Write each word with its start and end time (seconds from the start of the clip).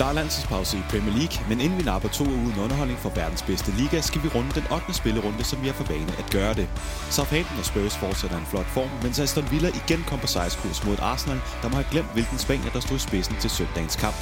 Der 0.00 0.06
er 0.06 0.12
landsholdspause 0.12 0.78
i 0.78 0.80
Premier 0.90 1.14
League, 1.14 1.36
men 1.48 1.60
inden 1.60 1.78
vi 1.78 1.82
napper 1.82 2.08
to 2.08 2.24
uger 2.24 2.44
uden 2.46 2.60
underholdning 2.64 2.98
for 2.98 3.10
verdens 3.10 3.42
bedste 3.42 3.70
liga, 3.70 4.00
skal 4.00 4.22
vi 4.22 4.28
runde 4.28 4.52
den 4.54 4.66
8. 4.72 4.94
spillerunde, 4.94 5.44
som 5.44 5.62
vi 5.62 5.66
har 5.66 5.74
for 5.74 5.84
vane 5.84 6.12
at 6.18 6.30
gøre 6.32 6.54
det. 6.54 6.68
Southampton 7.10 7.58
og 7.58 7.64
Spurs 7.64 7.96
fortsætter 7.96 8.38
en 8.38 8.46
flot 8.46 8.66
form, 8.66 8.90
mens 9.02 9.18
Aston 9.20 9.50
Villa 9.50 9.68
igen 9.68 10.04
kom 10.08 10.18
på 10.18 10.26
sejrskurs 10.26 10.84
mod 10.86 10.96
Arsenal, 11.02 11.40
der 11.62 11.68
må 11.68 11.74
have 11.74 11.90
glemt, 11.90 12.12
hvilken 12.12 12.38
spanier, 12.38 12.70
der 12.70 12.80
stod 12.80 12.96
i 12.96 13.00
spidsen 13.00 13.36
til 13.40 13.50
søndagens 13.50 13.96
kamp. 13.96 14.16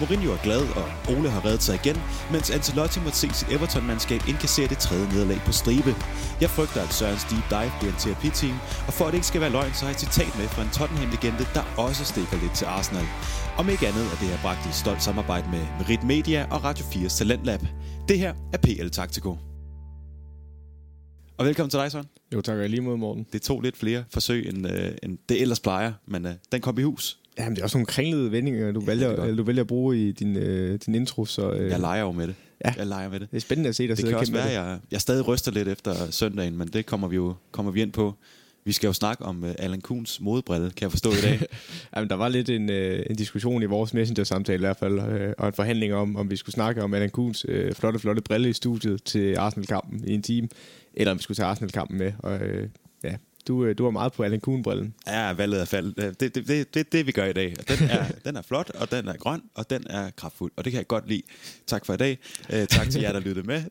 Mourinho 0.00 0.30
er 0.32 0.42
glad, 0.48 0.62
og 0.80 0.86
Ole 1.12 1.30
har 1.30 1.44
reddet 1.46 1.62
sig 1.62 1.74
igen, 1.80 1.96
mens 2.32 2.50
Ancelotti 2.50 2.98
måtte 3.00 3.18
se 3.18 3.28
sit 3.32 3.48
Everton-mandskab 3.54 4.20
indkassere 4.28 4.68
det 4.72 4.78
tredje 4.78 5.06
nederlag 5.12 5.40
på 5.46 5.52
stribe. 5.52 5.92
Jeg 6.40 6.50
frygter, 6.56 6.80
at 6.86 6.92
Sørens 6.98 7.24
deep 7.30 7.46
dive 7.54 7.72
bliver 7.78 7.92
en 7.94 8.00
terapi-team, 8.02 8.56
og 8.88 8.92
for 8.96 9.04
at 9.04 9.10
det 9.12 9.18
ikke 9.18 9.26
skal 9.32 9.40
være 9.44 9.54
løgn, 9.58 9.72
så 9.74 9.80
har 9.84 9.90
jeg 9.90 9.96
et 9.98 10.04
citat 10.06 10.32
med 10.38 10.46
fra 10.54 10.62
en 10.66 10.72
Tottenham-legende, 10.78 11.44
der 11.56 11.64
også 11.86 12.02
stikker 12.12 12.36
lidt 12.42 12.54
til 12.60 12.66
Arsenal. 12.76 13.06
Om 13.60 13.64
ikke 13.72 13.88
andet 13.90 14.04
er 14.12 14.16
det 14.20 14.28
her 14.32 14.40
bragt 14.44 14.62
i 14.70 14.72
stolt 14.82 15.02
samarbejde 15.02 15.46
med 15.54 15.64
Merit 15.78 16.04
Media 16.12 16.40
og 16.54 16.58
Radio 16.64 16.84
4's 16.92 17.18
Talentlab. 17.18 17.62
Det 18.08 18.18
her 18.18 18.32
er 18.54 18.58
PL 18.64 18.88
Taktiko. 18.98 19.30
Og 21.38 21.46
velkommen 21.46 21.70
til 21.70 21.80
dig, 21.80 21.92
Søren. 21.92 22.06
Jo, 22.34 22.40
tak 22.40 22.58
og 22.58 22.68
lige 22.68 22.80
mod, 22.80 22.96
Morten. 22.96 23.26
Det 23.32 23.42
tog 23.42 23.60
lidt 23.60 23.76
flere 23.76 24.04
forsøg, 24.12 24.48
end, 24.48 24.66
øh, 24.72 24.92
end 25.02 25.18
det 25.28 25.42
ellers 25.42 25.60
plejer, 25.60 25.92
men 26.08 26.26
øh, 26.26 26.32
den 26.52 26.60
kom 26.60 26.78
i 26.78 26.82
hus. 26.82 27.18
Jamen, 27.38 27.56
det 27.56 27.60
er 27.60 27.64
også 27.64 27.78
nogle 27.78 27.86
kringlede 27.86 28.32
vendinger, 28.32 28.72
du, 28.72 28.80
ja, 28.80 28.86
vælger, 28.86 29.34
du 29.34 29.42
vælger 29.42 29.62
at 29.62 29.66
bruge 29.66 30.08
i 30.08 30.12
din, 30.12 30.36
øh, 30.36 30.78
din 30.86 30.94
intro. 30.94 31.24
Så, 31.24 31.52
øh, 31.52 31.70
jeg 31.70 31.80
leger 31.80 32.02
jo 32.02 32.12
med 32.12 32.26
det. 32.26 32.34
Ja. 32.64 32.72
Jeg 32.76 32.86
leger 32.86 33.08
med 33.08 33.20
det. 33.20 33.30
Det 33.30 33.36
er 33.36 33.40
spændende 33.40 33.68
at 33.68 33.76
se 33.76 33.82
dig 33.82 33.88
Det 33.88 33.98
sidde 33.98 34.10
kan 34.10 34.16
og 34.16 34.20
også 34.20 34.32
være, 34.32 34.62
jeg, 34.62 34.78
jeg 34.90 35.00
stadig 35.00 35.28
ryster 35.28 35.52
lidt 35.52 35.68
efter 35.68 36.10
søndagen, 36.10 36.58
men 36.58 36.68
det 36.68 36.86
kommer 36.86 37.08
vi 37.08 37.16
jo 37.16 37.34
kommer 37.50 37.72
vi 37.72 37.82
ind 37.82 37.92
på. 37.92 38.14
Vi 38.64 38.72
skal 38.72 38.86
jo 38.86 38.92
snakke 38.92 39.24
om 39.24 39.42
uh, 39.42 39.50
Alan 39.58 39.80
Kuhns 39.80 40.20
modebrille, 40.20 40.70
kan 40.70 40.82
jeg 40.82 40.90
forstå 40.90 41.10
i 41.10 41.20
dag. 41.22 41.40
Jamen, 41.96 42.10
der 42.10 42.16
var 42.16 42.28
lidt 42.28 42.50
en, 42.50 42.70
øh, 42.70 43.06
en 43.10 43.16
diskussion 43.16 43.62
i 43.62 43.64
vores 43.64 43.94
messenger-samtale 43.94 44.56
i 44.56 44.58
hvert 44.58 44.76
fald, 44.76 45.00
øh, 45.00 45.32
og 45.38 45.46
en 45.46 45.52
forhandling 45.52 45.94
om, 45.94 46.16
om 46.16 46.30
vi 46.30 46.36
skulle 46.36 46.52
snakke 46.52 46.82
om 46.82 46.94
Alan 46.94 47.10
Kuhns 47.10 47.46
øh, 47.48 47.74
flotte, 47.74 47.98
flotte 47.98 48.22
brille 48.22 48.48
i 48.48 48.52
studiet 48.52 49.02
til 49.02 49.36
Arsenal-kampen 49.36 50.04
i 50.08 50.14
en 50.14 50.22
time, 50.22 50.48
eller 50.94 51.10
om 51.10 51.18
vi 51.18 51.22
skulle 51.22 51.36
tage 51.36 51.46
Arsenal-kampen 51.46 51.98
med. 51.98 52.12
Og 52.18 52.38
øh, 52.40 52.68
ja, 53.04 53.16
du, 53.48 53.64
øh, 53.64 53.78
du 53.78 53.84
var 53.84 53.90
meget 53.90 54.12
på 54.12 54.22
Alan 54.22 54.40
Kuhn-brillen. 54.40 54.94
ja, 55.06 55.32
valget 55.32 55.60
er 55.60 55.64
faldet. 55.64 55.96
Det 55.96 56.04
er 56.04 56.10
det, 56.28 56.48
det, 56.48 56.74
det, 56.74 56.92
det, 56.92 57.06
vi 57.06 57.12
gør 57.12 57.24
i 57.24 57.32
dag. 57.32 57.54
Og 57.58 57.68
Den 57.68 57.90
er, 57.90 58.04
den 58.24 58.36
er 58.36 58.42
flot, 58.42 58.70
og 58.70 58.90
den 58.90 59.08
er 59.08 59.16
grøn, 59.16 59.42
og 59.54 59.70
den 59.70 59.86
er 59.90 60.10
kraftfuld. 60.10 60.52
Og 60.56 60.64
det 60.64 60.72
kan 60.72 60.78
jeg 60.78 60.86
godt 60.86 61.08
lide. 61.08 61.22
Tak 61.66 61.86
for 61.86 61.94
i 61.94 61.96
dag. 61.96 62.18
Uh, 62.52 62.64
tak 62.64 62.90
til 62.90 63.00
jer, 63.00 63.12
der 63.12 63.20
lyttede 63.20 63.46
med. 63.46 63.62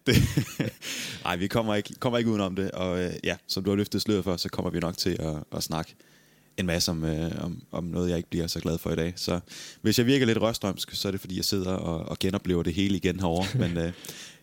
Nej, 1.23 1.35
vi 1.43 1.47
kommer 1.47 1.75
ikke, 1.75 1.93
kommer 1.99 2.17
ikke 2.17 2.29
udenom 2.29 2.55
det. 2.55 2.71
Og 2.71 2.93
uh, 2.93 3.09
ja, 3.23 3.35
som 3.47 3.63
du 3.63 3.69
har 3.69 3.75
løftet 3.75 4.01
sløret 4.01 4.23
for, 4.23 4.37
så 4.37 4.49
kommer 4.49 4.71
vi 4.71 4.79
nok 4.79 4.97
til 4.97 5.17
at, 5.19 5.35
at 5.55 5.63
snakke 5.63 5.95
en 6.57 6.65
masse 6.65 6.91
om, 6.91 7.03
øh, 7.03 7.31
om, 7.43 7.61
om 7.71 7.83
noget, 7.83 8.09
jeg 8.09 8.17
ikke 8.17 8.29
bliver 8.29 8.47
så 8.47 8.59
glad 8.59 8.77
for 8.77 8.91
i 8.91 8.95
dag. 8.95 9.13
Så 9.15 9.39
hvis 9.81 9.99
jeg 9.99 10.05
virker 10.05 10.25
lidt 10.25 10.41
rørstrømsk, 10.41 10.91
så 10.91 11.07
er 11.07 11.11
det, 11.11 11.21
fordi 11.21 11.35
jeg 11.35 11.45
sidder 11.45 11.71
og, 11.71 12.09
og 12.09 12.19
genoplever 12.19 12.63
det 12.63 12.73
hele 12.73 12.97
igen 12.97 13.19
herovre. 13.19 13.59
Men 13.59 13.77
øh, 13.77 13.91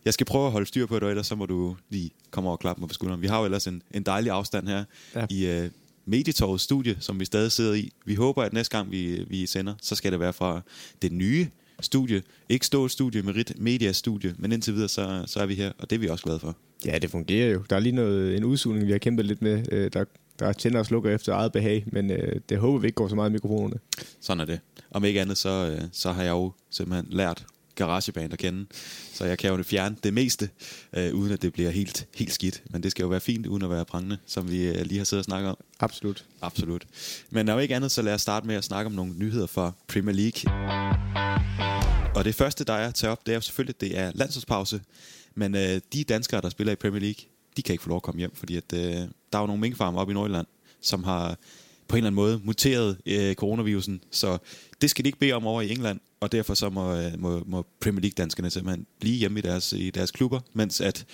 jeg 0.05 0.13
skal 0.13 0.25
prøve 0.25 0.45
at 0.45 0.51
holde 0.51 0.65
styr 0.65 0.85
på 0.85 0.95
det, 0.95 1.03
og 1.03 1.09
ellers 1.09 1.27
så 1.27 1.35
må 1.35 1.45
du 1.45 1.75
lige 1.89 2.11
komme 2.31 2.49
over 2.49 2.55
og 2.57 2.59
klappe 2.59 2.79
mig 2.79 2.87
på 2.89 2.93
skulderen. 2.93 3.21
Vi 3.21 3.27
har 3.27 3.39
jo 3.39 3.45
ellers 3.45 3.67
en, 3.67 3.81
en 3.91 4.03
dejlig 4.03 4.31
afstand 4.31 4.67
her 4.67 4.83
Ja. 5.15 5.25
i 5.29 5.45
øh, 5.45 5.69
Medietorvets 6.05 6.63
studie, 6.63 6.97
som 6.99 7.19
vi 7.19 7.25
stadig 7.25 7.51
sidder 7.51 7.73
i. 7.73 7.91
Vi 8.05 8.15
håber, 8.15 8.43
at 8.43 8.53
næste 8.53 8.77
gang 8.77 8.91
vi, 8.91 9.25
vi 9.27 9.45
sender, 9.45 9.73
så 9.81 9.95
skal 9.95 10.11
det 10.11 10.19
være 10.19 10.33
fra 10.33 10.61
det 11.01 11.11
nye 11.11 11.47
studie. 11.79 12.21
Ikke 12.49 12.65
stort 12.65 12.91
studie, 12.91 13.21
Merit 13.21 13.53
Media 13.59 13.91
studie, 13.91 14.35
men 14.37 14.51
indtil 14.51 14.73
videre, 14.73 14.89
så, 14.89 15.23
så 15.27 15.39
er 15.39 15.45
vi 15.45 15.55
her, 15.55 15.71
og 15.79 15.89
det 15.89 15.95
er 15.95 15.99
vi 15.99 16.07
også 16.09 16.23
glade 16.23 16.39
for. 16.39 16.55
Ja, 16.85 16.97
det 16.97 17.09
fungerer 17.09 17.49
jo. 17.51 17.63
Der 17.69 17.75
er 17.75 17.79
lige 17.79 17.95
noget, 17.95 18.37
en 18.37 18.43
udsugning, 18.43 18.87
vi 18.87 18.91
har 18.91 18.99
kæmpet 18.99 19.25
lidt 19.25 19.41
med, 19.41 19.65
øh, 19.71 19.89
der, 19.93 20.03
der 20.39 20.53
tænder 20.53 20.79
og 20.79 20.85
slukker 20.85 21.15
efter 21.15 21.33
eget 21.33 21.51
behag, 21.51 21.83
men 21.87 22.11
øh, 22.11 22.41
det 22.49 22.57
håber 22.57 22.79
vi 22.79 22.87
ikke 22.87 22.95
går 22.95 23.07
så 23.07 23.15
meget 23.15 23.29
i 23.29 23.33
mikrofonerne. 23.33 23.79
Sådan 24.21 24.41
er 24.41 24.45
det. 24.45 24.59
Om 24.91 25.05
ikke 25.05 25.21
andet, 25.21 25.37
så, 25.37 25.49
øh, 25.75 25.81
så 25.91 26.11
har 26.11 26.23
jeg 26.23 26.31
jo 26.31 26.51
simpelthen 26.69 27.07
lært 27.09 27.45
garageband 27.75 28.33
at 28.33 28.39
kende. 28.39 28.65
Så 29.13 29.25
jeg 29.25 29.37
kan 29.37 29.53
jo 29.53 29.63
fjerne 29.63 29.95
det 30.03 30.13
meste, 30.13 30.49
øh, 30.93 31.13
uden 31.13 31.31
at 31.31 31.41
det 31.41 31.53
bliver 31.53 31.69
helt, 31.69 32.07
helt 32.15 32.33
skidt. 32.33 32.63
Men 32.69 32.83
det 32.83 32.91
skal 32.91 33.03
jo 33.03 33.09
være 33.09 33.19
fint, 33.19 33.47
uden 33.47 33.63
at 33.63 33.69
være 33.69 33.85
prangende, 33.85 34.17
som 34.25 34.51
vi 34.51 34.63
øh, 34.63 34.85
lige 34.85 34.97
har 34.97 35.05
siddet 35.05 35.21
og 35.21 35.25
snakket 35.25 35.49
om. 35.49 35.57
Absolut. 35.79 36.25
Absolut. 36.41 36.85
Men 37.29 37.49
om 37.49 37.59
ikke 37.59 37.75
andet, 37.75 37.91
så 37.91 38.01
lad 38.01 38.13
os 38.13 38.21
starte 38.21 38.47
med 38.47 38.55
at 38.55 38.63
snakke 38.63 38.85
om 38.85 38.91
nogle 38.91 39.13
nyheder 39.13 39.47
fra 39.47 39.71
Premier 39.87 40.15
League. 40.15 40.53
Og 42.15 42.25
det 42.25 42.35
første, 42.35 42.63
der 42.63 42.73
er 42.73 42.87
at 42.87 42.95
tage 42.95 43.11
op, 43.11 43.25
det 43.25 43.31
er 43.31 43.35
jo 43.35 43.41
selvfølgelig, 43.41 43.81
det 43.81 43.97
er 43.97 44.11
landsholdspause. 44.15 44.81
Men 45.35 45.55
øh, 45.55 45.81
de 45.93 46.03
danskere, 46.03 46.41
der 46.41 46.49
spiller 46.49 46.73
i 46.73 46.75
Premier 46.75 47.01
League, 47.01 47.25
de 47.57 47.61
kan 47.61 47.73
ikke 47.73 47.83
få 47.83 47.89
lov 47.89 47.95
at 47.95 48.03
komme 48.03 48.19
hjem, 48.19 48.35
fordi 48.35 48.55
at, 48.55 48.73
øh, 48.73 48.79
der 48.81 49.07
er 49.33 49.39
jo 49.39 49.45
nogle 49.47 49.61
minkfarmer 49.61 50.01
oppe 50.01 50.11
i 50.11 50.13
Nordjylland, 50.13 50.47
som 50.81 51.03
har 51.03 51.37
på 51.87 51.95
en 51.95 51.97
eller 51.97 52.07
anden 52.07 52.15
måde 52.15 52.41
muteret 52.43 52.97
øh, 53.05 53.35
coronavirusen. 53.35 54.01
Så 54.11 54.37
det 54.81 54.89
skal 54.89 55.05
de 55.05 55.07
ikke 55.07 55.19
bede 55.19 55.33
om 55.33 55.47
over 55.47 55.61
i 55.61 55.71
England, 55.71 55.99
og 56.19 56.31
derfor 56.31 56.53
så 56.53 56.69
må, 56.69 56.95
øh, 56.95 57.11
må, 57.19 57.43
må 57.45 57.65
Premier 57.81 58.01
League-danskerne 58.01 58.49
simpelthen 58.49 58.85
blive 58.99 59.15
hjemme 59.15 59.39
i 59.39 59.41
deres, 59.41 59.73
i 59.73 59.89
deres 59.89 60.11
klubber, 60.11 60.39
mens 60.53 60.81
at 60.81 61.05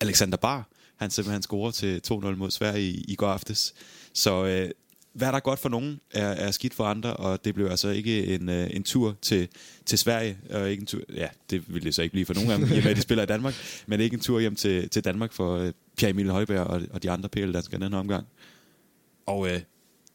Alexander 0.00 0.36
Bar, 0.36 0.68
han 0.96 1.10
simpelthen 1.10 1.42
scorer 1.42 1.70
til 1.70 2.00
2-0 2.10 2.12
mod 2.12 2.50
Sverige 2.50 2.90
i, 2.90 3.04
i 3.08 3.14
går 3.14 3.28
aftes. 3.28 3.74
Så 4.12 4.44
øh, 4.44 4.70
hvad 5.14 5.28
der 5.28 5.34
er 5.34 5.40
godt 5.40 5.58
for 5.58 5.68
nogen, 5.68 6.00
er, 6.10 6.26
er 6.26 6.50
skidt 6.50 6.74
for 6.74 6.84
andre, 6.84 7.16
og 7.16 7.44
det 7.44 7.54
blev 7.54 7.66
altså 7.66 7.88
ikke 7.88 8.26
en, 8.34 8.48
øh, 8.48 8.70
en 8.70 8.82
tur 8.82 9.16
til, 9.22 9.48
til 9.86 9.98
Sverige, 9.98 10.38
og 10.50 10.70
ikke 10.70 10.80
en 10.80 10.86
tur, 10.86 11.00
ja, 11.14 11.28
det 11.50 11.74
ville 11.74 11.84
det 11.84 11.94
så 11.94 12.02
ikke 12.02 12.12
blive 12.12 12.26
for 12.26 12.34
nogen 12.34 12.50
af 12.50 12.58
dem, 12.58 12.68
i 12.68 12.76
og 12.78 12.82
med 12.82 12.90
at 12.90 12.96
de 12.96 13.02
spiller 13.02 13.22
i 13.22 13.26
Danmark, 13.26 13.54
men 13.86 14.00
ikke 14.00 14.14
en 14.14 14.20
tur 14.20 14.40
hjem 14.40 14.56
til, 14.56 14.88
til 14.88 15.04
Danmark 15.04 15.32
for 15.32 15.56
øh, 15.56 15.72
Pierre 15.96 16.10
Emil 16.10 16.30
Højberg 16.30 16.66
og, 16.66 16.82
og 16.90 17.02
de 17.02 17.10
andre 17.10 17.28
PL-danskere 17.28 17.80
den 17.80 17.92
her 17.92 18.00
omgang. 18.00 18.26
Og 19.26 19.48
øh, 19.48 19.60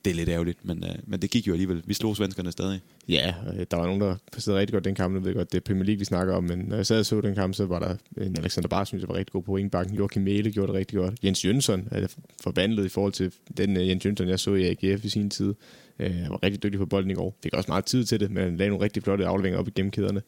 det 0.05 0.11
er 0.11 0.15
lidt 0.15 0.29
ærgerligt, 0.29 0.65
men, 0.65 0.83
øh, 0.83 0.95
men 1.07 1.21
det 1.21 1.29
gik 1.29 1.47
jo 1.47 1.51
alligevel. 1.51 1.83
Vi 1.85 1.93
slog 1.93 2.17
svenskerne 2.17 2.51
stadig. 2.51 2.81
Ja, 3.09 3.33
øh, 3.53 3.65
der 3.71 3.77
var 3.77 3.85
nogen, 3.85 4.01
der 4.01 4.15
præsterede 4.31 4.59
rigtig 4.59 4.73
godt 4.73 4.85
den 4.85 4.95
kamp. 4.95 5.15
Jeg 5.15 5.23
ved 5.23 5.33
godt, 5.33 5.51
det 5.51 5.57
er 5.57 5.61
Premier 5.61 5.85
League, 5.85 5.99
vi 5.99 6.05
snakker 6.05 6.33
om, 6.33 6.43
men 6.43 6.59
når 6.59 6.75
jeg 6.75 6.85
sad 6.85 6.99
og 6.99 7.05
så 7.05 7.21
den 7.21 7.35
kamp, 7.35 7.55
så 7.55 7.65
var 7.65 7.79
der 7.79 7.95
en 8.25 8.37
Alexander 8.37 8.67
Bar, 8.67 8.83
synes 8.83 9.01
jeg 9.01 9.09
var 9.09 9.15
rigtig 9.15 9.33
god 9.33 9.43
på 9.43 9.51
wingbacken. 9.51 9.95
Joachim 9.95 10.23
Mæle 10.23 10.51
gjorde 10.51 10.67
det 10.67 10.79
rigtig 10.79 10.97
godt. 10.97 11.13
Jens 11.23 11.45
Jønsson 11.45 11.87
er 11.91 12.07
forbandet 12.43 12.85
i 12.85 12.89
forhold 12.89 13.13
til 13.13 13.33
den 13.57 13.77
uh, 13.77 13.87
Jens 13.87 14.05
Jønsson, 14.05 14.29
jeg 14.29 14.39
så 14.39 14.53
i 14.53 14.65
AGF 14.65 15.05
i 15.05 15.09
sin 15.09 15.29
tid. 15.29 15.53
Uh, 15.99 16.05
han 16.05 16.29
var 16.29 16.43
rigtig 16.43 16.63
dygtig 16.63 16.79
på 16.79 16.85
bolden 16.85 17.11
i 17.11 17.13
går. 17.13 17.37
Fik 17.43 17.53
også 17.53 17.71
meget 17.71 17.85
tid 17.85 18.05
til 18.05 18.19
det, 18.19 18.31
men 18.31 18.43
han 18.43 18.57
lagde 18.57 18.69
nogle 18.69 18.83
rigtig 18.83 19.03
flotte 19.03 19.25
afleveringer 19.25 19.59
op 19.59 19.67
i 19.67 19.71
gennemkæderne. 19.71 20.21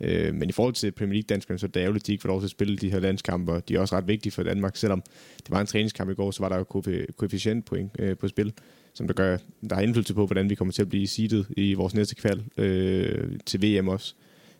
Øh, 0.00 0.34
men 0.34 0.48
i 0.48 0.52
forhold 0.52 0.74
til 0.74 0.92
Premier 0.92 1.14
League-danskerne, 1.14 1.58
så 1.58 1.66
er 1.66 1.70
det 1.70 1.80
ærgerligt, 1.80 2.02
at 2.02 2.06
de 2.06 2.12
ikke 2.12 2.22
får 2.22 2.28
lov 2.28 2.40
til 2.40 2.46
at 2.46 2.50
spille 2.50 2.76
de 2.76 2.90
her 2.90 3.00
landskampe, 3.00 3.52
og 3.52 3.68
de 3.68 3.74
er 3.74 3.80
også 3.80 3.96
ret 3.96 4.08
vigtige 4.08 4.32
for 4.32 4.42
Danmark. 4.42 4.76
Selvom 4.76 5.02
det 5.36 5.50
var 5.50 5.60
en 5.60 5.66
træningskamp 5.66 6.10
i 6.10 6.14
går, 6.14 6.30
så 6.30 6.42
var 6.42 6.48
der 6.48 6.56
jo 6.56 6.64
koefficientpoint 7.16 7.92
øh, 7.98 8.16
på 8.16 8.28
spil 8.28 8.52
som 8.94 9.06
der 9.06 9.14
gør, 9.14 9.36
der 9.68 9.74
har 9.74 9.82
indflydelse 9.82 10.14
på, 10.14 10.26
hvordan 10.26 10.50
vi 10.50 10.54
kommer 10.54 10.72
til 10.72 10.82
at 10.82 10.88
blive 10.88 11.06
seedet 11.06 11.46
i 11.56 11.74
vores 11.74 11.94
næste 11.94 12.14
kval 12.14 12.44
øh, 12.56 13.38
til 13.46 13.62
VM 13.62 13.88
også. 13.88 14.14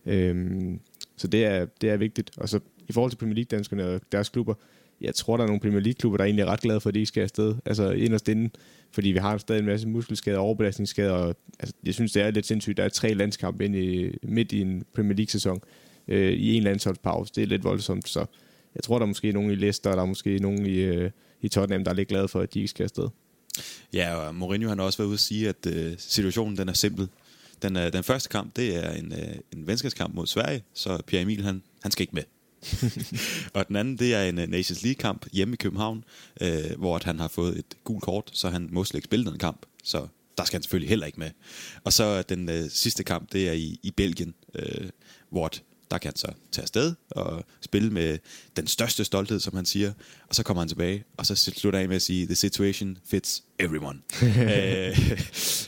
Øhm, 0.07 0.81
så 1.17 1.27
det 1.27 1.45
er, 1.45 1.67
det 1.81 1.91
er 1.91 1.97
vigtigt. 1.97 2.31
Og 2.37 2.49
så 2.49 2.61
i 2.89 2.93
forhold 2.93 3.11
til 3.11 3.17
Premier 3.17 3.35
League-danskerne 3.35 3.87
og 3.87 4.01
deres 4.13 4.29
klubber, 4.29 4.55
jeg 5.01 5.15
tror, 5.15 5.37
der 5.37 5.45
er 5.45 5.49
nogle 5.49 5.61
Premier 5.61 5.81
League-klubber, 5.81 6.17
der 6.17 6.25
er 6.25 6.27
egentlig 6.27 6.43
er 6.43 6.47
ret 6.47 6.61
glade 6.61 6.81
for, 6.81 6.89
at 6.89 6.95
de 6.95 6.99
ikke 6.99 7.09
skal 7.09 7.23
afsted. 7.23 7.55
Altså 7.67 7.91
inderst 7.91 8.29
inde, 8.29 8.51
fordi 8.91 9.09
vi 9.09 9.19
har 9.19 9.39
stadig 9.39 9.59
en 9.59 9.67
masse 9.67 9.89
muskelskader 9.89 10.39
og 10.39 10.45
overbelastningsskader. 10.45 11.13
Og, 11.13 11.37
altså, 11.59 11.75
jeg 11.85 11.95
synes, 11.95 12.13
det 12.13 12.23
er 12.23 12.31
lidt 12.31 12.47
sindssygt. 12.47 12.77
Der 12.77 12.85
er 12.85 12.89
tre 12.89 13.15
landskampe 13.15 13.65
ind 13.65 13.77
i, 13.77 14.19
midt 14.23 14.53
i 14.53 14.61
en 14.61 14.85
Premier 14.95 15.17
League-sæson 15.17 15.61
øh, 16.09 16.33
i 16.33 16.55
en 16.55 16.63
landsholdspause. 16.63 17.33
Det 17.37 17.43
er 17.43 17.47
lidt 17.47 17.65
voldsomt, 17.65 18.09
så 18.09 18.27
jeg 18.75 18.83
tror, 18.83 18.99
der 18.99 19.03
er 19.03 19.09
måske 19.09 19.33
nogen 19.33 19.51
i 19.51 19.55
Leicester, 19.55 19.95
der 19.95 20.03
er 20.03 20.07
måske 20.07 20.39
nogen 20.39 20.67
i, 20.67 20.79
øh, 20.79 21.11
i 21.41 21.49
Tottenham, 21.49 21.85
der 21.85 21.91
er 21.91 21.95
lidt 21.95 22.09
glade 22.09 22.29
for, 22.29 22.41
at 22.41 22.55
de 22.55 22.59
ikke 22.59 22.69
skal 22.69 22.85
afsted. 22.85 23.09
Ja, 23.93 24.15
og 24.15 24.35
Mourinho 24.35 24.69
han 24.69 24.79
har 24.79 24.87
også 24.87 24.99
været 24.99 25.09
ude 25.09 25.15
at 25.15 25.21
sige, 25.21 25.49
at 25.49 25.67
øh, 25.67 25.95
situationen 25.99 26.57
den 26.57 26.69
er 26.69 26.73
simpel. 26.73 27.09
Den, 27.63 27.77
øh, 27.77 27.93
den 27.93 28.05
første 28.05 28.29
kamp, 28.29 28.57
det 28.57 28.77
er 28.77 28.93
en, 28.93 29.13
øh, 29.13 29.35
en 29.53 29.67
venskabskamp 29.67 30.15
mod 30.15 30.27
Sverige, 30.27 30.63
så 30.75 31.03
Pierre 31.07 31.23
Emil, 31.23 31.45
han, 31.45 31.63
han 31.83 31.93
skal 31.93 32.03
ikke 32.03 32.15
med. 32.15 32.23
og 33.55 33.69
den 33.69 33.77
anden, 33.77 33.99
det 33.99 34.15
er 34.15 34.23
en 34.23 34.39
uh, 34.39 34.45
Nations 34.45 34.83
League-kamp 34.83 35.27
hjemme 35.33 35.55
i 35.55 35.57
København, 35.57 36.05
øh, 36.41 36.79
hvor 36.79 36.97
at 36.97 37.05
han 37.05 37.21
har 37.21 37.29
fået 37.29 37.59
et 37.59 37.77
gult 37.85 38.03
kort, 38.03 38.31
så 38.33 38.49
han 38.49 38.69
må 38.73 38.85
slet 38.85 38.99
ikke 38.99 39.07
spille 39.07 39.31
den 39.31 39.39
kamp. 39.39 39.67
Så 39.85 40.07
der 40.39 40.45
skal 40.45 40.57
han 40.57 40.63
selvfølgelig 40.63 40.89
heller 40.89 41.07
ikke 41.07 41.21
med. 41.21 41.31
Og 41.85 41.93
så 41.93 42.23
den 42.23 42.49
øh, 42.49 42.71
sidste 42.71 43.05
kamp, 43.05 43.33
det 43.33 43.49
er 43.49 43.53
i, 43.53 43.81
i 43.83 43.91
Belgien, 43.91 44.35
øh, 44.55 44.89
hvor 45.31 45.51
der 45.91 45.99
kan 45.99 46.09
han 46.09 46.17
så 46.17 46.33
tage 46.53 46.63
afsted 46.63 46.95
og 47.11 47.45
spille 47.61 47.91
med 47.91 48.19
den 48.57 48.67
største 48.67 49.05
stolthed, 49.05 49.41
som 49.41 49.57
han 49.57 49.67
siger. 49.67 49.93
Og 50.29 50.35
så 50.35 50.43
kommer 50.43 50.61
han 50.61 50.69
tilbage, 50.69 51.05
og 51.17 51.27
så 51.27 51.37
slutter 51.37 51.79
han 51.79 51.85
af 51.85 51.89
med 51.89 51.97
at 51.97 52.03
sige, 52.03 52.27
the 52.27 52.35
situation 52.35 52.99
fits 53.05 53.43
everyone. 53.59 53.99
øh, 54.53 55.21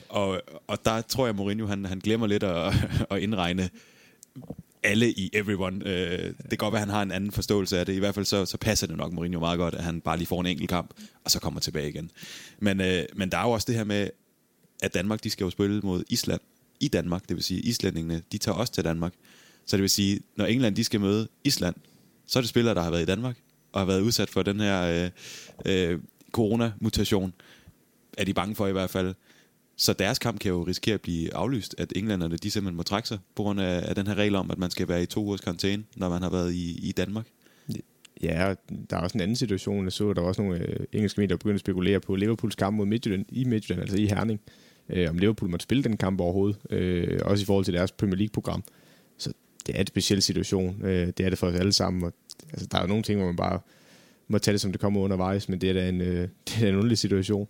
og, 0.08 0.42
og 0.66 0.84
der 0.84 1.00
tror 1.02 1.26
jeg, 1.26 1.34
Mourinho 1.34 1.66
han, 1.66 1.84
han 1.84 1.98
glemmer 1.98 2.26
lidt 2.26 2.42
at, 2.42 2.74
at 3.10 3.18
indregne 3.18 3.70
alle 4.82 5.12
i 5.12 5.30
everyone. 5.32 5.88
Øh, 5.88 6.18
det 6.18 6.48
kan 6.48 6.58
godt 6.58 6.72
være, 6.72 6.82
at 6.82 6.86
han 6.86 6.94
har 6.94 7.02
en 7.02 7.12
anden 7.12 7.32
forståelse 7.32 7.78
af 7.78 7.86
det. 7.86 7.92
I 7.92 7.98
hvert 7.98 8.14
fald 8.14 8.26
så, 8.26 8.46
så 8.46 8.58
passer 8.58 8.86
det 8.86 8.96
nok 8.96 9.12
Mourinho 9.12 9.40
meget 9.40 9.58
godt, 9.58 9.74
at 9.74 9.84
han 9.84 10.00
bare 10.00 10.16
lige 10.16 10.26
får 10.26 10.40
en 10.40 10.46
enkelt 10.46 10.68
kamp, 10.68 10.90
og 11.24 11.30
så 11.30 11.40
kommer 11.40 11.60
tilbage 11.60 11.88
igen. 11.88 12.10
Men, 12.58 12.80
øh, 12.80 13.04
men 13.14 13.30
der 13.30 13.38
er 13.38 13.42
jo 13.42 13.50
også 13.50 13.64
det 13.68 13.74
her 13.74 13.84
med, 13.84 14.10
at 14.82 14.94
Danmark 14.94 15.24
de 15.24 15.30
skal 15.30 15.44
jo 15.44 15.50
spille 15.50 15.80
mod 15.80 16.04
Island 16.08 16.40
i 16.80 16.88
Danmark. 16.88 17.28
Det 17.28 17.36
vil 17.36 17.44
sige, 17.44 17.60
islændingene, 17.60 18.22
de 18.32 18.38
tager 18.38 18.56
også 18.56 18.72
til 18.72 18.84
Danmark. 18.84 19.12
Så 19.66 19.76
det 19.76 19.82
vil 19.82 19.90
sige, 19.90 20.20
når 20.36 20.44
England 20.44 20.76
de 20.76 20.84
skal 20.84 21.00
møde 21.00 21.28
Island, 21.44 21.74
så 22.26 22.38
er 22.38 22.40
det 22.40 22.48
spillere, 22.48 22.74
der 22.74 22.82
har 22.82 22.90
været 22.90 23.02
i 23.02 23.06
Danmark, 23.06 23.36
og 23.72 23.80
har 23.80 23.86
været 23.86 24.00
udsat 24.00 24.30
for 24.30 24.42
den 24.42 24.60
her 24.60 25.10
øh, 25.64 25.92
øh, 25.92 25.98
corona-mutation, 26.32 27.32
er 28.18 28.24
de 28.24 28.34
bange 28.34 28.54
for 28.54 28.66
i 28.66 28.72
hvert 28.72 28.90
fald. 28.90 29.14
så 29.76 29.92
deres 29.92 30.18
kamp 30.18 30.40
kan 30.40 30.48
jo 30.50 30.62
risikere 30.62 30.94
at 30.94 31.00
blive 31.00 31.34
aflyst, 31.34 31.74
at 31.78 31.92
englænderne 31.96 32.36
de 32.36 32.50
simpelthen 32.50 32.76
må 32.76 32.82
trække 32.82 33.08
sig 33.08 33.18
på 33.34 33.42
grund 33.42 33.60
af, 33.60 33.88
af 33.88 33.94
den 33.94 34.06
her 34.06 34.14
regel 34.14 34.34
om, 34.34 34.50
at 34.50 34.58
man 34.58 34.70
skal 34.70 34.88
være 34.88 35.02
i 35.02 35.06
to 35.06 35.24
ugers 35.24 35.40
karantæne, 35.40 35.84
når 35.96 36.08
man 36.08 36.22
har 36.22 36.30
været 36.30 36.52
i, 36.52 36.88
i 36.88 36.92
Danmark. 36.92 37.26
Ja, 38.22 38.54
der 38.90 38.96
er 38.96 39.00
også 39.00 39.18
en 39.18 39.20
anden 39.20 39.36
situation. 39.36 39.84
Jeg 39.84 39.92
så, 39.92 40.12
der 40.12 40.20
var 40.20 40.28
også 40.28 40.42
nogle 40.42 40.58
øh, 40.58 40.86
engelske 40.92 41.20
medier, 41.20 41.28
der 41.28 41.36
begyndte 41.36 41.54
at 41.54 41.60
spekulere 41.60 42.00
på 42.00 42.14
Liverpools 42.16 42.54
kamp 42.54 42.76
mod 42.76 42.86
Midtjylland, 42.86 43.24
i 43.28 43.44
Midtjylland, 43.44 43.80
altså 43.80 43.96
i 43.96 44.06
Herning. 44.06 44.40
Øh, 44.88 45.10
om 45.10 45.18
Liverpool 45.18 45.50
måtte 45.50 45.62
spille 45.62 45.84
den 45.84 45.96
kamp 45.96 46.20
overhovedet. 46.20 46.58
Øh, 46.70 47.20
også 47.24 47.42
i 47.42 47.44
forhold 47.46 47.64
til 47.64 47.74
deres 47.74 47.92
Premier 47.92 48.16
League-program 48.16 48.64
det 49.66 49.76
er 49.76 49.80
en 49.80 49.86
speciel 49.86 50.22
situation. 50.22 50.84
Øh, 50.84 51.06
det 51.06 51.20
er 51.20 51.30
det 51.30 51.38
for 51.38 51.46
os 51.46 51.54
alle 51.54 51.72
sammen. 51.72 52.04
Og, 52.04 52.12
altså, 52.50 52.66
der 52.66 52.78
er 52.78 52.82
jo 52.82 52.88
nogle 52.88 53.02
ting, 53.02 53.18
hvor 53.18 53.26
man 53.26 53.36
bare 53.36 53.60
må 54.28 54.38
tage 54.38 54.52
det, 54.52 54.60
som 54.60 54.72
det 54.72 54.80
kommer 54.80 55.00
undervejs, 55.00 55.48
men 55.48 55.60
det 55.60 55.70
er 55.70 55.74
da 55.74 55.88
en, 55.88 56.00
øh, 56.00 56.28
det 56.46 56.64
er 56.64 56.68
en 56.68 56.74
underlig 56.74 56.98
situation. 56.98 57.48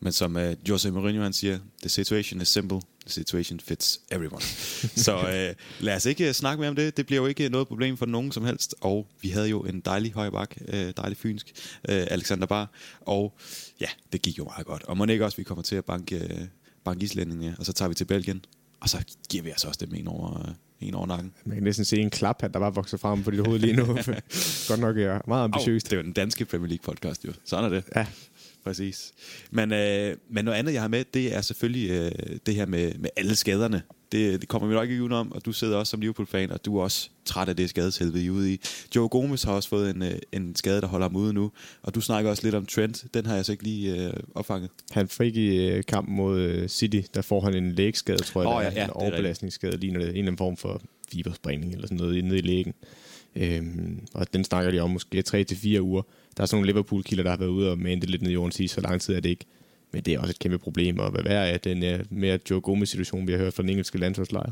Men 0.00 0.12
som 0.12 0.36
uh, 0.36 0.68
Jose 0.68 0.90
Mourinho 0.90 1.22
han 1.22 1.32
siger, 1.32 1.58
the 1.82 1.88
situation 1.88 2.40
is 2.40 2.48
simple, 2.48 2.80
the 3.00 3.10
situation 3.10 3.60
fits 3.60 4.00
everyone. 4.12 4.42
så 5.06 5.18
uh, 5.18 5.84
lad 5.84 5.96
os 5.96 6.06
ikke 6.06 6.28
uh, 6.28 6.32
snakke 6.32 6.60
mere 6.60 6.70
om 6.70 6.76
det. 6.76 6.96
Det 6.96 7.06
bliver 7.06 7.22
jo 7.22 7.26
ikke 7.26 7.48
noget 7.48 7.68
problem 7.68 7.96
for 7.96 8.06
nogen 8.06 8.32
som 8.32 8.44
helst. 8.44 8.74
Og 8.80 9.06
vi 9.22 9.28
havde 9.28 9.48
jo 9.48 9.60
en 9.60 9.80
dejlig 9.80 10.12
høj 10.12 10.30
bak, 10.30 10.56
uh, 10.68 10.74
dejlig 10.96 11.16
fynsk, 11.16 11.52
uh, 11.88 11.94
Alexander 11.94 12.46
Bar. 12.46 12.70
Og 13.00 13.36
ja, 13.80 13.88
det 14.12 14.22
gik 14.22 14.38
jo 14.38 14.44
meget 14.44 14.66
godt. 14.66 14.82
Og 14.82 14.96
må 14.96 15.06
ikke 15.06 15.24
også, 15.24 15.36
vi 15.36 15.42
kommer 15.42 15.62
til 15.62 15.76
at 15.76 15.84
banke, 15.84 16.16
uh, 16.30 16.46
banke 16.84 17.04
islændinge, 17.04 17.54
og 17.58 17.66
så 17.66 17.72
tager 17.72 17.88
vi 17.88 17.94
til 17.94 18.04
Belgien. 18.04 18.44
Og 18.80 18.88
så 18.88 19.04
giver 19.28 19.44
vi 19.44 19.50
altså 19.50 19.68
også 19.68 19.86
dem 19.86 19.94
en 19.94 20.08
over, 20.08 20.40
uh, 20.40 20.54
en 20.88 20.94
over 20.94 21.06
nakken. 21.06 21.32
Man 21.44 21.56
kan 21.56 21.64
næsten 21.64 21.84
se 21.84 21.96
en 21.96 22.10
klap, 22.10 22.40
der 22.40 22.48
bare 22.48 22.74
vokser 22.74 22.96
frem 22.96 23.22
på 23.22 23.30
dit 23.30 23.46
hoved 23.46 23.58
lige 23.58 23.76
nu. 23.76 23.86
Godt 24.68 24.80
nok 24.80 24.98
er 24.98 25.20
meget 25.28 25.44
ambitiøst. 25.44 25.86
Oh, 25.86 25.90
det 25.90 25.96
er 25.96 25.96
jo 25.96 26.02
den 26.02 26.12
danske 26.12 26.44
Premier 26.44 26.68
League 26.68 26.82
podcast, 26.82 27.24
jo. 27.24 27.32
Sådan 27.44 27.64
er 27.64 27.68
det. 27.68 27.84
Ja, 27.96 28.06
Præcis. 28.64 29.12
Men, 29.50 29.72
øh, 29.72 30.16
men 30.30 30.44
noget 30.44 30.58
andet, 30.58 30.72
jeg 30.72 30.80
har 30.80 30.88
med, 30.88 31.04
det 31.14 31.34
er 31.34 31.40
selvfølgelig 31.40 31.90
øh, 31.90 32.36
det 32.46 32.54
her 32.54 32.66
med, 32.66 32.94
med 32.98 33.10
alle 33.16 33.36
skaderne. 33.36 33.82
Det, 34.12 34.40
det 34.40 34.48
kommer 34.48 34.68
vi 34.68 34.74
nok 34.74 34.90
ikke 34.90 35.02
udenom, 35.02 35.32
og 35.32 35.44
du 35.44 35.52
sidder 35.52 35.76
også 35.76 35.90
som 35.90 36.00
Liverpool-fan, 36.00 36.50
og 36.50 36.64
du 36.64 36.78
er 36.78 36.82
også 36.82 37.10
træt 37.24 37.48
af 37.48 37.56
det 37.56 37.70
skadeshelvede, 37.70 38.24
I 38.24 38.26
er 38.26 38.30
ude 38.30 38.54
i. 38.54 38.60
Joe 38.96 39.08
Gomez 39.08 39.42
har 39.42 39.52
også 39.52 39.68
fået 39.68 39.90
en, 39.90 40.02
øh, 40.02 40.18
en 40.32 40.56
skade, 40.56 40.80
der 40.80 40.86
holder 40.86 41.08
ham 41.08 41.16
ude 41.16 41.32
nu, 41.32 41.52
og 41.82 41.94
du 41.94 42.00
snakker 42.00 42.30
også 42.30 42.42
lidt 42.42 42.54
om 42.54 42.66
Trent. 42.66 43.04
Den 43.14 43.26
har 43.26 43.34
jeg 43.34 43.44
så 43.44 43.52
ikke 43.52 43.64
lige 43.64 44.06
øh, 44.06 44.12
opfanget. 44.34 44.70
Han 44.90 45.08
fik 45.08 45.36
i 45.36 45.68
øh, 45.68 45.84
kampen 45.88 46.16
mod 46.16 46.40
øh, 46.40 46.68
City, 46.68 47.00
der 47.14 47.22
får 47.22 47.40
han 47.40 47.54
en 47.54 47.72
lægskade, 47.72 48.22
tror 48.22 48.42
jeg, 48.42 48.48
oh, 48.48 48.62
ja, 48.62 48.80
ja, 48.80 48.84
en 48.84 48.90
er 48.90 48.94
overbelastningsskade, 48.94 49.76
ligner 49.76 49.98
det 49.98 50.08
en 50.08 50.14
eller 50.14 50.22
anden 50.22 50.38
form 50.38 50.56
for 50.56 50.82
fibersprængning 51.12 51.72
eller 51.72 51.86
sådan 51.86 51.98
noget 51.98 52.24
nede 52.24 52.38
i 52.38 52.42
lægen. 52.42 52.74
Øhm, 53.36 54.06
og 54.14 54.32
den 54.32 54.44
snakker 54.44 54.70
de 54.70 54.80
om 54.80 54.90
måske 54.90 55.24
3-4 55.28 55.80
uger. 55.80 56.02
Der 56.36 56.42
er 56.42 56.46
sådan 56.46 56.56
nogle 56.56 56.66
Liverpool-kilder, 56.66 57.22
der 57.22 57.30
har 57.30 57.36
været 57.36 57.48
ude 57.48 57.70
og 57.70 57.78
det 57.78 58.10
lidt 58.10 58.22
ned 58.22 58.30
i 58.30 58.34
jorden, 58.34 58.52
sige, 58.52 58.68
så 58.68 58.80
lang 58.80 59.00
tid 59.00 59.14
er 59.14 59.20
det 59.20 59.30
ikke. 59.30 59.44
Men 59.94 60.02
det 60.02 60.14
er 60.14 60.18
også 60.18 60.30
et 60.30 60.38
kæmpe 60.38 60.58
problem, 60.58 60.98
og 60.98 61.10
hvad 61.10 61.22
værre 61.22 61.48
er 61.48 61.58
den 61.58 61.94
uh, 61.94 62.00
mere 62.10 62.38
Joe 62.50 62.60
Gomez-situation, 62.60 63.26
vi 63.26 63.32
har 63.32 63.38
hørt 63.38 63.54
fra 63.54 63.62
den 63.62 63.70
engelske 63.70 63.98
landsholdslejr. 63.98 64.50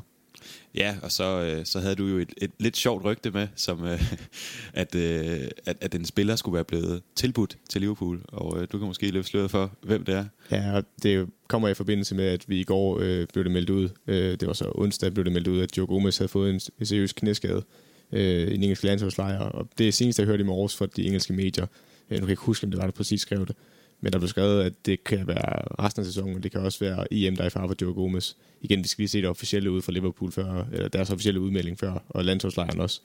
Ja, 0.74 0.96
og 1.02 1.12
så, 1.12 1.42
øh, 1.42 1.66
så 1.66 1.80
havde 1.80 1.94
du 1.94 2.06
jo 2.06 2.18
et, 2.18 2.34
et 2.36 2.50
lidt 2.58 2.76
sjovt 2.76 3.04
rygte 3.04 3.30
med, 3.30 3.48
som 3.56 3.84
øh, 3.84 4.12
at, 4.82 4.94
øh, 4.94 5.48
at, 5.66 5.76
at 5.80 5.94
en 5.94 6.04
spiller 6.04 6.36
skulle 6.36 6.54
være 6.54 6.64
blevet 6.64 7.02
tilbudt 7.14 7.58
til 7.68 7.80
Liverpool, 7.80 8.20
og 8.28 8.60
øh, 8.60 8.68
du 8.72 8.78
kan 8.78 8.86
måske 8.86 9.10
løfte 9.10 9.30
sløret 9.30 9.50
for, 9.50 9.72
hvem 9.82 10.04
det 10.04 10.14
er. 10.14 10.24
Ja, 10.50 10.72
og 10.76 10.84
det 11.02 11.28
kommer 11.48 11.68
i 11.68 11.74
forbindelse 11.74 12.14
med, 12.14 12.24
at 12.24 12.48
vi 12.48 12.60
i 12.60 12.64
går 12.64 12.98
øh, 13.00 13.26
blev 13.32 13.44
det 13.44 13.52
meldt 13.52 13.70
ud, 13.70 13.88
øh, 14.06 14.30
det 14.40 14.46
var 14.46 14.52
så 14.52 14.72
onsdag, 14.74 15.14
blev 15.14 15.24
det 15.24 15.32
meldt 15.32 15.48
ud, 15.48 15.60
at 15.60 15.78
Joe 15.78 15.86
Gomez 15.86 16.18
havde 16.18 16.28
fået 16.28 16.50
en, 16.50 16.60
en 16.80 16.86
seriøs 16.86 17.12
knæskade 17.12 17.62
øh, 18.12 18.48
i 18.48 18.54
den 18.54 18.62
engelske 18.62 18.86
landsholdslejr, 18.86 19.38
og 19.38 19.68
det 19.78 19.88
er 19.88 19.92
senest, 19.92 20.18
jeg 20.18 20.26
hørte 20.26 20.40
i 20.40 20.46
morges 20.46 20.76
fra 20.76 20.86
de 20.86 21.06
engelske 21.06 21.32
medier. 21.32 21.66
Øh, 22.10 22.14
nu 22.14 22.16
kan 22.16 22.22
jeg 22.22 22.30
ikke 22.30 22.42
huske, 22.42 22.64
om 22.64 22.70
det 22.70 22.78
var, 22.78 22.84
der 22.84 22.92
præcis 22.92 23.20
skrev 23.20 23.46
det. 23.46 23.56
Men 24.02 24.12
der 24.12 24.18
blev 24.18 24.28
skrevet, 24.28 24.62
at 24.64 24.72
det 24.86 25.04
kan 25.04 25.26
være 25.26 25.84
resten 25.84 26.00
af 26.00 26.06
sæsonen, 26.06 26.42
det 26.42 26.52
kan 26.52 26.60
også 26.60 26.78
være 26.78 27.12
EM, 27.12 27.36
der 27.36 27.42
er 27.42 27.46
i 27.46 27.50
far 27.50 27.66
for 27.66 27.76
Joe 27.82 27.94
Gomez. 27.94 28.34
Igen, 28.60 28.78
vi 28.78 28.88
skal 28.88 29.02
lige 29.02 29.08
se 29.08 29.18
det 29.18 29.28
officielle 29.28 29.70
ud 29.70 29.82
fra 29.82 29.92
Liverpool 29.92 30.32
før, 30.32 30.64
eller 30.72 30.88
deres 30.88 31.10
officielle 31.10 31.40
udmelding 31.40 31.78
før, 31.78 32.04
og 32.08 32.24
landsholdslejren 32.24 32.80
også. 32.80 33.00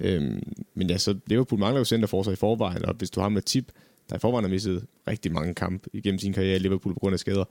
Øhm, 0.00 0.42
men 0.74 0.90
ja, 0.90 0.98
så 0.98 1.16
Liverpool 1.26 1.58
mangler 1.58 1.80
jo 1.80 1.84
centerforsvar 1.84 2.32
i 2.32 2.36
forvejen, 2.36 2.84
og 2.84 2.94
hvis 2.94 3.10
du 3.10 3.20
har 3.20 3.28
med 3.28 3.42
tip, 3.42 3.72
der 4.10 4.16
i 4.16 4.18
forvejen 4.18 4.44
har 4.44 4.50
misset 4.50 4.84
rigtig 5.08 5.32
mange 5.32 5.54
kampe 5.54 5.90
igennem 5.92 6.18
sin 6.18 6.32
karriere 6.32 6.56
i 6.56 6.58
Liverpool 6.58 6.94
på 6.94 7.00
grund 7.00 7.12
af 7.12 7.18
skader, 7.18 7.44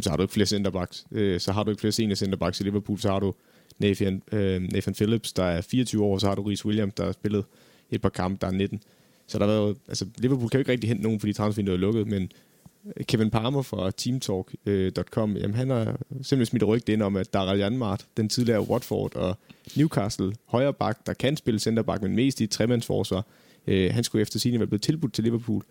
så 0.00 0.10
har 0.10 0.16
du 0.16 0.22
ikke 0.22 0.34
flere 0.34 0.46
centerbacks. 0.46 1.06
Øh, 1.12 1.40
så 1.40 1.52
har 1.52 1.62
du 1.62 1.70
ikke 1.70 1.80
flere 1.80 1.92
senior 1.92 2.14
centerbacks 2.14 2.60
i 2.60 2.62
Liverpool, 2.62 2.98
så 2.98 3.08
har 3.08 3.20
du 3.20 3.34
Nathan, 3.78 4.22
øh, 4.32 4.62
Nathan 4.62 4.94
Phillips, 4.94 5.32
der 5.32 5.44
er 5.44 5.60
24 5.60 6.04
år, 6.04 6.18
så 6.18 6.26
har 6.26 6.34
du 6.34 6.42
Rhys 6.42 6.64
Williams, 6.64 6.94
der 6.94 7.04
har 7.04 7.12
spillet 7.12 7.44
et 7.90 8.00
par 8.00 8.08
kampe, 8.08 8.38
der 8.40 8.46
er 8.46 8.50
19. 8.50 8.82
Så 9.32 9.38
der 9.38 9.46
har 9.46 9.52
været, 9.52 9.76
altså 9.88 10.06
Liverpool 10.18 10.48
kan 10.48 10.58
jo 10.58 10.60
ikke 10.60 10.72
rigtig 10.72 10.88
hente 10.88 11.02
nogen, 11.02 11.20
fordi 11.20 11.32
transfervinduet 11.32 11.76
er 11.76 11.80
lukket, 11.80 12.06
men 12.06 12.30
øh, 12.96 13.04
Kevin 13.04 13.30
Palmer 13.30 13.62
fra 13.62 13.90
teamtalk.com, 13.90 15.36
øh, 15.36 15.42
jamen 15.42 15.54
han 15.54 15.70
har 15.70 15.84
simpelthen 16.10 16.46
smidt 16.46 16.66
rygt 16.66 16.88
ind 16.88 17.02
om, 17.02 17.16
at 17.16 17.32
Daryl 17.32 17.58
Janmart, 17.58 18.06
den 18.16 18.28
tidligere 18.28 18.68
Watford 18.68 19.16
og 19.16 19.38
Newcastle 19.76 20.32
højre 20.46 20.72
bak, 20.72 21.06
der 21.06 21.12
kan 21.12 21.36
spille 21.36 21.60
centerback, 21.60 22.02
men 22.02 22.16
mest 22.16 22.40
i 22.40 22.46
tremandsforsvar, 22.46 23.26
øh, 23.66 23.90
han 23.94 24.04
skulle 24.04 24.22
efter 24.22 24.38
sin 24.38 24.58
være 24.58 24.66
blevet 24.66 24.82
tilbudt 24.82 25.12
til 25.12 25.24
Liverpool. 25.24 25.62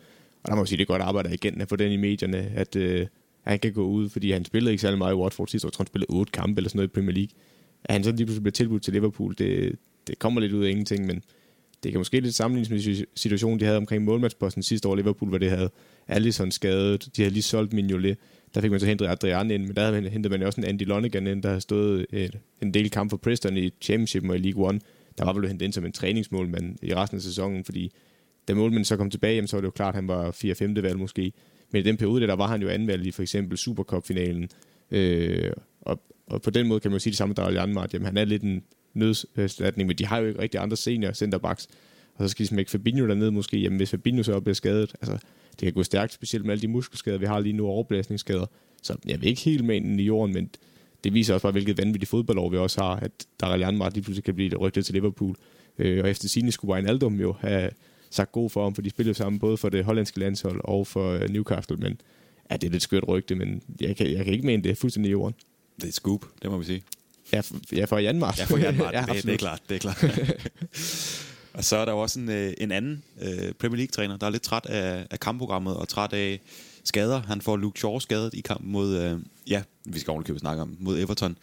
Og 0.44 0.48
der 0.48 0.56
må 0.56 0.62
man 0.62 0.68
sige, 0.68 0.78
det 0.78 0.84
er 0.84 0.88
godt 0.88 1.02
arbejde 1.02 1.34
igen 1.34 1.62
at 1.62 1.70
få 1.70 1.76
den 1.76 1.92
i 1.92 1.98
medierne, 1.98 2.38
at 2.38 2.76
øh, 2.76 3.08
han 3.42 3.60
kan 3.60 3.74
gå 3.74 3.88
ud, 3.88 4.10
fordi 4.10 4.32
han 4.32 4.46
spillede 4.46 4.72
ikke 4.72 4.82
særlig 4.82 4.98
meget 4.98 5.14
i 5.14 5.16
Watford 5.16 5.48
sidste 5.48 5.66
år. 5.66 5.70
Jeg 5.70 5.74
tror, 5.74 5.84
han 5.84 5.88
spillede 5.88 6.10
otte 6.10 6.32
kampe 6.32 6.60
eller 6.60 6.70
sådan 6.70 6.78
noget 6.78 6.90
i 6.90 6.94
Premier 6.94 7.14
League. 7.14 7.32
At 7.84 7.94
han 7.94 8.04
så 8.04 8.12
lige 8.12 8.26
pludselig 8.26 8.44
bliver 8.44 8.52
tilbudt 8.52 8.84
til 8.84 8.94
Liverpool, 8.94 9.36
det, 9.38 9.76
det 10.08 10.20
kommer 10.20 10.42
lidt 10.42 10.54
ud 10.54 10.66
af 10.66 10.70
ingenting, 10.70 11.06
men 11.06 11.24
det 11.84 11.92
kan 11.92 12.00
måske 12.00 12.20
lidt 12.20 12.36
sammenlignes 12.36 12.88
med 12.88 13.06
situationen, 13.16 13.60
de 13.60 13.66
havde 13.66 13.78
omkring 13.78 14.04
målmandsposten 14.04 14.64
sidste 14.64 14.88
år 14.88 14.96
i 14.96 14.98
Liverpool, 14.98 15.30
hvor 15.30 15.38
det 15.38 15.50
havde 15.50 15.70
Alisson 16.08 16.52
skadet. 16.52 17.10
De 17.18 17.22
havde 17.22 17.34
lige 17.34 17.44
solgt 17.44 17.74
Mignolet. 17.74 18.18
Der 18.56 18.62
fik 18.62 18.72
man 18.72 18.80
så 18.80 18.86
hentet 18.86 19.08
Adrian 19.08 19.52
ind, 19.52 19.66
men 19.66 19.76
der 19.76 19.86
havde 19.86 20.10
hentet 20.10 20.32
man 20.32 20.44
også 20.44 20.62
en 20.62 20.68
Andy 20.68 20.84
Lonergan 20.84 21.28
ind, 21.28 21.44
der 21.44 21.50
havde 21.50 21.62
stået 21.62 22.06
et, 22.10 22.40
en 22.62 22.74
del 22.74 22.90
kamp 22.90 23.10
for 23.10 23.18
Preston 23.18 23.58
i 23.58 23.70
Championship 23.82 24.30
og 24.30 24.36
i 24.36 24.40
League 24.40 24.68
One. 24.68 24.80
Der 25.18 25.26
var 25.26 25.34
vel 25.34 25.48
hentet 25.48 25.66
ind 25.66 25.74
som 25.74 25.86
en 25.86 25.92
træningsmålmand 25.92 26.76
i 26.82 26.96
resten 26.96 27.16
af 27.16 27.22
sæsonen, 27.22 27.66
fordi 27.66 27.92
da 28.48 28.54
målmanden 28.54 28.86
så 28.86 28.98
kom 28.98 29.10
tilbage, 29.10 29.36
jamen, 29.36 29.48
så 29.48 29.56
var 29.56 29.62
det 29.62 29.66
jo 29.66 29.72
klart, 29.72 29.90
at 29.90 29.96
han 29.96 30.08
var 30.08 30.32
4-5. 30.32 30.82
valg 30.82 31.00
måske. 31.00 31.34
Men 31.72 31.80
i 31.80 31.84
den 31.84 31.98
periode, 31.98 32.28
der 32.28 32.36
var 32.36 32.48
han 32.48 32.62
jo 32.62 32.70
anvalgt 32.70 33.08
i 33.08 33.12
for 33.12 33.22
eksempel 33.22 33.58
Supercup-finalen. 33.58 34.50
Øh, 34.92 35.52
og, 35.82 36.02
og, 36.28 36.42
på 36.42 36.50
den 36.50 36.68
måde 36.68 36.80
kan 36.80 36.92
man 36.92 36.96
jo 36.96 37.00
sige 37.00 37.12
det 37.12 37.18
samme, 37.18 37.36
der 37.36 37.44
er 37.44 37.52
Janmart. 37.52 37.94
Jamen, 37.94 38.06
han 38.06 38.18
er 38.18 38.26
lidt 38.26 38.44
en 38.44 38.64
nødserstatning, 38.94 39.88
men 39.88 39.98
de 39.98 40.06
har 40.06 40.18
jo 40.18 40.28
ikke 40.28 40.42
rigtig 40.42 40.60
andre 40.60 40.78
senior 40.78 41.12
centerbacks. 41.12 41.68
Og 42.16 42.26
så 42.26 42.32
skal 42.32 42.44
de 42.44 42.48
smække 42.48 42.72
Fabinho 42.72 43.08
derned 43.08 43.32
måske. 43.32 43.58
Jamen, 43.58 43.78
hvis 43.78 43.90
Fabinho 43.90 44.24
så 44.24 44.40
bliver 44.40 44.56
skadet, 44.56 44.96
altså, 45.02 45.18
det 45.52 45.66
kan 45.66 45.74
gå 45.74 45.84
stærkt, 45.84 46.14
specielt 46.14 46.46
med 46.46 46.52
alle 46.52 46.62
de 46.62 46.68
muskelskader, 46.68 47.18
vi 47.18 47.26
har 47.26 47.40
lige 47.40 47.54
nu, 47.54 47.68
overblæsningsskader. 47.68 48.46
Så 48.84 48.96
jeg 49.06 49.22
vil 49.22 49.30
ikke 49.30 49.42
helt 49.42 49.66
med 49.66 49.82
i 50.00 50.04
jorden, 50.04 50.34
men 50.34 50.50
det 51.04 51.14
viser 51.14 51.34
også 51.34 51.42
bare, 51.42 51.52
hvilket 51.52 51.78
vanvittigt 51.78 52.10
fodboldår 52.10 52.50
vi 52.50 52.58
også 52.58 52.82
har, 52.82 52.96
at 52.96 53.12
Daryl 53.40 53.62
er 53.62 53.90
lige 53.90 54.04
pludselig 54.04 54.24
kan 54.24 54.36
blive 54.36 54.56
rygtet 54.56 54.86
til 54.86 54.94
Liverpool. 54.94 55.36
Øh, 55.78 56.04
og 56.04 56.10
efter 56.10 56.30
sine 56.30 56.52
skulle 56.52 56.74
Wijnaldum 56.74 57.20
jo 57.20 57.36
have 57.40 57.70
sagt 58.10 58.32
god 58.32 58.50
for 58.50 58.64
ham, 58.64 58.76
for 58.76 58.82
de 58.82 58.90
spillede 58.90 59.14
sammen 59.14 59.40
både 59.40 59.58
for 59.58 59.70
det 59.70 59.86
hollandske 59.86 60.20
landshold 60.20 60.62
og 60.64 60.88
for 60.88 61.12
øh, 61.12 61.30
Newcastle, 61.30 61.78
men 61.78 62.02
ja, 62.52 62.58
det 62.58 62.68
er 62.68 62.72
lidt 62.72 62.84
skørt 62.84 63.08
rygte, 63.08 63.36
men 63.36 63.62
jeg 63.82 63.96
kan, 63.96 64.12
jeg 64.12 64.26
kan 64.26 64.34
ikke 64.34 64.46
mene, 64.46 64.64
det 64.64 64.72
er 64.72 64.76
fuldstændig 64.76 65.10
i 65.10 65.12
jorden. 65.12 65.36
Det 65.82 65.88
er 65.88 65.92
scoop, 65.92 66.26
det 66.42 66.52
må 66.52 66.58
vi 66.58 66.66
sige. 66.66 66.84
Ja, 67.34 67.40
for, 67.40 67.56
ja, 67.72 67.86
for 67.86 67.98
Janmart. 67.98 68.40
Ja, 68.40 68.44
for 68.54 68.58
Janmart, 68.58 68.94
ja, 68.94 69.06
det, 69.14 69.24
det 69.24 69.34
er 69.34 69.38
klart, 69.38 69.62
det 69.70 69.76
er 69.76 69.80
klart. 69.80 70.04
og 71.54 71.64
så 71.64 71.76
er 71.78 71.86
der 71.86 71.92
også 71.92 72.20
en, 72.20 72.30
øh, 72.30 72.54
en 72.58 72.72
anden 72.72 73.04
uh, 73.22 73.52
Premier 73.60 73.78
League-træner, 73.78 74.18
der 74.18 74.28
er 74.28 74.32
lidt 74.32 74.44
træt 74.44 74.66
af, 74.66 75.08
af 75.12 75.20
kampprogrammet 75.20 75.76
og 75.76 75.88
træt 75.88 76.14
af 76.14 76.42
skader. 76.84 77.22
Han 77.22 77.42
får 77.42 77.58
Luke 77.58 77.80
Shaw 77.80 78.00
skadet 78.00 78.34
i 78.34 78.42
kampen 78.42 78.72
mod, 78.72 79.14
uh, 79.14 79.22
ja, 79.48 79.62
vi 79.86 80.00
skal 80.00 80.12
ovenikøbet 80.12 80.40
snakke 80.40 80.62
om, 80.62 80.78
mod 80.80 81.00
Everton. 81.00 81.38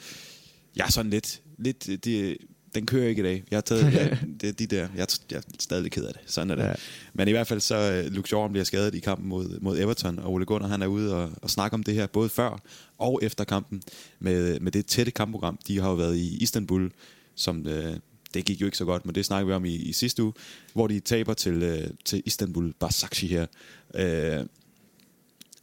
Jeg 0.77 0.87
er 0.87 0.91
sådan 0.91 1.11
lidt, 1.11 1.41
lidt 1.59 2.05
det, 2.05 2.37
den 2.75 2.87
kører 2.87 3.09
ikke 3.09 3.21
i 3.21 3.25
dag. 3.25 3.45
Jeg 3.51 3.57
har 3.57 3.61
taget 3.61 3.93
ja, 3.99 4.17
det, 4.41 4.59
de 4.59 4.67
der. 4.67 4.89
Jeg 4.97 5.07
jeg 5.31 5.37
er 5.37 5.43
stadig 5.61 5.93
ked 5.93 6.05
af 6.05 6.13
det. 6.13 6.23
Sådan 6.27 6.51
er 6.51 6.55
det. 6.55 6.65
Ja. 6.65 6.75
Men 7.13 7.29
i 7.29 7.31
hvert 7.31 7.47
fald 7.47 7.61
så 7.61 8.03
uh, 8.07 8.13
Luke 8.13 8.29
Shaw 8.29 8.49
bliver 8.49 8.65
skadet 8.65 8.95
i 8.95 9.01
kampen 9.01 9.29
mod, 9.29 9.61
mod 9.61 9.79
Everton, 9.79 10.19
og 10.19 10.33
Ole 10.33 10.45
Gunnar 10.45 10.69
han 10.69 10.83
er 10.83 10.87
ude 10.87 11.17
og, 11.17 11.31
og 11.43 11.51
snakke 11.51 11.75
om 11.75 11.83
det 11.83 11.95
her, 11.95 12.07
både 12.07 12.29
før 12.29 12.61
og 12.99 13.21
efter 13.23 13.45
kampen, 13.45 13.83
med, 14.19 14.61
med 14.61 14.73
det 14.73 14.87
tætte 14.87 15.13
kampprogram. 15.13 15.59
De 15.69 15.81
har 15.81 15.89
jo 15.89 15.95
været 15.95 16.17
i 16.17 16.37
Istanbul, 16.37 16.93
som 17.35 17.67
øh, 17.67 17.97
det 18.35 18.45
gik 18.45 18.61
jo 18.61 18.67
ikke 18.67 18.79
så 18.79 18.85
godt, 18.85 19.07
men 19.07 19.15
det 19.15 19.25
snakker 19.25 19.47
vi 19.47 19.53
om 19.53 19.65
i, 19.65 19.75
i 19.75 19.93
sidste 19.93 20.23
uge, 20.23 20.33
hvor 20.73 20.87
de 20.87 21.01
taber 21.01 21.35
til, 21.35 21.63
øh, 21.63 21.91
til 22.05 22.23
Istanbul 22.27 22.73
Basakci 22.73 23.27
her. 23.27 23.47
Øh, 23.95 24.47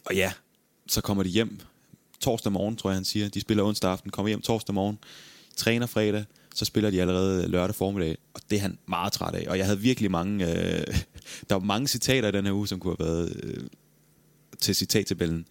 og 0.04 0.14
ja, 0.14 0.32
så 0.86 1.00
kommer 1.00 1.22
de 1.22 1.28
hjem 1.28 1.60
torsdag 2.20 2.52
morgen, 2.52 2.76
tror 2.76 2.90
jeg 2.90 2.96
han 2.96 3.04
siger. 3.04 3.28
De 3.28 3.40
spiller 3.40 3.64
onsdag 3.64 3.90
aften, 3.90 4.10
kommer 4.10 4.28
hjem 4.28 4.40
torsdag 4.40 4.74
morgen, 4.74 4.98
træner 5.56 5.86
fredag, 5.86 6.24
så 6.54 6.64
spiller 6.64 6.90
de 6.90 7.00
allerede 7.00 7.48
lørdag 7.48 7.74
formiddag, 7.74 8.16
og 8.34 8.40
det 8.50 8.56
er 8.56 8.60
han 8.60 8.78
meget 8.86 9.12
træt 9.12 9.34
af. 9.34 9.46
Og 9.48 9.58
jeg 9.58 9.66
havde 9.66 9.80
virkelig 9.80 10.10
mange, 10.10 10.44
øh, 10.44 10.86
der 11.48 11.54
var 11.54 11.58
mange 11.58 11.88
citater 11.88 12.28
i 12.28 12.32
den 12.32 12.44
her 12.44 12.52
uge, 12.52 12.68
som 12.68 12.80
kunne 12.80 12.96
have 12.98 13.08
været 13.08 13.40
øh, 13.42 13.64
til 14.60 14.74
citattabellen. 14.74 15.46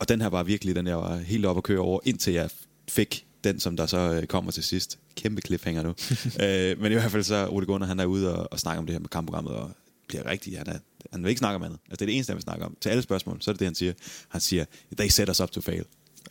Og 0.00 0.08
den 0.08 0.20
her 0.20 0.28
var 0.28 0.42
virkelig, 0.42 0.74
den 0.74 0.86
jeg 0.86 0.96
var 0.96 1.16
helt 1.16 1.46
op 1.46 1.56
at 1.56 1.62
køre 1.62 1.78
over, 1.78 2.00
indtil 2.04 2.32
jeg 2.32 2.50
fik 2.88 3.26
den, 3.44 3.60
som 3.60 3.76
der 3.76 3.86
så 3.86 3.98
øh, 3.98 4.26
kommer 4.26 4.52
til 4.52 4.62
sidst. 4.62 4.98
Kæmpe 5.16 5.42
cliffhanger 5.46 5.82
nu. 5.82 5.88
øh, 6.44 6.80
men 6.80 6.92
i 6.92 6.94
hvert 6.94 7.10
fald 7.10 7.22
så, 7.22 7.48
Ole 7.50 7.66
Gunnar, 7.66 7.86
han 7.86 8.00
er 8.00 8.04
ude 8.04 8.36
og, 8.36 8.48
og 8.52 8.60
snakker 8.60 8.78
om 8.78 8.86
det 8.86 8.94
her 8.94 9.00
med 9.00 9.08
kampprogrammet, 9.08 9.52
og 9.52 9.70
bliver 10.08 10.26
rigtig, 10.26 10.58
han, 10.58 10.68
er, 10.68 10.78
han 11.12 11.22
vil 11.22 11.28
ikke 11.28 11.38
snakke 11.38 11.56
om 11.56 11.62
andet. 11.62 11.78
Altså 11.84 11.96
det 11.96 12.02
er 12.02 12.06
det 12.06 12.14
eneste, 12.14 12.30
han 12.30 12.36
vil 12.36 12.42
snakke 12.42 12.64
om. 12.64 12.76
Til 12.80 12.88
alle 12.88 13.02
spørgsmål, 13.02 13.42
så 13.42 13.50
er 13.50 13.52
det 13.52 13.60
det, 13.60 13.66
han 13.66 13.74
siger. 13.74 13.92
Han 14.28 14.40
siger, 14.40 14.64
they 14.96 15.08
set 15.08 15.28
us 15.28 15.40
up 15.40 15.50
to 15.50 15.60
fail. 15.60 15.84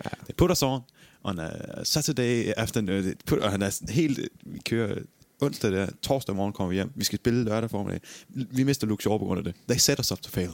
Ja. 0.05 0.09
They 0.09 0.35
put 0.37 0.51
us 0.51 0.63
on 0.63 0.81
on 1.23 1.39
a 1.39 1.49
Saturday 1.83 2.53
afternoon. 2.57 3.13
Put, 3.25 3.39
og 3.39 3.51
han 3.51 3.61
er 3.61 3.69
sådan 3.69 3.95
helt... 3.95 4.19
Vi 4.45 4.59
kører 4.59 4.95
onsdag 5.41 5.71
der, 5.71 5.87
torsdag 6.01 6.35
morgen 6.35 6.53
kommer 6.53 6.69
vi 6.69 6.75
hjem. 6.75 6.91
Vi 6.95 7.03
skal 7.03 7.19
spille 7.19 7.43
lørdag 7.43 7.69
formiddag. 7.69 8.01
Vi 8.29 8.63
mister 8.63 8.87
Luke 8.87 9.03
Shaw 9.03 9.17
på 9.17 9.25
grund 9.25 9.37
af 9.37 9.43
det. 9.43 9.55
They 9.67 9.77
set 9.77 9.99
us 9.99 10.11
up 10.11 10.21
to 10.21 10.29
fail. 10.29 10.49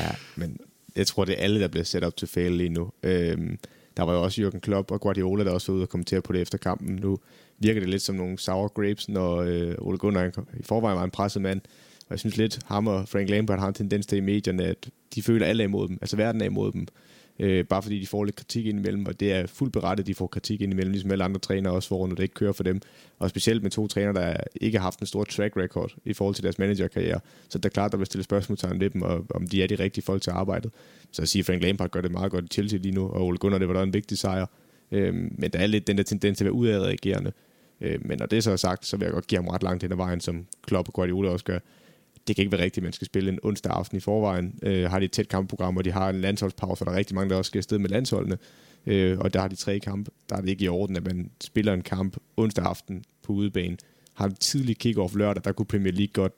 ja, 0.00 0.14
men 0.36 0.58
jeg 0.96 1.06
tror, 1.06 1.24
det 1.24 1.38
er 1.38 1.42
alle, 1.42 1.60
der 1.60 1.68
bliver 1.68 1.84
set 1.84 2.04
op 2.04 2.16
til 2.16 2.28
fail 2.28 2.52
lige 2.52 2.68
nu. 2.68 2.90
Øhm, 3.02 3.58
der 3.96 4.02
var 4.02 4.12
jo 4.12 4.22
også 4.22 4.42
Jürgen 4.42 4.58
Klopp 4.58 4.90
og 4.90 5.00
Guardiola, 5.00 5.44
der 5.44 5.50
også 5.50 5.72
var 5.72 5.76
ude 5.76 5.84
og 5.84 5.88
kommentere 5.88 6.22
på 6.22 6.32
det 6.32 6.40
efter 6.40 6.58
kampen. 6.58 6.96
Nu 6.96 7.18
virker 7.58 7.80
det 7.80 7.90
lidt 7.90 8.02
som 8.02 8.14
nogle 8.14 8.38
sour 8.38 8.68
grapes, 8.68 9.08
når 9.08 9.36
øh, 9.36 9.74
Ole 9.78 9.98
Gunnar 9.98 10.26
i 10.60 10.62
forvejen 10.62 10.98
var 10.98 11.04
en 11.04 11.10
presset 11.10 11.42
mand. 11.42 11.60
Og 12.00 12.10
jeg 12.10 12.18
synes 12.18 12.36
lidt, 12.36 12.58
ham 12.66 12.86
og 12.86 13.08
Frank 13.08 13.30
Lampard 13.30 13.58
har 13.58 13.68
en 13.68 13.74
tendens 13.74 14.06
til 14.06 14.18
i 14.18 14.20
medierne, 14.20 14.64
at 14.64 14.88
de 15.14 15.22
føler 15.22 15.46
alle 15.46 15.62
er 15.62 15.68
imod 15.68 15.88
dem. 15.88 15.98
Altså 16.00 16.16
verden 16.16 16.40
er 16.40 16.46
imod 16.46 16.72
dem 16.72 16.86
øh, 17.38 17.64
bare 17.64 17.82
fordi 17.82 18.00
de 18.00 18.06
får 18.06 18.24
lidt 18.24 18.36
kritik 18.36 18.66
indimellem, 18.66 19.06
og 19.06 19.20
det 19.20 19.32
er 19.32 19.46
fuldt 19.46 19.72
berettet, 19.72 20.06
de 20.06 20.14
får 20.14 20.26
kritik 20.26 20.60
indimellem, 20.60 20.92
ligesom 20.92 21.10
alle 21.10 21.24
andre 21.24 21.40
trænere 21.40 21.72
også 21.72 21.88
får, 21.88 22.06
når 22.06 22.14
det 22.14 22.22
ikke 22.22 22.34
kører 22.34 22.52
for 22.52 22.62
dem. 22.62 22.80
Og 23.18 23.30
specielt 23.30 23.62
med 23.62 23.70
to 23.70 23.86
trænere, 23.88 24.14
der 24.14 24.36
ikke 24.60 24.78
har 24.78 24.82
haft 24.82 25.00
en 25.00 25.06
stor 25.06 25.24
track 25.24 25.56
record 25.56 25.94
i 26.04 26.12
forhold 26.12 26.34
til 26.34 26.44
deres 26.44 26.58
managerkarriere. 26.58 27.20
Så 27.48 27.58
det 27.58 27.64
er 27.64 27.68
klart, 27.68 27.92
der 27.92 27.98
vil 27.98 28.06
stille 28.06 28.24
spørgsmålstegn 28.24 28.80
ved 28.80 28.90
dem, 28.90 29.02
og 29.02 29.26
om 29.30 29.46
de 29.46 29.62
er 29.62 29.66
de 29.66 29.74
rigtige 29.74 30.04
folk 30.04 30.22
til 30.22 30.30
arbejdet. 30.30 30.72
Så 31.12 31.22
at 31.22 31.28
sige, 31.28 31.44
Frank 31.44 31.62
Lampard 31.62 31.90
gør 31.90 32.00
det 32.00 32.10
meget 32.10 32.32
godt 32.32 32.44
i 32.44 32.48
Chelsea 32.48 32.78
lige 32.78 32.94
nu, 32.94 33.08
og 33.08 33.26
Ole 33.26 33.38
Gunnar, 33.38 33.58
det 33.58 33.68
var 33.68 33.74
da 33.74 33.82
en 33.82 33.94
vigtig 33.94 34.18
sejr. 34.18 34.46
Øh, 34.92 35.14
men 35.14 35.50
der 35.52 35.58
er 35.58 35.66
lidt 35.66 35.86
den 35.86 35.96
der 35.96 36.04
tendens 36.04 36.38
til 36.38 36.44
at 36.44 36.46
være 36.46 36.52
udadreagerende. 36.52 37.32
Øh, 37.80 37.98
men 38.04 38.18
når 38.18 38.26
det 38.26 38.44
så 38.44 38.50
er 38.50 38.56
sagt, 38.56 38.86
så 38.86 38.96
vil 38.96 39.04
jeg 39.04 39.12
godt 39.12 39.26
give 39.26 39.38
ham 39.38 39.48
ret 39.48 39.62
langt 39.62 39.82
hen 39.82 39.92
ad 39.92 39.96
vejen, 39.96 40.20
som 40.20 40.46
Klopp 40.62 40.88
og 40.88 40.94
Guardiola 40.94 41.28
også 41.28 41.44
gør 41.44 41.58
det 42.26 42.36
kan 42.36 42.42
ikke 42.42 42.52
være 42.52 42.64
rigtigt, 42.64 42.76
at 42.78 42.82
man 42.82 42.92
skal 42.92 43.06
spille 43.06 43.32
en 43.32 43.38
onsdag 43.42 43.72
aften 43.72 43.96
i 43.96 44.00
forvejen. 44.00 44.58
Øh, 44.62 44.90
har 44.90 44.98
de 44.98 45.04
et 45.04 45.12
tæt 45.12 45.28
kampprogram, 45.28 45.76
og 45.76 45.84
de 45.84 45.90
har 45.90 46.10
en 46.10 46.20
landsholdspause, 46.20 46.82
og 46.82 46.86
der 46.86 46.92
er 46.92 46.96
rigtig 46.96 47.14
mange, 47.14 47.30
der 47.30 47.36
også 47.36 47.48
skal 47.48 47.58
afsted 47.58 47.78
med 47.78 47.90
landsholdene. 47.90 48.38
Øh, 48.86 49.18
og 49.18 49.34
der 49.34 49.40
har 49.40 49.48
de 49.48 49.56
tre 49.56 49.78
kampe. 49.78 50.10
Der 50.28 50.36
er 50.36 50.40
det 50.40 50.48
ikke 50.48 50.64
i 50.64 50.68
orden, 50.68 50.96
at 50.96 51.06
man 51.06 51.30
spiller 51.44 51.72
en 51.72 51.82
kamp 51.82 52.16
onsdag 52.36 52.64
aften 52.64 53.04
på 53.22 53.32
udebane. 53.32 53.76
Har 54.14 54.26
en 54.26 54.34
tidlig 54.34 54.76
kick-off 54.86 55.16
lørdag, 55.16 55.44
der 55.44 55.52
kunne 55.52 55.66
Premier 55.66 55.92
League 55.92 56.12
godt 56.12 56.32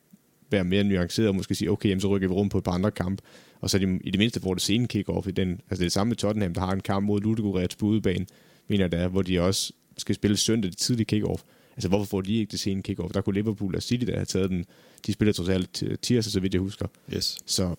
være 0.50 0.64
mere 0.64 0.85
nuanceret 0.85 1.28
og 1.28 1.35
måske 1.35 1.54
sige, 1.54 1.71
okay, 1.71 1.88
jamen, 1.88 2.00
så 2.00 2.09
rykker 2.09 2.28
vi 2.28 2.35
rum 2.35 2.49
på 2.49 2.59
et 2.59 2.64
par 2.64 2.73
andre 2.73 2.90
kampe. 2.90 3.23
Og 3.61 3.71
så 3.71 3.78
de, 3.78 4.00
i 4.04 4.11
det 4.11 4.18
mindste 4.18 4.40
får 4.40 4.54
det 4.54 4.62
sene 4.62 4.87
kick-off 4.95 5.28
i 5.28 5.30
den. 5.30 5.50
Altså 5.50 5.62
det 5.71 5.80
er 5.80 5.85
det 5.85 5.92
samme 5.92 6.09
med 6.09 6.16
Tottenham, 6.16 6.54
der 6.54 6.61
har 6.61 6.73
en 6.73 6.80
kamp 6.80 7.07
mod 7.07 7.21
Ludogorets 7.21 7.76
på 7.76 7.87
udebane, 7.87 8.26
mener 8.68 8.88
der, 8.88 9.09
hvor 9.09 9.23
de 9.23 9.40
også 9.40 9.73
skal 9.97 10.14
spille 10.14 10.37
søndag 10.37 10.71
det 10.71 10.78
tidlige 10.78 11.07
kick-off. 11.16 11.42
Altså, 11.76 11.88
hvorfor 11.88 12.04
får 12.04 12.21
de 12.21 12.37
ikke 12.37 12.50
det 12.50 12.61
sene 12.61 12.83
kick-off? 12.88 13.12
Der 13.14 13.21
kunne 13.21 13.35
Liverpool 13.35 13.76
og 13.76 13.83
City, 13.83 14.04
der 14.04 14.14
have 14.14 14.25
taget 14.25 14.50
den. 14.50 14.64
De 15.07 15.12
spiller 15.12 15.33
totalt 15.33 15.85
tirsdag, 16.02 16.33
så 16.33 16.40
vidt 16.40 16.55
jeg 16.55 16.61
husker. 16.61 16.87
Yes. 17.14 17.38
Så 17.47 17.75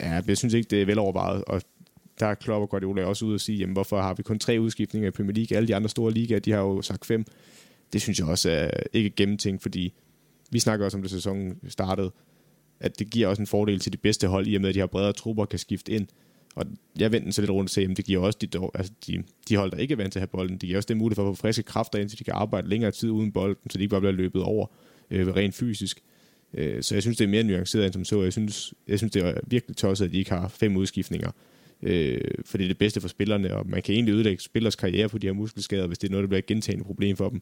ja, 0.00 0.22
jeg 0.26 0.36
synes 0.36 0.54
ikke, 0.54 0.68
det 0.68 0.82
er 0.82 0.86
velovervejet. 0.86 1.44
Og 1.44 1.62
der 2.20 2.26
er 2.26 2.34
Klopp 2.34 2.62
og 2.62 2.68
Guardiola 2.68 3.04
også 3.04 3.24
ude 3.24 3.34
og 3.34 3.40
sige, 3.40 3.58
jamen, 3.58 3.72
hvorfor 3.72 4.00
har 4.00 4.14
vi 4.14 4.22
kun 4.22 4.38
tre 4.38 4.60
udskiftninger 4.60 5.08
i 5.08 5.10
Premier 5.10 5.34
League? 5.34 5.56
Alle 5.56 5.68
de 5.68 5.76
andre 5.76 5.88
store 5.88 6.12
ligaer, 6.12 6.38
de 6.38 6.50
har 6.50 6.58
jo 6.58 6.82
sagt 6.82 7.04
fem. 7.04 7.24
Det 7.92 8.00
synes 8.00 8.18
jeg 8.18 8.26
også 8.26 8.50
er 8.50 8.70
ikke 8.92 9.10
gennemtænkt, 9.10 9.62
fordi 9.62 9.92
vi 10.50 10.58
snakker 10.58 10.84
også 10.84 10.98
om, 10.98 11.02
det 11.02 11.10
sæsonen 11.10 11.60
startede, 11.68 12.12
at 12.80 12.98
det 12.98 13.10
giver 13.10 13.28
også 13.28 13.42
en 13.42 13.46
fordel 13.46 13.80
til 13.80 13.92
de 13.92 13.96
bedste 13.96 14.26
hold, 14.26 14.46
i 14.46 14.54
og 14.54 14.60
med, 14.60 14.68
at 14.68 14.74
de 14.74 14.80
har 14.80 14.86
bredere 14.86 15.12
trupper 15.12 15.44
kan 15.44 15.58
skifte 15.58 15.92
ind. 15.92 16.06
Og 16.54 16.66
jeg 16.98 17.12
vendte 17.12 17.32
så 17.32 17.42
lidt 17.42 17.50
rundt 17.50 17.66
og 17.66 17.70
sagde, 17.70 17.90
at 17.90 17.96
det 17.96 18.04
giver 18.04 18.20
også 18.20 18.38
de, 18.42 18.48
altså 18.74 18.92
de, 19.06 19.22
de 19.48 19.56
hold, 19.56 19.70
der 19.70 19.76
ikke 19.76 19.92
er 19.92 19.96
vant 19.96 20.12
til 20.12 20.18
at 20.18 20.20
have 20.20 20.28
bolden, 20.28 20.58
det 20.58 20.60
giver 20.60 20.76
også 20.76 20.86
det 20.86 20.96
mulighed 20.96 21.14
for 21.14 21.30
at 21.30 21.36
få 21.36 21.40
friske 21.40 21.62
kræfter 21.62 21.98
ind, 21.98 22.08
så 22.08 22.16
de 22.18 22.24
kan 22.24 22.34
arbejde 22.34 22.68
længere 22.68 22.90
tid 22.90 23.10
uden 23.10 23.32
bolden, 23.32 23.70
så 23.70 23.78
de 23.78 23.82
ikke 23.82 23.90
bare 23.90 24.00
bliver 24.00 24.12
løbet 24.12 24.42
over 24.42 24.66
øh, 25.10 25.28
rent 25.28 25.54
fysisk. 25.54 26.02
Øh, 26.54 26.82
så 26.82 26.94
jeg 26.94 27.02
synes, 27.02 27.16
det 27.16 27.24
er 27.24 27.28
mere 27.28 27.42
nuanceret 27.42 27.84
end 27.84 27.92
som 27.92 28.04
så. 28.04 28.22
Jeg 28.22 28.32
synes, 28.32 28.74
jeg 28.88 28.98
synes 28.98 29.12
det 29.12 29.24
er 29.24 29.34
virkelig 29.46 29.76
tosset, 29.76 30.04
at 30.04 30.12
de 30.12 30.18
ikke 30.18 30.30
har 30.30 30.48
fem 30.48 30.76
udskiftninger. 30.76 31.30
Øh, 31.82 32.20
for 32.44 32.58
det 32.58 32.64
er 32.64 32.68
det 32.68 32.78
bedste 32.78 33.00
for 33.00 33.08
spillerne, 33.08 33.56
og 33.56 33.68
man 33.68 33.82
kan 33.82 33.94
egentlig 33.94 34.12
ødelægge 34.12 34.42
spillers 34.42 34.76
karriere 34.76 35.08
på 35.08 35.18
de 35.18 35.26
her 35.26 35.34
muskelskader, 35.34 35.86
hvis 35.86 35.98
det 35.98 36.08
er 36.08 36.10
noget, 36.10 36.22
der 36.22 36.28
bliver 36.28 36.38
et 36.38 36.46
gentagende 36.46 36.84
problem 36.84 37.16
for 37.16 37.28
dem. 37.28 37.40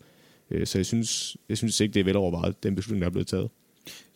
Øh, 0.50 0.66
så 0.66 0.78
jeg 0.78 0.86
synes, 0.86 1.36
jeg 1.48 1.58
synes 1.58 1.80
ikke, 1.80 1.94
det 1.94 2.00
er 2.00 2.04
velovervejet, 2.04 2.62
den 2.62 2.76
beslutning, 2.76 3.00
der 3.00 3.06
er 3.06 3.12
blevet 3.12 3.26
taget. 3.26 3.50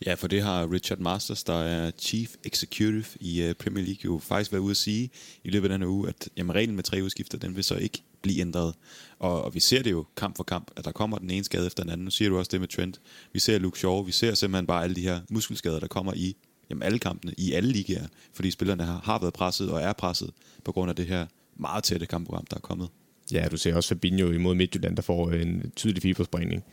Ja, 0.05 0.13
for 0.13 0.27
det 0.27 0.41
har 0.41 0.71
Richard 0.71 0.99
Masters, 0.99 1.43
der 1.43 1.63
er 1.63 1.91
Chief 1.99 2.35
Executive 2.43 3.05
i 3.19 3.41
øh, 3.41 3.53
Premier 3.55 3.85
League, 3.85 4.01
jo 4.05 4.19
faktisk 4.23 4.51
været 4.51 4.61
ude 4.61 4.71
at 4.71 4.77
sige 4.77 5.09
i 5.43 5.49
løbet 5.49 5.71
af 5.71 5.73
den 5.73 5.81
her 5.81 5.89
uge, 5.89 6.09
at 6.09 6.29
jamen, 6.37 6.55
reglen 6.55 6.75
med 6.75 6.83
tre 6.83 7.03
udskifter, 7.03 7.37
den 7.37 7.55
vil 7.55 7.63
så 7.63 7.75
ikke 7.75 8.03
blive 8.21 8.41
ændret. 8.41 8.73
Og, 9.19 9.43
og 9.43 9.55
vi 9.55 9.59
ser 9.59 9.83
det 9.83 9.91
jo 9.91 10.05
kamp 10.17 10.37
for 10.37 10.43
kamp, 10.43 10.71
at 10.75 10.85
der 10.85 10.91
kommer 10.91 11.17
den 11.17 11.29
ene 11.29 11.43
skade 11.43 11.65
efter 11.65 11.83
den 11.83 11.91
anden. 11.91 12.05
Nu 12.05 12.11
siger 12.11 12.29
du 12.29 12.37
også 12.37 12.49
det 12.51 12.59
med 12.59 12.67
Trent. 12.67 13.01
Vi 13.33 13.39
ser 13.39 13.59
Luke 13.59 13.79
Shaw, 13.79 14.03
vi 14.03 14.11
ser 14.11 14.33
simpelthen 14.33 14.67
bare 14.67 14.83
alle 14.83 14.95
de 14.95 15.01
her 15.01 15.19
muskelskader, 15.29 15.79
der 15.79 15.87
kommer 15.87 16.13
i 16.15 16.35
jamen, 16.69 16.83
alle 16.83 16.99
kampene, 16.99 17.33
i 17.37 17.53
alle 17.53 17.71
ligaer, 17.71 18.07
fordi 18.33 18.51
spillerne 18.51 18.83
har, 18.83 19.01
har 19.03 19.19
været 19.19 19.33
presset 19.33 19.71
og 19.71 19.81
er 19.81 19.93
presset 19.93 20.31
på 20.63 20.71
grund 20.71 20.89
af 20.89 20.95
det 20.95 21.05
her 21.05 21.25
meget 21.55 21.83
tætte 21.83 22.05
kampprogram, 22.05 22.45
der 22.49 22.57
er 22.57 22.61
kommet. 22.61 22.89
Ja, 23.31 23.47
du 23.51 23.57
ser 23.57 23.75
også 23.75 23.89
Fabinho 23.89 24.31
imod 24.31 24.55
Midtjylland, 24.55 24.95
der 24.95 25.01
får 25.01 25.31
en 25.31 25.71
tydelig 25.75 26.01
fibersprængning. 26.01 26.63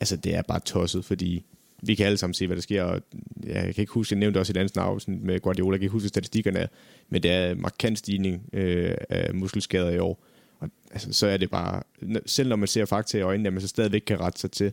Altså, 0.00 0.16
det 0.16 0.34
er 0.34 0.42
bare 0.42 0.60
tosset, 0.60 1.04
fordi 1.04 1.44
vi 1.82 1.94
kan 1.94 2.06
alle 2.06 2.18
sammen 2.18 2.34
se, 2.34 2.46
hvad 2.46 2.56
der 2.56 2.62
sker. 2.62 2.82
Og 2.82 3.00
jeg 3.46 3.62
kan 3.62 3.82
ikke 3.82 3.92
huske, 3.92 4.12
jeg 4.12 4.18
nævnte 4.18 4.38
også 4.38 4.52
et 4.52 4.56
andet 4.56 4.76
afsnit 4.76 5.22
med 5.22 5.40
Guardiola, 5.40 5.74
jeg 5.74 5.80
kan 5.80 5.84
ikke 5.84 5.92
huske 5.92 6.08
statistikkerne, 6.08 6.68
men 7.08 7.22
det 7.22 7.30
er 7.30 7.50
en 7.50 7.60
markant 7.60 7.98
stigning 7.98 8.48
øh, 8.52 8.94
af 9.10 9.34
muskelskader 9.34 9.90
i 9.90 9.98
år. 9.98 10.24
Og 10.60 10.70
altså, 10.90 11.12
så 11.12 11.26
er 11.26 11.36
det 11.36 11.50
bare, 11.50 11.82
selv 12.26 12.48
når 12.48 12.56
man 12.56 12.68
ser 12.68 12.84
fakta 12.84 13.18
i 13.18 13.20
øjnene, 13.20 13.46
at 13.46 13.52
man 13.52 13.62
så 13.62 13.68
stadigvæk 13.68 14.02
kan 14.06 14.20
rette 14.20 14.40
sig 14.40 14.50
til. 14.50 14.72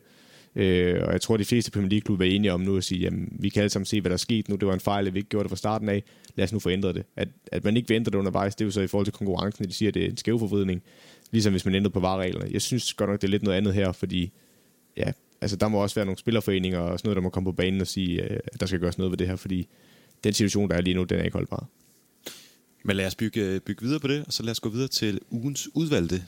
Øh, 0.56 1.02
og 1.02 1.12
jeg 1.12 1.20
tror, 1.20 1.36
de 1.36 1.44
fleste 1.44 1.70
Premier 1.70 1.90
League-klubber 1.90 2.24
er 2.24 2.30
enige 2.30 2.52
om 2.52 2.60
nu 2.60 2.76
at 2.76 2.84
sige, 2.84 3.00
jamen, 3.00 3.36
vi 3.40 3.48
kan 3.48 3.62
alle 3.62 3.70
sammen 3.70 3.86
se, 3.86 4.00
hvad 4.00 4.10
der 4.10 4.14
er 4.14 4.18
sket 4.18 4.48
nu. 4.48 4.56
Det 4.56 4.68
var 4.68 4.74
en 4.74 4.80
fejl, 4.80 5.06
at 5.06 5.14
vi 5.14 5.18
ikke 5.18 5.28
gjorde 5.28 5.44
det 5.44 5.50
fra 5.50 5.56
starten 5.56 5.88
af. 5.88 6.02
Lad 6.36 6.44
os 6.44 6.52
nu 6.52 6.58
få 6.58 6.70
ændret 6.70 6.94
det. 6.94 7.04
At, 7.16 7.28
at 7.52 7.64
man 7.64 7.76
ikke 7.76 7.88
vil 7.88 7.94
ændre 7.94 8.10
det 8.10 8.18
undervejs, 8.18 8.54
det 8.54 8.64
er 8.64 8.66
jo 8.66 8.70
så 8.70 8.80
i 8.80 8.86
forhold 8.86 9.06
til 9.06 9.12
konkurrencen, 9.12 9.64
at 9.64 9.68
de 9.68 9.74
siger, 9.74 9.88
at 9.90 9.94
det 9.94 10.04
er 10.04 10.10
en 10.10 10.16
skævforvridning. 10.16 10.82
Ligesom 11.30 11.52
hvis 11.52 11.64
man 11.64 11.74
ændrede 11.74 11.92
på 11.92 12.00
varereglerne. 12.00 12.50
Jeg 12.52 12.62
synes 12.62 12.94
godt 12.94 13.10
nok, 13.10 13.20
det 13.20 13.26
er 13.26 13.30
lidt 13.30 13.42
noget 13.42 13.56
andet 13.56 13.74
her, 13.74 13.92
fordi 13.92 14.32
ja, 14.96 15.12
altså 15.46 15.56
der 15.56 15.68
må 15.68 15.82
også 15.82 15.94
være 15.94 16.04
nogle 16.04 16.18
spillerforeninger 16.18 16.78
og 16.78 16.98
sådan 16.98 17.08
noget, 17.08 17.16
der 17.16 17.22
må 17.22 17.28
komme 17.28 17.44
på 17.44 17.52
banen 17.52 17.80
og 17.80 17.86
sige, 17.86 18.22
øh, 18.22 18.40
at 18.46 18.60
der 18.60 18.66
skal 18.66 18.80
gøres 18.80 18.98
noget 18.98 19.10
ved 19.10 19.18
det 19.18 19.26
her, 19.28 19.36
fordi 19.36 19.68
den 20.24 20.32
situation, 20.32 20.70
der 20.70 20.76
er 20.76 20.80
lige 20.80 20.94
nu, 20.94 21.04
den 21.04 21.18
er 21.18 21.22
ikke 21.22 21.34
holdbar. 21.34 21.66
Men 22.84 22.96
lad 22.96 23.06
os 23.06 23.14
bygge, 23.14 23.40
øh, 23.40 23.60
bygge 23.60 23.82
videre 23.82 24.00
på 24.00 24.08
det, 24.08 24.24
og 24.26 24.32
så 24.32 24.42
lad 24.42 24.50
os 24.50 24.60
gå 24.60 24.68
videre 24.68 24.88
til 24.88 25.20
ugens 25.30 25.68
udvalgte. 25.74 26.22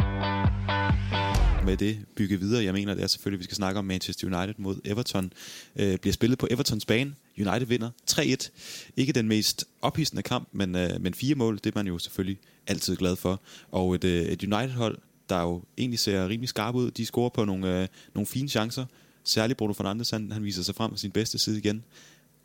Med 1.65 1.77
det 1.77 1.99
bygge 2.17 2.41
videre, 2.41 2.65
jeg 2.65 2.73
mener, 2.73 2.95
det 2.95 3.03
er 3.03 3.07
selvfølgelig, 3.07 3.37
at 3.37 3.41
vi 3.41 3.45
skal 3.45 3.57
snakke 3.57 3.79
om 3.79 3.85
Manchester 3.85 4.27
United 4.27 4.55
mod 4.59 4.81
Everton. 4.85 5.33
Øh, 5.77 5.99
bliver 5.99 6.13
spillet 6.13 6.39
på 6.39 6.49
Evertons 6.51 6.87
bane. 6.87 7.15
United 7.39 7.67
vinder 7.67 7.91
3-1. 8.11 8.51
Ikke 8.97 9.13
den 9.13 9.29
mest 9.29 9.65
ophidsende 9.83 10.23
kamp, 10.23 10.49
men, 10.53 10.77
øh, 10.77 10.91
men 11.01 11.15
fire 11.15 11.35
mål, 11.35 11.57
det 11.57 11.67
er 11.67 11.73
man 11.75 11.87
jo 11.87 11.99
selvfølgelig 11.99 12.39
altid 12.67 12.97
glad 12.97 13.17
for. 13.17 13.41
Og 13.71 13.95
et, 13.95 14.05
øh, 14.05 14.23
et 14.23 14.43
United-hold, 14.43 14.99
der 15.29 15.41
jo 15.41 15.63
egentlig 15.79 15.99
ser 15.99 16.29
rimelig 16.29 16.49
skarp 16.49 16.75
ud. 16.75 16.91
De 16.91 17.07
scorer 17.07 17.29
på 17.29 17.45
nogle, 17.45 17.83
øh, 17.83 17.89
nogle 18.15 18.27
fine 18.27 18.49
chancer. 18.49 18.85
Særligt 19.29 19.57
Bruno 19.57 19.73
Fernandes, 19.73 20.11
han, 20.11 20.33
han 20.33 20.45
viser 20.45 20.63
sig 20.63 20.75
frem 20.75 20.91
på 20.91 20.97
sin 20.97 21.11
bedste 21.11 21.39
side 21.39 21.59
igen. 21.59 21.85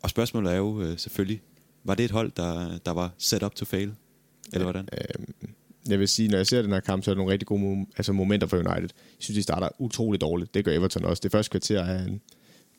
Og 0.02 0.10
spørgsmålet 0.10 0.52
er 0.52 0.56
jo 0.56 0.82
øh, 0.82 0.98
selvfølgelig, 0.98 1.40
var 1.84 1.94
det 1.94 2.04
et 2.04 2.10
hold, 2.10 2.32
der, 2.36 2.78
der 2.78 2.90
var 2.90 3.10
set 3.18 3.42
up 3.42 3.54
to 3.54 3.64
fail? 3.64 3.94
Eller 4.52 4.64
hvordan? 4.64 4.88
Øh, 4.92 5.24
jeg 5.88 5.98
vil 5.98 6.08
sige, 6.08 6.28
når 6.28 6.36
jeg 6.36 6.46
ser 6.46 6.62
den 6.62 6.72
her 6.72 6.80
kamp, 6.80 7.04
så 7.04 7.10
er 7.10 7.14
der 7.14 7.16
nogle 7.16 7.32
rigtig 7.32 7.46
gode 7.46 7.86
altså 7.96 8.12
momenter 8.12 8.46
for 8.46 8.56
United. 8.56 8.88
Jeg 8.92 9.18
synes, 9.18 9.36
de 9.36 9.42
starter 9.42 9.68
utroligt 9.78 10.20
dårligt. 10.20 10.54
Det 10.54 10.64
gør 10.64 10.72
Everton 10.72 11.04
også. 11.04 11.20
Det 11.20 11.32
første 11.32 11.50
kvarter 11.50 11.80
er, 11.80 12.08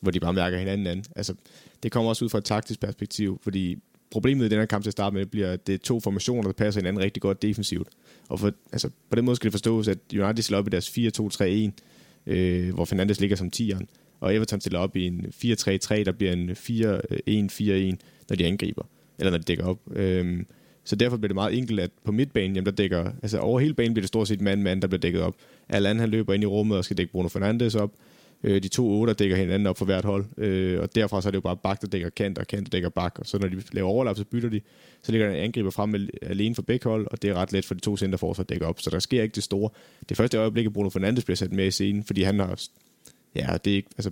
hvor 0.00 0.10
de 0.10 0.20
bare 0.20 0.32
mærker 0.32 0.58
hinanden 0.58 0.86
anden. 0.86 1.04
Altså, 1.16 1.34
det 1.82 1.92
kommer 1.92 2.08
også 2.08 2.24
ud 2.24 2.30
fra 2.30 2.38
et 2.38 2.44
taktisk 2.44 2.80
perspektiv, 2.80 3.40
fordi 3.42 3.76
problemet 4.10 4.46
i 4.46 4.48
den 4.48 4.58
her 4.58 4.66
kamp 4.66 4.84
til 4.84 4.88
at 4.88 4.92
starte 4.92 5.14
med 5.14 5.26
bliver, 5.26 5.52
at 5.52 5.66
det 5.66 5.74
er 5.74 5.78
to 5.78 6.00
formationer, 6.00 6.42
der 6.42 6.52
passer 6.52 6.80
hinanden 6.80 7.02
rigtig 7.02 7.22
godt 7.22 7.42
defensivt. 7.42 7.88
Og 8.28 8.40
for, 8.40 8.52
altså, 8.72 8.90
på 9.10 9.16
den 9.16 9.24
måde 9.24 9.36
skal 9.36 9.44
det 9.44 9.52
forstås, 9.52 9.88
at 9.88 9.98
United 10.12 10.42
stiller 10.42 10.58
op 10.58 10.66
i 10.66 10.70
deres 10.70 10.88
4-2-3-1, 10.88 11.70
øh, 12.26 12.74
hvor 12.74 12.84
Fernandes 12.84 13.20
ligger 13.20 13.36
som 13.36 13.50
10'eren, 13.56 13.84
og 14.20 14.34
Everton 14.34 14.60
stiller 14.60 14.78
op 14.78 14.96
i 14.96 15.06
en 15.06 15.26
4-3-3, 15.44 16.04
der 16.04 16.12
bliver 16.12 16.32
en 16.32 16.50
4-1-4-1, 16.50 17.96
når 18.28 18.36
de 18.36 18.46
angriber, 18.46 18.82
eller 19.18 19.30
når 19.30 19.38
de 19.38 19.44
dækker 19.44 19.64
op. 19.64 19.78
Øh, 19.92 20.42
så 20.84 20.96
derfor 20.96 21.16
bliver 21.16 21.28
det 21.28 21.34
meget 21.34 21.58
enkelt, 21.58 21.80
at 21.80 21.90
på 22.04 22.12
midtbanen, 22.12 22.56
jamen 22.56 22.66
der 22.66 22.72
dækker, 22.72 23.10
altså 23.22 23.38
over 23.38 23.60
hele 23.60 23.74
banen 23.74 23.94
bliver 23.94 24.02
det 24.02 24.08
stort 24.08 24.28
set 24.28 24.40
mand-mand, 24.40 24.82
der 24.82 24.88
bliver 24.88 25.00
dækket 25.00 25.22
op. 25.22 25.34
Allan 25.68 25.98
han 25.98 26.08
løber 26.08 26.34
ind 26.34 26.42
i 26.42 26.46
rummet 26.46 26.78
og 26.78 26.84
skal 26.84 26.96
dække 26.96 27.12
Bruno 27.12 27.28
Fernandes 27.28 27.74
op. 27.74 27.92
Øh, 28.44 28.62
de 28.62 28.68
to 28.68 29.00
otter 29.00 29.14
dækker 29.14 29.36
hinanden 29.36 29.66
op 29.66 29.78
for 29.78 29.84
hvert 29.84 30.04
hold, 30.04 30.24
øh, 30.38 30.80
og 30.80 30.94
derfra 30.94 31.22
så 31.22 31.28
er 31.28 31.30
det 31.30 31.36
jo 31.36 31.40
bare 31.40 31.56
bak, 31.56 31.82
der 31.82 31.88
dækker 31.88 32.10
kant, 32.10 32.38
og 32.38 32.46
kant, 32.46 32.66
der 32.66 32.70
dækker 32.70 32.88
bak, 32.88 33.18
og 33.18 33.26
så 33.26 33.38
når 33.38 33.48
de 33.48 33.62
laver 33.72 33.88
overlap, 33.88 34.16
så 34.16 34.24
bytter 34.24 34.48
de. 34.48 34.60
Så 35.02 35.12
ligger 35.12 35.28
der 35.28 35.34
en 35.34 35.42
angriber 35.42 35.70
frem 35.70 35.88
med, 35.88 36.08
alene 36.22 36.54
for 36.54 36.62
begge 36.62 36.88
hold, 36.88 37.06
og 37.10 37.22
det 37.22 37.30
er 37.30 37.34
ret 37.34 37.52
let 37.52 37.64
for 37.64 37.74
de 37.74 37.80
to 37.80 37.96
centerforsvar 37.96 38.42
at 38.42 38.48
dække 38.48 38.66
op, 38.66 38.80
så 38.80 38.90
der 38.90 38.98
sker 38.98 39.22
ikke 39.22 39.34
det 39.34 39.42
store. 39.42 39.70
Det 40.08 40.16
første 40.16 40.38
øjeblik, 40.38 40.66
at 40.66 40.72
Bruno 40.72 40.88
Fernandes 40.88 41.24
bliver 41.24 41.36
sat 41.36 41.52
med 41.52 41.66
i 41.66 41.70
scenen, 41.70 42.04
fordi 42.04 42.22
han 42.22 42.38
har, 42.38 42.62
ja, 43.34 43.56
det 43.64 43.70
er 43.70 43.76
ikke, 43.76 43.88
altså, 43.98 44.10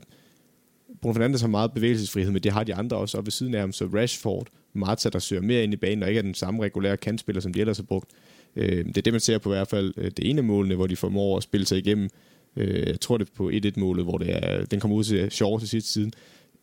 Bruno 1.00 1.14
Fernandes 1.14 1.40
har 1.40 1.48
meget 1.48 1.72
bevægelsesfrihed, 1.72 2.32
men 2.32 2.42
det 2.42 2.52
har 2.52 2.64
de 2.64 2.74
andre 2.74 2.96
også, 2.96 3.18
og 3.18 3.26
ved 3.26 3.30
siden 3.30 3.54
af 3.54 3.60
ham, 3.60 3.72
så 3.72 3.84
Rashford, 3.94 4.46
Marta, 4.72 5.08
der 5.08 5.18
søger 5.18 5.42
mere 5.42 5.64
ind 5.64 5.72
i 5.72 5.76
banen, 5.76 6.02
og 6.02 6.08
ikke 6.08 6.18
er 6.18 6.22
den 6.22 6.34
samme 6.34 6.62
regulære 6.62 6.96
kantspiller, 6.96 7.40
som 7.40 7.52
de 7.52 7.60
ellers 7.60 7.76
har 7.76 7.84
brugt. 7.84 8.10
Øh, 8.56 8.84
det 8.84 8.96
er 8.96 9.02
det, 9.02 9.12
man 9.12 9.20
ser 9.20 9.38
på 9.38 9.52
i 9.52 9.56
hvert 9.56 9.68
fald 9.68 9.94
øh, 9.96 10.10
det 10.10 10.30
ene 10.30 10.38
af 10.38 10.44
målene, 10.44 10.74
hvor 10.74 10.86
de 10.86 10.96
formår 10.96 11.36
at 11.36 11.42
spille 11.42 11.66
sig 11.66 11.78
igennem 11.78 12.10
Øh, 12.56 12.88
jeg 12.88 13.00
tror 13.00 13.18
det 13.18 13.28
er 13.28 13.32
på 13.36 13.50
1-1-målet, 13.50 14.04
hvor 14.04 14.18
det 14.18 14.36
er, 14.36 14.64
den 14.64 14.80
kommer 14.80 14.96
ud 14.96 15.04
til 15.04 15.30
Short 15.30 15.60
til 15.60 15.68
sidste 15.68 15.92
siden. 15.92 16.12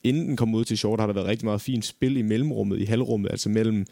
Inden 0.03 0.27
den 0.27 0.37
kommer 0.37 0.59
ud 0.59 0.65
til 0.65 0.77
Short, 0.77 0.99
har 0.99 1.07
der 1.07 1.13
været 1.13 1.27
rigtig 1.27 1.45
meget 1.45 1.61
fint 1.61 1.85
spil 1.85 2.17
i 2.17 2.21
mellemrummet, 2.21 2.79
i 2.79 2.83
halvrummet, 2.83 3.31
altså 3.31 3.49
mellem 3.49 3.85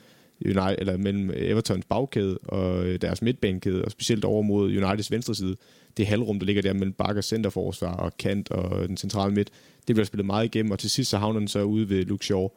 United, 0.46 0.76
eller 0.78 0.98
mellem 0.98 1.32
Evertons 1.36 1.86
bagkæde 1.86 2.38
og 2.38 2.86
øh, 2.86 3.02
deres 3.02 3.22
midtbanekæde, 3.22 3.86
og 3.86 3.92
specielt 3.92 4.26
over 4.26 4.42
mod 4.42 4.78
Uniteds 4.78 5.12
venstre 5.12 5.36
side. 5.36 5.56
Det 5.98 6.08
halvrum, 6.08 6.40
der 6.40 6.46
ligger 6.46 6.62
der 6.62 6.74
mellem 6.74 6.94
bakker, 6.94 7.22
centerforsvar 7.22 7.96
og 7.96 8.18
kant 8.18 8.52
og 8.52 8.88
den 8.88 8.98
centrale 8.98 9.34
midt, 9.34 9.50
det 9.88 9.96
bliver 9.96 10.06
spillet 10.06 10.26
meget 10.26 10.46
igennem, 10.46 10.72
og 10.72 10.80
til 10.80 10.90
sidst 10.90 11.10
så 11.10 11.18
havner 11.18 11.40
den 11.40 11.48
så 11.48 11.64
ude 11.64 11.90
ved 11.90 12.06
Luke 12.06 12.26
Shaw 12.26 12.48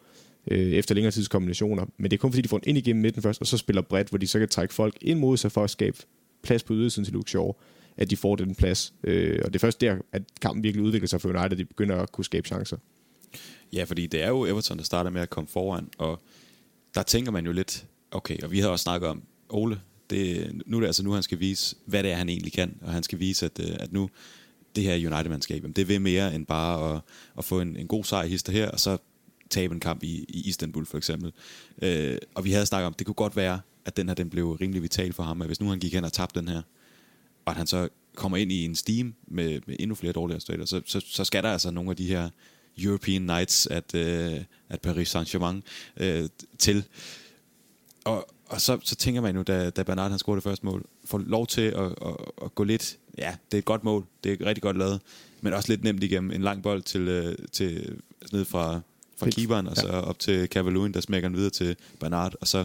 øh, 0.51 0.73
efter 0.73 0.95
længere 0.95 1.11
tids 1.11 1.29
kombinationer. 1.29 1.87
Men 1.97 2.11
det 2.11 2.17
er 2.17 2.21
kun 2.21 2.33
fordi, 2.33 2.43
de 2.43 2.49
får 2.49 2.59
den 2.59 2.69
ind 2.69 2.79
igennem 2.79 3.03
midten 3.03 3.23
først, 3.23 3.41
og 3.41 3.47
så 3.47 3.59
spiller 3.59 3.83
bredt, 3.83 4.09
hvor 4.09 4.19
de 4.19 4.27
så 4.27 4.39
kan 4.39 4.49
trække 4.49 4.75
folk 4.75 4.95
ind 5.01 5.19
mod 5.19 5.37
sig 5.37 5.53
for 5.53 5.65
at 5.65 5.71
skabe 5.71 5.97
plads 6.43 6.63
på 6.63 6.75
ydersiden 6.75 7.05
til 7.05 7.15
Luke 7.15 7.31
Shaw, 7.31 7.53
at 7.97 8.11
de 8.11 8.17
får 8.17 8.37
den 8.37 8.55
plads. 8.55 8.95
Øh, 9.05 9.41
og 9.45 9.53
det 9.53 9.55
er 9.55 9.61
først 9.61 9.81
der, 9.81 9.97
at 10.13 10.23
kampen 10.41 10.65
virkelig 10.65 10.85
udvikler 10.85 11.09
sig 11.09 11.21
for 11.21 11.29
United, 11.29 11.53
at 11.53 11.59
de 11.59 11.65
begynder 11.65 11.97
at 11.97 12.13
kunne 12.13 12.25
skabe 12.25 12.49
chancer. 12.49 12.77
Ja, 13.73 13.85
fordi 13.85 14.07
det 14.07 14.23
er 14.23 14.29
jo 14.29 14.47
Everton, 14.47 14.79
der 14.79 14.85
starter 14.85 15.11
med 15.11 15.21
at 15.21 15.31
komme 15.31 15.49
foran, 15.49 15.89
og 15.99 16.23
der 16.95 17.03
tænker 17.03 17.33
man 17.33 17.47
jo 17.47 17.53
lidt, 17.53 17.87
okay, 18.11 18.39
og 18.43 18.51
vi 18.51 18.59
havde 18.59 18.73
også 18.73 18.83
snakket 18.83 19.09
om, 19.09 19.23
Ole, 19.49 19.81
det, 20.11 20.53
nu 20.67 20.77
er 20.77 20.81
det 20.81 20.87
altså 20.87 21.03
nu, 21.03 21.13
han 21.13 21.23
skal 21.23 21.41
vise, 21.41 21.77
hvad 21.87 22.03
det 22.03 22.11
er, 22.11 22.17
han 22.17 22.29
egentlig 22.29 22.53
kan, 22.53 22.79
og 22.83 22.93
han 22.93 23.03
skal 23.03 23.19
vise, 23.19 23.47
at, 23.47 23.61
øh, 23.61 23.77
at 23.81 23.93
nu, 23.93 24.11
det 24.77 24.85
her 24.85 24.95
United-mandskab, 24.95 25.65
det 25.77 25.89
vil 25.89 26.01
mere 26.01 26.35
end 26.35 26.47
bare 26.47 26.95
at, 26.95 27.01
at 27.39 27.45
få 27.45 27.61
en, 27.61 27.77
en 27.77 27.87
god 27.87 28.05
sejr 28.05 28.27
hister 28.27 28.53
her, 28.53 28.71
og 28.71 28.81
så 28.81 28.99
tabe 29.51 29.75
en 29.75 29.81
kamp 29.81 30.03
i, 30.03 30.25
i 30.29 30.49
Istanbul 30.49 30.87
for 30.87 30.99
eksempel. 30.99 31.33
Øh, 31.83 32.19
og 32.35 32.45
vi 32.45 32.53
havde 32.53 32.67
snakket 32.67 32.87
om, 32.87 32.95
det 32.95 33.07
kunne 33.07 33.15
godt 33.15 33.37
være, 33.37 33.61
at 33.85 33.97
den 33.97 34.09
her 34.09 34.15
den 34.15 34.31
blev 34.31 34.51
rimelig 34.51 34.83
vital 34.83 35.13
for 35.13 35.23
ham, 35.23 35.43
at 35.43 35.49
hvis 35.49 35.61
nu 35.61 35.69
han 35.69 35.79
gik 35.79 35.95
hen 35.95 36.05
og 36.05 36.13
tabte 36.13 36.41
den 36.41 36.49
her, 36.49 36.63
og 37.45 37.51
at 37.51 37.57
han 37.57 37.67
så 37.67 37.89
kommer 38.15 38.39
ind 38.39 38.53
i 38.53 38.65
en 38.65 38.75
steam 38.75 39.15
med, 39.27 39.61
med 39.67 39.77
endnu 39.79 39.95
flere 39.95 40.13
dårlige 40.13 40.37
resultater, 40.37 40.65
så, 40.65 40.81
så, 40.87 41.01
så 41.07 41.25
skal 41.25 41.43
der 41.43 41.53
altså 41.53 41.71
nogle 41.71 41.91
af 41.91 41.97
de 41.97 42.07
her 42.07 42.29
European 42.79 43.23
Nights 43.23 43.67
at, 43.67 43.95
uh, 43.95 44.45
at 44.69 44.81
Paris 44.83 45.17
Saint-Germain 45.17 45.63
uh, 46.01 46.29
til. 46.59 46.85
Og, 48.05 48.29
og 48.47 48.61
så, 48.61 48.79
så 48.85 48.95
tænker 48.95 49.21
man 49.21 49.37
jo, 49.37 49.43
da, 49.43 49.71
da 49.71 49.83
Bernard 49.83 50.11
han 50.11 50.19
scorede 50.19 50.37
det 50.37 50.45
første 50.45 50.67
mål, 50.67 50.87
får 51.05 51.19
lov 51.19 51.47
til 51.47 51.61
at, 51.61 51.85
at, 51.85 52.17
at 52.45 52.55
gå 52.55 52.65
lidt, 52.65 52.99
ja, 53.19 53.37
det 53.51 53.57
er 53.57 53.59
et 53.59 53.65
godt 53.65 53.85
mål, 53.85 54.07
det 54.25 54.41
er 54.41 54.47
rigtig 54.47 54.63
godt 54.63 54.79
lavet, 54.79 55.01
men 55.41 55.53
også 55.53 55.69
lidt 55.69 55.85
nemt 55.85 56.03
igennem 56.03 56.31
en 56.31 56.43
lang 56.43 56.63
bold 56.63 56.83
til, 56.83 57.29
uh, 57.29 57.35
til 57.53 57.99
ned 58.33 58.45
fra, 58.45 58.81
fra 59.17 59.31
keeperen, 59.31 59.67
og 59.67 59.77
så 59.77 59.87
ja. 59.87 60.01
op 60.01 60.19
til 60.19 60.47
Cavaloon, 60.47 60.93
der 60.93 61.01
smækker 61.01 61.29
den 61.29 61.37
videre 61.37 61.51
til 61.51 61.77
Bernard, 62.01 62.35
og 62.41 62.49
så 62.49 62.65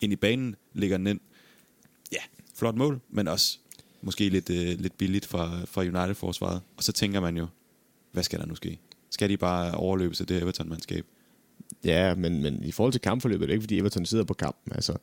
ind 0.00 0.12
i 0.12 0.16
banen 0.16 0.56
ligger 0.72 0.96
den 0.96 1.06
ind. 1.06 1.20
Ja, 2.12 2.20
flot 2.54 2.74
mål, 2.74 3.00
men 3.10 3.28
også 3.28 3.58
måske 4.04 4.28
lidt, 4.28 4.50
øh, 4.50 4.80
lidt 4.80 4.98
billigt 4.98 5.26
fra, 5.26 5.60
fra 5.64 5.80
United-forsvaret. 5.80 6.60
Og 6.76 6.82
så 6.82 6.92
tænker 6.92 7.20
man 7.20 7.36
jo, 7.36 7.46
hvad 8.12 8.22
skal 8.22 8.38
der 8.38 8.46
nu 8.46 8.54
ske? 8.54 8.78
Skal 9.10 9.28
de 9.28 9.36
bare 9.36 9.74
overløbe 9.74 10.14
sig 10.14 10.28
det 10.28 10.42
Everton-mandskab? 10.42 11.04
Ja, 11.84 12.14
men, 12.14 12.42
men 12.42 12.64
i 12.64 12.72
forhold 12.72 12.92
til 12.92 13.00
kampforløbet 13.00 13.42
er 13.42 13.46
det 13.46 13.52
ikke, 13.52 13.62
fordi 13.62 13.78
Everton 13.78 14.06
sidder 14.06 14.24
på 14.24 14.34
kampen. 14.34 14.72
Altså, 14.74 14.96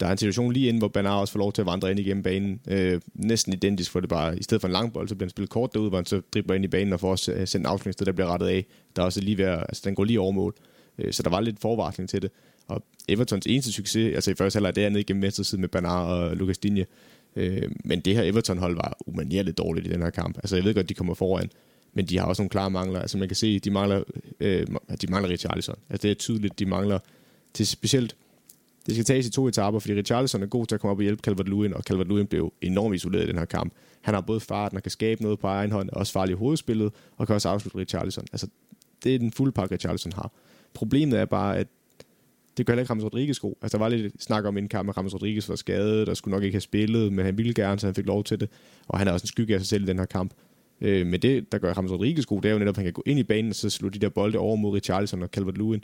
der 0.00 0.06
er 0.06 0.12
en 0.12 0.18
situation 0.18 0.52
lige 0.52 0.68
inden, 0.68 0.78
hvor 0.78 0.88
Bernard 0.88 1.20
også 1.20 1.32
får 1.32 1.38
lov 1.38 1.52
til 1.52 1.62
at 1.62 1.66
vandre 1.66 1.90
ind 1.90 2.00
igennem 2.00 2.22
banen. 2.22 2.60
Øh, 2.68 3.00
næsten 3.14 3.52
identisk 3.52 3.90
for 3.90 4.00
det 4.00 4.08
bare. 4.08 4.38
I 4.38 4.42
stedet 4.42 4.60
for 4.60 4.68
en 4.68 4.72
lang 4.72 4.92
bold, 4.92 5.08
så 5.08 5.14
bliver 5.14 5.26
den 5.26 5.30
spillet 5.30 5.50
kort 5.50 5.74
derude, 5.74 5.88
hvor 5.88 5.98
han 5.98 6.06
så 6.06 6.20
dribler 6.34 6.54
ind 6.54 6.64
i 6.64 6.68
banen 6.68 6.92
og 6.92 7.00
får 7.00 7.10
også 7.10 7.32
øh, 7.32 7.48
sendt 7.48 7.66
en 7.66 7.72
afslutningssted, 7.72 8.06
der 8.06 8.12
bliver 8.12 8.28
rettet 8.28 8.46
af. 8.46 8.66
Der 8.96 9.02
er 9.02 9.06
også 9.06 9.20
lige 9.20 9.38
ved 9.38 9.44
at, 9.44 9.58
altså, 9.58 9.82
den 9.84 9.94
går 9.94 10.04
lige 10.04 10.20
over 10.20 10.32
mål. 10.32 10.54
Øh, 10.98 11.12
så 11.12 11.22
der 11.22 11.30
var 11.30 11.40
lidt 11.40 11.60
forvarsling 11.60 12.10
til 12.10 12.22
det. 12.22 12.30
Og 12.68 12.82
Evertons 13.08 13.46
eneste 13.46 13.72
succes, 13.72 14.14
altså 14.14 14.30
i 14.30 14.34
første 14.34 14.56
halvleg, 14.56 14.76
det 14.76 14.84
er 14.84 14.88
nede 14.88 15.00
igennem 15.00 15.22
venstre 15.22 15.44
side 15.44 15.60
med 15.60 15.68
Bernard 15.68 16.10
og 16.10 16.36
Lucas 16.36 16.58
Digne. 16.58 16.86
Øh, 17.38 17.70
men 17.84 18.00
det 18.00 18.14
her 18.14 18.22
Everton-hold 18.22 18.74
var 18.74 18.96
umanerligt 19.06 19.58
dårligt 19.58 19.86
i 19.86 19.90
den 19.90 20.02
her 20.02 20.10
kamp. 20.10 20.36
Altså 20.36 20.56
jeg 20.56 20.64
ved 20.64 20.74
godt, 20.74 20.88
de 20.88 20.94
kommer 20.94 21.14
foran, 21.14 21.50
men 21.92 22.06
de 22.06 22.18
har 22.18 22.26
også 22.26 22.42
nogle 22.42 22.50
klare 22.50 22.70
mangler. 22.70 23.00
Altså 23.00 23.18
man 23.18 23.28
kan 23.28 23.36
se, 23.36 23.58
de 23.58 23.70
mangler, 23.70 24.02
øh, 24.40 24.66
de 25.00 25.06
mangler 25.06 25.30
Richarlison. 25.30 25.76
Altså 25.90 26.02
det 26.02 26.10
er 26.10 26.14
tydeligt, 26.14 26.58
de 26.58 26.66
mangler 26.66 26.98
til 27.54 27.66
specielt 27.66 28.16
det 28.86 28.94
skal 28.96 29.04
tages 29.04 29.26
i 29.26 29.30
to 29.30 29.48
etaper, 29.48 29.78
fordi 29.78 29.94
Richarlison 29.94 30.42
er 30.42 30.46
god 30.46 30.66
til 30.66 30.74
at 30.74 30.80
komme 30.80 30.90
op 30.90 30.98
og 30.98 31.02
hjælpe 31.02 31.30
Calvert-Lewin, 31.30 31.74
og 31.74 31.82
Calvert-Lewin 31.90 32.26
blev 32.26 32.52
enormt 32.60 32.94
isoleret 32.94 33.24
i 33.24 33.26
den 33.26 33.38
her 33.38 33.44
kamp. 33.44 33.72
Han 34.00 34.14
har 34.14 34.20
både 34.20 34.40
farten 34.40 34.76
og 34.76 34.82
kan 34.82 34.90
skabe 34.90 35.22
noget 35.22 35.38
på 35.38 35.46
egen 35.46 35.72
hånd, 35.72 35.90
også 35.90 36.12
farlig 36.12 36.32
i 36.32 36.36
hovedspillet, 36.36 36.92
og 37.16 37.26
kan 37.26 37.34
også 37.34 37.48
afslutte 37.48 37.78
Richarlison. 37.78 38.24
Altså, 38.32 38.46
det 39.04 39.14
er 39.14 39.18
den 39.18 39.32
fulde 39.32 39.52
pakke, 39.52 39.74
Richarlison 39.74 40.12
har. 40.12 40.32
Problemet 40.74 41.18
er 41.18 41.24
bare, 41.24 41.58
at 41.58 41.66
det 42.58 42.66
gør 42.66 42.72
heller 42.72 42.82
ikke 42.82 42.90
Ramos 42.90 43.04
Rodriguez 43.04 43.38
god. 43.38 43.54
Altså, 43.62 43.78
der 43.78 43.84
var 43.84 43.90
lidt 43.90 44.22
snak 44.22 44.44
om 44.44 44.58
en 44.58 44.68
kamp, 44.68 44.88
at 44.88 44.96
Ramos 44.96 45.14
Rodriguez 45.14 45.48
var 45.48 45.56
skadet, 45.56 46.06
der 46.06 46.14
skulle 46.14 46.34
nok 46.34 46.42
ikke 46.42 46.54
have 46.54 46.60
spillet, 46.60 47.12
men 47.12 47.24
han 47.24 47.38
ville 47.38 47.54
gerne, 47.54 47.80
så 47.80 47.86
han 47.86 47.94
fik 47.94 48.06
lov 48.06 48.24
til 48.24 48.40
det. 48.40 48.48
Og 48.88 48.98
han 48.98 49.08
er 49.08 49.12
også 49.12 49.24
en 49.24 49.28
skygge 49.28 49.54
af 49.54 49.60
sig 49.60 49.68
selv 49.68 49.82
i 49.82 49.86
den 49.86 49.98
her 49.98 50.06
kamp. 50.06 50.32
Øh, 50.80 51.06
men 51.06 51.22
det, 51.22 51.52
der 51.52 51.58
gør 51.58 51.72
Ramos 51.72 51.90
Rodriguez 51.90 52.26
god, 52.26 52.42
det 52.42 52.48
er 52.48 52.52
jo 52.52 52.58
netop, 52.58 52.72
at 52.72 52.76
han 52.76 52.84
kan 52.84 52.92
gå 52.92 53.02
ind 53.06 53.18
i 53.18 53.22
banen, 53.22 53.50
og 53.50 53.54
så 53.54 53.70
slå 53.70 53.88
de 53.88 53.98
der 53.98 54.08
bolde 54.08 54.38
over 54.38 54.56
mod 54.56 54.74
Richarlison 54.74 55.22
og 55.22 55.28
Calvert-Lewin. 55.36 55.80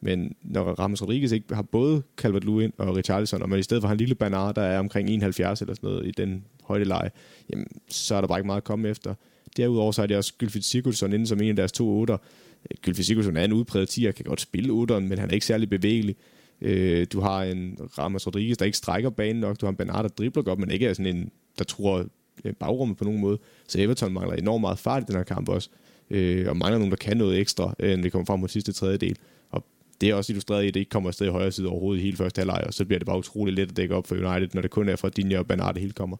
Men 0.00 0.34
når 0.42 0.62
Ramos 0.62 1.02
Rodriguez 1.02 1.32
ikke 1.32 1.54
har 1.54 1.62
både 1.62 2.02
Calvert-Lewin 2.22 2.70
og 2.78 2.96
Richarlison, 2.96 3.42
og 3.42 3.48
man 3.48 3.58
i 3.58 3.62
stedet 3.62 3.82
for 3.82 3.88
har 3.88 3.92
en 3.92 3.98
lille 3.98 4.14
Bernard, 4.14 4.54
der 4.54 4.62
er 4.62 4.78
omkring 4.78 5.08
71 5.10 5.60
eller 5.60 5.74
sådan 5.74 5.90
noget 5.90 6.06
i 6.06 6.10
den 6.10 6.44
højdeleje, 6.64 7.10
jamen, 7.50 7.66
så 7.88 8.14
er 8.14 8.20
der 8.20 8.28
bare 8.28 8.38
ikke 8.38 8.46
meget 8.46 8.60
at 8.60 8.64
komme 8.64 8.88
efter. 8.88 9.14
Derudover 9.56 9.92
så 9.92 10.02
er 10.02 10.06
det 10.06 10.16
også 10.16 10.34
Gylfit 10.38 10.64
Sigurdsson 10.64 11.12
inden 11.12 11.26
som 11.26 11.40
en 11.40 11.48
af 11.48 11.56
deres 11.56 11.72
to 11.72 12.00
otter. 12.00 12.16
Gylfi 12.82 13.02
Sigurdsson 13.02 13.36
er 13.36 13.44
en 13.44 13.52
udpræget 13.52 13.98
10'er, 13.98 14.10
kan 14.10 14.24
godt 14.24 14.40
spille 14.40 14.72
otteren, 14.72 15.08
men 15.08 15.18
han 15.18 15.30
er 15.30 15.34
ikke 15.34 15.46
særlig 15.46 15.70
bevægelig. 15.70 16.16
Øh, 16.60 17.06
du 17.12 17.20
har 17.20 17.42
en 17.42 17.78
Ramos 17.98 18.26
Rodriguez, 18.26 18.56
der 18.56 18.64
ikke 18.64 18.78
strækker 18.78 19.10
banen 19.10 19.40
nok. 19.40 19.60
Du 19.60 19.66
har 19.66 19.70
en 19.70 19.76
Bernard, 19.76 20.02
der 20.02 20.08
dribler 20.08 20.42
godt, 20.42 20.58
men 20.58 20.70
ikke 20.70 20.86
er 20.86 20.94
sådan 20.94 21.16
en, 21.16 21.30
der 21.58 21.64
tror 21.64 22.06
øh, 22.44 22.52
bagrummet 22.52 22.96
på 22.96 23.04
nogen 23.04 23.20
måde. 23.20 23.38
Så 23.68 23.80
Everton 23.80 24.12
mangler 24.12 24.34
enormt 24.34 24.60
meget 24.60 24.78
fart 24.78 25.02
i 25.02 25.06
den 25.06 25.16
her 25.16 25.22
kamp 25.22 25.48
også. 25.48 25.68
Øh, 26.10 26.48
og 26.48 26.56
mangler 26.56 26.78
nogen, 26.78 26.90
der 26.90 26.96
kan 26.96 27.16
noget 27.16 27.40
ekstra, 27.40 27.74
øh, 27.78 27.96
når 27.96 28.02
vi 28.02 28.10
kommer 28.10 28.26
frem 28.26 28.40
mod 28.40 28.48
sidste 28.48 28.72
tredjedel. 28.72 29.16
Og 29.50 29.64
det 30.00 30.10
er 30.10 30.14
også 30.14 30.32
illustreret 30.32 30.64
i, 30.64 30.68
at 30.68 30.74
det 30.74 30.80
ikke 30.80 30.90
kommer 30.90 31.08
afsted 31.08 31.26
i 31.26 31.30
højre 31.30 31.52
side 31.52 31.68
overhovedet 31.68 32.00
i 32.00 32.04
hele 32.04 32.16
første 32.16 32.38
halvleg, 32.38 32.64
og 32.66 32.74
så 32.74 32.84
bliver 32.84 32.98
det 32.98 33.06
bare 33.06 33.18
utrolig 33.18 33.54
let 33.54 33.70
at 33.70 33.76
dække 33.76 33.94
op 33.94 34.06
for 34.06 34.14
United, 34.14 34.48
når 34.54 34.62
det 34.62 34.70
kun 34.70 34.88
er 34.88 34.96
fra 34.96 35.08
Dinja 35.08 35.38
og 35.38 35.46
Bernard, 35.46 35.74
det 35.74 35.80
hele 35.80 35.92
kommer. 35.92 36.16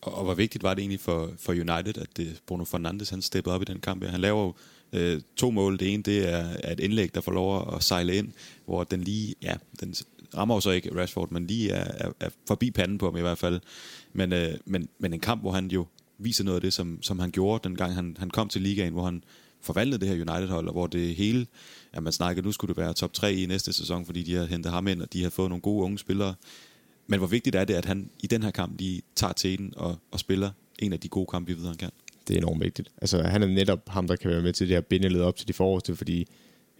Og, 0.00 0.14
og 0.14 0.24
hvor 0.24 0.34
vigtigt 0.34 0.62
var 0.62 0.74
det 0.74 0.80
egentlig 0.80 1.00
for, 1.00 1.30
for 1.38 1.52
United, 1.52 1.98
at 1.98 2.08
det, 2.16 2.40
Bruno 2.46 2.64
Fernandes 2.64 3.10
han 3.10 3.22
steppede 3.22 3.54
op 3.54 3.62
i 3.62 3.64
den 3.64 3.80
kamp? 3.80 4.04
Han 4.04 4.20
laver 4.20 4.42
jo 4.42 4.54
øh, 4.94 5.20
to 5.36 5.50
mål. 5.50 5.78
Det 5.78 5.94
ene 5.94 6.02
det 6.02 6.28
er, 6.28 6.46
er 6.62 6.72
et 6.72 6.80
indlæg, 6.80 7.14
der 7.14 7.20
får 7.20 7.32
lov 7.32 7.74
at 7.76 7.82
sejle 7.82 8.16
ind, 8.16 8.32
hvor 8.66 8.84
den 8.84 9.00
lige, 9.02 9.34
ja, 9.42 9.54
den 9.80 9.94
rammer 10.36 10.54
jo 10.54 10.60
så 10.60 10.70
ikke 10.70 11.00
Rashford, 11.00 11.30
men 11.30 11.46
lige 11.46 11.70
er, 11.70 12.06
er, 12.06 12.12
er 12.20 12.28
forbi 12.48 12.70
panden 12.70 12.98
på 12.98 13.06
ham 13.06 13.16
i 13.16 13.20
hvert 13.20 13.38
fald. 13.38 13.60
Men, 14.12 14.32
øh, 14.32 14.54
men, 14.64 14.88
men 14.98 15.12
en 15.12 15.20
kamp, 15.20 15.40
hvor 15.40 15.52
han 15.52 15.70
jo 15.70 15.86
viser 16.18 16.44
noget 16.44 16.56
af 16.56 16.60
det, 16.60 16.72
som, 16.72 17.02
som 17.02 17.18
han 17.18 17.30
gjorde, 17.30 17.68
den 17.68 17.76
gang 17.76 17.94
han, 17.94 18.16
han 18.18 18.30
kom 18.30 18.48
til 18.48 18.62
ligaen, 18.62 18.92
hvor 18.92 19.04
han 19.04 19.24
forvaltede 19.60 20.00
det 20.00 20.08
her 20.08 20.14
United-hold, 20.14 20.66
og 20.66 20.72
hvor 20.72 20.86
det 20.86 21.14
hele, 21.14 21.46
ja, 21.94 22.00
man 22.00 22.12
snakkede, 22.12 22.46
nu 22.46 22.52
skulle 22.52 22.74
det 22.74 22.82
være 22.82 22.94
top 22.94 23.12
3 23.12 23.34
i 23.34 23.46
næste 23.46 23.72
sæson, 23.72 24.06
fordi 24.06 24.22
de 24.22 24.34
har 24.34 24.44
hentet 24.44 24.72
ham 24.72 24.88
ind, 24.88 25.02
og 25.02 25.12
de 25.12 25.22
har 25.22 25.30
fået 25.30 25.48
nogle 25.48 25.62
gode 25.62 25.84
unge 25.84 25.98
spillere. 25.98 26.34
Men 27.06 27.18
hvor 27.18 27.26
vigtigt 27.26 27.56
er 27.56 27.64
det, 27.64 27.74
at 27.74 27.84
han 27.84 28.10
i 28.20 28.26
den 28.26 28.42
her 28.42 28.50
kamp 28.50 28.80
lige 28.80 29.02
tager 29.14 29.32
teten 29.32 29.72
og, 29.76 29.96
og 30.10 30.20
spiller 30.20 30.50
en 30.78 30.92
af 30.92 31.00
de 31.00 31.08
gode 31.08 31.26
kampe, 31.26 31.52
vi 31.52 31.58
ved, 31.58 31.66
han 31.66 31.76
kan? 31.76 31.90
Det 32.28 32.34
er 32.34 32.38
enormt 32.38 32.64
vigtigt. 32.64 32.92
Altså, 33.00 33.22
han 33.22 33.42
er 33.42 33.46
netop 33.46 33.88
ham, 33.88 34.06
der 34.06 34.16
kan 34.16 34.30
være 34.30 34.42
med 34.42 34.52
til 34.52 34.68
det 34.68 34.76
her 34.76 34.80
bindeled 34.80 35.20
op 35.20 35.36
til 35.36 35.48
de 35.48 35.52
forreste, 35.52 35.96
fordi 35.96 36.28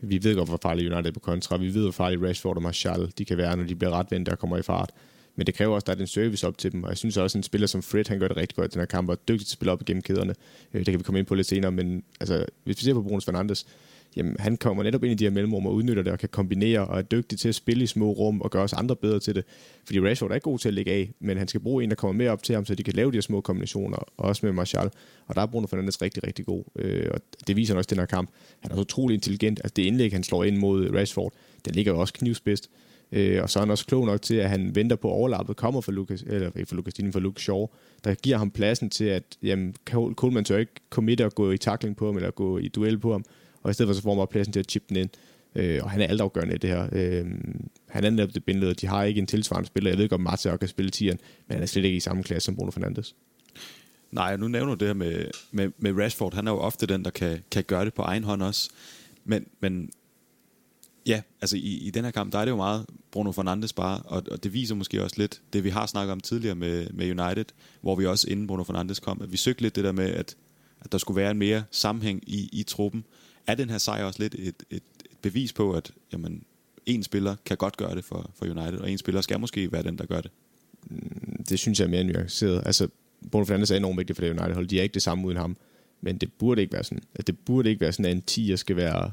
vi 0.01 0.25
ved 0.25 0.37
godt, 0.37 0.49
hvor 0.49 0.59
farlig 0.63 0.93
United 0.93 1.07
er 1.07 1.13
på 1.13 1.21
kontra. 1.21 1.57
Vi 1.57 1.75
ved, 1.75 1.83
hvor 1.83 1.91
farlig 1.91 2.23
Rashford 2.23 2.57
og 2.57 2.63
Martial 2.63 3.13
de 3.19 3.25
kan 3.25 3.37
være, 3.37 3.57
når 3.57 3.65
de 3.65 3.75
bliver 3.75 3.91
retvendt 3.91 4.29
og 4.29 4.39
kommer 4.39 4.57
i 4.57 4.63
fart. 4.63 4.91
Men 5.37 5.47
det 5.47 5.55
kræver 5.55 5.75
også, 5.75 5.85
at 5.85 5.87
der 5.87 5.93
er 5.93 5.97
den 5.97 6.07
service 6.07 6.47
op 6.47 6.59
til 6.59 6.73
dem. 6.73 6.83
Og 6.83 6.89
jeg 6.89 6.99
synes 6.99 7.17
også, 7.17 7.39
at 7.39 7.41
en 7.41 7.43
spiller 7.43 7.67
som 7.67 7.83
Fred, 7.83 8.05
han 8.09 8.19
gør 8.19 8.29
det 8.29 8.37
rigtig 8.37 8.57
godt 8.57 8.71
i 8.71 8.73
den 8.73 8.81
her 8.81 8.87
kamp, 8.87 9.09
og 9.09 9.13
er 9.13 9.19
dygtig 9.29 9.47
til 9.47 9.53
at 9.53 9.57
spille 9.57 9.73
op 9.73 9.81
igennem 9.81 10.03
kæderne. 10.03 10.35
Øh, 10.75 10.79
det 10.79 10.93
kan 10.93 10.99
vi 10.99 11.03
komme 11.03 11.19
ind 11.19 11.27
på 11.27 11.35
lidt 11.35 11.47
senere, 11.47 11.73
men 11.73 12.05
altså, 12.21 12.47
hvis 12.65 12.79
vi 12.79 12.85
ser 12.85 12.95
på 12.95 13.03
Bruno 13.03 13.21
Fernandes, 13.21 13.67
jamen, 14.16 14.37
han 14.38 14.57
kommer 14.57 14.83
netop 14.83 15.05
ind 15.05 15.12
i 15.12 15.14
de 15.14 15.24
her 15.24 15.31
mellemrum 15.31 15.66
og 15.66 15.74
udnytter 15.74 16.03
det 16.03 16.12
og 16.12 16.18
kan 16.18 16.29
kombinere 16.29 16.87
og 16.87 16.98
er 16.98 17.03
dygtig 17.03 17.38
til 17.38 17.48
at 17.48 17.55
spille 17.55 17.85
i 17.85 17.87
små 17.87 18.12
rum 18.12 18.40
og 18.40 18.50
gøre 18.50 18.62
os 18.62 18.72
andre 18.72 18.96
bedre 18.96 19.20
til 19.20 19.35
det. 19.35 19.44
Fordi 19.85 20.00
Rashford 20.00 20.31
er 20.31 20.35
ikke 20.35 20.44
god 20.44 20.59
til 20.59 20.68
at 20.68 20.74
lægge 20.74 20.92
af, 20.92 21.12
men 21.20 21.38
han 21.38 21.48
skal 21.48 21.61
bruge 21.61 21.85
en, 21.85 21.90
der 21.90 21.96
kommer 21.96 22.12
mere 22.18 22.31
op 22.31 22.42
til 22.42 22.55
ham, 22.55 22.64
så 22.64 22.74
de 22.74 22.83
kan 22.83 22.94
lave 22.94 23.11
de 23.11 23.16
her 23.16 23.22
små 23.22 23.40
kombinationer, 23.40 23.98
også 24.16 24.46
med 24.46 24.53
Martial. 24.53 24.90
Og 25.27 25.35
der 25.35 25.42
er 25.42 25.46
Bruno 25.46 25.66
Fernandes 25.66 26.03
rigtig, 26.03 26.27
rigtig 26.27 26.46
god. 26.46 26.64
Øh, 26.77 27.11
og 27.14 27.20
det 27.46 27.57
viser 27.57 27.74
han 27.74 27.79
også 27.79 27.88
den 27.88 27.98
her 27.98 28.07
kamp. 28.07 28.31
Han 28.61 28.70
er 28.70 28.74
så 28.74 28.81
utrolig 28.81 29.14
intelligent. 29.14 29.61
Altså 29.64 29.72
det 29.77 29.83
indlæg, 29.83 30.12
han 30.12 30.22
slår 30.22 30.44
ind 30.44 30.57
mod 30.57 30.90
Rashford, 30.94 31.33
det 31.64 31.74
ligger 31.74 31.92
jo 31.92 32.00
også 32.00 32.14
knivspidst. 32.14 32.70
Øh, 33.12 33.42
og 33.42 33.50
så 33.50 33.59
er 33.59 33.62
han 33.62 33.70
også 33.70 33.87
klog 33.87 34.07
nok 34.07 34.22
til, 34.22 34.35
at 34.35 34.50
han 34.50 34.74
venter 34.74 34.96
på 34.96 35.09
overlappet, 35.09 35.57
kommer 35.57 35.81
for 35.81 35.92
Lucas, 35.92 36.22
eller 36.22 36.50
øh, 36.55 36.61
ikke 36.61 36.68
for 36.68 36.77
Lucas, 36.77 36.94
for 37.12 37.20
Luke 37.20 37.42
Shaw, 37.42 37.66
der 38.05 38.14
giver 38.14 38.38
ham 38.38 38.50
pladsen 38.50 38.90
til, 38.90 39.05
at 39.05 39.22
jamen, 39.42 39.74
Coleman 40.14 40.44
tør 40.44 40.59
ikke 40.59 40.72
committe 40.90 41.24
og 41.24 41.35
gå 41.35 41.50
i 41.50 41.59
takling 41.59 41.96
på 41.96 42.07
ham, 42.07 42.16
eller 42.16 42.31
gå 42.31 42.59
i 42.59 42.68
duel 42.68 42.98
på 42.98 43.12
ham, 43.12 43.24
og 43.64 43.70
i 43.70 43.74
stedet 43.74 43.88
for 43.88 43.94
så 43.94 44.03
får 44.03 44.14
man 44.14 44.27
pladsen 44.31 44.53
til 44.53 44.61
at 44.61 44.70
chippe 44.70 44.88
den 44.88 44.96
ind. 44.96 45.11
Øh, 45.55 45.81
og 45.85 45.90
han 45.90 46.00
er 46.00 46.07
altafgørende 46.07 46.55
i 46.55 46.59
det 46.59 46.70
her. 46.70 46.88
Øh, 46.92 47.27
han 47.88 48.05
er 48.05 48.11
netop 48.11 48.35
det 48.35 48.44
bindleder. 48.44 48.74
De 48.74 48.87
har 48.87 49.05
ikke 49.05 49.18
en 49.18 49.27
tilsvarende 49.27 49.66
spiller. 49.66 49.90
Jeg 49.90 49.98
ved 49.98 50.09
godt, 50.09 50.20
Martial 50.20 50.59
kan 50.59 50.68
spille 50.68 50.90
tieren, 50.90 51.18
men 51.48 51.55
han 51.55 51.62
er 51.62 51.66
slet 51.66 51.85
ikke 51.85 51.96
i 51.96 52.00
samme 52.00 52.22
klasse 52.22 52.44
som 52.44 52.57
Bruno 52.57 52.70
Fernandes. 52.70 53.14
Nej, 54.11 54.37
nu 54.37 54.48
nævner 54.48 54.74
du 54.74 54.79
det 54.79 54.88
her 54.88 54.94
med, 54.94 55.31
med, 55.50 55.70
med 55.79 55.92
Rashford. 56.03 56.35
Han 56.35 56.46
er 56.46 56.53
jo 56.53 56.59
ofte 56.59 56.87
den, 56.87 57.05
der 57.05 57.11
kan, 57.11 57.38
kan 57.50 57.64
gøre 57.64 57.85
det 57.85 57.94
på 57.94 58.03
egen 58.03 58.24
hånd 58.24 58.42
også. 58.42 58.70
Men, 59.24 59.46
men 59.61 59.90
ja, 61.07 61.22
altså 61.40 61.57
i, 61.57 61.87
i 61.87 61.90
den 61.90 62.05
her 62.05 62.11
kamp, 62.11 62.33
der 62.33 62.38
er 62.38 62.44
det 62.44 62.50
jo 62.50 62.57
meget 62.57 62.87
Bruno 63.11 63.33
Fernandes 63.33 63.72
bare, 63.72 64.03
og, 64.05 64.22
og 64.31 64.44
det 64.44 64.53
viser 64.53 64.74
måske 64.74 65.03
også 65.03 65.16
lidt 65.18 65.40
det, 65.53 65.64
vi 65.64 65.70
har 65.70 65.87
snakket 65.87 66.12
om 66.12 66.20
tidligere 66.20 66.55
med, 66.55 66.90
med 66.90 67.20
United, 67.20 67.44
hvor 67.81 67.96
vi 67.96 68.07
også 68.07 68.31
inden 68.31 68.46
Bruno 68.46 68.62
Fernandes 68.62 69.00
kom, 69.00 69.22
at 69.22 69.33
vi 69.33 69.37
søgte 69.37 69.62
lidt 69.62 69.77
det 69.77 69.85
der 69.85 69.92
med, 69.92 70.11
at, 70.11 70.37
at 70.81 70.92
der 70.92 70.98
skulle 70.98 71.16
være 71.16 71.31
en 71.31 71.38
mere 71.38 71.64
sammenhæng 71.70 72.22
i, 72.27 72.48
i 72.53 72.62
truppen. 72.62 73.05
Er 73.47 73.55
den 73.55 73.71
her 73.71 73.79
sejr 73.79 74.05
også 74.05 74.23
lidt 74.23 74.35
et, 74.35 74.63
et, 74.71 74.83
et 75.03 75.19
bevis 75.23 75.53
på, 75.53 75.73
at 75.73 75.93
jamen, 76.13 76.45
en 76.87 77.03
spiller 77.03 77.37
kan 77.47 77.57
godt 77.57 77.77
gøre 77.77 77.95
det 77.95 78.05
for, 78.05 78.31
for 78.35 78.45
United, 78.45 78.79
og 78.79 78.91
en 78.91 78.99
spiller 78.99 79.21
skal 79.21 79.41
måske 79.41 79.73
være 79.73 79.83
den, 79.83 79.99
der 79.99 80.07
gør 80.07 80.21
det. 80.21 80.31
Mm, 80.91 81.45
det 81.49 81.59
synes 81.59 81.81
jeg 81.81 81.87
er 81.87 81.91
mere 81.91 82.05
nuanceret. 82.05 82.63
Altså, 82.67 82.89
Bruno 83.31 83.45
Fernandes 83.45 83.71
er 83.71 83.77
enormt 83.77 83.99
vigtig 83.99 84.17
for 84.17 84.21
det 84.21 84.31
United-hold. 84.31 84.67
De 84.67 84.79
er 84.79 84.83
ikke 84.83 84.95
det 84.95 85.03
samme 85.03 85.27
uden 85.27 85.37
ham. 85.37 85.57
Men 86.01 86.19
det 86.19 86.33
burde 86.33 86.63
ikke 86.63 86.73
være 86.73 86.85
sådan. 86.85 87.03
At 87.15 87.27
det 87.27 87.39
burde 87.39 87.71
ikke 87.71 87.81
være 87.81 87.93
sådan, 87.93 88.05
at 88.05 88.13
en 88.17 88.23
10 88.23 88.57
skal 88.57 88.77
være 88.77 89.11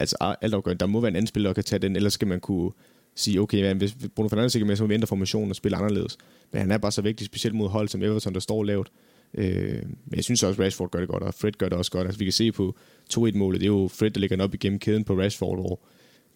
altså 0.00 0.36
alt 0.40 0.54
afgørende. 0.54 0.80
Der 0.80 0.86
må 0.86 1.00
være 1.00 1.08
en 1.08 1.16
anden 1.16 1.26
spiller, 1.26 1.48
der 1.48 1.54
kan 1.54 1.64
tage 1.64 1.80
den, 1.80 1.96
ellers 1.96 2.12
skal 2.12 2.28
man 2.28 2.40
kunne 2.40 2.70
sige, 3.14 3.40
okay, 3.40 3.62
men 3.62 3.78
hvis 3.78 3.96
Bruno 4.14 4.28
Fernandes 4.28 4.54
ikke 4.54 4.64
er 4.64 4.66
med, 4.66 4.76
så 4.76 4.82
må 4.82 4.88
vi 4.88 4.94
ændre 4.94 5.06
formationen 5.06 5.50
og 5.50 5.56
spille 5.56 5.76
anderledes. 5.76 6.18
Men 6.52 6.60
han 6.60 6.70
er 6.70 6.78
bare 6.78 6.92
så 6.92 7.02
vigtig, 7.02 7.26
specielt 7.26 7.54
mod 7.54 7.68
hold 7.68 7.88
som 7.88 8.02
Everton, 8.02 8.34
der 8.34 8.40
står 8.40 8.64
lavt. 8.64 8.92
Øh, 9.34 9.82
men 9.82 10.16
jeg 10.16 10.24
synes 10.24 10.42
også, 10.42 10.62
at 10.62 10.66
Rashford 10.66 10.90
gør 10.90 11.00
det 11.00 11.08
godt, 11.08 11.22
og 11.22 11.34
Fred 11.34 11.52
gør 11.52 11.68
det 11.68 11.78
også 11.78 11.90
godt. 11.90 12.06
Altså, 12.06 12.18
vi 12.18 12.24
kan 12.24 12.32
se 12.32 12.52
på 12.52 12.76
2-1-målet, 13.14 13.60
det 13.60 13.66
er 13.66 13.72
jo 13.72 13.88
Fred, 13.92 14.10
der 14.10 14.20
ligger 14.20 14.44
op 14.44 14.54
igennem 14.54 14.78
kæden 14.78 15.04
på 15.04 15.18
Rashford, 15.18 15.58
hvor 15.58 15.80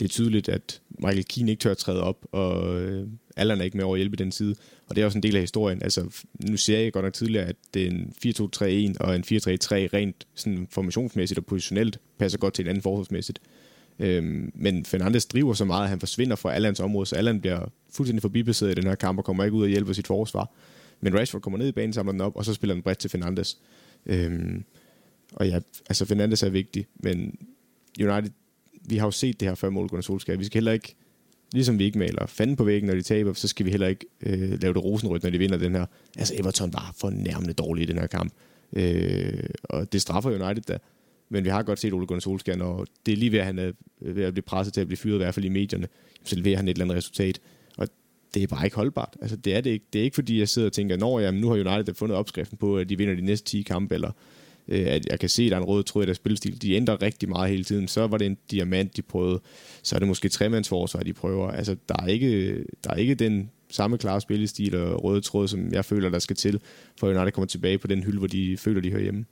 det 0.01 0.05
er 0.05 0.09
tydeligt, 0.09 0.49
at 0.49 0.81
Michael 0.91 1.25
Keane 1.25 1.51
ikke 1.51 1.61
tør 1.61 1.71
at 1.71 1.77
træde 1.77 2.03
op, 2.03 2.27
og 2.33 2.81
øh, 2.81 3.07
Allan 3.37 3.61
er 3.61 3.65
ikke 3.65 3.77
med 3.77 3.85
over 3.85 3.95
at 3.95 3.99
hjælpe 3.99 4.17
den 4.17 4.33
side. 4.33 4.55
Og 4.89 4.97
det 4.97 5.03
er 5.03 5.07
også 5.07 5.19
en 5.19 5.23
del 5.23 5.37
af 5.37 5.41
historien. 5.41 5.83
Altså, 5.83 6.25
nu 6.49 6.57
ser 6.57 6.79
jeg 6.79 6.93
godt 6.93 7.05
nok 7.05 7.13
tidligere, 7.13 7.47
at 7.47 7.57
det 7.75 7.83
er 7.83 7.91
en 7.91 8.13
4-2-3-1 8.27 9.07
og 9.07 9.17
en 9.17 9.25
4-3-3 9.25 9.35
rent 9.95 10.27
sådan 10.35 10.67
formationsmæssigt 10.71 11.39
og 11.39 11.47
positionelt 11.47 11.99
passer 12.19 12.39
godt 12.39 12.55
til 12.55 12.63
en 12.63 12.69
anden 12.69 12.83
forsvarsmæssigt. 12.83 13.39
Øhm, 13.99 14.53
men 14.55 14.85
Fernandes 14.85 15.27
driver 15.27 15.55
så 15.55 15.65
meget, 15.65 15.83
at 15.83 15.89
han 15.89 16.01
forsvinder 16.01 16.37
fra 16.37 16.55
Allans 16.55 16.81
område, 16.81 17.07
så 17.07 17.17
Allan 17.17 17.41
bliver 17.41 17.73
fuldstændig 17.93 18.23
forbipasset 18.23 18.71
i 18.71 18.75
den 18.75 18.87
her 18.87 18.95
kamp 18.95 19.19
og 19.19 19.25
kommer 19.25 19.45
ikke 19.45 19.57
ud 19.57 19.63
og 19.63 19.69
hjælper 19.69 19.93
sit 19.93 20.07
forsvar. 20.07 20.51
Men 21.03 21.19
Rashford 21.19 21.43
kommer 21.43 21.59
ned 21.59 21.69
i 21.69 21.73
banen, 21.73 21.93
samler 21.93 22.13
den 22.13 22.21
op, 22.21 22.37
og 22.37 22.45
så 22.45 22.55
spiller 22.55 22.75
den 22.75 22.83
bredt 22.83 22.99
til 22.99 23.11
Fernandes. 23.11 23.59
Øhm, 24.07 24.65
og 25.33 25.49
ja, 25.49 25.61
altså 25.89 26.05
Fernandes 26.05 26.43
er 26.43 26.51
vigtig, 26.51 26.87
men 26.95 27.39
United, 28.01 28.31
vi 28.89 28.97
har 28.97 29.07
jo 29.07 29.11
set 29.11 29.41
det 29.41 29.49
her 29.49 29.55
før 29.55 29.71
mål 29.71 29.89
Gunnar 29.89 30.03
Solskjaer. 30.03 30.39
Vi 30.39 30.45
skal 30.45 30.59
heller 30.59 30.73
ikke, 30.73 30.95
ligesom 31.53 31.79
vi 31.79 31.85
ikke 31.85 31.99
maler 31.99 32.27
fanden 32.27 32.57
på 32.57 32.65
væggen, 32.65 32.89
når 32.89 32.95
de 32.95 33.03
taber, 33.03 33.33
så 33.33 33.49
skal 33.49 33.67
vi 33.67 33.71
heller 33.71 33.87
ikke 33.87 34.07
øh, 34.21 34.63
lave 34.63 34.75
det 34.75 34.85
rosenrødt, 34.85 35.23
når 35.23 35.31
de 35.31 35.39
vinder 35.39 35.57
den 35.57 35.75
her. 35.75 35.87
Altså 36.19 36.35
Everton 36.39 36.73
var 36.73 36.95
fornærmende 36.99 37.55
dårlig 37.55 37.83
i 37.83 37.87
den 37.87 37.99
her 37.99 38.07
kamp. 38.07 38.33
Øh, 38.73 39.45
og 39.65 39.93
det 39.93 40.03
straffer 40.03 40.31
United 40.31 40.63
da. 40.63 40.79
Men 41.29 41.45
vi 41.45 41.49
har 41.49 41.63
godt 41.63 41.79
set 41.79 41.93
Ole 41.93 42.07
Gunnar 42.07 42.21
Solskjaer, 42.21 42.57
når 42.57 42.87
det 43.07 43.13
er 43.13 43.17
lige 43.17 43.33
ved, 43.33 43.39
at 43.39 43.47
han 43.47 43.59
er 43.59 43.73
ved 44.01 44.25
at 44.25 44.35
blive 44.35 44.43
presset 44.43 44.75
til 44.75 44.81
at 44.81 44.87
blive 44.87 44.97
fyret, 44.97 45.15
i 45.15 45.17
hvert 45.17 45.35
fald 45.35 45.45
i 45.45 45.49
medierne, 45.49 45.89
så 46.25 46.37
leverer 46.37 46.57
han 46.57 46.69
et 46.69 46.73
eller 46.73 46.85
andet 46.85 46.97
resultat. 46.97 47.41
Det 48.35 48.43
er 48.43 48.47
bare 48.47 48.65
ikke 48.65 48.77
holdbart. 48.77 49.17
Altså, 49.21 49.37
det 49.37 49.55
er 49.55 49.61
det 49.61 49.71
ikke. 49.71 49.87
Det 49.93 49.99
er 49.99 50.03
ikke, 50.05 50.15
fordi 50.15 50.39
jeg 50.39 50.49
sidder 50.49 50.69
og 50.69 50.73
tænker, 50.73 50.97
når 50.97 51.21
jamen, 51.21 51.41
nu 51.41 51.49
har 51.49 51.55
United 51.55 51.95
fundet 51.95 52.19
opskriften 52.19 52.59
på, 52.59 52.79
at 52.79 52.89
de 52.89 52.99
vinder 52.99 53.15
de 53.15 53.21
næste 53.23 53.47
10 53.47 53.63
kampe, 53.63 53.95
eller 53.95 54.11
øh, 54.69 54.87
at 54.87 55.07
jeg 55.07 55.21
kan 55.21 55.29
se, 55.29 55.43
at 55.43 55.51
der 55.51 55.57
er 55.57 55.61
en 55.61 55.67
rød 55.67 55.83
tråd 55.83 56.03
i 56.03 56.07
deres 56.07 56.17
spilstil. 56.17 56.63
De 56.63 56.75
ændrer 56.75 57.03
rigtig 57.03 57.29
meget 57.29 57.51
hele 57.51 57.65
tiden. 57.65 57.89
Så 57.89 58.07
var 58.07 58.19
det 58.19 58.27
en 58.27 58.39
diamant, 58.51 58.97
de 58.97 59.03
prøvede. 59.03 59.41
Så 59.83 59.95
er 59.95 59.99
det 59.99 60.09
måske 60.09 60.29
tremandsforsvar, 60.29 61.03
de 61.03 61.13
prøver. 61.13 61.51
Altså, 61.51 61.77
der 61.89 61.95
er 62.03 62.07
ikke, 62.07 62.65
der 62.85 62.91
er 62.91 62.95
ikke 62.95 63.15
den 63.15 63.51
samme 63.71 63.99
klare 63.99 64.21
spillestil 64.21 64.77
og 64.77 65.05
røde 65.05 65.21
tråd, 65.21 65.49
som 65.49 65.73
jeg 65.73 65.85
føler, 65.85 66.09
der 66.09 66.19
skal 66.19 66.37
til, 66.37 66.61
for 66.99 67.09
United 67.09 67.33
kommer 67.33 67.47
tilbage 67.47 67.79
på 67.79 67.87
den 67.87 68.03
hylde, 68.03 68.19
hvor 68.19 68.27
de 68.27 68.57
føler, 68.57 68.81
de 68.81 68.91
hører 68.91 69.03
hjemme. 69.03 69.25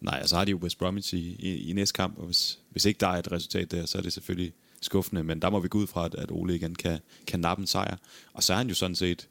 Nej, 0.00 0.18
altså 0.18 0.36
har 0.36 0.44
de 0.44 0.50
jo 0.50 0.56
West 0.56 0.78
Bromwich 0.78 1.14
i, 1.14 1.36
i, 1.38 1.70
i 1.70 1.72
næste 1.72 1.96
kamp, 1.96 2.18
og 2.18 2.26
hvis, 2.26 2.58
hvis 2.70 2.84
ikke 2.84 2.98
der 2.98 3.06
er 3.06 3.16
et 3.16 3.32
resultat 3.32 3.70
der, 3.70 3.86
så 3.86 3.98
er 3.98 4.02
det 4.02 4.12
selvfølgelig 4.12 4.52
skuffende, 4.80 5.24
men 5.24 5.42
der 5.42 5.50
må 5.50 5.60
vi 5.60 5.68
gå 5.68 5.78
ud 5.78 5.86
fra, 5.86 6.04
at, 6.04 6.14
at 6.14 6.30
Ole 6.30 6.54
igen 6.54 6.74
kan, 6.74 6.98
kan 7.26 7.40
nappe 7.40 7.60
en 7.60 7.66
sejr. 7.66 7.96
Og 8.32 8.42
så 8.42 8.52
er 8.52 8.56
han 8.56 8.68
jo 8.68 8.74
sådan 8.74 8.96
set 8.96 9.28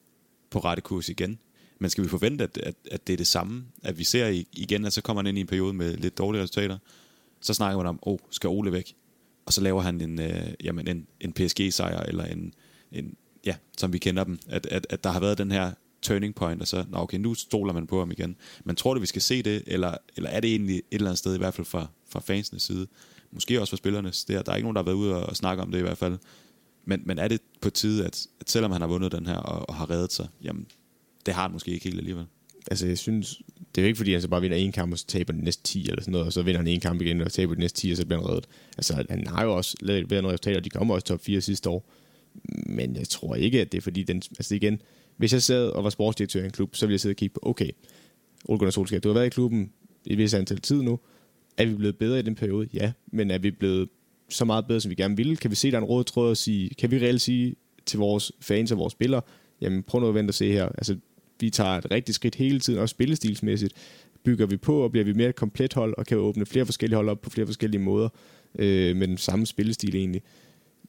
på 0.50 0.60
rette 0.60 0.82
kurs 0.82 1.10
igen. 1.10 1.40
Men 1.80 1.90
skal 1.90 2.04
vi 2.04 2.10
forvente, 2.10 2.44
at, 2.44 2.58
at, 2.58 2.76
at 2.92 3.08
det 3.08 3.14
er 3.14 3.18
det 3.18 3.28
samme, 3.28 3.66
at 3.84 3.98
vi 3.98 4.04
ser 4.04 4.44
igen, 4.54 4.86
at 4.86 4.94
så 4.94 5.02
kommer 5.02 5.24
han 5.24 5.28
ind 5.28 5.38
i 5.38 5.42
en 5.42 5.48
periode 5.48 5.74
med 5.74 5.98
lidt 5.98 6.18
dårlige 6.18 6.42
resultater, 6.44 6.78
så 7.42 7.54
snakker 7.54 7.78
man 7.78 7.88
om, 7.88 8.00
åh, 8.02 8.14
oh, 8.14 8.20
skal 8.30 8.48
Ole 8.48 8.72
væk? 8.72 8.96
Og 9.46 9.54
så 9.54 9.62
laver 9.62 9.82
han 9.82 10.02
en, 10.02 10.22
øh, 10.22 10.54
jamen 10.64 10.88
en, 10.88 11.08
en 11.22 11.34
PSG-sejr, 11.34 12.00
eller 12.00 12.26
en, 12.26 12.54
en, 12.92 13.16
ja, 13.46 13.56
som 13.78 13.94
vi 13.94 13.98
kender 13.98 14.24
dem, 14.24 14.40
at, 14.48 14.66
at, 14.66 14.88
at 14.90 15.04
der 15.04 15.10
har 15.10 15.20
været 15.20 15.38
den 15.38 15.52
her 15.52 15.72
turning 16.02 16.36
point, 16.36 16.62
og 16.62 16.68
så, 16.68 16.86
nå 16.90 16.98
okay, 16.98 17.18
nu 17.18 17.34
stoler 17.34 17.74
man 17.74 17.88
på 17.88 18.00
ham 18.00 18.12
igen. 18.12 18.36
Men 18.64 18.76
tror 18.76 18.94
du, 18.94 19.00
vi 19.00 19.06
skal 19.06 19.22
se 19.22 19.44
det, 19.44 19.64
eller, 19.68 19.96
eller 20.16 20.30
er 20.30 20.40
det 20.40 20.50
egentlig 20.50 20.76
et 20.76 20.84
eller 20.92 21.08
andet 21.08 21.20
sted, 21.20 21.36
i 21.36 21.38
hvert 21.38 21.54
fald 21.54 21.66
fra, 21.66 21.88
fra 22.10 22.20
fansenes 22.20 22.64
side, 22.64 22.88
måske 23.32 23.62
også 23.62 23.72
for 23.72 23.78
spillernes, 23.78 24.26
der, 24.26 24.42
der 24.42 24.52
er 24.52 24.56
ikke 24.56 24.66
nogen, 24.66 24.76
der 24.76 24.82
har 24.82 24.86
været 24.86 24.96
ude 24.96 25.16
og, 25.16 25.24
og 25.24 25.36
snakke 25.36 25.64
om 25.64 25.72
det 25.72 25.80
i 25.80 25.82
hvert 25.82 25.98
fald, 25.98 26.18
men, 26.86 27.02
men 27.06 27.20
er 27.20 27.28
det 27.28 27.42
på 27.62 27.70
tide, 27.70 28.06
at, 28.06 28.28
at 28.40 28.50
selvom 28.50 28.72
han 28.72 28.82
har 28.82 28.88
vundet 28.88 29.12
den 29.12 29.26
her 29.26 29.36
og, 29.36 29.70
og 29.70 29.76
har 29.76 29.90
reddet 29.90 30.14
sig, 30.14 30.28
jamen, 30.44 30.66
det 31.26 31.34
har 31.34 31.42
han 31.42 31.52
måske 31.52 31.72
ikke 31.72 31.84
helt 31.84 31.98
alligevel. 31.98 32.26
Altså, 32.72 32.88
jeg 32.88 32.98
synes, 32.98 33.42
det 33.76 33.82
er 33.82 33.86
jo 33.86 33.88
ikke 33.88 33.98
fordi, 33.98 34.12
han 34.12 34.22
så 34.22 34.28
bare 34.28 34.42
vinder 34.42 34.58
en 34.58 34.72
kamp, 34.72 34.92
og 34.92 35.00
så 35.00 35.08
taber 35.08 35.34
den 35.34 35.44
næste 35.44 35.64
10 35.64 35.90
eller 35.90 36.02
sådan 36.02 36.12
noget, 36.12 36.28
og 36.28 36.34
så 36.34 36.42
vinder 36.42 36.60
han 36.60 36.68
en 36.68 36.80
kamp 36.80 37.02
igen, 37.02 37.22
og 37.22 37.32
taber 37.32 37.54
den 37.54 37.62
næste 37.62 37.82
10, 37.82 37.92
og 37.92 37.98
så 37.98 38.06
bliver 38.06 38.22
han 38.22 38.30
reddet. 38.30 38.48
Altså, 38.78 39.06
han 39.10 39.28
har 39.28 39.44
jo 39.44 39.56
også 39.56 39.78
lavet 39.82 40.10
nogle 40.10 40.28
resultater, 40.28 40.58
og 40.58 40.66
de 40.66 40.70
kommer 40.70 40.94
også 40.94 41.08
top 41.08 41.22
4 41.22 41.42
sidste 41.42 41.70
år. 41.70 41.90
Men 42.66 42.96
jeg 42.96 43.10
tror 43.10 43.36
ikke, 43.36 43.62
at 43.62 43.72
det 43.72 43.78
er 43.78 43.82
fordi, 43.82 44.04
den, 44.04 44.18
altså 44.18 44.56
igen, 44.56 44.82
hvis 45.18 45.34
jeg 45.34 45.44
sad 45.44 45.70
og 45.70 45.84
var 45.84 45.90
sportsdirektør 45.90 46.42
i 46.42 46.46
en 46.46 46.52
klub, 46.52 46.76
så 46.76 46.86
ville 46.86 46.94
jeg 46.94 47.00
sidde 47.00 47.14
og 47.14 47.18
kigge 47.18 47.34
på, 47.34 47.40
okay, 47.44 47.70
Ole 48.46 48.60
Gunnar 48.60 48.72
Solskjaer, 48.72 49.02
du 49.02 49.10
har 49.10 49.14
været 49.14 49.26
i 49.26 49.30
klubben 49.30 49.72
i 50.06 50.12
et 50.14 50.18
vis 50.18 50.34
antal 50.34 50.62
tid 50.62 50.82
nu. 50.82 51.00
Er 51.58 51.66
vi 51.66 51.76
blevet 51.76 51.98
bedre 51.98 52.20
i 52.20 52.22
den 52.22 52.36
periode? 52.36 52.68
Ja. 52.74 52.92
Men 53.12 53.32
er 53.32 53.38
vi 53.38 53.52
blevet 53.52 53.90
så 54.30 54.46
meget 54.46 54.68
bedre, 54.68 54.82
som 54.82 54.90
vi 54.90 54.96
gerne 54.96 55.18
ville? 55.18 55.36
Kan 55.36 55.52
vi 55.52 55.56
se, 55.56 55.72
der 55.72 55.78
er 55.78 55.82
en 55.82 55.88
rød 55.88 56.04
tråd 56.04 56.30
og 56.30 56.38
sige, 56.38 56.70
kan 56.70 56.92
vi 56.92 56.98
reelt 56.98 57.22
sige 57.22 57.56
til 57.86 58.00
vores 58.00 58.32
fans 58.42 58.72
og 58.72 58.78
vores 58.78 58.92
spillere, 58.92 59.22
jamen 59.62 59.84
prøv 59.84 60.02
nu 60.02 60.08
at 60.08 60.16
vente 60.16 60.32
og 60.32 60.36
se 60.36 60.52
her. 60.52 60.66
Altså, 60.66 60.96
vi 61.40 61.50
tager 61.50 61.72
et 61.72 61.92
rigtigt 61.92 62.16
skridt 62.16 62.36
hele 62.36 62.60
tiden, 62.60 62.80
også 62.80 62.94
spillestilsmæssigt. 62.94 63.74
Bygger 64.24 64.46
vi 64.46 64.58
på, 64.58 64.84
og 64.84 64.92
bliver 64.92 65.06
vi 65.06 65.14
mere 65.14 65.30
et 65.30 65.36
komplet 65.36 65.74
hold, 65.74 65.94
og 65.98 66.06
kan 66.06 66.18
åbne 66.18 66.46
flere 66.46 66.66
forskellige 66.66 66.96
hold 66.96 67.10
op 67.10 67.22
på 67.22 67.30
flere 67.30 67.46
forskellige 67.46 67.82
måder, 67.82 68.10
øh, 68.60 68.96
med 68.96 69.08
den 69.08 69.18
samme 69.18 69.46
spillestil 69.46 69.96
egentlig. 69.96 70.22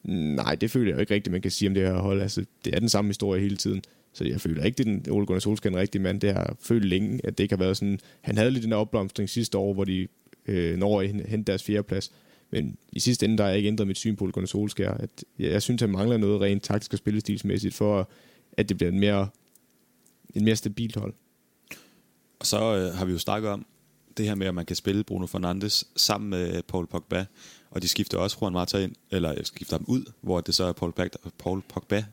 Nej, 0.03 0.55
det 0.55 0.71
føler 0.71 0.87
jeg 0.87 0.95
jo 0.95 0.99
ikke 0.99 1.13
rigtigt, 1.13 1.31
man 1.31 1.41
kan 1.41 1.51
sige 1.51 1.69
om 1.69 1.73
det 1.73 1.83
her 1.83 1.93
hold. 1.93 2.21
Altså, 2.21 2.45
det 2.65 2.75
er 2.75 2.79
den 2.79 2.89
samme 2.89 3.09
historie 3.09 3.41
hele 3.41 3.57
tiden. 3.57 3.81
Så 4.13 4.23
jeg 4.23 4.41
føler 4.41 4.63
ikke, 4.63 4.77
det 4.77 4.87
er 4.87 4.91
den 4.91 5.05
Ole 5.09 5.25
Gunnar 5.25 5.39
Solskjaer 5.39 5.73
en 5.73 5.79
rigtig 5.79 6.01
mand. 6.01 6.21
Det 6.21 6.33
har 6.33 6.55
følt 6.61 6.85
længe, 6.85 7.19
at 7.23 7.37
det 7.37 7.43
ikke 7.43 7.55
har 7.55 7.63
været 7.63 7.77
sådan... 7.77 7.99
Han 8.21 8.37
havde 8.37 8.51
lidt 8.51 8.63
den 8.63 8.71
der 8.71 8.77
opblomstring 8.77 9.29
sidste 9.29 9.57
år, 9.57 9.73
hvor 9.73 9.83
de 9.83 10.07
øh, 10.47 10.77
når 10.77 11.01
at 11.01 11.07
hente 11.07 11.51
deres 11.51 11.63
fjerdeplads. 11.63 12.11
Men 12.51 12.77
i 12.91 12.99
sidste 12.99 13.25
ende, 13.25 13.37
der 13.37 13.43
har 13.43 13.49
jeg 13.49 13.57
ikke 13.57 13.67
ændret 13.67 13.87
mit 13.87 13.97
syn 13.97 14.15
på 14.15 14.29
Gunnar 14.33 14.47
Solskjaer. 14.47 14.93
At 14.93 15.23
jeg, 15.39 15.51
jeg 15.51 15.61
synes, 15.61 15.81
han 15.81 15.89
mangler 15.89 16.17
noget 16.17 16.41
rent 16.41 16.63
taktisk 16.63 16.93
og 16.93 16.97
spillestilsmæssigt, 16.97 17.73
for 17.73 18.09
at 18.57 18.69
det 18.69 18.77
bliver 18.77 18.91
en 18.91 18.99
mere, 18.99 19.29
en 20.35 20.45
mere 20.45 20.55
stabilt 20.55 20.95
hold. 20.95 21.13
Og 22.39 22.45
så 22.45 22.75
øh, 22.75 22.93
har 22.93 23.05
vi 23.05 23.11
jo 23.11 23.17
snakket 23.17 23.51
om 23.51 23.65
det 24.17 24.25
her 24.25 24.35
med, 24.35 24.47
at 24.47 24.55
man 24.55 24.65
kan 24.65 24.75
spille 24.75 25.03
Bruno 25.03 25.25
Fernandes 25.25 25.87
sammen 25.95 26.29
med 26.29 26.63
Paul 26.63 26.87
Pogba, 26.87 27.25
og 27.69 27.81
de 27.81 27.87
skifter 27.87 28.17
også 28.17 28.37
Juan 28.41 28.53
Mata 28.53 28.77
ind, 28.77 28.95
eller 29.11 29.43
skifter 29.43 29.77
dem 29.77 29.85
ud, 29.89 30.11
hvor 30.21 30.41
det 30.41 30.55
så 30.55 30.63
er 30.63 30.73
Paul 30.73 30.91
Pogba, 30.91 31.17
Paul 31.37 31.61
Pogba 31.61 32.05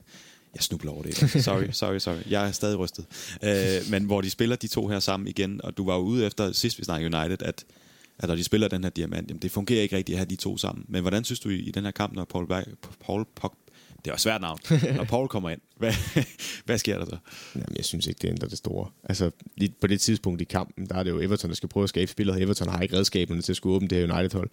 jeg 0.55 0.63
snubler 0.63 0.93
over 0.93 1.03
det. 1.03 1.17
Sorry, 1.45 1.67
sorry, 1.73 1.99
sorry. 1.99 2.31
Jeg 2.31 2.49
er 2.49 2.53
stadig 2.53 2.79
rystet. 2.79 3.07
Øh, 3.43 3.91
men 3.91 4.05
hvor 4.05 4.21
de 4.21 4.31
spiller 4.31 4.57
de 4.57 4.69
to 4.69 4.87
her 4.87 5.01
sammen 5.01 5.29
igen, 5.29 5.61
og 5.65 5.77
du 5.77 5.85
var 5.85 5.95
jo 5.95 6.01
ude 6.01 6.27
efter 6.27 6.53
sidst 6.53 6.79
vi 6.79 6.85
snakkede 6.85 7.17
United, 7.17 7.43
at, 7.43 7.65
at 8.19 8.29
når 8.29 8.37
de 8.37 8.45
spiller 8.45 8.69
den 8.69 8.85
her 8.85 8.91
diamant, 8.91 9.29
jamen 9.29 9.43
det 9.43 9.51
fungerer 9.51 9.83
ikke 9.83 9.97
rigtigt 9.97 10.17
at 10.17 10.19
have 10.19 10.31
de 10.31 10.37
to 10.37 10.57
sammen. 10.57 10.85
Men 10.89 11.01
hvordan 11.01 11.25
synes 11.25 11.41
du 11.41 11.49
i, 11.49 11.59
i 11.59 11.71
den 11.71 11.85
her 11.85 11.91
kamp, 11.91 12.15
når 12.15 12.25
Paul, 12.25 12.47
Paul 13.07 13.25
Pog, 13.35 13.55
det 14.05 14.11
var 14.11 14.17
svært 14.17 14.41
navn, 14.41 14.59
når 14.97 15.05
Paul 15.05 15.29
kommer 15.29 15.51
ind, 15.51 15.61
hvad, 15.77 15.93
hvad 16.67 16.79
sker 16.79 16.99
der 16.99 17.05
så? 17.05 17.17
Jamen, 17.55 17.77
jeg 17.77 17.85
synes 17.85 18.07
ikke, 18.07 18.19
det 18.23 18.29
ændrer 18.29 18.49
det 18.49 18.59
store. 18.59 18.91
Altså, 19.05 19.31
lige 19.57 19.75
på 19.81 19.87
det 19.87 20.01
tidspunkt 20.01 20.41
i 20.41 20.45
kampen, 20.45 20.87
der 20.87 20.95
er 20.95 21.03
det 21.03 21.11
jo 21.11 21.21
Everton, 21.21 21.51
der 21.51 21.57
skal 21.57 21.69
prøve 21.69 21.85
at 21.85 21.89
skabe 21.89 22.11
spillet, 22.11 22.35
og 22.35 22.43
Everton 22.43 22.69
har 22.69 22.81
ikke 22.81 22.97
redskaberne 22.97 23.43
til 23.43 23.53
at 23.53 23.57
skulle 23.57 23.77
åbne 23.77 23.89
det 23.89 23.99
her 23.99 24.19
United-hold. 24.19 24.51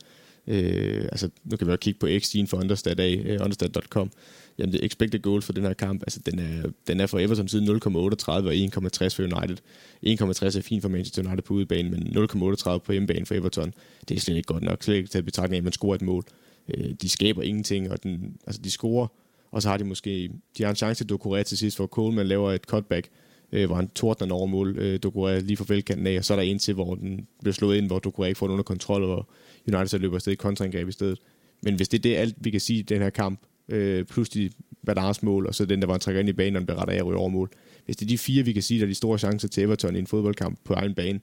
Øh, 0.47 1.03
altså, 1.03 1.29
nu 1.43 1.57
kan 1.57 1.67
vi 1.67 1.71
også 1.71 1.79
kigge 1.79 1.99
på 1.99 2.07
XG'en 2.07 2.47
for 2.47 2.57
Understat 2.57 2.99
af, 2.99 3.19
uh, 3.19 3.31
øh, 3.31 3.37
understat.com. 3.41 4.11
Jamen, 4.57 4.73
det 4.73 4.85
expected 4.85 5.19
goal 5.19 5.41
for 5.41 5.53
den 5.53 5.63
her 5.63 5.73
kamp, 5.73 6.01
altså, 6.01 6.19
den 6.25 6.39
er, 6.39 6.69
den 6.87 6.99
er 6.99 7.07
for 7.07 7.19
Everton 7.19 7.47
siden 7.47 7.67
0,38 7.67 8.29
og 8.29 8.53
1,60 8.53 9.15
for 9.15 9.23
United. 9.23 9.57
1,60 10.05 10.57
er 10.57 10.61
fint 10.61 10.81
for 10.81 10.89
Manchester 10.89 11.23
United 11.23 11.43
på 11.43 11.53
udebane, 11.53 11.89
men 11.89 12.17
0,38 12.17 12.77
på 12.77 12.91
hjemmebane 12.91 13.25
for 13.25 13.35
Everton, 13.35 13.73
det 14.09 14.17
er 14.17 14.19
slet 14.19 14.35
ikke 14.35 14.47
godt 14.47 14.63
nok. 14.63 14.83
Slet 14.83 14.95
ikke 14.95 15.09
til 15.09 15.17
at 15.17 15.25
betragtning 15.25 15.55
af, 15.55 15.59
at 15.59 15.63
man 15.63 15.73
scorer 15.73 15.95
et 15.95 16.01
mål. 16.01 16.23
Øh, 16.69 16.93
de 17.01 17.09
skaber 17.09 17.41
ingenting, 17.41 17.91
og 17.91 18.03
den, 18.03 18.37
altså, 18.47 18.61
de 18.61 18.71
scorer, 18.71 19.07
og 19.51 19.61
så 19.61 19.69
har 19.69 19.77
de 19.77 19.83
måske, 19.83 20.29
de 20.57 20.63
har 20.63 20.69
en 20.69 20.75
chance 20.75 21.03
til 21.03 21.09
Dokore 21.09 21.43
til 21.43 21.57
sidst, 21.57 21.77
hvor 21.77 21.87
Coleman 21.87 22.27
laver 22.27 22.51
et 22.51 22.61
cutback, 22.61 23.09
øh, 23.51 23.65
hvor 23.65 23.75
han 23.75 23.87
tordner 23.87 24.35
over 24.35 24.45
mål, 24.45 24.77
øh, 24.77 24.99
Dokore 25.03 25.41
lige 25.41 25.57
for 25.57 25.65
velkanten 25.65 26.07
af, 26.07 26.17
og 26.17 26.25
så 26.25 26.33
er 26.33 26.35
der 26.37 26.43
en 26.43 26.59
til, 26.59 26.73
hvor 26.73 26.95
den 26.95 27.27
bliver 27.41 27.53
slået 27.53 27.77
ind, 27.77 27.87
hvor 27.87 27.99
Dokore 27.99 28.27
ikke 28.27 28.37
får 28.37 28.47
den 28.47 28.51
under 28.51 28.63
kontrol, 28.63 29.03
og 29.03 29.27
United 29.67 29.87
så 29.87 29.97
løber 29.97 30.15
afsted 30.15 30.31
i 30.31 30.35
kontraangreb 30.35 30.89
i 30.89 30.91
stedet. 30.91 31.19
Men 31.63 31.75
hvis 31.75 31.87
det 31.87 31.97
er 31.97 32.01
det 32.01 32.15
alt, 32.15 32.35
vi 32.37 32.49
kan 32.49 32.59
sige 32.59 32.79
i 32.79 32.81
den 32.81 33.01
her 33.01 33.09
kamp, 33.09 33.39
øh, 33.69 34.05
plus 34.05 34.29
de 34.29 34.49
Badars 34.85 35.23
mål, 35.23 35.47
og 35.47 35.55
så 35.55 35.65
den, 35.65 35.81
der 35.81 35.87
var 35.87 35.93
en 35.93 35.99
trækker 35.99 36.19
ind 36.19 36.29
i 36.29 36.33
banen, 36.33 36.55
og 36.55 36.59
den 36.59 36.65
bliver 36.65 36.79
rettet 36.79 36.95
af 36.95 37.03
og 37.03 37.13
over 37.13 37.29
mål. 37.29 37.49
Hvis 37.85 37.97
det 37.97 38.05
er 38.05 38.09
de 38.09 38.17
fire, 38.17 38.43
vi 38.43 38.53
kan 38.53 38.61
sige, 38.61 38.79
der 38.79 38.85
er 38.85 38.89
de 38.89 38.95
store 38.95 39.19
chancer 39.19 39.47
til 39.47 39.63
Everton 39.63 39.95
i 39.95 39.99
en 39.99 40.07
fodboldkamp 40.07 40.59
på 40.63 40.73
egen 40.73 40.93
bane, 40.93 41.19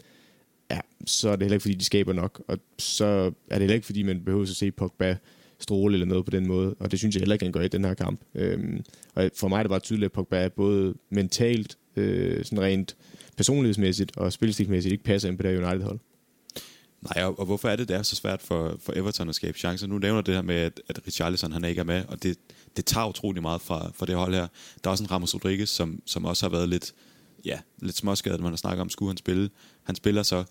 ja, 0.71 0.81
så 1.07 1.29
er 1.29 1.37
det 1.37 1.43
heller 1.43 1.55
ikke, 1.55 1.63
fordi 1.63 1.75
de 1.75 1.85
skaber 1.85 2.13
nok, 2.13 2.43
og 2.49 2.59
så 2.79 3.05
er 3.05 3.31
det 3.51 3.59
heller 3.59 3.75
ikke, 3.75 3.87
fordi 3.87 4.03
man 4.03 4.25
behøver 4.25 4.43
at 4.43 4.49
se 4.49 4.71
Pogba 4.71 5.17
stråle 5.59 5.95
eller 5.95 6.07
noget 6.07 6.25
på 6.25 6.31
den 6.31 6.47
måde, 6.47 6.75
og 6.79 6.91
det 6.91 6.99
synes 6.99 7.15
jeg 7.15 7.21
heller 7.21 7.35
ikke, 7.35 7.45
han 7.45 7.53
gør 7.53 7.61
i 7.61 7.69
den 7.69 7.85
her 7.85 7.95
kamp. 7.95 8.21
Øhm, 8.35 8.85
og 9.15 9.31
for 9.37 9.49
mig 9.49 9.59
er 9.59 9.63
det 9.63 9.71
bare 9.71 9.81
tydeligt, 9.81 10.05
at 10.05 10.13
Pogba 10.13 10.49
både 10.49 10.95
mentalt, 11.11 11.79
øh, 11.97 12.45
sådan 12.45 12.61
rent 12.61 12.97
personlighedsmæssigt 13.37 14.17
og 14.17 14.33
spilstikmæssigt 14.33 14.93
ikke 14.93 15.05
passer 15.05 15.29
ind 15.29 15.39
på 15.39 15.43
det 15.43 15.65
United-hold. 15.65 15.99
Nej, 17.03 17.25
og, 17.25 17.39
og 17.39 17.47
hvorfor 17.47 17.69
er 17.69 17.77
det, 17.77 17.89
det 17.89 17.97
er 17.97 18.03
så 18.03 18.17
svært 18.17 18.43
for, 18.43 18.77
for 18.81 18.93
Everton 18.97 19.29
at 19.29 19.35
skabe 19.35 19.59
chancer? 19.59 19.87
Nu 19.87 19.99
nævner 19.99 20.21
det 20.21 20.35
her 20.35 20.43
med, 20.43 20.55
at, 20.55 20.81
at 20.89 21.01
Richarlison 21.07 21.53
han 21.53 21.65
ikke 21.65 21.81
er 21.81 21.85
med, 21.85 22.05
og 22.09 22.23
det, 22.23 22.39
det 22.77 22.85
tager 22.85 23.09
utrolig 23.09 23.43
meget 23.43 23.61
fra, 23.61 23.91
fra 23.95 24.07
det 24.07 24.15
hold 24.15 24.35
her. 24.35 24.47
Der 24.85 24.89
er 24.89 24.91
også 24.91 25.05
en 25.05 25.11
Ramos 25.11 25.35
Rodriguez, 25.35 25.69
som, 25.69 26.03
som 26.07 26.25
også 26.25 26.47
har 26.47 26.51
været 26.51 26.69
lidt, 26.69 26.95
ja, 27.45 27.59
lidt 27.79 27.97
småskadet, 27.97 28.41
man 28.41 28.53
har 28.53 28.57
snakket 28.57 28.81
om, 28.81 28.89
skulle 28.89 29.11
han 29.11 29.17
spille. 29.17 29.51
Han 29.83 29.95
spiller 29.95 30.23
så, 30.23 30.45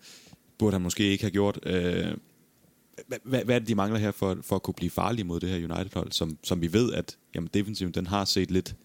burde 0.58 0.74
han 0.74 0.82
måske 0.82 1.04
ikke 1.04 1.24
have 1.24 1.32
gjort. 1.32 1.60
Øh, 1.64 2.06
hvad, 3.08 3.46
hvad 3.46 3.56
er 3.56 3.60
det, 3.60 3.68
de 3.68 3.76
mangler 3.76 4.00
her 4.00 4.12
for, 4.12 4.38
for 4.42 4.56
at 4.56 4.64
kunne 4.64 4.74
blive 4.74 4.90
farlige 4.90 5.26
mod 5.26 5.40
det 5.40 5.50
her 5.50 5.58
United-hold, 5.58 6.12
som, 6.12 6.38
som 6.44 6.62
vi 6.62 6.74
ved, 6.74 6.94
at 6.94 7.18
jamen, 7.36 7.50
defensiven 7.54 7.94
den 7.94 8.08
har 8.08 8.26
set 8.26 8.52
lidt 8.52 8.76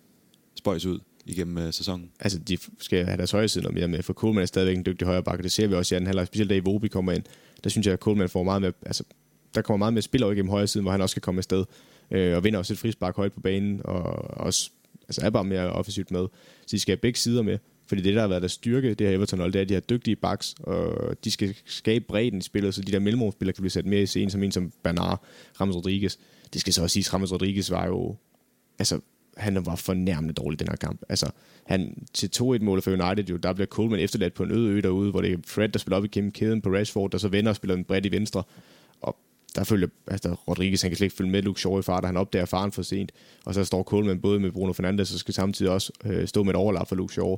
spøjs 0.55 0.87
ud 0.87 1.00
igennem 1.26 1.59
øh, 1.59 1.72
sæsonen? 1.72 2.11
Altså, 2.20 2.38
de 2.38 2.59
skal 2.79 3.05
have 3.05 3.16
deres 3.16 3.31
højre 3.31 3.48
side 3.48 3.64
noget 3.64 3.74
mere 3.74 3.88
med, 3.88 4.02
for 4.02 4.12
Coleman 4.12 4.42
er 4.42 4.46
stadigvæk 4.46 4.76
en 4.76 4.87
dygtig 4.87 5.07
højre 5.07 5.22
bakke. 5.22 5.42
Det 5.42 5.52
ser 5.52 5.66
vi 5.66 5.74
også 5.74 5.94
i 5.94 5.96
anden 5.96 6.07
halvleg, 6.07 6.26
specielt 6.26 6.50
da 6.50 6.55
Iwobi 6.55 6.88
kommer 6.88 7.12
ind. 7.12 7.24
Der 7.64 7.71
synes 7.71 7.87
jeg, 7.87 7.92
at 7.92 7.99
Coleman 7.99 8.29
får 8.29 8.42
meget 8.42 8.62
med, 8.62 8.73
altså, 8.87 9.05
der 9.55 9.62
kommer 9.62 9.79
meget 9.79 9.95
med 9.95 10.03
spil 10.03 10.23
over 10.23 10.33
igennem 10.33 10.51
højre 10.51 10.66
siden, 10.66 10.85
hvor 10.85 10.92
han 10.92 11.01
også 11.01 11.16
kan 11.16 11.23
komme 11.23 11.38
afsted. 11.38 11.64
Øh, 12.11 12.37
og 12.37 12.45
vinder 12.45 12.59
også 12.59 12.73
et 12.73 12.79
frispark 12.79 13.16
højt 13.16 13.33
på 13.33 13.40
banen, 13.40 13.81
og 13.85 14.05
også 14.40 14.71
altså 15.09 15.21
er 15.25 15.31
bare 15.31 15.45
mere 15.45 15.73
offensivt 15.73 16.11
med. 16.11 16.27
Så 16.61 16.71
de 16.71 16.81
skal 16.81 16.92
have 16.92 17.01
begge 17.01 17.19
sider 17.19 17.42
med. 17.42 17.59
Fordi 17.87 18.03
det, 18.03 18.14
der 18.14 18.21
har 18.21 18.29
været 18.29 18.42
der 18.42 18.49
styrke, 18.49 18.95
det 18.95 19.07
her 19.07 19.16
Everton 19.16 19.40
hold, 19.40 19.53
det 19.53 19.59
er, 19.59 19.62
at 19.62 19.69
de 19.69 19.75
har 19.75 19.81
dygtige 19.81 20.16
backs, 20.16 20.55
og 20.61 21.16
de 21.25 21.31
skal 21.31 21.55
skabe 21.64 22.05
bredden 22.09 22.38
i 22.38 22.42
spillet, 22.42 22.75
så 22.75 22.83
de 22.83 22.92
der 22.92 22.99
mellemrumspillere 22.99 23.53
kan 23.53 23.62
blive 23.62 23.71
sat 23.71 23.87
mere 23.87 24.03
i 24.03 24.07
scenen, 24.07 24.31
som 24.31 24.42
en 24.42 24.53
som 24.53 24.73
Bernard, 24.83 25.25
Ramos 25.61 25.77
Rodriguez. 25.77 26.16
Det 26.53 26.61
skal 26.61 26.73
så 26.73 26.83
også 26.83 26.95
siges, 26.95 27.14
Ramos 27.14 27.33
Rodriguez 27.33 27.71
var 27.71 27.87
jo, 27.87 28.16
altså, 28.79 29.01
han 29.37 29.66
var 29.66 29.77
fornærmende 29.77 30.35
dårlig 30.35 30.59
den 30.59 30.68
her 30.68 30.77
kamp. 30.77 31.03
Altså, 31.09 31.31
han 31.64 32.07
til 32.12 32.31
2-1-målet 32.37 32.85
for 32.85 32.90
United, 32.90 33.25
jo, 33.25 33.37
der 33.37 33.53
bliver 33.53 33.66
Coleman 33.66 34.01
efterladt 34.01 34.35
på 34.35 34.42
en 34.42 34.51
øde 34.51 34.70
ø 34.70 34.81
derude, 34.81 35.11
hvor 35.11 35.20
det 35.20 35.33
er 35.33 35.37
Fred, 35.46 35.68
der 35.68 35.79
spiller 35.79 35.96
op 35.96 36.05
i 36.05 36.31
kæden 36.31 36.61
på 36.61 36.70
Rashford, 36.70 37.11
der 37.11 37.18
så 37.18 37.29
vender 37.29 37.51
og 37.51 37.57
spiller 37.57 37.75
den 37.75 37.85
bredt 37.85 38.07
i 38.07 38.12
venstre. 38.12 38.42
Og 39.01 39.16
der 39.55 39.64
følger, 39.64 39.88
altså 40.07 40.37
Rodriguez, 40.49 40.83
han 40.83 40.90
kan 40.90 40.96
slet 40.96 41.05
ikke 41.05 41.16
følge 41.16 41.31
med 41.31 41.42
Luke 41.42 41.61
Shaw 41.61 41.79
i 41.79 41.83
fart, 41.83 42.05
og 42.05 42.09
han 42.09 42.16
opdager 42.16 42.44
faren 42.44 42.72
for 42.72 42.83
sent. 42.83 43.12
Og 43.44 43.55
så 43.55 43.64
står 43.64 43.83
Coleman 43.83 44.20
både 44.20 44.40
med 44.40 44.53
Bruno 44.53 44.72
Fernandes, 44.72 45.12
og 45.12 45.18
skal 45.18 45.35
samtidig 45.35 45.72
også 45.72 45.92
øh, 46.05 46.29
stå 46.29 46.42
med 46.42 46.51
et 46.51 46.57
overlap 46.57 46.88
for 46.88 46.96
Luke 46.96 47.12
Shaw 47.12 47.37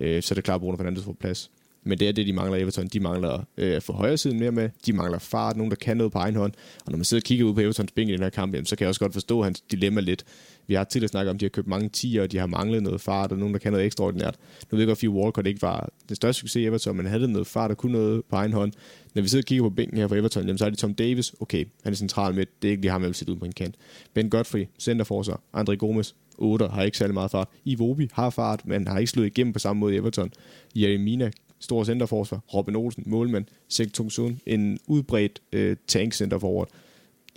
øh, 0.00 0.22
så 0.22 0.32
er 0.32 0.34
det 0.34 0.44
klart, 0.44 0.54
at 0.54 0.60
Bruno 0.60 0.76
Fernandes 0.76 1.04
får 1.04 1.16
plads. 1.20 1.50
Men 1.84 1.98
det 1.98 2.08
er 2.08 2.12
det, 2.12 2.26
de 2.26 2.32
mangler 2.32 2.58
Everton. 2.58 2.86
De 2.86 3.00
mangler 3.00 3.44
øh, 3.56 3.82
for 3.82 3.92
højre 3.92 4.16
siden 4.16 4.38
mere 4.38 4.50
med. 4.50 4.70
De 4.86 4.92
mangler 4.92 5.18
fart, 5.18 5.56
nogen, 5.56 5.70
der 5.70 5.76
kan 5.76 5.96
noget 5.96 6.12
på 6.12 6.18
egen 6.18 6.36
hånd. 6.36 6.52
Og 6.86 6.92
når 6.92 6.96
man 6.96 7.04
sidder 7.04 7.20
og 7.20 7.24
kigger 7.24 7.44
ud 7.44 7.54
på 7.54 7.60
Evertons 7.60 7.92
bænk 7.92 8.08
i 8.08 8.12
den 8.12 8.22
her 8.22 8.30
kamp, 8.30 8.54
jamen, 8.54 8.66
så 8.66 8.76
kan 8.76 8.84
jeg 8.84 8.88
også 8.88 9.00
godt 9.00 9.12
forstå 9.12 9.42
hans 9.42 9.60
dilemma 9.60 10.00
lidt. 10.00 10.24
Vi 10.66 10.74
har 10.74 10.84
tidligere 10.84 11.08
snakket 11.08 11.20
snakke 11.20 11.30
om, 11.30 11.34
at 11.34 11.40
de 11.40 11.44
har 11.44 11.50
købt 11.50 11.66
mange 11.66 11.88
tiger, 11.88 12.22
og 12.22 12.32
de 12.32 12.38
har 12.38 12.46
manglet 12.46 12.82
noget 12.82 13.00
fart, 13.00 13.32
og 13.32 13.38
nogen, 13.38 13.54
der 13.54 13.60
kan 13.60 13.72
noget 13.72 13.86
ekstraordinært. 13.86 14.36
Nu 14.70 14.76
ved 14.76 14.78
jeg 14.78 14.86
godt, 14.86 15.04
at 15.04 15.08
Walcott 15.08 15.46
ikke 15.46 15.62
var 15.62 15.88
den 16.08 16.16
største 16.16 16.40
succes 16.40 16.56
i 16.56 16.66
Everton, 16.66 16.96
men 16.96 17.06
havde 17.06 17.32
noget 17.32 17.46
fart 17.46 17.70
og 17.70 17.76
kunne 17.76 17.92
noget 17.92 18.22
på 18.30 18.36
egen 18.36 18.52
hånd. 18.52 18.72
Når 19.14 19.22
vi 19.22 19.28
sidder 19.28 19.42
og 19.42 19.46
kigger 19.46 19.64
på 19.64 19.70
bænken 19.70 19.98
her 19.98 20.08
for 20.08 20.16
Everton, 20.16 20.42
jamen, 20.42 20.58
så 20.58 20.64
er 20.64 20.70
det 20.70 20.78
Tom 20.78 20.94
Davis. 20.94 21.34
Okay, 21.40 21.64
han 21.82 21.92
er 21.92 21.96
central 21.96 22.34
med. 22.34 22.46
Det 22.62 22.68
er 22.68 22.70
ikke 22.72 22.82
lige 22.82 22.92
ham, 22.92 23.02
jeg 23.02 23.08
vil 23.08 23.14
sætte 23.14 23.32
ud 23.32 23.38
på 23.38 23.44
en 23.44 23.52
kant. 23.52 23.74
Ben 24.14 24.30
Godfrey, 24.30 24.66
centerforsvar. 24.78 25.40
André 25.56 25.74
Gomes, 25.74 26.14
8 26.38 26.66
har 26.66 26.82
ikke 26.82 26.98
særlig 26.98 27.14
meget 27.14 27.30
fart. 27.30 27.48
Ivobi 27.64 28.08
har 28.12 28.30
fart, 28.30 28.66
men 28.66 28.88
har 28.88 28.98
ikke 28.98 29.10
slået 29.10 29.26
igennem 29.26 29.52
på 29.52 29.58
samme 29.58 29.80
måde 29.80 29.94
i 29.94 29.96
Everton. 29.96 30.30
Jeremina, 30.74 31.30
stor 31.60 31.84
centerforsvar. 31.84 32.40
Robin 32.54 32.76
Olsen, 32.76 33.04
målmand. 33.06 33.44
Sek 33.68 33.92
Tungsun, 33.92 34.40
en 34.46 34.78
udbredt 34.86 35.42
øh, 35.52 35.76
tank 35.86 36.14
forward. 36.14 36.68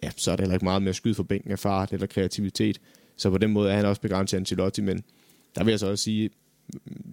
Ja, 0.03 0.11
så 0.17 0.31
er 0.31 0.35
der 0.35 0.43
heller 0.43 0.55
ikke 0.55 0.65
meget 0.65 0.81
med 0.81 0.89
at 0.89 0.95
skyde 0.95 1.15
for 1.15 1.23
bænken 1.23 1.51
af 1.51 1.59
fart 1.59 1.93
eller 1.93 2.07
kreativitet. 2.07 2.81
Så 3.17 3.29
på 3.29 3.37
den 3.37 3.51
måde 3.51 3.71
er 3.71 3.75
han 3.75 3.85
også 3.85 4.01
begrænset 4.01 4.37
af 4.37 4.39
Ancelotti, 4.39 4.81
men 4.81 5.03
der 5.55 5.63
vil 5.63 5.71
jeg 5.71 5.79
så 5.79 5.87
også 5.87 6.03
sige, 6.03 6.29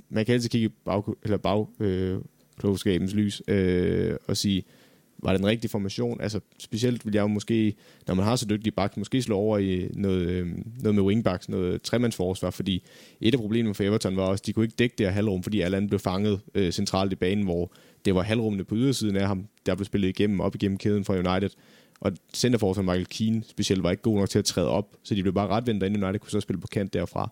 man 0.08 0.24
kan 0.24 0.34
altid 0.34 0.48
kigge 0.48 0.68
bag, 0.68 1.02
eller 1.22 1.36
bag 1.36 1.66
øh, 1.80 2.18
klogskabens 2.58 3.14
lys 3.14 3.42
øh, 3.48 4.16
og 4.26 4.36
sige, 4.36 4.64
var 5.22 5.32
det 5.32 5.40
en 5.40 5.46
rigtig 5.46 5.70
formation? 5.70 6.20
Altså, 6.20 6.40
specielt 6.58 7.06
vil 7.06 7.14
jeg 7.14 7.22
jo 7.22 7.26
måske, 7.26 7.74
når 8.06 8.14
man 8.14 8.24
har 8.24 8.36
så 8.36 8.46
dygtige 8.46 8.72
bak, 8.72 8.96
måske 8.96 9.22
slå 9.22 9.36
over 9.36 9.58
i 9.58 9.88
noget, 9.94 10.20
øh, 10.20 10.48
noget 10.82 10.94
med 10.94 11.02
wingbacks, 11.02 11.48
noget 11.48 11.82
tremandsforsvar, 11.82 12.50
fordi 12.50 12.82
et 13.20 13.34
af 13.34 13.40
problemerne 13.40 13.74
for 13.74 13.84
Everton 13.84 14.16
var 14.16 14.22
også, 14.22 14.42
at 14.42 14.46
de 14.46 14.52
kunne 14.52 14.64
ikke 14.64 14.76
dække 14.78 14.94
det 14.98 15.06
her 15.06 15.12
halvrum, 15.12 15.42
fordi 15.42 15.60
alle 15.60 15.76
andre 15.76 15.88
blev 15.88 16.00
fanget 16.00 16.40
øh, 16.54 16.72
centralt 16.72 17.12
i 17.12 17.16
banen, 17.16 17.44
hvor 17.44 17.72
det 18.04 18.14
var 18.14 18.22
halvrummene 18.22 18.64
på 18.64 18.74
ydersiden 18.74 19.16
af 19.16 19.26
ham, 19.26 19.46
der 19.66 19.74
blev 19.74 19.84
spillet 19.84 20.08
igennem, 20.08 20.40
op 20.40 20.54
igennem 20.54 20.78
kæden 20.78 21.04
fra 21.04 21.14
United. 21.14 21.50
Og 22.00 22.12
centerforsvar 22.34 22.82
Michael 22.82 23.06
Keane 23.06 23.42
specielt 23.48 23.82
var 23.82 23.90
ikke 23.90 24.02
god 24.02 24.18
nok 24.18 24.30
til 24.30 24.38
at 24.38 24.44
træde 24.44 24.68
op, 24.68 24.96
så 25.02 25.14
de 25.14 25.22
blev 25.22 25.34
bare 25.34 25.48
ret 25.48 25.66
vendt, 25.66 25.82
og 25.82 25.90
United 25.90 26.18
kunne 26.18 26.30
så 26.30 26.40
spille 26.40 26.60
på 26.60 26.66
kant 26.66 26.92
derfra. 26.94 27.30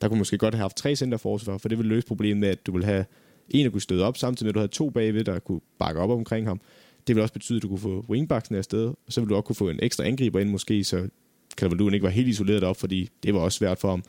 Der 0.00 0.08
kunne 0.08 0.18
måske 0.18 0.38
godt 0.38 0.54
have 0.54 0.62
haft 0.62 0.76
tre 0.76 0.96
centerforsvar, 0.96 1.58
for 1.58 1.68
det 1.68 1.78
ville 1.78 1.88
løse 1.88 2.06
problemet 2.06 2.36
med, 2.40 2.48
at 2.48 2.66
du 2.66 2.72
ville 2.72 2.86
have 2.86 3.04
en, 3.48 3.64
der 3.64 3.70
kunne 3.70 3.80
støde 3.80 4.04
op, 4.04 4.16
samtidig 4.16 4.46
med, 4.46 4.50
at 4.50 4.54
du 4.54 4.58
havde 4.58 4.72
to 4.72 4.90
bagved, 4.90 5.24
der 5.24 5.38
kunne 5.38 5.60
bakke 5.78 6.00
op 6.00 6.10
omkring 6.10 6.46
ham. 6.46 6.60
Det 7.10 7.16
vil 7.16 7.22
også 7.22 7.34
betyde, 7.34 7.56
at 7.56 7.62
du 7.62 7.68
kunne 7.68 7.78
få 7.78 8.04
wingbacksen 8.08 8.54
afsted, 8.54 8.86
og 8.86 8.96
så 9.08 9.20
vil 9.20 9.30
du 9.30 9.34
også 9.34 9.46
kunne 9.46 9.56
få 9.56 9.68
en 9.68 9.78
ekstra 9.82 10.04
angriber 10.04 10.40
ind 10.40 10.50
måske, 10.50 10.84
så 10.84 11.08
kan 11.56 11.70
du 11.70 11.90
ikke 11.90 12.04
var 12.04 12.10
helt 12.10 12.28
isoleret 12.28 12.64
op, 12.64 12.76
fordi 12.76 13.08
det 13.22 13.34
var 13.34 13.40
også 13.40 13.58
svært 13.58 13.78
for 13.78 13.90
ham. 13.90 14.02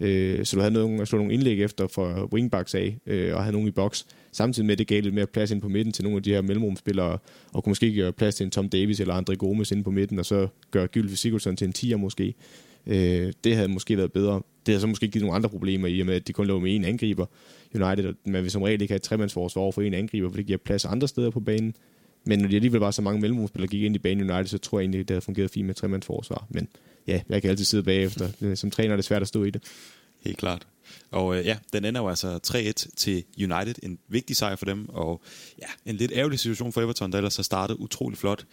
Øh, 0.00 0.44
så 0.44 0.56
du 0.56 0.60
havde 0.60 0.74
nogen, 0.74 1.00
at 1.00 1.08
slå 1.08 1.18
nogle 1.18 1.34
indlæg 1.34 1.62
efter 1.62 1.86
for 1.86 2.28
wingbacks 2.32 2.74
af, 2.74 2.98
øh, 3.06 3.34
og 3.34 3.42
havde 3.42 3.52
nogen 3.52 3.68
i 3.68 3.70
boks. 3.70 4.06
Samtidig 4.32 4.66
med, 4.66 4.72
at 4.72 4.78
det 4.78 4.86
gav 4.86 5.02
lidt 5.02 5.14
mere 5.14 5.26
plads 5.26 5.50
ind 5.50 5.60
på 5.60 5.68
midten 5.68 5.92
til 5.92 6.04
nogle 6.04 6.16
af 6.16 6.22
de 6.22 6.30
her 6.30 6.42
mellemrumspillere, 6.42 7.18
og 7.52 7.64
kunne 7.64 7.70
måske 7.70 7.94
gøre 7.94 8.12
plads 8.12 8.34
til 8.34 8.44
en 8.44 8.50
Tom 8.50 8.68
Davis 8.68 9.00
eller 9.00 9.14
Andre 9.14 9.36
Gomes 9.36 9.70
inde 9.70 9.84
på 9.84 9.90
midten, 9.90 10.18
og 10.18 10.26
så 10.26 10.48
gøre 10.70 10.86
Gylfi 10.86 11.16
Sigurdsson 11.16 11.56
til 11.56 11.66
en 11.66 11.74
10'er 11.78 11.96
måske. 11.96 12.34
Øh, 12.86 13.32
det 13.44 13.56
havde 13.56 13.68
måske 13.68 13.96
været 13.96 14.12
bedre. 14.12 14.42
Det 14.66 14.74
har 14.74 14.80
så 14.80 14.86
måske 14.86 15.08
givet 15.08 15.22
nogle 15.22 15.36
andre 15.36 15.48
problemer 15.48 15.88
i 15.88 16.00
og 16.00 16.06
med, 16.06 16.14
at 16.14 16.28
de 16.28 16.32
kun 16.32 16.46
lå 16.46 16.58
med 16.58 16.74
en 16.74 16.84
angriber. 16.84 17.26
United, 17.74 18.14
men 18.24 18.42
vil 18.42 18.50
som 18.50 18.62
regel 18.62 18.82
ikke 18.82 18.92
have 18.92 18.96
et 18.96 19.02
tremandsforsvar 19.02 19.70
for 19.70 19.82
en 19.82 19.94
angriber, 19.94 20.28
for 20.28 20.36
det 20.36 20.46
giver 20.46 20.58
plads 20.64 20.84
andre 20.84 21.08
steder 21.08 21.30
på 21.30 21.40
banen. 21.40 21.74
Men 22.28 22.38
når 22.38 22.48
de 22.48 22.54
alligevel 22.54 22.80
var 22.80 22.90
så 22.90 23.02
mange 23.02 23.20
mellemrumspillere 23.20 23.68
gik 23.68 23.82
ind 23.82 23.94
i 23.94 23.98
banen 23.98 24.30
United, 24.30 24.46
så 24.46 24.58
tror 24.58 24.78
jeg 24.78 24.82
egentlig, 24.82 25.08
det 25.08 25.14
havde 25.14 25.20
fungeret 25.20 25.50
fint 25.50 25.66
med 25.66 25.74
tremandsforsvar. 25.74 26.46
Men 26.50 26.68
ja, 27.06 27.20
jeg 27.28 27.42
kan 27.42 27.50
altid 27.50 27.64
sidde 27.64 27.82
bagefter. 27.82 28.54
Som 28.54 28.70
træner 28.70 28.92
er 28.92 28.96
det 28.96 29.04
svært 29.04 29.22
at 29.22 29.28
stå 29.28 29.44
i 29.44 29.50
det. 29.50 29.62
Helt 30.20 30.38
klart. 30.38 30.66
Og 31.10 31.38
øh, 31.38 31.46
ja, 31.46 31.58
den 31.72 31.84
ender 31.84 32.00
jo 32.00 32.08
altså 32.08 32.38
3-1 32.46 32.96
til 32.96 33.24
United. 33.38 33.74
En 33.82 33.98
vigtig 34.08 34.36
sejr 34.36 34.56
for 34.56 34.64
dem, 34.64 34.88
og 34.88 35.22
ja, 35.58 35.90
en 35.90 35.96
lidt 35.96 36.12
ærgerlig 36.14 36.38
situation 36.38 36.72
for 36.72 36.82
Everton, 36.82 37.12
der 37.12 37.18
ellers 37.18 37.36
har 37.36 37.42
startet 37.42 37.74
utrolig 37.74 38.18
flot. 38.18 38.46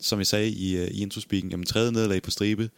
Som 0.00 0.18
jeg 0.18 0.26
sagde 0.26 0.50
i, 0.50 0.82
uh, 0.82 0.88
i 0.88 1.02
introspeaken, 1.02 1.50
jamen 1.50 1.66
tredje 1.66 1.92
nederlag 1.92 2.22
på 2.22 2.30
stribe, 2.30 2.70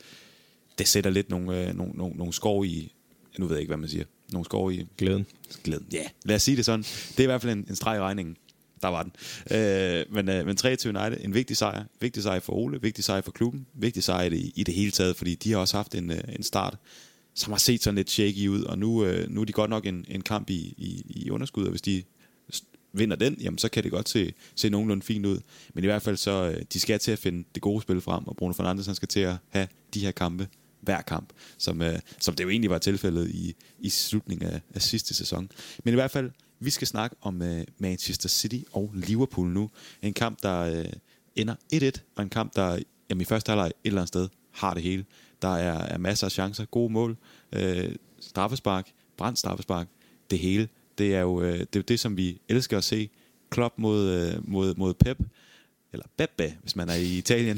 det 0.79 0.89
sætter 0.89 1.11
lidt 1.11 1.31
nogle, 1.31 1.69
uh, 1.69 1.77
nogle, 1.77 1.93
nogle, 1.93 2.17
nogle 2.17 2.33
skår 2.33 2.65
i, 2.65 2.93
nu 3.39 3.47
ved 3.47 3.57
jeg 3.57 3.61
ikke, 3.61 3.71
hvad 3.71 3.77
man 3.77 3.89
siger, 3.89 4.05
nogle 4.33 4.45
skår 4.45 4.71
i... 4.71 4.87
Glæden. 4.99 5.27
Glæden, 5.65 5.87
ja. 5.93 5.97
Yeah. 5.97 6.09
Lad 6.25 6.37
os 6.37 6.43
sige 6.43 6.57
det 6.57 6.65
sådan. 6.65 6.83
Det 6.83 7.19
er 7.19 7.23
i 7.23 7.27
hvert 7.27 7.43
fald 7.43 7.53
en, 7.53 7.67
en 7.69 7.77
streg 7.77 7.97
i 7.97 8.01
regningen 8.01 8.37
der 8.83 8.89
var 8.89 9.03
den. 9.03 9.13
Øh, 9.51 10.05
men, 10.15 10.29
øh, 10.29 10.47
men 10.47 10.57
23 10.57 10.99
United, 10.99 11.25
en 11.25 11.35
vigtig 11.35 11.57
sejr. 11.57 11.85
Vigtig 12.01 12.23
sejr 12.23 12.41
for 12.41 12.53
Ole, 12.53 12.83
vigtig 12.83 13.05
sejr 13.05 13.21
for 13.21 13.33
klubben, 13.33 13.67
vigtig 13.75 14.03
sejr 14.03 14.31
i, 14.31 14.53
i 14.57 14.65
det 14.65 14.75
hele 14.75 14.91
taget, 14.91 15.17
fordi 15.17 15.35
de 15.35 15.53
har 15.53 15.59
også 15.59 15.77
haft 15.77 15.95
en, 15.95 16.11
øh, 16.11 16.21
en 16.37 16.43
start, 16.43 16.77
som 17.35 17.53
har 17.53 17.59
set 17.59 17.83
sådan 17.83 17.97
lidt 17.97 18.11
shaky 18.11 18.49
ud, 18.49 18.63
og 18.63 18.79
nu, 18.79 19.05
øh, 19.05 19.31
nu 19.31 19.41
er 19.41 19.45
de 19.45 19.53
godt 19.53 19.71
nok 19.71 19.87
en, 19.87 20.05
en 20.09 20.23
kamp 20.23 20.51
i, 20.51 20.75
i, 20.79 21.03
i 21.07 21.31
underskud, 21.31 21.65
og 21.65 21.71
hvis 21.71 21.83
de 21.83 22.03
vinder 22.93 23.17
den, 23.17 23.37
jamen 23.41 23.59
så 23.59 23.69
kan 23.69 23.83
det 23.83 23.91
godt 23.91 24.09
se, 24.09 24.33
se 24.55 24.71
nogenlunde 24.71 25.03
fint 25.03 25.27
ud. 25.27 25.39
Men 25.75 25.85
i 25.85 25.87
hvert 25.87 26.03
fald 26.03 26.17
så, 26.17 26.51
øh, 26.51 26.63
de 26.73 26.81
skal 26.81 26.99
til 26.99 27.13
at 27.13 27.19
finde 27.19 27.45
det 27.55 27.63
gode 27.63 27.83
spil 27.83 28.01
frem, 28.01 28.29
og 28.29 28.37
Bruno 28.37 28.53
Fernandes 28.53 28.87
han 28.87 28.95
skal 28.95 29.09
til 29.09 29.21
at 29.21 29.37
have 29.49 29.69
de 29.95 30.01
her 30.01 30.11
kampe 30.11 30.49
hver 30.81 31.03
kamp, 31.03 31.33
som, 31.59 31.83
øh, 31.83 31.99
som 32.21 32.35
det 32.35 32.45
jo 32.45 32.51
egentlig 32.51 32.71
var 32.71 32.79
tilfældet 32.79 33.31
i, 33.31 33.55
i 33.79 33.89
slutningen 33.89 34.49
af, 34.49 34.61
af 34.75 34.83
sidste 34.83 35.15
sæson. 35.15 35.51
Men 35.85 35.95
i 35.95 35.97
hvert 35.97 36.11
fald 36.11 36.31
vi 36.65 36.71
skal 36.71 36.87
snakke 36.87 37.17
om 37.21 37.41
uh, 37.41 37.61
Manchester 37.79 38.29
City 38.29 38.59
og 38.73 38.91
Liverpool 38.95 39.49
nu. 39.49 39.71
En 40.03 40.15
kamp, 40.15 40.43
der 40.43 40.81
uh, 40.81 40.87
ender 41.37 41.55
1-1, 41.75 42.01
og 42.17 42.23
en 42.23 42.29
kamp, 42.29 42.57
der 42.57 42.79
jamen, 43.11 43.21
i 43.21 43.25
første 43.25 43.51
halvleg 43.51 43.67
et 43.67 43.73
eller 43.85 44.01
andet 44.01 44.09
sted 44.09 44.29
har 44.51 44.75
det 44.75 44.83
hele. 44.83 45.05
Der 45.43 45.57
er, 45.57 45.79
er 45.79 45.99
masser 45.99 46.27
af 46.27 46.33
chancer, 46.33 46.65
gode 46.65 46.93
mål, 46.93 47.17
uh, 47.57 47.63
straffespark, 48.21 48.91
brændt 49.17 49.39
straffespark, 49.39 49.89
det 50.31 50.39
hele. 50.39 50.69
Det 50.99 51.15
er 51.15 51.21
jo 51.21 51.37
uh, 51.37 51.45
det, 51.45 51.77
er 51.77 51.83
det, 51.83 52.01
som 52.01 52.17
vi 52.17 52.41
elsker 52.49 52.79
at 52.79 52.85
se. 52.85 53.11
Klopp 53.51 53.75
mod, 53.79 54.33
uh, 54.37 54.51
mod, 54.51 54.75
mod 54.75 54.95
Pep, 54.95 55.19
eller 55.93 56.07
Beppe, 56.17 56.55
hvis 56.61 56.77
man 56.77 56.89
er 56.89 56.95
i 56.95 57.19
Italien. 57.19 57.57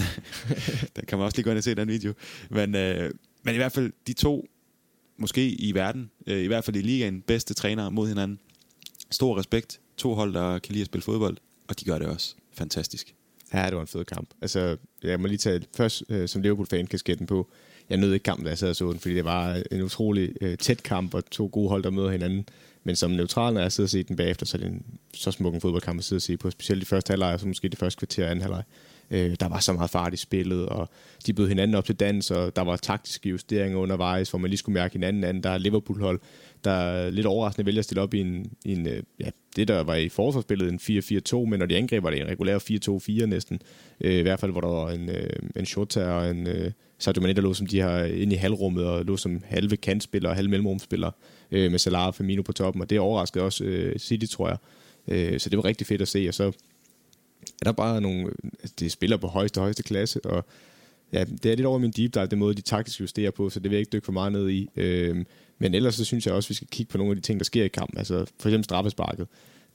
der 0.97 1.03
kan 1.09 1.19
man 1.19 1.25
også 1.25 1.37
lige 1.37 1.45
gå 1.45 1.51
ind 1.51 1.59
og 1.59 1.65
se 1.65 1.75
den 1.75 1.89
video. 1.89 2.13
Men, 2.51 2.75
uh, 2.75 3.11
men 3.43 3.55
i 3.55 3.57
hvert 3.57 3.73
fald 3.73 3.93
de 4.07 4.13
to, 4.13 4.49
måske 5.17 5.49
i 5.49 5.75
verden, 5.75 6.11
uh, 6.27 6.37
i 6.37 6.47
hvert 6.47 6.65
fald 6.65 6.77
i 6.77 6.81
ligaen, 6.81 7.21
bedste 7.21 7.55
trænere 7.55 7.91
mod 7.91 8.09
hinanden 8.09 8.39
stor 9.15 9.39
respekt. 9.39 9.81
To 9.97 10.15
hold, 10.15 10.35
der 10.35 10.59
kan 10.59 10.73
lide 10.73 10.81
at 10.81 10.87
spille 10.87 11.03
fodbold, 11.03 11.37
og 11.69 11.81
de 11.81 11.85
gør 11.85 11.99
det 11.99 12.09
også 12.09 12.35
fantastisk. 12.53 13.15
Ja, 13.55 13.67
det 13.67 13.75
var 13.75 13.81
en 13.81 13.87
fed 13.87 14.05
kamp. 14.05 14.29
Altså, 14.43 14.77
jeg 15.03 15.21
må 15.21 15.27
lige 15.27 15.39
tage 15.39 15.63
først 15.77 16.05
øh, 16.09 16.29
som 16.29 16.43
Liverpool-fan 16.43 16.87
kasketten 16.87 17.27
på. 17.27 17.49
Jeg 17.91 17.99
nød 17.99 18.13
ikke 18.13 18.25
kampen, 18.25 18.45
da 18.45 18.51
jeg 18.51 18.59
sad 18.59 18.69
og 18.71 18.77
så 18.77 18.93
den, 18.93 19.01
fordi 19.01 19.15
det 19.15 19.25
var 19.25 19.57
øh, 19.57 19.63
en 19.73 19.83
utrolig 19.83 20.33
øh, 20.41 20.59
tæt 20.59 20.83
kamp, 20.83 21.15
og 21.15 21.31
to 21.31 21.51
gode 21.53 21.69
hold, 21.69 21.83
der 21.83 21.91
møder 21.91 22.11
hinanden. 22.11 22.49
Men 22.85 22.97
som 22.97 23.11
neutral, 23.11 23.55
når 23.55 23.61
jeg 23.61 23.73
sidder 23.73 23.87
og 23.87 23.91
ser 23.91 24.03
den 24.03 24.17
bagefter, 24.17 24.47
så 24.47 24.57
er 24.57 24.61
det 24.61 24.71
en 24.71 24.85
så 25.15 25.31
smuk 25.31 25.55
en 25.55 25.61
fodboldkamp 25.61 25.99
at 25.99 26.05
sidde 26.05 26.19
og 26.19 26.23
se 26.23 26.37
på. 26.37 26.51
Specielt 26.51 26.81
de 26.81 26.87
første 26.87 27.11
halvleg, 27.11 27.35
og 27.35 27.41
så 27.41 27.47
måske 27.47 27.69
det 27.69 27.79
første 27.79 27.99
kvarter 27.99 28.25
og 28.25 28.31
anden 28.31 28.43
halvleg. 28.43 28.63
Øh, 29.11 29.37
der 29.41 29.49
var 29.49 29.61
så 29.61 29.73
meget 29.73 29.91
fart 29.91 30.15
i 30.15 30.17
spillet, 30.17 30.67
og 30.67 30.89
de 31.27 31.33
bød 31.33 31.49
hinanden 31.49 31.75
op 31.75 31.85
til 31.85 31.95
dans, 31.95 32.31
og 32.31 32.57
der 32.57 32.63
var 32.63 32.77
taktiske 32.77 33.29
justeringer 33.29 33.79
undervejs, 33.79 34.31
hvor 34.31 34.39
man 34.39 34.51
lige 34.51 34.59
skulle 34.59 34.75
mærke 34.75 34.93
hinanden 34.93 35.25
anden. 35.25 35.43
Der 35.43 35.51
er 35.51 35.59
Liverpool-hold, 35.59 36.21
der 36.65 37.11
lidt 37.11 37.27
overraskende 37.27 37.67
vælger 37.67 37.79
at 37.79 37.85
stille 37.85 38.03
op 38.03 38.15
i 38.15 38.21
en, 38.21 38.53
i 38.65 38.73
en 38.73 38.87
øh, 38.87 39.03
ja, 39.21 39.31
det 39.57 39.69
der 39.69 39.83
var 39.83 39.95
i 39.95 40.09
forsvarsspillet 40.09 40.69
en 40.69 41.01
4-4-2, 41.35 41.37
men 41.37 41.59
når 41.59 41.67
de 41.67 41.77
angriber 41.77 42.03
var 42.03 42.11
det 42.11 42.21
en 42.21 42.29
regulær 42.29 42.59
4-2-4 43.23 43.27
næsten. 43.27 43.61
Øh, 44.01 44.15
I 44.15 44.23
hvert 44.23 44.41
fald, 44.41 44.53
hvor 44.53 44.61
der 44.61 44.69
var 44.69 44.91
en, 44.91 45.09
øh, 45.09 45.31
en 45.57 45.67
Shota 45.67 46.05
og 46.05 46.31
en 46.31 46.47
øh, 46.47 46.71
Sadio 46.99 47.23
Mane, 47.23 47.33
der 47.35 47.43
lå 47.43 47.55
som 47.55 47.67
de 47.67 47.83
her 47.83 48.05
inde 48.05 48.35
i 48.35 48.39
halvrummet, 48.39 48.85
og 48.85 49.05
lå 49.05 49.17
som 49.17 49.43
halve 49.45 49.77
kantspillere 49.77 50.33
og 50.33 50.37
halve 50.37 50.51
mellemrumspillere 50.51 51.13
øh, 51.51 51.71
med 51.71 51.79
Salah 51.79 52.07
og 52.07 52.15
Firmino 52.15 52.43
på 52.43 52.53
toppen, 52.53 52.83
og 52.83 52.91
det 52.91 53.01
overraskede 53.01 53.45
også 53.45 53.65
øh, 53.65 53.99
City, 53.99 54.27
tror 54.27 54.49
jeg. 54.49 54.57
Øh, 55.09 55.41
så 55.41 55.51
det 55.51 55.57
var 55.57 55.65
rigtig 55.65 55.87
fedt 55.87 56.03
at 56.03 56.09
se, 56.09 56.29
og 56.29 56.35
så 56.35 56.45
er 56.45 57.65
der 57.65 57.73
bare 57.73 58.01
nogle, 58.01 58.31
altså, 58.61 58.75
det 58.81 58.93
spiller 58.93 59.17
på 59.17 59.27
højeste, 59.27 59.61
højeste 59.61 59.83
klasse, 59.83 60.25
og 60.25 60.45
ja, 61.13 61.25
det 61.25 61.47
er 61.47 61.57
lidt 61.57 61.67
over 61.67 61.79
min 61.79 61.91
deep 61.91 62.15
dive, 62.15 62.27
den 62.27 62.39
måde, 62.39 62.55
de 62.55 62.63
taktisk 62.63 63.01
justerer 63.01 63.31
på, 63.31 63.51
så 63.51 63.61
det 63.61 63.71
vil 63.71 63.77
jeg 63.77 63.81
ikke 63.81 63.91
dykke 63.91 64.05
for 64.05 64.13
meget 64.13 64.33
ned 64.33 64.51
i. 64.51 64.69
Øh, 64.77 65.25
men 65.59 65.75
ellers 65.75 65.95
så 65.95 66.05
synes 66.05 66.27
jeg 66.27 66.35
også, 66.35 66.47
at 66.47 66.51
vi 66.51 66.55
skal 66.55 66.69
kigge 66.69 66.91
på 66.91 66.99
nogle 66.99 67.11
af 67.11 67.17
de 67.17 67.23
ting, 67.23 67.41
der 67.41 67.45
sker 67.45 67.65
i 67.65 67.69
kampen. 67.69 67.99
Altså 67.99 68.25
for 68.41 68.49
eksempel 68.49 68.65
straffesparket. 68.65 69.27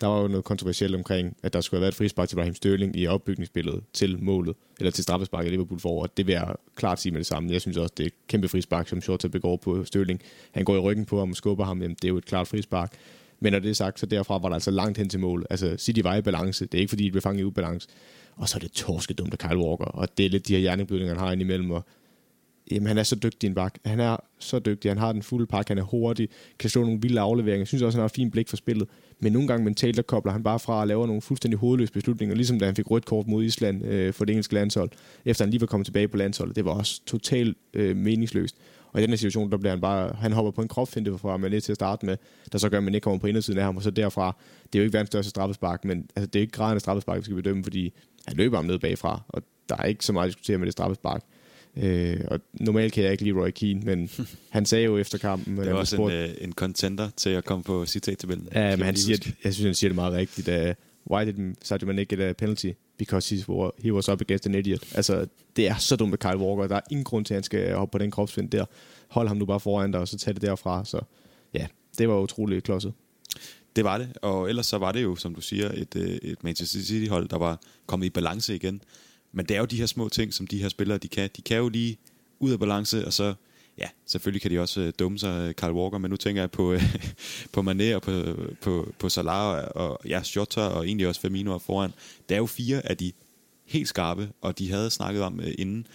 Der 0.02 0.08
var 0.08 0.22
jo 0.22 0.28
noget 0.28 0.46
kontroversielt 0.46 0.96
omkring, 0.96 1.38
at 1.44 1.54
der 1.54 1.62
skulle 1.62 1.78
have 1.78 1.82
været 1.82 1.92
et 1.92 1.98
frispark 1.98 2.30
til 2.30 2.38
Raheem 2.38 2.56
Sterling 2.56 2.96
i 2.96 3.08
opbygningsbilledet 3.08 3.84
til 3.94 4.24
målet, 4.24 4.56
eller 4.80 4.92
til 4.92 5.04
straffesparket 5.04 5.48
i 5.48 5.52
Liverpool 5.52 5.80
for, 5.80 6.02
og 6.02 6.18
det 6.18 6.28
vil 6.28 6.34
jeg 6.34 6.56
klart 6.76 7.02
sige 7.02 7.12
med 7.12 7.20
det 7.20 7.28
samme. 7.28 7.52
Jeg 7.52 7.62
synes 7.62 7.78
også, 7.78 7.94
det 7.98 8.04
er 8.04 8.08
et 8.08 8.28
kæmpe 8.28 8.48
frispark, 8.48 8.88
som 8.88 9.02
Shorta 9.02 9.28
begår 9.28 9.58
på 9.58 9.86
Sterling. 9.86 10.22
Han 10.52 10.66
går 10.66 10.76
i 10.76 10.80
ryggen 10.80 11.06
på 11.06 11.20
ham 11.20 11.30
og 11.30 11.36
skubber 11.36 11.66
ham, 11.66 11.82
jamen 11.82 11.96
det 11.96 12.04
er 12.04 12.10
jo 12.10 12.18
et 12.18 12.26
klart 12.26 12.48
frispark. 12.48 12.94
Men 13.40 13.54
når 13.54 13.60
det 13.60 13.70
er 13.70 13.74
sagt, 13.74 14.00
så 14.00 14.06
derfra 14.06 14.38
var 14.38 14.50
der 14.50 14.54
altså 14.54 14.72
langt 14.72 14.98
hen 14.98 15.10
til 15.10 15.20
mål. 15.20 15.46
Altså 15.50 15.76
City 15.78 16.00
var 16.04 16.16
i 16.16 16.22
balance. 16.22 16.66
Det 16.66 16.74
er 16.74 16.80
ikke 16.80 16.90
fordi, 16.90 17.04
de 17.04 17.12
blev 17.12 17.22
fanget 17.22 17.42
i 17.42 17.44
ubalance. 17.44 17.88
Og 18.36 18.50
så 18.50 18.58
er 18.58 18.60
det 18.60 18.72
torskedumt 18.72 19.34
af 19.34 19.40
Kyle 19.40 19.58
Walker. 19.58 19.86
Og 19.86 20.18
det 20.18 20.26
er 20.26 20.30
lidt 20.30 20.48
de 20.48 20.54
her 20.54 20.60
hjerneblødninger, 20.60 21.16
han 21.16 21.24
har 21.24 21.32
indimellem. 21.32 21.72
Og 21.72 21.86
jamen, 22.72 22.88
han 22.88 22.98
er 22.98 23.04
så 23.04 23.16
dygtig 23.16 23.48
en 23.48 23.56
bak. 23.56 23.76
Han 23.86 24.00
er 24.00 24.18
så 24.40 24.60
dygtig. 24.60 24.92
Han 24.92 24.98
har 24.98 25.12
den 25.12 25.24
fulde 25.24 25.46
pakke. 25.48 25.70
Han 25.70 25.78
er 25.78 25.84
hurtig. 25.84 26.30
Kan 26.60 26.70
slå 26.70 26.82
nogle 26.82 27.02
vilde 27.02 27.22
afleveringer. 27.22 27.62
Jeg 27.62 27.68
synes 27.68 27.84
også, 27.84 27.98
han 27.98 28.02
har 28.02 28.06
et 28.06 28.12
fint 28.12 28.32
blik 28.32 28.50
for 28.50 28.58
spillet. 28.58 28.88
Men 29.20 29.34
nogle 29.34 29.48
gange 29.48 29.64
mentalt, 29.64 29.98
der 29.98 30.02
kobler 30.02 30.32
han 30.32 30.44
bare 30.44 30.60
fra 30.60 30.82
at 30.82 30.88
lave 30.88 31.08
nogle 31.08 31.22
fuldstændig 31.22 31.60
hovedløse 31.60 31.94
beslutninger. 31.94 32.36
Ligesom 32.36 32.60
da 32.60 32.66
han 32.66 32.76
fik 32.76 32.92
rødt 32.92 33.06
kort 33.06 33.28
mod 33.28 33.44
Island 33.44 33.86
øh, 33.86 34.14
for 34.14 34.26
det 34.26 34.34
engelske 34.34 34.54
landshold. 34.54 34.90
Efter 35.26 35.46
han 35.46 35.52
lige 35.52 35.62
var 35.62 35.68
kommet 35.68 35.86
tilbage 35.86 36.08
på 36.08 36.18
landsholdet. 36.18 36.56
Det 36.56 36.66
var 36.66 36.72
også 36.72 37.02
totalt 37.06 37.58
øh, 37.74 37.96
meningsløst. 37.96 38.56
Og 38.92 39.00
i 39.00 39.02
den 39.02 39.10
her 39.10 39.18
situation, 39.18 39.52
der 39.52 39.58
bliver 39.58 39.72
han 39.72 39.82
bare, 39.82 40.16
han 40.20 40.34
hopper 40.34 40.52
på 40.52 40.62
en 40.62 40.68
kropfinte 40.68 41.18
fra 41.18 41.38
Mané 41.38 41.60
til 41.60 41.72
at 41.72 41.76
starte 41.76 42.06
med, 42.06 42.18
der 42.52 42.58
så 42.58 42.70
gør, 42.70 42.78
at 42.78 42.84
man 42.84 42.96
ikke 42.96 43.04
kommer 43.04 43.20
på 43.20 43.28
indersiden 43.28 43.60
af 43.60 43.66
ham, 43.66 43.78
og 43.78 43.84
så 43.84 43.92
derfra, 43.92 44.36
det 44.74 44.80
er 44.80 44.84
jo 44.84 44.84
ikke 44.84 44.94
verdens 44.94 45.08
største 45.08 45.30
straffespark, 45.30 45.86
men 45.86 46.10
altså, 46.16 46.28
det 46.28 46.40
er 46.40 46.42
ikke 46.42 46.52
graden 46.52 46.76
af 46.76 46.82
straffespark, 46.82 47.18
vi 47.18 47.24
skal 47.24 47.36
bedømme, 47.36 47.64
fordi 47.64 47.94
han 48.28 48.38
løber 48.38 48.58
ham 48.58 48.66
ned 48.66 48.80
bagfra, 48.80 49.22
og 49.28 49.44
der 49.70 49.76
er 49.78 49.84
ikke 49.84 50.06
så 50.06 50.14
meget 50.14 50.28
at 50.28 50.30
diskutere 50.30 50.58
med 50.58 50.66
det 50.66 50.74
straffespark. 50.74 51.24
Øh, 51.78 52.20
og 52.28 52.40
normalt 52.54 52.94
kan 52.94 53.04
jeg 53.04 53.12
ikke 53.12 53.24
lide 53.24 53.36
Roy 53.36 53.50
Keane, 53.50 53.80
men 53.80 54.10
han 54.50 54.66
sagde 54.66 54.86
jo 54.86 54.98
efter 54.98 55.18
kampen... 55.18 55.58
Det 55.58 55.68
er 55.68 55.74
også 55.74 55.96
spurgt, 55.96 56.14
en, 56.14 56.24
uh, 56.24 56.30
en 56.42 56.54
contender 56.54 57.10
til 57.18 57.30
at 57.30 57.46
komme 57.46 57.64
på 57.64 57.86
citattabellen. 57.86 58.48
Ja, 58.56 58.76
men 58.76 58.86
han 58.86 58.96
siger, 58.96 59.32
jeg 59.44 59.54
synes, 59.54 59.66
han 59.66 59.76
siger 59.76 59.90
det 59.90 59.96
meget 59.96 60.14
rigtigt. 60.14 60.48
Uh, 60.48 60.74
why 61.12 61.26
did 61.26 61.56
Sadio 61.62 61.88
Mane 61.88 62.06
get 62.06 62.20
a 62.20 62.34
penalty? 62.34 62.72
Because 62.98 63.36
he 63.36 63.44
was, 63.48 63.72
he 63.84 63.94
was 63.94 64.10
up 64.10 64.22
against 64.22 64.46
an 64.46 64.56
idiot. 64.56 64.84
Altså, 64.96 65.28
det 65.56 65.68
er 65.68 65.76
så 65.76 65.96
dumt 65.96 66.10
med 66.10 66.18
Kyle 66.18 66.38
Walker. 66.38 66.68
Der 66.68 66.76
er 66.76 66.82
ingen 66.90 67.04
grund 67.04 67.26
til, 67.26 67.34
at 67.34 67.36
han 67.36 67.44
skal 67.44 67.74
hoppe 67.74 67.92
på 67.92 67.98
den 67.98 68.12
kropsvind 68.12 68.50
der. 68.50 68.66
Hold 69.08 69.28
ham 69.28 69.38
nu 69.38 69.46
bare 69.46 69.60
foran 69.60 69.92
dig, 69.92 70.02
og 70.02 70.08
så 70.08 70.18
tag 70.18 70.34
det 70.34 70.42
derfra. 70.42 70.86
Så 70.86 71.02
ja, 71.54 71.68
det 71.98 72.10
var 72.10 72.20
utroligt 72.20 72.64
klodset. 72.64 72.94
Det 73.76 73.84
var 73.84 73.98
det, 73.98 74.18
og 74.22 74.50
ellers 74.50 74.66
så 74.66 74.78
var 74.78 74.92
det 74.92 75.04
jo, 75.04 75.16
som 75.16 75.36
du 75.36 75.42
siger, 75.42 75.72
et, 75.74 75.96
øh, 75.96 76.10
et 76.10 76.44
Manchester 76.44 76.80
City-hold, 76.80 77.30
der 77.30 77.38
var 77.38 77.62
kommet 77.86 78.06
i 78.06 78.10
balance 78.10 78.56
igen. 78.56 78.82
Men 79.32 79.46
det 79.46 79.56
er 79.56 79.60
jo 79.60 79.66
de 79.66 79.78
her 79.78 79.86
små 79.86 80.10
ting, 80.10 80.34
som 80.34 80.48
de 80.48 80.62
her 80.62 80.70
spillere, 80.70 80.98
de 80.98 81.08
kan. 81.08 81.30
De 81.36 81.42
kan 81.42 81.58
jo 81.58 81.70
lige 81.70 81.98
ud 82.40 82.52
af 82.52 82.60
balance, 82.60 83.06
og 83.06 83.14
så, 83.14 83.34
ja, 83.78 83.88
selvfølgelig 84.06 84.42
kan 84.42 84.52
de 84.52 84.60
også 84.60 84.82
uh, 84.82 84.90
dumme 85.00 85.20
sig, 85.20 85.48
øh, 85.48 85.54
Carl 85.54 85.74
Walker, 85.74 85.98
men 85.98 86.12
nu 86.12 86.18
tænker 86.18 86.42
jeg 86.42 86.52
på, 86.52 86.74
øh, 86.74 86.96
på 87.54 87.62
Mané 87.62 87.96
og 87.96 88.02
på, 88.02 88.12
på, 88.62 88.94
på 89.00 89.10
Salah 89.10 89.68
og 89.76 90.00
ja, 90.06 90.22
Jota 90.36 90.62
og 90.62 90.88
egentlig 90.88 91.08
også 91.08 91.22
Firmino 91.22 91.58
foran. 91.58 91.94
Der 92.30 92.36
er 92.36 92.40
jo 92.40 92.46
fire 92.46 92.90
af 92.90 92.98
de 92.98 93.12
helt 93.66 93.88
skarpe, 93.88 94.30
og 94.42 94.60
de 94.60 94.72
havde 94.72 94.90
snakket 94.90 95.24
om 95.24 95.40
inden, 95.58 95.88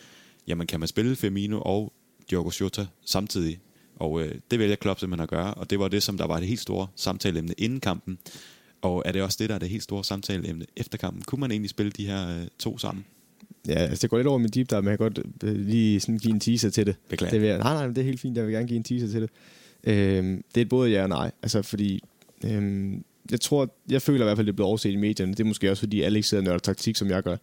jamen 0.47 0.66
kan 0.66 0.81
man 0.81 0.88
spille 0.88 1.16
Firmino 1.16 1.61
og 1.61 1.92
Diogo 2.31 2.51
Jota 2.61 2.87
samtidig? 3.05 3.59
Og 3.97 4.23
øh, 4.23 4.35
det 4.51 4.59
vælger 4.59 4.77
Klopp 4.77 5.01
simpelthen 5.01 5.23
at 5.23 5.29
gøre, 5.29 5.55
og 5.55 5.70
det 5.70 5.79
var 5.79 5.88
det, 5.88 6.03
som 6.03 6.18
der 6.18 6.27
var 6.27 6.38
det 6.38 6.49
helt 6.49 6.61
store 6.61 6.87
samtaleemne 6.97 7.55
inden 7.59 7.81
kampen. 7.81 8.18
Og 8.83 9.03
er 9.07 9.12
det 9.12 9.23
også 9.23 9.37
det, 9.40 9.49
der 9.49 9.55
er 9.55 9.59
det 9.59 9.68
helt 9.68 9.83
store 9.83 10.05
samtaleemne 10.05 10.66
efter 10.77 10.99
kampen? 10.99 11.23
Kunne 11.23 11.40
man 11.40 11.51
egentlig 11.51 11.70
spille 11.70 11.92
de 11.92 12.07
her 12.07 12.38
øh, 12.40 12.47
to 12.59 12.79
sammen? 12.79 13.05
Ja, 13.68 13.75
altså 13.75 14.03
det 14.03 14.11
går 14.11 14.16
lidt 14.16 14.27
over 14.27 14.38
min 14.38 14.49
deep 14.49 14.70
dive, 14.70 14.83
men 14.83 14.90
jeg 14.90 14.99
kan 14.99 15.12
godt 15.12 15.27
øh, 15.44 15.57
lige 15.57 16.01
sådan 16.01 16.18
give 16.18 16.35
en 16.35 16.40
teaser 16.40 16.70
til 16.70 16.87
det. 16.87 16.97
Beklager. 17.09 17.31
Det 17.31 17.40
vil 17.40 17.49
jeg, 17.49 17.59
nej, 17.59 17.75
nej, 17.75 17.87
det 17.87 17.99
er 17.99 18.03
helt 18.03 18.20
fint, 18.20 18.37
jeg 18.37 18.47
vil 18.47 18.53
gerne 18.53 18.68
give 18.68 18.77
en 18.77 18.85
teaser 18.85 19.09
til 19.09 19.23
det. 19.23 19.31
Øhm, 19.85 20.44
det 20.55 20.61
er 20.61 20.64
både 20.64 20.90
ja 20.90 21.03
og 21.03 21.09
nej, 21.09 21.31
altså 21.42 21.62
fordi... 21.62 22.01
Øhm, 22.44 23.05
jeg 23.31 23.40
tror, 23.40 23.75
jeg 23.90 24.03
føler 24.03 24.20
i 24.20 24.27
hvert 24.27 24.38
fald, 24.38 24.47
det 24.47 24.53
er 24.53 24.57
blevet 24.57 24.68
overset 24.68 24.90
i 24.90 24.97
medierne. 24.97 25.33
Det 25.33 25.40
er 25.40 25.44
måske 25.44 25.70
også, 25.70 25.81
fordi 25.81 26.03
alle 26.03 26.18
ikke 26.18 26.29
sidder 26.29 26.42
og 26.42 26.44
nørder 26.44 26.59
taktik, 26.59 26.97
som 26.97 27.11
jeg 27.11 27.23
gør. 27.23 27.37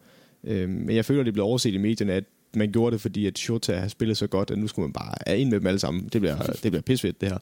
Øhm, 0.43 0.71
men 0.71 0.95
jeg 0.95 1.05
føler, 1.05 1.23
det 1.23 1.29
er 1.29 1.33
blevet 1.33 1.47
overset 1.47 1.73
i 1.73 1.77
medierne, 1.77 2.13
at 2.13 2.23
man 2.55 2.71
gjorde 2.71 2.93
det, 2.93 3.01
fordi 3.01 3.25
at 3.25 3.37
Shota 3.37 3.75
har 3.75 3.87
spillet 3.87 4.17
så 4.17 4.27
godt, 4.27 4.51
at 4.51 4.57
nu 4.57 4.67
skulle 4.67 4.83
man 4.87 4.93
bare 4.93 5.39
ind 5.39 5.49
med 5.49 5.59
dem 5.59 5.67
alle 5.67 5.79
sammen. 5.79 6.09
Det 6.13 6.21
bliver, 6.21 6.37
det 6.37 6.71
bliver 6.71 6.81
pisfedt, 6.81 7.21
det 7.21 7.29
her. 7.29 7.37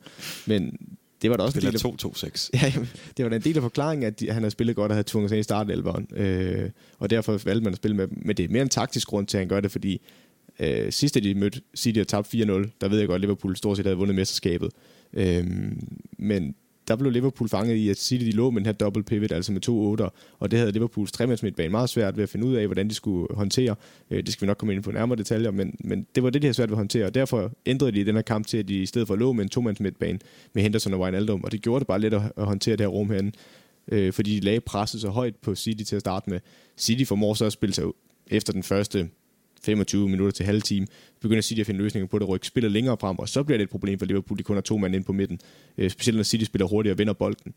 Men 0.47 0.77
det 1.21 1.29
var 1.29 1.37
da 1.37 1.43
også 1.43 1.59
en 1.59 1.65
del 1.65 1.75
af... 1.75 1.85
2-2-6. 1.85 2.49
Ja, 2.61 2.73
det 3.17 3.25
var 3.25 3.29
da 3.29 3.35
en 3.35 3.41
del 3.41 3.55
af 3.55 3.61
forklaringen, 3.61 4.07
at 4.07 4.19
de, 4.19 4.31
han 4.31 4.43
har 4.43 4.49
spillet 4.49 4.75
godt 4.75 4.91
og 4.91 4.95
havde 4.95 5.07
tvunget 5.07 5.29
sig 5.29 5.35
ind 5.35 5.39
i 5.39 5.43
startelveren. 5.43 6.07
Øh, 6.15 6.69
og 6.99 7.09
derfor 7.09 7.31
valgte 7.45 7.63
man 7.63 7.73
at 7.73 7.77
spille 7.77 7.97
med. 7.97 8.07
Men 8.11 8.37
det 8.37 8.45
er 8.45 8.49
mere 8.49 8.61
en 8.61 8.69
taktisk 8.69 9.07
grund 9.07 9.27
til, 9.27 9.37
at 9.37 9.41
han 9.41 9.47
gør 9.47 9.59
det, 9.59 9.71
fordi 9.71 10.01
øh, 10.59 10.91
sidst, 10.91 11.15
de 11.15 11.35
mødte 11.35 11.61
City 11.75 11.99
og 11.99 12.07
tabte 12.07 12.37
4-0, 12.37 12.41
der 12.81 12.87
ved 12.87 12.99
jeg 12.99 13.07
godt, 13.07 13.15
at 13.15 13.21
Liverpool 13.21 13.55
stort 13.55 13.77
set 13.77 13.85
havde 13.85 13.97
vundet 13.97 14.15
mesterskabet. 14.15 14.71
Øh, 15.13 15.47
men 16.17 16.55
der 16.89 16.95
blev 16.95 17.11
Liverpool 17.11 17.49
fanget 17.49 17.75
i, 17.75 17.89
at 17.89 17.97
City 17.97 18.25
de 18.25 18.31
lå 18.31 18.49
med 18.49 18.61
den 18.61 18.65
her 18.65 18.73
double 18.73 19.03
pivot, 19.03 19.31
altså 19.31 19.51
med 19.51 19.61
to 19.61 19.91
otter, 19.91 20.09
og 20.39 20.51
det 20.51 20.59
havde 20.59 20.71
Liverpools 20.71 21.11
tremandsmidtbane 21.11 21.69
meget 21.69 21.89
svært 21.89 22.17
ved 22.17 22.23
at 22.23 22.29
finde 22.29 22.45
ud 22.45 22.55
af, 22.55 22.65
hvordan 22.65 22.87
de 22.89 22.93
skulle 22.93 23.35
håndtere. 23.35 23.75
Øh, 24.11 24.23
det 24.23 24.33
skal 24.33 24.41
vi 24.41 24.47
nok 24.47 24.57
komme 24.57 24.73
ind 24.73 24.83
på 24.83 24.91
nærmere 24.91 25.17
detaljer, 25.17 25.51
men, 25.51 25.75
men 25.79 26.07
det 26.15 26.23
var 26.23 26.29
det, 26.29 26.41
de 26.41 26.45
havde 26.45 26.53
svært 26.53 26.69
ved 26.69 26.73
at 26.73 26.77
håndtere, 26.77 27.05
og 27.05 27.15
derfor 27.15 27.51
ændrede 27.65 27.91
de 27.91 28.05
den 28.05 28.15
her 28.15 28.21
kamp 28.21 28.47
til, 28.47 28.57
at 28.57 28.67
de 28.67 28.81
i 28.81 28.85
stedet 28.85 29.07
for 29.07 29.15
lå 29.15 29.33
med 29.33 29.43
en 29.43 29.49
tomandsmidtbane 29.49 30.19
med 30.53 30.63
Henderson 30.63 30.93
og 30.93 30.99
Wijnaldum, 30.99 31.43
og 31.43 31.51
det 31.51 31.61
gjorde 31.61 31.79
det 31.79 31.87
bare 31.87 31.99
let 31.99 32.13
at 32.13 32.45
håndtere 32.45 32.75
det 32.75 32.81
her 32.81 32.87
rum 32.87 33.09
herinde, 33.09 33.31
øh, 33.91 34.13
fordi 34.13 34.39
de 34.39 34.45
lagde 34.45 34.59
presset 34.59 35.01
så 35.01 35.09
højt 35.09 35.35
på 35.35 35.55
City 35.55 35.83
til 35.83 35.95
at 35.95 35.99
starte 35.99 36.29
med. 36.29 36.39
City 36.77 37.03
formår 37.03 37.33
så 37.33 37.45
at 37.45 37.53
spille 37.53 37.73
sig 37.73 37.85
efter 38.27 38.53
den 38.53 38.63
første 38.63 39.09
25 39.61 40.09
minutter 40.09 40.31
til 40.31 40.45
halv 40.45 40.61
time, 40.61 40.87
begynder 41.19 41.41
City 41.41 41.59
at 41.59 41.65
finde 41.65 41.81
løsninger 41.81 42.07
på 42.07 42.19
det, 42.19 42.29
rykke 42.29 42.47
spiller 42.47 42.69
længere 42.69 42.97
frem, 42.99 43.19
og 43.19 43.29
så 43.29 43.43
bliver 43.43 43.57
det 43.57 43.63
et 43.63 43.69
problem 43.69 43.99
for 43.99 44.05
Liverpool, 44.05 44.37
de 44.37 44.43
kun 44.43 44.55
har 44.55 44.61
to 44.61 44.77
mand 44.77 44.95
ind 44.95 45.03
på 45.03 45.13
midten, 45.13 45.39
øh, 45.77 45.89
specielt 45.89 46.15
når 46.15 46.23
City 46.23 46.43
spiller 46.43 46.67
hurtigt 46.67 46.91
og 46.91 46.97
vinder 46.97 47.13
bolden. 47.13 47.53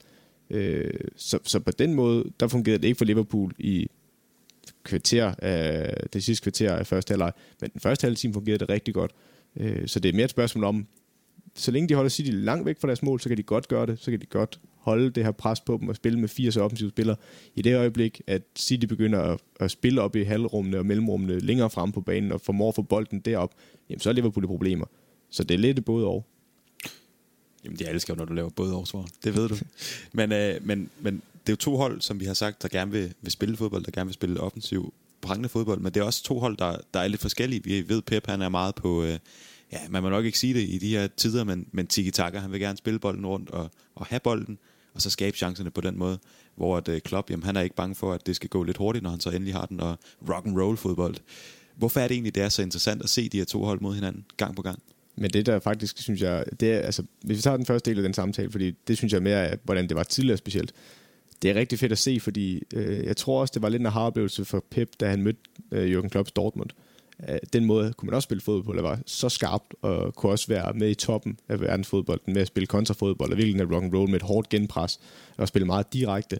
Øh, 0.51 0.91
så, 1.17 1.39
så 1.43 1.61
på 1.61 1.71
den 1.71 1.95
måde, 1.95 2.25
der 2.41 2.49
fungerede 2.49 2.83
det 2.83 2.89
ikke 2.89 2.99
for 2.99 3.05
Liverpool 3.05 3.53
i 3.59 3.87
kvarter 4.85 5.35
af, 5.39 5.97
det 6.13 6.25
sidste 6.25 6.43
kvarter 6.43 6.77
af 6.77 6.87
første 6.87 7.13
halvleg, 7.13 7.33
men 7.61 7.71
den 7.71 7.81
første 7.81 8.05
halve 8.05 8.17
time 8.17 8.33
fungerede 8.33 8.59
det 8.59 8.69
rigtig 8.69 8.95
godt. 8.95 9.13
Øh, 9.57 9.89
så 9.89 10.01
det 10.01 10.09
er 10.09 10.13
mere 10.13 10.25
et 10.25 10.31
spørgsmål 10.31 10.65
om, 10.65 10.87
så 11.55 11.71
længe 11.71 11.89
de 11.89 11.95
holder 11.95 12.09
City 12.09 12.31
langt 12.33 12.67
væk 12.67 12.81
fra 12.81 12.89
deres 12.89 13.03
mål, 13.03 13.21
så 13.21 13.29
kan 13.29 13.39
de 13.39 13.43
godt 13.43 13.69
gøre 13.69 13.87
det, 13.87 13.99
så 13.99 14.11
kan 14.11 14.21
de 14.21 14.27
godt 14.27 14.61
holde 14.83 15.11
det 15.11 15.25
her 15.25 15.31
pres 15.31 15.61
på 15.61 15.79
dem 15.81 15.89
og 15.89 15.97
spille 15.97 16.19
med 16.19 16.29
fire 16.29 16.53
så 16.53 16.61
offensive 16.61 16.91
spillere. 16.91 17.17
I 17.55 17.63
det 17.63 17.77
øjeblik, 17.77 18.21
at 18.27 18.43
City 18.59 18.87
begynder 18.87 19.21
at, 19.21 19.41
at 19.61 19.71
spille 19.71 20.01
op 20.01 20.17
i 20.17 20.23
halvrummene 20.23 20.79
og 20.79 20.87
mellemrummene 20.87 21.39
længere 21.41 21.71
frem 21.71 21.93
på 21.93 22.01
banen 22.01 22.33
og 22.33 22.41
formår 22.41 22.73
få 22.73 22.83
bolden 22.83 23.21
derop, 23.21 23.55
jamen 23.91 24.01
så 24.01 24.09
er 24.09 24.13
Liverpool 24.13 24.45
i 24.45 24.47
problemer. 24.47 24.87
Så 25.31 25.45
det 25.45 25.55
er 25.55 25.59
lidt 25.59 25.85
både 25.85 26.07
og. 26.07 26.27
Jamen, 27.65 27.79
jeg 27.81 27.91
elsker 27.91 28.15
når 28.15 28.25
du 28.25 28.33
laver 28.35 28.51
både 28.51 28.77
og 28.77 28.89
svar. 28.89 29.07
Det 29.25 29.37
ved 29.37 29.49
du. 29.49 29.57
men, 30.19 30.33
øh, 30.33 30.67
men, 30.67 30.91
men 31.01 31.15
det 31.15 31.49
er 31.49 31.53
jo 31.53 31.57
to 31.57 31.77
hold, 31.77 32.01
som 32.01 32.21
vi 32.21 32.25
har 32.25 32.35
sagt, 32.35 32.63
der 32.63 32.69
gerne 32.69 32.91
vil, 32.91 33.15
vil 33.21 33.33
spille 33.33 33.57
fodbold, 33.57 33.85
der 33.85 33.91
gerne 33.91 34.07
vil 34.07 34.15
spille 34.15 34.41
offensiv, 34.41 34.95
prangende 35.21 35.49
fodbold, 35.49 35.81
men 35.81 35.95
det 35.95 36.01
er 36.01 36.05
også 36.05 36.23
to 36.25 36.39
hold, 36.39 36.57
der, 36.57 36.77
der 36.95 37.01
er 37.01 37.09
lidt 37.09 37.21
forskellige. 37.21 37.65
Vi 37.65 37.89
ved, 37.89 38.03
Pep 38.03 38.27
han 38.27 38.43
er 38.43 38.49
meget 38.49 38.75
på, 38.75 39.05
øh, 39.05 39.19
ja, 39.73 39.79
man 39.91 40.03
må 40.03 40.09
nok 40.09 40.25
ikke 40.25 40.39
sige 40.39 40.55
det 40.55 40.69
i 40.69 40.79
de 40.79 40.89
her 40.89 41.07
tider, 41.07 41.45
men, 41.45 41.67
men 41.73 41.87
tiki-taka, 41.87 42.39
han 42.39 42.53
vil 42.53 42.61
gerne 42.61 42.79
spille 42.79 42.99
bolden 42.99 43.27
rundt 43.27 43.51
og, 43.51 43.71
og 43.95 44.07
have 44.07 44.21
bolden, 44.21 44.59
og 44.95 45.03
så 45.03 45.11
skabe 45.11 45.37
chancerne 45.37 45.71
på 45.71 45.81
den 45.81 45.99
måde, 45.99 46.19
hvor 46.55 46.77
at, 46.77 46.89
øh, 46.89 47.01
Klopp, 47.01 47.31
jamen, 47.31 47.45
han 47.45 47.57
er 47.57 47.61
ikke 47.61 47.77
bange 47.77 47.95
for, 47.95 48.13
at 48.13 48.27
det 48.27 48.37
skal 48.37 48.49
gå 48.49 48.63
lidt 48.63 48.77
hurtigt, 48.77 49.03
når 49.03 49.11
han 49.11 49.21
så 49.21 49.31
endelig 49.31 49.55
har 49.55 49.67
den, 49.67 49.81
og 49.81 49.99
rock 50.29 50.47
and 50.47 50.59
roll 50.61 50.77
fodbold. 50.77 51.15
Hvorfor 51.77 52.01
er 52.01 52.09
det 52.09 52.15
egentlig, 52.15 52.35
det 52.35 52.43
er 52.43 52.49
så 52.49 52.63
interessant 52.63 53.03
at 53.03 53.09
se 53.09 53.29
de 53.29 53.39
her 53.39 53.45
to 53.45 53.65
hold 53.65 53.81
mod 53.81 53.95
hinanden, 53.95 54.25
gang 54.37 54.57
på 54.57 54.63
gang? 54.63 54.83
Men 55.17 55.31
det 55.31 55.47
der 55.47 55.59
faktisk, 55.59 55.99
synes 55.99 56.21
jeg, 56.21 56.45
det 56.61 56.73
er, 56.73 56.79
altså, 56.79 57.03
hvis 57.23 57.37
vi 57.37 57.43
tager 57.43 57.57
den 57.57 57.67
første 57.67 57.91
del 57.91 57.99
af 57.99 58.03
den 58.03 58.15
samtale, 58.15 58.51
fordi 58.51 58.71
det 58.89 58.97
synes 58.97 59.13
jeg 59.13 59.23
mere, 59.23 59.57
hvordan 59.65 59.89
det 59.89 59.97
var 59.97 60.03
tidligere 60.03 60.37
specielt, 60.37 60.73
det 61.43 61.51
er 61.51 61.55
rigtig 61.55 61.79
fedt 61.79 61.93
at 61.93 61.99
se, 61.99 62.21
fordi 62.21 62.63
øh, 62.75 63.05
jeg 63.05 63.17
tror 63.17 63.41
også, 63.41 63.53
det 63.55 63.63
var 63.63 63.69
lidt 63.69 63.81
en 63.81 63.87
aha-oplevelse 63.87 64.45
for 64.45 64.65
Pep, 64.71 64.89
da 65.01 65.11
han 65.11 65.23
mødte 65.23 65.41
øh, 65.73 65.99
Jürgen 65.99 66.09
Klopps 66.09 66.33
Dortmund. 66.33 66.71
Øh, 66.71 66.92
Øh, 67.29 67.39
den 67.53 67.65
måde 67.65 67.93
kunne 67.93 68.07
man 68.07 68.15
også 68.15 68.27
spille 68.27 68.41
fodbold 68.41 68.79
på, 68.79 68.83
var 68.83 68.99
så 69.07 69.29
skarpt, 69.29 69.75
og 69.83 70.15
kunne 70.15 70.33
også 70.33 70.49
være 70.49 70.73
med 70.73 70.91
i 70.91 70.95
toppen 70.95 71.39
af 71.49 71.61
verdensfodbolden, 71.61 72.33
med 72.33 72.43
at 72.43 72.47
spille 72.47 72.67
kontrafodbold, 72.67 73.31
og 73.31 73.37
virkelig 73.37 73.61
en 73.61 73.75
rock 73.75 73.85
and 73.85 73.95
roll 73.95 74.11
med 74.11 74.17
et 74.17 74.23
hårdt 74.23 74.49
genpres, 74.49 75.01
og 75.37 75.49
spille 75.49 75.67
meget 75.67 75.93
direkte. 75.93 76.39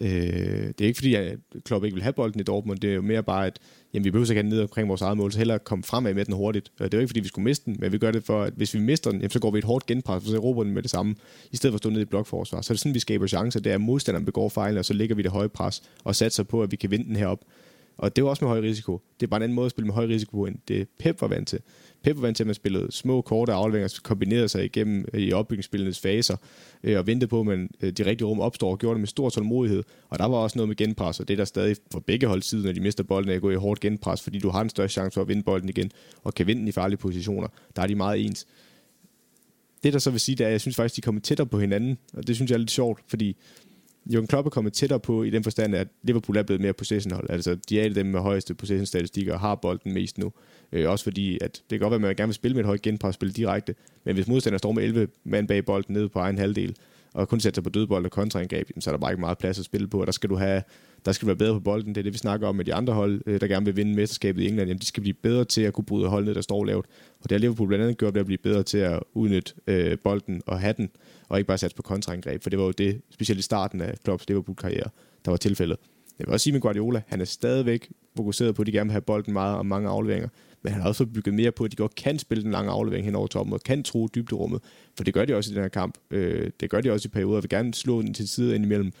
Øh, 0.00 0.08
det 0.08 0.80
er 0.80 0.84
ikke 0.84 0.98
fordi, 0.98 1.14
at 1.14 1.38
Klopp 1.64 1.84
ikke 1.84 1.94
vil 1.94 2.02
have 2.02 2.12
bolden 2.12 2.40
i 2.40 2.42
Dortmund, 2.42 2.78
det 2.78 2.90
er 2.90 2.94
jo 2.94 3.02
mere 3.02 3.22
bare, 3.22 3.46
at 3.46 3.58
jamen, 3.94 4.04
vi 4.04 4.10
behøver 4.10 4.30
ikke 4.30 4.34
have 4.34 4.42
den 4.42 4.50
ned 4.50 4.62
omkring 4.62 4.88
vores 4.88 5.02
eget 5.02 5.16
mål, 5.16 5.32
så 5.32 5.38
hellere 5.38 5.58
komme 5.58 5.84
fremad 5.84 6.14
med 6.14 6.24
den 6.24 6.34
hurtigt. 6.34 6.72
Det 6.78 6.94
er 6.94 6.98
jo 6.98 7.00
ikke 7.00 7.08
fordi, 7.08 7.20
vi 7.20 7.28
skulle 7.28 7.44
miste 7.44 7.64
den, 7.64 7.76
men 7.78 7.92
vi 7.92 7.98
gør 7.98 8.10
det 8.10 8.24
for, 8.24 8.42
at 8.42 8.52
hvis 8.56 8.74
vi 8.74 8.80
mister 8.80 9.10
den, 9.10 9.20
jamen, 9.20 9.30
så 9.30 9.38
går 9.38 9.50
vi 9.50 9.58
et 9.58 9.64
hårdt 9.64 9.86
genpres, 9.86 10.24
og 10.24 10.30
så 10.30 10.38
råber 10.38 10.64
den 10.64 10.74
med 10.74 10.82
det 10.82 10.90
samme, 10.90 11.14
i 11.50 11.56
stedet 11.56 11.72
for 11.72 11.76
at 11.76 11.80
stå 11.80 11.90
ned 11.90 12.00
i 12.00 12.04
blokforsvar. 12.04 12.60
Så 12.60 12.72
er 12.72 12.74
det 12.74 12.80
sådan, 12.80 12.94
vi 12.94 13.00
skaber 13.00 13.26
chancer, 13.26 13.60
det 13.60 13.70
er, 13.70 13.74
at 13.74 13.80
modstanderen 13.80 14.24
begår 14.24 14.48
fejl, 14.48 14.78
og 14.78 14.84
så 14.84 14.94
ligger 14.94 15.16
vi 15.16 15.22
det 15.22 15.30
høje 15.30 15.48
pres, 15.48 15.82
og 16.04 16.16
satser 16.16 16.42
på, 16.42 16.62
at 16.62 16.70
vi 16.70 16.76
kan 16.76 16.90
vinde 16.90 17.04
den 17.04 17.16
herop. 17.16 17.40
Og 17.96 18.16
det 18.16 18.24
var 18.24 18.30
også 18.30 18.44
med 18.44 18.50
høj 18.50 18.60
risiko. 18.60 19.00
Det 19.20 19.26
er 19.26 19.30
bare 19.30 19.36
en 19.36 19.42
anden 19.42 19.56
måde 19.56 19.64
at 19.64 19.70
spille 19.70 19.86
med 19.86 19.94
høj 19.94 20.06
risiko 20.06 20.36
på, 20.36 20.46
end 20.46 20.56
det 20.68 20.88
Pep 20.98 21.20
var 21.20 21.28
vant 21.28 21.48
til. 21.48 21.60
Pep 22.02 22.16
var 22.16 22.22
vant 22.22 22.36
til, 22.36 22.42
at 22.44 22.46
man 22.46 22.54
spillede 22.54 22.92
små, 22.92 23.20
korte 23.20 23.52
afleveringer, 23.52 24.00
kombinerede 24.02 24.48
sig 24.48 24.64
igennem 24.64 25.04
øh, 25.14 25.20
i 25.20 25.32
opbygningsspillenes 25.32 26.00
faser, 26.00 26.36
øh, 26.82 26.98
og 26.98 27.06
ventede 27.06 27.28
på, 27.28 27.40
at 27.40 27.46
man, 27.46 27.70
øh, 27.80 27.92
de 27.92 28.06
rigtige 28.06 28.28
rum 28.28 28.40
opstår, 28.40 28.70
og 28.70 28.78
gjorde 28.78 28.94
det 28.94 29.00
med 29.00 29.08
stor 29.08 29.30
tålmodighed. 29.30 29.82
Og 30.08 30.18
der 30.18 30.24
var 30.24 30.36
også 30.36 30.58
noget 30.58 30.68
med 30.68 30.76
genpres, 30.76 31.20
og 31.20 31.28
det 31.28 31.34
er 31.34 31.36
der 31.36 31.44
stadig 31.44 31.76
for 31.92 32.00
begge 32.00 32.26
hold 32.26 32.42
siden, 32.42 32.64
når 32.64 32.72
de 32.72 32.80
mister 32.80 33.04
bolden, 33.04 33.30
er 33.30 33.34
at 33.34 33.40
gå 33.40 33.50
i 33.50 33.54
hårdt 33.54 33.80
genpres, 33.80 34.22
fordi 34.22 34.38
du 34.38 34.48
har 34.48 34.60
en 34.60 34.68
større 34.68 34.88
chance 34.88 35.14
for 35.14 35.20
at 35.20 35.28
vinde 35.28 35.42
bolden 35.42 35.68
igen, 35.68 35.90
og 36.22 36.34
kan 36.34 36.46
vinde 36.46 36.60
den 36.60 36.68
i 36.68 36.72
farlige 36.72 36.98
positioner. 36.98 37.48
Der 37.76 37.82
er 37.82 37.86
de 37.86 37.94
meget 37.94 38.24
ens. 38.24 38.46
Det, 39.82 39.92
der 39.92 39.98
så 39.98 40.10
vil 40.10 40.20
sige, 40.20 40.36
det 40.36 40.44
er, 40.44 40.48
at 40.48 40.52
jeg 40.52 40.60
synes 40.60 40.76
faktisk, 40.76 40.96
de 40.96 41.00
kommer 41.00 41.20
tættere 41.20 41.46
på 41.46 41.60
hinanden, 41.60 41.98
og 42.12 42.26
det 42.26 42.36
synes 42.36 42.50
jeg 42.50 42.56
er 42.56 42.58
lidt 42.58 42.70
sjovt, 42.70 43.00
fordi 43.08 43.36
Jürgen 44.10 44.26
Klopp 44.26 44.46
er 44.46 44.50
kommet 44.50 44.72
tættere 44.72 45.00
på 45.00 45.22
i 45.22 45.30
den 45.30 45.42
forstand, 45.42 45.74
at 45.74 45.88
Liverpool 46.02 46.36
er 46.36 46.42
blevet 46.42 46.60
mere 46.60 46.72
possession-hold. 46.72 47.30
Altså, 47.30 47.56
de 47.68 47.80
er 47.80 47.88
dem 47.88 48.06
med 48.06 48.20
højeste 48.20 48.54
possession-statistikker 48.54 49.32
og 49.32 49.40
har 49.40 49.54
bolden 49.54 49.92
mest 49.92 50.18
nu. 50.18 50.32
Øh, 50.72 50.90
også 50.90 51.04
fordi, 51.04 51.38
at 51.40 51.62
det 51.70 51.78
kan 51.78 51.78
godt 51.78 51.90
være, 51.90 51.96
at 51.96 52.00
man 52.00 52.16
gerne 52.16 52.28
vil 52.28 52.34
spille 52.34 52.54
med 52.54 52.60
et 52.60 52.66
højt 52.66 52.82
genpres, 52.82 53.14
spille 53.14 53.32
direkte, 53.32 53.74
men 54.04 54.14
hvis 54.14 54.28
modstanderen 54.28 54.58
står 54.58 54.72
med 54.72 54.82
11 54.82 55.08
mand 55.24 55.48
bag 55.48 55.64
bolden 55.64 55.94
nede 55.94 56.08
på 56.08 56.18
egen 56.18 56.38
halvdel, 56.38 56.76
og 57.14 57.28
kun 57.28 57.40
sætter 57.40 57.56
sig 57.56 57.64
på 57.64 57.70
dødbold 57.70 58.04
og 58.04 58.10
kontraangreb, 58.10 58.70
så 58.80 58.90
er 58.90 58.92
der 58.92 59.00
bare 59.00 59.12
ikke 59.12 59.20
meget 59.20 59.38
plads 59.38 59.58
at 59.58 59.64
spille 59.64 59.88
på, 59.88 60.00
og 60.00 60.06
der 60.06 60.12
skal 60.12 60.30
du 60.30 60.36
have 60.36 60.62
der 61.04 61.12
skal 61.12 61.26
du 61.26 61.28
være 61.28 61.36
bedre 61.36 61.54
på 61.54 61.60
bolden. 61.60 61.94
Det 61.94 62.00
er 62.00 62.02
det, 62.02 62.12
vi 62.12 62.18
snakker 62.18 62.48
om 62.48 62.56
med 62.56 62.64
de 62.64 62.74
andre 62.74 62.92
hold, 62.92 63.22
øh, 63.26 63.40
der 63.40 63.46
gerne 63.46 63.64
vil 63.64 63.76
vinde 63.76 63.94
mesterskabet 63.94 64.42
i 64.42 64.48
England. 64.48 64.68
Jamen, 64.68 64.80
de 64.80 64.86
skal 64.86 65.00
blive 65.00 65.14
bedre 65.14 65.44
til 65.44 65.62
at 65.62 65.72
kunne 65.72 65.84
bryde 65.84 66.08
hold 66.08 66.24
ned, 66.24 66.34
der 66.34 66.40
står 66.40 66.64
lavt. 66.64 66.86
Og 67.20 67.30
det 67.30 67.32
har 67.32 67.38
Liverpool 67.38 67.68
blandt 67.68 67.82
andet 67.82 67.98
gjort 67.98 68.14
ved 68.14 68.20
at 68.20 68.26
blive 68.26 68.38
bedre 68.38 68.62
til 68.62 68.78
at 68.78 69.00
udnytte 69.14 69.54
øh, 69.66 69.98
bolden 69.98 70.42
og 70.46 70.60
have 70.60 70.74
den, 70.76 70.90
og 71.32 71.38
ikke 71.38 71.46
bare 71.46 71.58
satse 71.58 71.76
på 71.76 71.82
kontraangreb, 71.82 72.42
for 72.42 72.50
det 72.50 72.58
var 72.58 72.64
jo 72.64 72.70
det, 72.70 73.00
specielt 73.10 73.38
i 73.38 73.42
starten 73.42 73.80
af 73.80 73.94
Klopps 74.04 74.28
Liverpool-karriere, 74.28 74.90
der 75.24 75.30
var 75.30 75.36
tilfældet. 75.36 75.76
Jeg 76.18 76.26
vil 76.26 76.32
også 76.32 76.44
sige 76.44 76.52
med 76.52 76.60
Guardiola, 76.60 77.02
han 77.06 77.20
er 77.20 77.24
stadigvæk 77.24 77.90
fokuseret 78.16 78.54
på, 78.54 78.62
at 78.62 78.66
de 78.66 78.72
gerne 78.72 78.88
vil 78.88 78.92
have 78.92 79.00
bolden 79.00 79.32
meget 79.32 79.56
og 79.56 79.66
mange 79.66 79.88
afleveringer, 79.88 80.28
men 80.62 80.72
han 80.72 80.82
har 80.82 80.88
også 80.88 81.06
bygget 81.06 81.34
mere 81.34 81.52
på, 81.52 81.64
at 81.64 81.70
de 81.70 81.76
godt 81.76 81.94
kan 81.94 82.18
spille 82.18 82.44
den 82.44 82.52
lange 82.52 82.70
aflevering 82.70 83.04
hen 83.04 83.14
over 83.14 83.26
toppen, 83.26 83.52
og 83.52 83.60
kan 83.60 83.82
tro 83.82 84.08
dybderummet, 84.14 84.60
for 84.96 85.04
det 85.04 85.14
gør 85.14 85.24
de 85.24 85.34
også 85.34 85.50
i 85.50 85.54
den 85.54 85.62
her 85.62 85.68
kamp. 85.68 85.98
Øh, 86.10 86.50
det 86.60 86.70
gør 86.70 86.80
de 86.80 86.90
også 86.92 87.06
i 87.06 87.10
perioder, 87.10 87.36
og 87.36 87.42
vil 87.42 87.48
gerne 87.48 87.74
slå 87.74 88.02
den 88.02 88.14
til 88.14 88.28
side 88.28 88.54
imellem, 88.54 88.92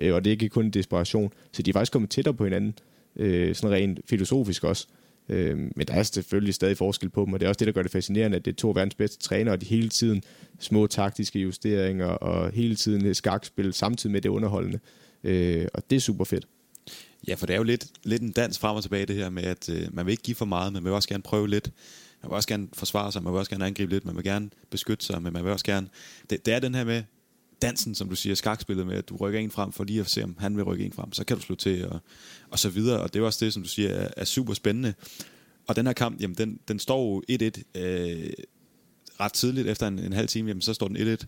øh, 0.00 0.14
og 0.14 0.24
det 0.24 0.30
er 0.30 0.32
ikke 0.32 0.48
kun 0.48 0.70
desperation. 0.70 1.32
Så 1.52 1.62
de 1.62 1.70
er 1.70 1.72
faktisk 1.72 1.92
kommet 1.92 2.10
tættere 2.10 2.34
på 2.34 2.44
hinanden, 2.44 2.74
øh, 3.16 3.54
sådan 3.54 3.76
rent 3.76 4.00
filosofisk 4.08 4.64
også. 4.64 4.86
Øh, 5.28 5.58
men 5.58 5.86
der 5.88 5.94
er 5.94 6.02
selvfølgelig 6.02 6.54
stadig 6.54 6.76
forskel 6.76 7.08
på 7.08 7.24
dem, 7.24 7.32
og 7.32 7.40
det 7.40 7.46
er 7.46 7.48
også 7.48 7.58
det, 7.58 7.66
der 7.66 7.72
gør 7.72 7.82
det 7.82 7.92
fascinerende, 7.92 8.36
at 8.36 8.44
det 8.44 8.50
er 8.50 8.56
to 8.56 8.68
af 8.68 8.74
verdens 8.74 8.94
bedste 8.94 9.18
trænere, 9.18 9.54
og 9.54 9.60
de 9.60 9.66
hele 9.66 9.88
tiden 9.88 10.22
små 10.58 10.86
taktiske 10.86 11.38
justeringer, 11.38 12.06
og 12.06 12.50
hele 12.50 12.76
tiden 12.76 13.14
skakspil, 13.14 13.72
samtidig 13.72 14.12
med 14.12 14.20
det 14.20 14.28
underholdende. 14.28 14.78
Øh, 15.24 15.66
og 15.74 15.90
det 15.90 15.96
er 15.96 16.00
super 16.00 16.24
fedt. 16.24 16.46
Ja, 17.28 17.34
for 17.34 17.46
det 17.46 17.54
er 17.54 17.58
jo 17.58 17.62
lidt, 17.62 17.86
lidt 18.04 18.22
en 18.22 18.32
dans 18.32 18.58
frem 18.58 18.76
og 18.76 18.82
tilbage, 18.82 19.06
det 19.06 19.16
her 19.16 19.30
med, 19.30 19.42
at 19.42 19.68
øh, 19.68 19.94
man 19.94 20.06
vil 20.06 20.10
ikke 20.10 20.22
give 20.22 20.34
for 20.34 20.44
meget, 20.44 20.72
men 20.72 20.82
man 20.82 20.90
vil 20.90 20.96
også 20.96 21.08
gerne 21.08 21.22
prøve 21.22 21.48
lidt. 21.48 21.70
Man 22.22 22.30
vil 22.30 22.34
også 22.34 22.48
gerne 22.48 22.68
forsvare 22.72 23.12
sig, 23.12 23.22
man 23.22 23.32
vil 23.32 23.38
også 23.38 23.50
gerne 23.50 23.66
angribe 23.66 23.92
lidt, 23.92 24.04
man 24.04 24.16
vil 24.16 24.24
gerne 24.24 24.50
beskytte 24.70 25.04
sig, 25.04 25.22
men 25.22 25.32
man 25.32 25.44
vil 25.44 25.52
også 25.52 25.64
gerne... 25.64 25.88
Det, 26.30 26.46
det 26.46 26.54
er 26.54 26.58
den 26.58 26.74
her 26.74 26.84
med, 26.84 27.02
dansen, 27.62 27.94
som 27.94 28.08
du 28.08 28.16
siger, 28.16 28.34
skakspillet 28.34 28.86
med, 28.86 28.96
at 28.96 29.08
du 29.08 29.16
rykker 29.16 29.40
en 29.40 29.50
frem 29.50 29.72
for 29.72 29.84
lige 29.84 30.00
at 30.00 30.10
se, 30.10 30.24
om 30.24 30.36
han 30.38 30.56
vil 30.56 30.64
rykke 30.64 30.84
en 30.84 30.92
frem, 30.92 31.12
så 31.12 31.24
kan 31.24 31.36
du 31.36 31.42
slå 31.42 31.54
til, 31.54 31.88
og, 31.88 32.00
og 32.50 32.58
så 32.58 32.68
videre. 32.68 33.00
Og 33.00 33.14
det 33.14 33.20
er 33.20 33.26
også 33.26 33.44
det, 33.44 33.52
som 33.52 33.62
du 33.62 33.68
siger, 33.68 33.90
er, 33.90 34.08
er 34.16 34.24
super 34.24 34.54
spændende. 34.54 34.94
Og 35.66 35.76
den 35.76 35.86
her 35.86 35.92
kamp, 35.92 36.20
jamen, 36.20 36.34
den, 36.34 36.60
den 36.68 36.78
står 36.78 37.22
jo 37.30 37.50
1-1 37.76 37.80
øh, 37.80 38.30
ret 39.20 39.32
tidligt, 39.32 39.68
efter 39.68 39.88
en, 39.88 39.98
en 39.98 40.12
halv 40.12 40.28
time, 40.28 40.48
jamen, 40.48 40.62
så 40.62 40.74
står 40.74 40.88
den 40.88 40.96
1-1. 40.96 41.24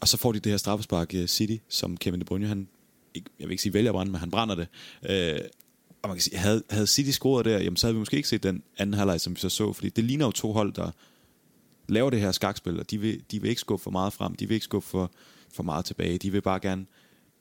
Og 0.00 0.08
så 0.08 0.16
får 0.16 0.32
de 0.32 0.38
det 0.38 0.52
her 0.52 0.56
straffespark 0.56 1.14
øh, 1.14 1.26
City, 1.26 1.56
som 1.68 1.96
Kevin 1.96 2.20
De 2.20 2.24
Bruyne, 2.24 2.46
han, 2.46 2.68
ikke, 3.14 3.30
jeg 3.38 3.48
vil 3.48 3.52
ikke 3.52 3.62
sige 3.62 3.74
vælger 3.74 3.92
brænde, 3.92 4.12
men 4.12 4.20
han 4.20 4.30
brænder 4.30 4.54
det. 4.54 4.68
Øh, 5.10 5.40
og 6.02 6.08
man 6.08 6.16
kan 6.16 6.22
sige, 6.22 6.36
havde, 6.36 6.62
havde 6.70 6.86
City 6.86 7.10
scoret 7.10 7.44
der, 7.44 7.58
jamen, 7.58 7.76
så 7.76 7.86
havde 7.86 7.94
vi 7.94 7.98
måske 7.98 8.16
ikke 8.16 8.28
set 8.28 8.42
den 8.42 8.62
anden 8.78 8.94
halvleg, 8.94 9.20
som 9.20 9.34
vi 9.34 9.40
så 9.40 9.48
så, 9.48 9.72
fordi 9.72 9.88
det 9.88 10.04
ligner 10.04 10.26
jo 10.26 10.32
to 10.32 10.52
hold, 10.52 10.72
der 10.72 10.90
laver 11.88 12.10
det 12.10 12.20
her 12.20 12.32
skakspil, 12.32 12.80
og 12.80 12.90
de 12.90 12.98
vil, 12.98 13.22
de 13.30 13.40
vil 13.40 13.48
ikke 13.48 13.60
skubbe 13.60 13.82
for 13.82 13.90
meget 13.90 14.12
frem, 14.12 14.34
de 14.34 14.48
vil 14.48 14.54
ikke 14.54 14.64
skubbe 14.64 14.86
for, 14.86 15.12
for 15.52 15.62
meget 15.62 15.84
tilbage. 15.84 16.18
De 16.18 16.32
vil 16.32 16.40
bare 16.40 16.60
gerne 16.60 16.86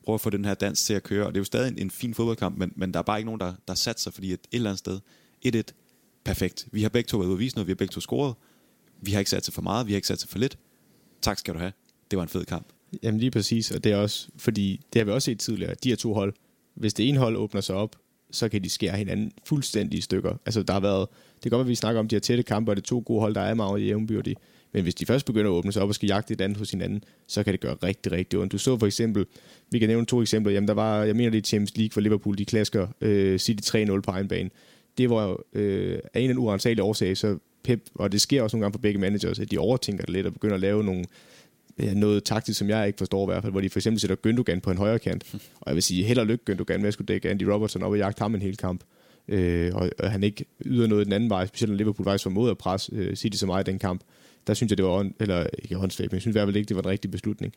prøve 0.03 0.13
at 0.13 0.21
få 0.21 0.29
den 0.29 0.45
her 0.45 0.53
dans 0.53 0.83
til 0.83 0.93
at 0.93 1.03
køre, 1.03 1.25
og 1.25 1.33
det 1.33 1.37
er 1.37 1.41
jo 1.41 1.45
stadig 1.45 1.71
en, 1.71 1.77
en 1.77 1.91
fin 1.91 2.13
fodboldkamp, 2.13 2.57
men, 2.57 2.73
men 2.75 2.93
der 2.93 2.99
er 2.99 3.03
bare 3.03 3.19
ikke 3.19 3.25
nogen, 3.25 3.39
der, 3.39 3.53
der 3.67 3.73
satser, 3.73 4.03
sig, 4.03 4.13
fordi 4.13 4.33
et, 4.33 4.33
et 4.33 4.47
eller 4.51 4.69
andet 4.69 4.79
sted, 4.79 4.99
1-1, 5.45 5.61
perfekt. 6.23 6.67
Vi 6.71 6.81
har 6.81 6.89
begge 6.89 7.07
to 7.07 7.17
været 7.17 7.27
ude 7.27 7.35
at 7.35 7.39
vise 7.39 7.55
noget, 7.55 7.67
vi 7.67 7.71
har 7.71 7.75
begge 7.75 7.91
to 7.91 7.99
scoret, 7.99 8.35
vi 9.01 9.11
har 9.11 9.19
ikke 9.19 9.31
sat 9.31 9.45
sig 9.45 9.53
for 9.53 9.61
meget, 9.61 9.87
vi 9.87 9.91
har 9.91 9.95
ikke 9.95 10.07
sat 10.07 10.19
sig 10.19 10.29
for 10.29 10.39
lidt. 10.39 10.57
Tak 11.21 11.39
skal 11.39 11.53
du 11.53 11.59
have. 11.59 11.71
Det 12.11 12.17
var 12.17 12.23
en 12.23 12.29
fed 12.29 12.45
kamp. 12.45 12.67
Jamen 13.03 13.19
lige 13.19 13.31
præcis, 13.31 13.71
og 13.71 13.83
det 13.83 13.91
er 13.91 13.97
også, 13.97 14.29
fordi 14.37 14.81
det 14.93 14.99
har 14.99 15.05
vi 15.05 15.11
også 15.11 15.25
set 15.25 15.39
tidligere, 15.39 15.75
de 15.83 15.89
her 15.89 15.95
to 15.95 16.13
hold, 16.13 16.33
hvis 16.73 16.93
det 16.93 17.09
ene 17.09 17.19
hold 17.19 17.35
åbner 17.35 17.61
sig 17.61 17.75
op, 17.75 17.95
så 18.31 18.49
kan 18.49 18.63
de 18.63 18.69
skære 18.69 18.97
hinanden 18.97 19.31
fuldstændig 19.45 19.97
i 19.97 20.01
stykker. 20.01 20.37
Altså 20.45 20.63
der 20.63 20.73
har 20.73 20.79
været, 20.79 21.07
det 21.35 21.41
kan 21.41 21.49
godt 21.49 21.59
være, 21.59 21.65
at 21.65 21.69
vi 21.69 21.75
snakker 21.75 21.99
om 21.99 22.07
de 22.07 22.15
her 22.15 22.19
tætte 22.19 22.43
kampe, 22.43 22.71
og 22.71 22.75
det 22.75 22.81
er 22.81 22.85
to 22.85 23.03
gode 23.05 23.19
hold, 23.19 23.35
der 23.35 23.41
er 23.41 23.53
meget 23.53 23.85
jævnbyrdige. 23.85 24.35
Men 24.71 24.83
hvis 24.83 24.95
de 24.95 25.05
først 25.05 25.25
begynder 25.25 25.51
at 25.51 25.53
åbne 25.53 25.71
sig 25.71 25.81
op 25.81 25.89
og 25.89 25.95
skal 25.95 26.07
jagte 26.07 26.33
et 26.33 26.41
andet 26.41 26.57
hos 26.57 26.71
hinanden, 26.71 27.03
så 27.27 27.43
kan 27.43 27.53
det 27.53 27.59
gøre 27.59 27.75
rigtig, 27.83 28.11
rigtig 28.11 28.39
ondt. 28.39 28.51
Du 28.51 28.57
så 28.57 28.77
for 28.77 28.85
eksempel, 28.85 29.25
vi 29.71 29.79
kan 29.79 29.89
nævne 29.89 30.05
to 30.05 30.21
eksempler. 30.21 30.53
Jamen, 30.53 30.67
der 30.67 30.73
var, 30.73 31.03
jeg 31.03 31.15
mener, 31.15 31.29
det 31.29 31.37
er 31.37 31.41
Champions 31.41 31.77
League 31.77 31.91
for 31.93 32.01
Liverpool, 32.01 32.37
de 32.37 32.45
klasker 32.45 32.87
øh, 33.01 33.39
City 33.39 33.75
3-0 33.75 33.99
på 33.99 34.11
egen 34.11 34.27
bane. 34.27 34.49
Det 34.97 35.09
var 35.09 35.37
øh, 35.53 35.99
af 36.13 36.19
en 36.19 36.29
eller 36.29 36.41
uansagelige 36.41 36.83
årsag, 36.83 37.17
så 37.17 37.37
Pep, 37.63 37.81
og 37.95 38.11
det 38.11 38.21
sker 38.21 38.43
også 38.43 38.57
nogle 38.57 38.63
gange 38.63 38.73
for 38.73 38.79
begge 38.79 38.99
managers, 38.99 39.39
at 39.39 39.51
de 39.51 39.57
overtænker 39.57 40.05
det 40.05 40.13
lidt 40.13 40.25
og 40.25 40.33
begynder 40.33 40.55
at 40.55 40.61
lave 40.61 40.83
nogle, 40.83 41.05
ja, 41.79 41.93
noget 41.93 42.23
taktisk, 42.23 42.59
som 42.59 42.69
jeg 42.69 42.87
ikke 42.87 42.97
forstår 42.97 43.23
i 43.23 43.29
hvert 43.31 43.43
fald, 43.43 43.53
hvor 43.53 43.61
de 43.61 43.69
for 43.69 43.79
eksempel 43.79 43.99
sætter 43.99 44.15
Gündogan 44.27 44.59
på 44.59 44.71
en 44.71 44.77
højre 44.77 44.99
kant. 44.99 45.33
Og 45.33 45.67
jeg 45.67 45.75
vil 45.75 45.83
sige, 45.83 46.03
held 46.03 46.19
og 46.19 46.25
lykke 46.25 46.43
Gündogan 46.51 46.77
med 46.77 46.87
at 46.87 46.93
skulle 46.93 47.05
dække 47.05 47.29
Andy 47.29 47.43
Robertson 47.43 47.83
op 47.83 47.91
og 47.91 47.97
jagte 47.97 48.21
ham 48.21 48.35
en 48.35 48.41
hel 48.41 48.57
kamp. 48.57 48.83
Øh, 49.27 49.71
og, 49.75 49.89
og, 49.99 50.11
han 50.11 50.23
ikke 50.23 50.45
yder 50.65 50.87
noget 50.87 51.05
den 51.05 51.13
anden 51.13 51.29
vej, 51.29 51.45
specielt 51.45 51.71
når 51.71 51.77
Liverpool 51.77 52.05
faktisk 52.05 52.23
formåede 52.23 52.51
at 52.51 52.57
presse 52.57 52.91
øh, 52.95 53.15
City 53.15 53.37
så 53.37 53.45
meget 53.45 53.67
i 53.67 53.71
den 53.71 53.79
kamp 53.79 54.01
der 54.49 54.55
synes 54.55 54.69
jeg, 54.69 54.77
det 54.77 54.85
var, 54.85 54.91
on, 54.91 55.13
eller 55.19 55.47
ikke 55.63 55.77
åndssvagt, 55.77 56.11
men 56.11 56.15
jeg 56.15 56.21
synes 56.21 56.33
i 56.33 56.37
hvert 56.37 56.47
fald 56.47 56.55
ikke, 56.55 56.69
det 56.69 56.75
var 56.75 56.81
en 56.81 56.89
rigtig 56.89 57.11
beslutning. 57.11 57.53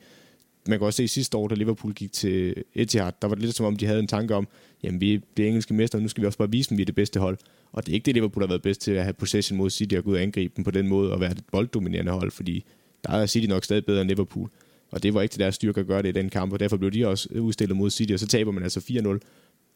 Man 0.69 0.79
kan 0.79 0.87
også 0.87 0.97
se 0.97 1.09
sidste 1.09 1.37
år, 1.37 1.49
da 1.49 1.55
Liverpool 1.55 1.93
gik 1.93 2.13
til 2.13 2.55
Etihad, 2.75 3.13
der 3.23 3.29
var 3.29 3.35
det 3.35 3.45
lidt 3.45 3.57
som 3.57 3.67
om, 3.67 3.77
de 3.77 3.87
havde 3.87 4.01
en 4.01 4.07
tanke 4.07 4.35
om, 4.35 4.49
jamen 4.83 5.01
vi 5.01 5.21
bliver 5.35 5.49
engelske 5.49 5.75
mester, 5.75 5.99
nu 5.99 6.09
skal 6.09 6.21
vi 6.21 6.27
også 6.27 6.39
bare 6.39 6.51
vise 6.51 6.71
dem, 6.71 6.79
vi 6.79 6.83
er 6.83 6.87
det 6.87 6.95
bedste 6.95 7.21
hold. 7.21 7.39
Og 7.73 7.87
det 7.87 7.93
er 7.93 7.95
ikke 7.95 8.05
det, 8.05 8.15
Liverpool 8.15 8.43
har 8.43 8.49
været 8.49 8.63
bedst 8.63 8.81
til 8.81 8.93
at 8.93 9.03
have 9.03 9.13
possession 9.13 9.59
mod 9.59 9.71
City 9.71 9.95
og 9.95 10.05
gå 10.05 10.11
ud 10.11 10.17
og 10.17 10.23
angribe 10.23 10.53
dem 10.57 10.65
på 10.65 10.71
den 10.71 10.89
måde 10.89 11.13
og 11.13 11.21
være 11.21 11.31
et 11.31 11.45
bolddominerende 11.53 12.13
hold, 12.13 12.31
fordi 12.31 12.65
der 13.07 13.13
er 13.13 13.27
City 13.27 13.47
nok 13.47 13.65
stadig 13.65 13.85
bedre 13.85 14.01
end 14.01 14.09
Liverpool. 14.09 14.51
Og 14.91 15.03
det 15.03 15.15
var 15.15 15.23
ikke 15.23 15.33
til 15.33 15.41
deres 15.41 15.55
styrke 15.55 15.81
at 15.81 15.87
gøre 15.87 16.03
det 16.03 16.09
i 16.09 16.13
den 16.13 16.31
kamp, 16.31 16.53
og 16.53 16.61
derfor 16.61 16.77
blev 16.77 16.91
de 16.91 17.09
også 17.09 17.29
udstillet 17.41 17.77
mod 17.77 17.91
City, 17.91 18.13
og 18.13 18.21
så 18.21 18.27
taber 18.27 18.53
man 18.53 18.63
altså 18.63 18.81
4-0. 18.81 19.19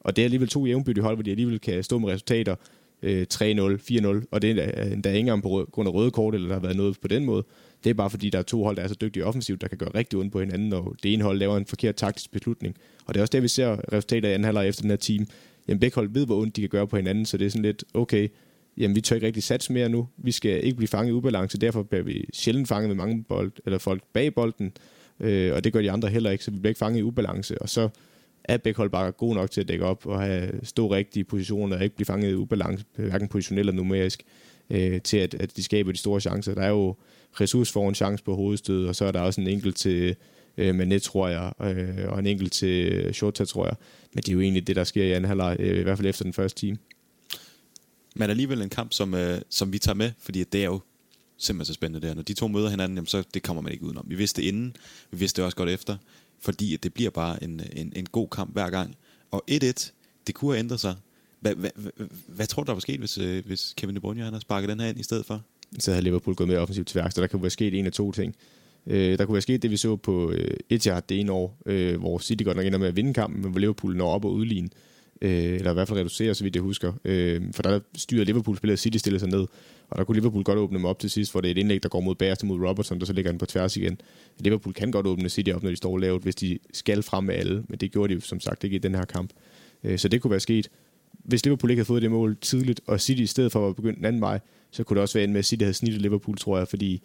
Og 0.01 0.17
det 0.17 0.23
er 0.23 0.27
alligevel 0.27 0.49
to 0.49 0.67
jævnbyrdige 0.67 1.03
hold, 1.03 1.17
hvor 1.17 1.23
de 1.23 1.31
alligevel 1.31 1.61
kan 1.61 1.83
stå 1.83 1.99
med 1.99 2.09
resultater, 2.09 2.57
øh, 3.03 3.27
3-0, 3.35 3.39
4-0, 3.41 4.25
og 4.31 4.43
det 4.43 4.59
er 4.59 4.93
endda 4.93 5.09
øh, 5.09 5.15
ikke 5.15 5.19
engang 5.19 5.43
på 5.43 5.69
grund 5.73 5.89
af 5.89 5.95
røde 5.95 6.11
kort, 6.11 6.35
eller 6.35 6.49
der 6.49 6.55
har 6.55 6.61
været 6.61 6.77
noget 6.77 7.01
på 7.01 7.09
den 7.09 7.25
måde. 7.25 7.45
Det 7.85 7.91
er 7.91 7.95
bare 7.95 8.11
fordi, 8.11 8.31
der 8.31 8.39
er 8.39 8.43
to 8.43 8.65
hold, 8.65 8.77
der 8.77 8.83
er 8.83 8.89
så 8.89 8.97
dygtige 9.01 9.25
offensivt, 9.25 9.61
der 9.61 9.69
kan 9.69 9.79
gøre 9.79 9.91
rigtig 9.95 10.19
ondt 10.19 10.33
på 10.33 10.41
hinanden, 10.41 10.73
og 10.73 10.97
det 11.03 11.13
ene 11.13 11.23
hold 11.25 11.39
laver 11.39 11.57
en 11.57 11.67
forkert 11.67 11.95
taktisk 11.95 12.33
beslutning. 12.33 12.77
Og 13.07 13.15
det 13.15 13.21
er 13.21 13.23
også 13.23 13.33
det, 13.33 13.43
vi 13.43 13.49
ser 13.49 13.77
resultatet 13.93 14.29
i 14.29 14.33
anden 14.33 14.45
halvleg 14.45 14.69
efter 14.69 14.83
den 14.83 14.91
her 14.91 14.97
team. 14.97 15.27
Jamen 15.69 15.81
begge 15.81 15.95
hold 15.95 16.09
ved, 16.13 16.27
hvor 16.27 16.41
ondt 16.41 16.57
de 16.57 16.61
kan 16.61 16.71
gøre 16.71 16.87
på 16.87 16.97
hinanden, 16.97 17.27
så 17.27 17.37
det 17.37 17.47
er 17.47 17.51
sådan 17.51 17.63
lidt, 17.63 17.85
okay, 17.95 18.29
jamen 18.77 18.97
vi 18.97 19.01
tør 19.01 19.15
ikke 19.15 19.27
rigtig 19.27 19.43
satse 19.43 19.73
mere 19.73 19.89
nu. 19.89 20.09
Vi 20.17 20.33
skal 20.33 20.65
ikke 20.65 20.77
blive 20.77 20.89
fanget 20.89 21.11
i 21.11 21.13
ubalance, 21.13 21.59
derfor 21.59 21.83
bliver 21.83 22.03
vi 22.03 22.25
sjældent 22.35 22.69
fanget 22.69 22.89
med 22.89 22.97
mange 22.97 23.25
bold, 23.29 23.53
eller 23.67 23.79
folk 23.79 24.03
bag 24.13 24.35
bolden, 24.35 24.73
øh, 25.21 25.55
og 25.55 25.65
det 25.65 25.73
gør 25.73 25.81
de 25.81 25.91
andre 25.91 26.09
heller 26.09 26.31
ikke, 26.31 26.45
så 26.45 26.51
vi 26.51 26.59
bliver 26.59 26.71
ikke 26.71 26.79
fanget 26.79 26.99
i 26.99 27.03
ubalance. 27.03 27.63
Og 27.63 27.69
så 27.69 27.89
er 28.49 28.57
begge 28.57 28.89
bare 28.89 29.13
god 29.13 29.35
nok 29.35 29.51
til 29.51 29.61
at 29.61 29.69
dække 29.69 29.85
op 29.85 30.07
og 30.07 30.21
have 30.21 30.51
stå 30.63 30.91
rigtige 30.93 31.25
positioner 31.25 31.77
og 31.77 31.85
ikke 31.85 31.97
blive 31.97 32.07
fanget 32.07 32.31
i 32.31 32.35
ubalance, 32.35 32.85
hverken 32.97 33.29
positionelt 33.29 33.69
eller 33.69 33.83
numerisk, 33.83 34.23
øh, 34.71 35.01
til 35.01 35.17
at, 35.17 35.35
at 35.35 35.57
de 35.57 35.63
skaber 35.63 35.93
de 35.93 35.99
store 35.99 36.21
chancer. 36.21 36.55
Der 36.55 36.63
er 36.63 36.69
jo 36.69 36.95
Jesus 37.41 37.73
får 37.73 37.89
en 37.89 37.95
chance 37.95 38.25
på 38.25 38.37
hovedstød, 38.37 38.87
og 38.87 38.97
så 38.97 39.05
er 39.05 39.13
der 39.13 39.21
også 39.21 39.41
en 39.41 39.47
enkelt 39.47 39.77
til 39.77 40.17
øh, 40.57 40.75
Manet, 40.75 41.03
tror 41.03 41.29
jeg, 41.29 41.53
øh, 41.61 42.09
og 42.13 42.19
en 42.19 42.27
enkelt 42.27 42.53
til 42.53 43.09
Shota, 43.15 43.45
tror 43.45 43.67
jeg. 43.67 43.77
Men 44.15 44.23
det 44.23 44.29
er 44.29 44.33
jo 44.33 44.41
egentlig 44.41 44.67
det, 44.67 44.77
der 44.77 44.85
sker 44.85 45.05
i 45.05 45.13
anden 45.13 45.29
halvleg, 45.29 45.57
øh, 45.59 45.81
i 45.81 45.83
hvert 45.83 45.99
fald 45.99 46.09
efter 46.09 46.25
den 46.25 46.33
første 46.33 46.61
time. 46.61 46.79
Men 48.17 48.31
alligevel 48.31 48.63
en 48.63 48.69
kamp, 48.69 48.93
som, 48.93 49.15
øh, 49.15 49.41
som 49.51 49.73
vi 49.73 49.79
tager 49.79 49.97
med, 49.97 50.11
fordi 50.19 50.45
det 50.45 50.61
er 50.61 50.67
jo 50.67 50.81
simpelthen 51.39 51.67
så 51.67 51.75
spændende 51.75 52.07
der. 52.07 52.15
Når 52.15 52.23
de 52.23 52.35
to 52.35 52.49
møder 52.49 52.69
hinanden, 52.69 52.99
jamen, 52.99 53.07
så 53.07 53.25
det 53.35 53.43
kommer 53.43 53.63
man 53.63 53.73
ikke 53.73 53.85
udenom. 53.85 54.05
Vi 54.09 54.15
vidste 54.15 54.43
det 54.43 54.49
inden, 54.49 54.77
vi 55.11 55.19
vidste 55.19 55.37
det 55.37 55.45
også 55.45 55.57
godt 55.57 55.71
efter 55.71 55.97
fordi 56.41 56.75
at 56.75 56.83
det 56.83 56.95
bliver 56.95 57.11
bare 57.11 57.45
en, 57.45 57.61
en, 57.73 57.93
en 57.97 58.07
god 58.07 58.29
kamp 58.29 58.53
hver 58.53 58.71
gang. 58.71 58.97
Og 59.31 59.45
1-1, 59.51 59.93
det 60.27 60.35
kunne 60.35 60.53
have 60.53 60.59
ændret 60.59 60.81
sig. 60.81 60.95
Hvad, 61.41 61.55
hvad, 61.55 61.71
hvad, 61.75 62.07
hvad 62.27 62.47
tror 62.47 62.63
du, 62.63 62.67
der 62.67 62.73
var 62.73 62.81
sket, 62.81 62.99
hvis, 62.99 63.19
øh, 63.19 63.47
hvis 63.47 63.75
Kevin 63.77 63.95
De 63.95 64.01
Bruyne 64.01 64.23
han 64.23 64.33
har 64.33 64.41
sparket 64.41 64.69
den 64.69 64.81
her 64.81 64.89
ind 64.89 65.01
i 65.01 65.03
stedet 65.03 65.27
for? 65.27 65.43
Så 65.79 65.91
havde 65.91 66.05
Liverpool 66.05 66.35
gået 66.35 66.49
mere 66.49 66.59
offensivt 66.59 66.87
til 66.89 67.01
værks, 67.01 67.15
så 67.15 67.21
der 67.21 67.27
kunne 67.27 67.43
være 67.43 67.51
sket 67.51 67.79
en 67.79 67.87
af 67.87 67.93
to 67.93 68.13
ting. 68.13 68.35
Øh, 68.87 69.19
der 69.19 69.25
kunne 69.25 69.35
være 69.35 69.43
sket 69.43 69.63
det, 69.63 69.71
vi 69.71 69.77
så 69.77 69.97
på 69.97 70.31
øh, 70.31 70.57
Etihad 70.71 71.03
det 71.09 71.21
ene 71.21 71.33
år, 71.33 71.59
øh, 71.67 71.99
hvor 71.99 72.19
City 72.19 72.45
godt 72.45 72.57
nok 72.57 72.67
ender 72.67 72.79
med 72.79 72.89
at 72.89 72.97
vinde 72.97 73.15
kampen, 73.15 73.43
men 73.43 73.51
hvor 73.51 73.61
Liverpool 73.61 73.97
når 73.97 74.09
op 74.11 74.25
og 74.25 74.33
udligne. 74.33 74.69
Øh, 74.69 74.86
Øh, 75.23 75.31
eller 75.31 75.71
i 75.71 75.75
hvert 75.75 75.89
fald 75.89 75.99
reducere, 75.99 76.35
så 76.35 76.45
vidt 76.45 76.57
jeg 76.57 76.63
husker. 76.63 76.93
Øh, 77.05 77.43
for 77.53 77.63
der 77.63 77.81
styrer 77.97 78.25
Liverpool 78.25 78.57
spillet, 78.57 78.79
City 78.79 78.99
stiller 78.99 79.19
sig 79.19 79.29
ned. 79.29 79.47
Og 79.91 79.99
der 79.99 80.05
kunne 80.05 80.15
Liverpool 80.15 80.45
godt 80.45 80.59
åbne 80.59 80.79
dem 80.79 80.85
op 80.85 80.99
til 80.99 81.11
sidst, 81.11 81.33
hvor 81.33 81.41
det 81.41 81.49
er 81.49 81.51
et 81.51 81.59
indlæg, 81.59 81.83
der 81.83 81.89
går 81.89 82.01
mod 82.01 82.15
bagerste 82.15 82.47
mod 82.47 82.69
Robertson, 82.69 82.99
der 82.99 83.07
så 83.07 83.13
ligger 83.13 83.31
den 83.31 83.39
på 83.39 83.47
tværs 83.47 83.77
igen. 83.77 84.01
Liverpool 84.39 84.73
kan 84.73 84.91
godt 84.91 85.07
åbne 85.07 85.29
City 85.29 85.51
op, 85.51 85.63
når 85.63 85.71
de 85.71 85.77
står 85.77 85.99
lavt, 85.99 86.23
hvis 86.23 86.35
de 86.35 86.59
skal 86.73 87.03
frem 87.03 87.25
med 87.25 87.35
alle, 87.35 87.65
men 87.69 87.79
det 87.79 87.93
gjorde 87.93 88.15
de 88.15 88.21
som 88.21 88.41
sagt 88.41 88.65
ikke 88.65 88.77
i 88.77 88.79
den 88.79 88.95
her 88.95 89.05
kamp. 89.05 89.31
Øh, 89.85 89.99
så 89.99 90.09
det 90.09 90.23
kunne 90.23 90.31
være 90.31 90.41
sket. 90.41 90.69
Hvis 91.13 91.45
Liverpool 91.45 91.71
ikke 91.71 91.81
havde 91.81 91.87
fået 91.87 92.03
det 92.03 92.11
mål 92.11 92.37
tidligt, 92.41 92.81
og 92.87 93.01
City 93.01 93.23
i 93.23 93.27
stedet 93.27 93.53
for 93.53 93.69
at 93.69 93.77
begynde 93.77 93.97
den 93.97 94.05
anden 94.05 94.21
vej, 94.21 94.41
så 94.71 94.85
kunne 94.85 94.95
det 94.95 95.03
også 95.03 95.19
være 95.19 95.25
en 95.25 95.33
med, 95.33 95.39
at 95.39 95.45
City 95.45 95.63
havde 95.63 95.75
snittet 95.75 96.03
Liverpool, 96.03 96.37
tror 96.37 96.59
jeg, 96.59 96.69
fordi 96.69 97.03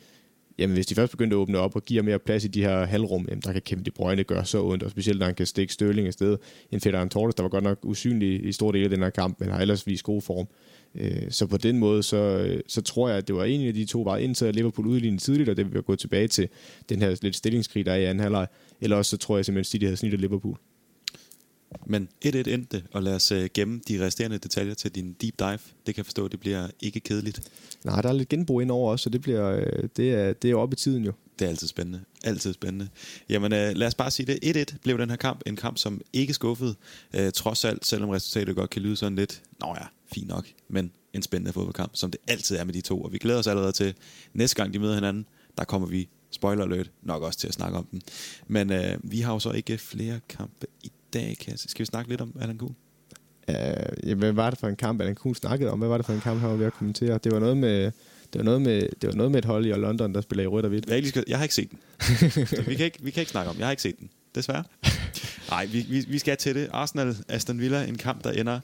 jamen, 0.57 0.73
hvis 0.73 0.85
de 0.85 0.95
først 0.95 1.11
begyndte 1.11 1.35
at 1.35 1.37
åbne 1.37 1.57
op 1.57 1.75
og 1.75 1.83
give 1.83 2.03
mere 2.03 2.19
plads 2.19 2.45
i 2.45 2.47
de 2.47 2.63
her 2.63 2.85
halvrum, 2.85 3.25
jamen, 3.29 3.41
der 3.41 3.53
kan 3.53 3.61
Kevin 3.61 3.85
De 3.85 3.91
Bruyne 3.91 4.23
gøre 4.23 4.45
så 4.45 4.63
ondt, 4.63 4.83
og 4.83 4.91
specielt 4.91 5.19
når 5.19 5.25
han 5.25 5.35
kan 5.35 5.45
stikke 5.45 5.73
Sterling 5.73 6.07
afsted. 6.07 6.37
En 6.71 6.79
Ferran 6.79 7.09
Torres, 7.09 7.35
der 7.35 7.43
var 7.43 7.49
godt 7.49 7.63
nok 7.63 7.79
usynlig 7.83 8.45
i 8.45 8.51
stor 8.51 8.71
del 8.71 8.83
af 8.83 8.89
den 8.89 9.03
her 9.03 9.09
kamp, 9.09 9.39
men 9.39 9.49
har 9.49 9.59
ellers 9.59 9.87
vist 9.87 10.03
god 10.03 10.21
form. 10.21 10.47
Øh, 10.95 11.31
så 11.31 11.47
på 11.47 11.57
den 11.57 11.77
måde, 11.77 12.03
så, 12.03 12.17
øh, 12.17 12.61
så 12.67 12.81
tror 12.81 13.09
jeg, 13.09 13.17
at 13.17 13.27
det 13.27 13.35
var 13.35 13.43
en 13.43 13.67
af 13.67 13.73
de 13.73 13.85
to 13.85 14.03
veje, 14.03 14.23
indtil 14.23 14.45
at 14.45 14.55
Liverpool 14.55 14.87
udlignede 14.87 15.21
tidligt, 15.21 15.49
og 15.49 15.57
det 15.57 15.73
vil 15.73 15.81
gå 15.81 15.95
tilbage 15.95 16.27
til 16.27 16.49
den 16.89 17.01
her 17.01 17.17
lidt 17.21 17.35
stillingskrig, 17.35 17.85
der 17.85 17.91
er 17.91 17.97
i 17.97 18.05
anden 18.05 18.21
halvleg. 18.21 18.47
Eller 18.81 18.97
også 18.97 19.09
så 19.09 19.17
tror 19.17 19.37
jeg 19.37 19.45
simpelthen, 19.45 19.61
at 19.61 19.65
City 19.65 19.83
havde 19.83 19.97
snittet 19.97 20.21
Liverpool. 20.21 20.57
Men 21.86 22.09
1-1 22.26 22.49
endte, 22.49 22.84
og 22.91 23.03
lad 23.03 23.15
os 23.15 23.32
uh, 23.32 23.45
gemme 23.53 23.82
de 23.88 24.05
resterende 24.05 24.38
detaljer 24.38 24.74
til 24.74 24.95
din 24.95 25.15
deep 25.22 25.39
dive. 25.39 25.59
Det 25.86 25.86
kan 25.86 25.97
jeg 25.97 26.05
forstå, 26.05 26.28
det 26.28 26.39
bliver 26.39 26.67
ikke 26.80 26.99
kedeligt. 26.99 27.41
Nej, 27.84 28.01
der 28.01 28.09
er 28.09 28.13
lidt 28.13 28.30
genbrug 28.30 28.61
ind 28.61 28.72
over 28.72 28.91
også, 28.91 29.03
så 29.03 29.09
det, 29.09 29.22
bliver, 29.22 29.51
øh, 29.51 29.89
det, 29.97 30.11
er, 30.11 30.34
det 30.34 30.51
er 30.51 30.55
oppe 30.55 30.74
i 30.74 30.76
tiden 30.76 31.03
jo. 31.05 31.11
Det 31.39 31.45
er 31.45 31.49
altid 31.49 31.67
spændende. 31.67 32.01
Altid 32.24 32.53
spændende. 32.53 32.89
Jamen 33.30 33.51
uh, 33.51 33.78
lad 33.78 33.88
os 33.88 33.95
bare 33.95 34.11
sige 34.11 34.34
det. 34.34 34.69
1-1 34.72 34.78
blev 34.84 34.97
den 34.97 35.09
her 35.09 35.17
kamp. 35.17 35.41
En 35.45 35.55
kamp, 35.55 35.78
som 35.78 36.01
ikke 36.13 36.34
skuffede. 36.34 36.76
Trods 37.34 37.65
alt, 37.65 37.86
selvom 37.86 38.09
resultatet 38.09 38.55
godt 38.55 38.69
kan 38.69 38.82
lyde 38.82 38.95
sådan 38.95 39.15
lidt, 39.15 39.41
nå 39.59 39.76
ja, 39.80 39.86
fint 40.13 40.28
nok. 40.28 40.47
Men 40.69 40.91
en 41.13 41.22
spændende 41.22 41.53
fodboldkamp, 41.53 41.91
som 41.93 42.11
det 42.11 42.22
altid 42.28 42.57
er 42.57 42.63
med 42.63 42.74
de 42.74 42.82
to. 42.82 43.01
Og 43.01 43.13
vi 43.13 43.17
glæder 43.17 43.39
os 43.39 43.47
allerede 43.47 43.72
til 43.72 43.93
næste 44.34 44.55
gang, 44.55 44.74
de 44.74 44.80
møder 44.80 44.95
hinanden. 44.95 45.26
Der 45.57 45.63
kommer 45.63 45.88
vi, 45.88 46.09
spoiler 46.32 46.63
alert, 46.63 46.91
nok 47.01 47.24
også 47.24 47.39
til 47.39 47.47
at 47.47 47.53
snakke 47.53 47.78
om 47.78 47.86
dem. 47.91 48.01
Men 48.47 48.69
uh, 48.69 49.11
vi 49.11 49.19
har 49.19 49.34
jo 49.34 49.39
så 49.39 49.51
ikke 49.51 49.78
flere 49.78 50.19
kampe 50.30 50.67
i 50.84 50.91
dag, 51.14 51.38
Kasse. 51.39 51.70
Skal 51.70 51.84
vi 51.84 51.86
snakke 51.86 52.09
lidt 52.09 52.22
om 52.22 52.36
Alan 52.41 52.57
Kuhn? 52.57 52.76
Uh, 53.47 54.18
hvad 54.18 54.32
var 54.32 54.49
det 54.49 54.59
for 54.59 54.68
en 54.68 54.76
kamp, 54.76 55.01
Alan 55.01 55.16
Kuhn 55.16 55.36
snakkede 55.36 55.72
om? 55.72 55.80
Hvad 55.80 55.89
var 55.89 55.97
det 55.97 56.05
for 56.05 56.14
en 56.14 56.22
kamp, 56.22 56.39
han 56.39 56.49
var 56.49 56.55
ved 56.55 56.66
at 56.66 56.74
kommentere? 56.74 57.20
Det 57.24 57.32
var 57.32 57.39
noget 57.39 57.57
med... 57.57 57.91
Det 58.34 58.39
var, 58.39 58.45
noget 58.45 58.62
med, 58.62 58.82
det 58.82 59.07
var 59.09 59.14
noget 59.14 59.32
med 59.32 59.39
et 59.39 59.45
hold 59.45 59.66
i 59.66 59.70
London, 59.70 60.14
der 60.14 60.22
spiller 60.22 60.43
i 60.43 60.47
rødt 60.47 60.66
og 60.66 60.70
hvidt. 60.70 60.89
Jeg, 60.89 61.05
skal, 61.05 61.24
jeg 61.28 61.38
har 61.38 61.43
ikke 61.43 61.55
set 61.55 61.72
den. 61.72 61.80
vi, 62.68 62.76
kan 62.76 62.86
ikke, 62.86 62.99
vi 63.01 63.12
kan 63.12 63.22
ikke 63.22 63.32
snakke 63.32 63.51
om 63.51 63.57
Jeg 63.59 63.66
har 63.66 63.72
ikke 63.72 63.82
set 63.82 63.99
den. 63.99 64.09
Desværre. 64.36 64.64
Nej, 65.51 65.66
vi, 65.66 65.86
vi, 65.89 66.05
vi 66.07 66.20
skal 66.20 66.38
til 66.38 66.55
det. 66.55 66.70
Arsenal, 66.74 67.18
Aston 67.28 67.59
Villa, 67.59 67.86
en 67.86 67.97
kamp, 67.97 68.24
der 68.24 68.32
ender 68.32 68.59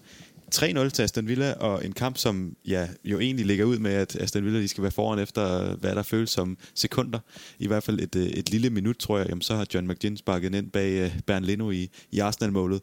3-0 0.55 0.89
til 0.89 1.03
Aston 1.03 1.27
Villa, 1.27 1.53
og 1.53 1.85
en 1.85 1.91
kamp, 1.91 2.17
som 2.17 2.55
ja, 2.67 2.87
jo 3.03 3.19
egentlig 3.19 3.45
ligger 3.45 3.65
ud 3.65 3.77
med, 3.77 3.91
at 3.93 4.15
Aston 4.15 4.45
Villa 4.45 4.59
de 4.59 4.67
skal 4.67 4.81
være 4.81 4.91
foran 4.91 5.19
efter, 5.19 5.75
hvad 5.75 5.95
der 5.95 6.03
føles 6.03 6.29
som 6.29 6.57
sekunder. 6.75 7.19
I 7.59 7.67
hvert 7.67 7.83
fald 7.83 7.99
et, 7.99 8.15
øh, 8.15 8.25
et 8.25 8.49
lille 8.49 8.69
minut, 8.69 8.97
tror 8.97 9.17
jeg. 9.17 9.29
Jamen, 9.29 9.41
så 9.41 9.55
har 9.55 9.65
John 9.73 9.87
McGinn 9.87 10.17
sparket 10.17 10.55
ind 10.55 10.71
bag 10.71 10.91
øh, 10.91 11.19
Bernd 11.25 11.45
Leno 11.45 11.71
i, 11.71 11.89
i 12.11 12.19
Arsenal-målet. 12.19 12.81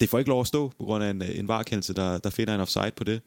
Det 0.00 0.08
får 0.08 0.18
ikke 0.18 0.28
lov 0.28 0.40
at 0.40 0.46
stå 0.46 0.68
på 0.78 0.84
grund 0.84 1.04
af 1.04 1.10
en, 1.10 1.22
øh, 1.22 1.38
en 1.38 1.48
varkendelse, 1.48 1.94
der, 1.94 2.18
der 2.18 2.30
finder 2.30 2.54
en 2.54 2.60
offside 2.60 2.92
på 2.96 3.04
det. 3.04 3.20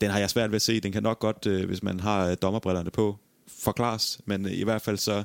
Den 0.00 0.10
har 0.10 0.18
jeg 0.18 0.30
svært 0.30 0.50
ved 0.50 0.56
at 0.56 0.62
se. 0.62 0.80
Den 0.80 0.92
kan 0.92 1.02
nok 1.02 1.18
godt, 1.18 1.46
hvis 1.46 1.82
man 1.82 2.00
har 2.00 2.34
dommerbrillerne 2.34 2.90
på, 2.90 3.16
forklares. 3.64 4.20
Men 4.24 4.48
i 4.48 4.64
hvert 4.64 4.82
fald 4.82 4.96
så, 4.96 5.24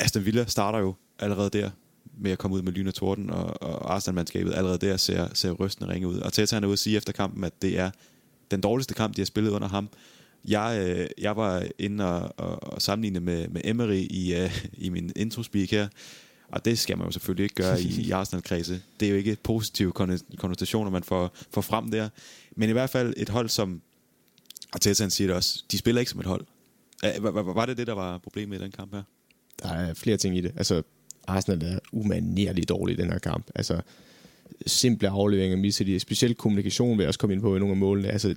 Aston 0.00 0.24
Villa 0.24 0.44
starter 0.44 0.78
jo 0.78 0.94
allerede 1.18 1.50
der 1.50 1.70
med 2.18 2.30
at 2.30 2.38
komme 2.38 2.56
ud 2.56 2.62
med 2.62 2.72
lyn 2.72 2.86
og 2.86 2.94
torden, 2.94 3.30
og, 3.30 3.62
og 3.62 3.94
Arsenal-mandskabet 3.94 4.54
allerede 4.54 4.78
der 4.78 4.96
ser, 4.96 5.28
ser 5.34 5.50
rystende 5.50 5.92
ringe 5.92 6.08
ud. 6.08 6.18
Og 6.18 6.32
Teta 6.32 6.56
er 6.56 6.64
ude 6.64 6.72
at 6.72 6.78
sige 6.78 6.96
efter 6.96 7.12
kampen, 7.12 7.44
at 7.44 7.62
det 7.62 7.78
er 7.78 7.90
den 8.50 8.60
dårligste 8.60 8.94
kamp, 8.94 9.16
de 9.16 9.20
har 9.20 9.26
spillet 9.26 9.50
under 9.50 9.68
ham. 9.68 9.88
Jeg, 10.44 10.86
øh, 10.88 11.08
jeg 11.18 11.36
var 11.36 11.66
inde 11.78 12.04
og, 12.04 12.34
og, 12.36 12.72
og 12.72 12.82
sammenligne 12.82 13.20
med, 13.20 13.48
med 13.48 13.60
Emery 13.64 14.06
i, 14.10 14.34
øh, 14.34 14.64
i 14.72 14.88
min 14.88 15.12
introspeak 15.16 15.70
her, 15.70 15.88
og 16.48 16.64
det 16.64 16.78
skal 16.78 16.98
man 16.98 17.06
jo 17.06 17.12
selvfølgelig 17.12 17.44
ikke 17.44 17.54
gøre 17.54 17.82
i, 17.82 18.00
i 18.00 18.10
Arsenal-kredse. 18.10 18.82
Det 19.00 19.06
er 19.06 19.10
jo 19.10 19.16
ikke 19.16 19.36
positive 19.42 19.92
konnotationer, 20.38 20.90
man 20.90 21.02
får, 21.02 21.36
får 21.50 21.60
frem 21.60 21.90
der. 21.90 22.08
Men 22.56 22.68
i 22.68 22.72
hvert 22.72 22.90
fald 22.90 23.14
et 23.16 23.28
hold, 23.28 23.48
som 23.48 23.80
Arteta 24.72 25.08
siger 25.08 25.28
det 25.28 25.36
også, 25.36 25.64
de 25.70 25.78
spiller 25.78 26.00
ikke 26.00 26.10
som 26.10 26.20
et 26.20 26.26
hold. 26.26 26.46
Var 27.54 27.66
det 27.66 27.76
det, 27.76 27.86
der 27.86 27.92
var 27.92 28.18
problemet 28.18 28.58
i 28.58 28.62
den 28.62 28.70
kamp 28.70 28.94
her? 28.94 29.02
Der 29.62 29.68
er 29.68 29.94
flere 29.94 30.16
ting 30.16 30.36
i 30.36 30.40
det. 30.40 30.52
Altså, 30.56 30.82
Arsenal 31.28 31.62
er 31.62 31.78
umanerligt 31.92 32.68
dårlig 32.68 32.98
i 32.98 33.02
den 33.02 33.10
her 33.12 33.18
kamp. 33.18 33.46
Altså, 33.54 33.80
simple 34.66 35.08
afleveringer 35.08 35.56
misser 35.56 35.84
de. 35.84 36.00
Specielt 36.00 36.38
kommunikation 36.38 36.98
vil 36.98 37.02
jeg 37.02 37.08
også 37.08 37.20
komme 37.20 37.34
ind 37.34 37.42
på 37.42 37.56
i 37.56 37.58
nogle 37.58 37.72
af 37.72 37.76
målene. 37.76 38.08
Altså, 38.08 38.34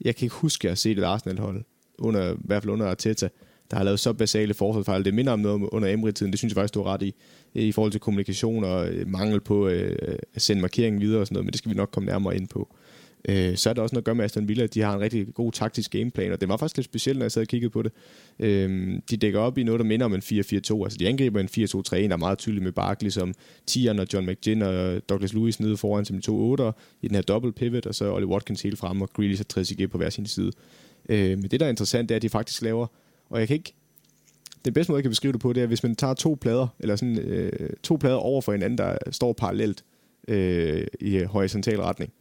jeg 0.00 0.16
kan 0.16 0.26
ikke 0.26 0.34
huske, 0.34 0.60
at 0.60 0.64
jeg 0.64 0.70
har 0.70 0.76
set 0.76 0.98
et 0.98 1.04
Arsenal-hold, 1.04 1.64
under, 1.98 2.32
i 2.32 2.36
hvert 2.44 2.62
fald 2.62 2.72
under 2.72 2.86
Arteta, 2.86 3.28
der 3.70 3.76
har 3.76 3.84
lavet 3.84 4.00
så 4.00 4.12
basale 4.12 4.54
forsvarsfejl. 4.54 5.04
Det 5.04 5.14
minder 5.14 5.32
om 5.32 5.40
noget 5.40 5.68
under 5.72 5.88
Emery-tiden, 5.88 6.32
det 6.32 6.38
synes 6.38 6.50
jeg 6.50 6.56
faktisk, 6.56 6.74
du 6.74 6.82
har 6.82 6.92
ret 6.92 7.02
i, 7.02 7.14
i 7.54 7.72
forhold 7.72 7.92
til 7.92 8.00
kommunikation 8.00 8.64
og 8.64 8.88
øh, 8.88 9.08
mangel 9.08 9.40
på 9.40 9.68
øh, 9.68 10.18
at 10.34 10.42
sende 10.42 10.62
markeringen 10.62 11.00
videre 11.00 11.20
og 11.20 11.26
sådan 11.26 11.34
noget, 11.34 11.44
men 11.44 11.52
det 11.52 11.58
skal 11.58 11.70
vi 11.70 11.76
nok 11.76 11.90
komme 11.90 12.06
nærmere 12.06 12.36
ind 12.36 12.48
på 12.48 12.74
øh, 13.28 13.56
så 13.56 13.70
er 13.70 13.74
der 13.74 13.82
også 13.82 13.94
noget 13.94 14.02
at 14.02 14.04
gøre 14.04 14.14
med 14.14 14.24
Aston 14.24 14.48
Villa, 14.48 14.64
at 14.64 14.74
de 14.74 14.80
har 14.80 14.94
en 14.94 15.00
rigtig 15.00 15.34
god 15.34 15.52
taktisk 15.52 15.90
gameplan, 15.90 16.32
og 16.32 16.40
det 16.40 16.48
var 16.48 16.56
faktisk 16.56 16.76
lidt 16.76 16.84
specielt, 16.84 17.18
når 17.18 17.24
jeg 17.24 17.32
sad 17.32 17.42
og 17.42 17.48
kiggede 17.48 17.70
på 17.70 17.82
det. 17.82 17.92
Øh, 18.38 18.98
de 19.10 19.16
dækker 19.16 19.40
op 19.40 19.58
i 19.58 19.62
noget, 19.62 19.78
der 19.78 19.84
minder 19.84 20.06
om 20.06 20.14
en 20.14 20.20
4-4-2, 20.20 20.32
altså 20.32 20.96
de 20.98 21.08
angriber 21.08 21.40
en 21.40 21.48
4-2-3, 21.48 21.96
der 21.96 22.12
er 22.12 22.16
meget 22.16 22.38
tydelig 22.38 22.62
med 22.62 22.72
Barkley 22.72 23.10
som 23.10 23.34
Tieren 23.66 23.98
og 23.98 24.06
John 24.12 24.26
McGinn 24.26 24.62
og 24.62 25.08
Douglas 25.08 25.32
Lewis 25.32 25.60
nede 25.60 25.76
foran 25.76 26.04
som 26.04 26.16
de 26.16 26.22
to 26.22 26.56
8'ere 26.56 26.72
i 27.02 27.08
den 27.08 27.14
her 27.14 27.22
double 27.22 27.52
pivot, 27.52 27.86
og 27.86 27.94
så 27.94 28.12
Ollie 28.14 28.28
Watkins 28.28 28.62
helt 28.62 28.78
frem, 28.78 29.02
og 29.02 29.10
Grealish 29.12 29.40
og 29.40 29.48
Trezeguet 29.48 29.90
på 29.90 29.98
hver 29.98 30.10
sin 30.10 30.26
side. 30.26 30.52
Øh, 31.08 31.38
men 31.38 31.42
det, 31.42 31.60
der 31.60 31.66
er 31.66 31.70
interessant, 31.70 32.08
det 32.08 32.14
er, 32.14 32.16
at 32.16 32.22
de 32.22 32.28
faktisk 32.28 32.62
laver, 32.62 32.86
og 33.30 33.40
jeg 33.40 33.48
kan 33.48 33.54
ikke 33.54 33.74
den 34.64 34.74
bedste 34.74 34.92
måde, 34.92 34.98
jeg 34.98 35.04
kan 35.04 35.10
beskrive 35.10 35.32
det 35.32 35.40
på, 35.40 35.52
det 35.52 35.62
er, 35.62 35.66
hvis 35.66 35.82
man 35.82 35.96
tager 35.96 36.14
to 36.14 36.38
plader, 36.40 36.66
eller 36.80 36.96
sådan 36.96 37.18
øh, 37.18 37.70
to 37.82 37.96
plader 37.96 38.16
over 38.16 38.40
for 38.40 38.52
hinanden, 38.52 38.78
der 38.78 38.96
står 39.10 39.32
parallelt 39.32 39.84
øh, 40.28 40.86
i 41.00 41.18
horisontal 41.18 41.80
retning. 41.80 42.12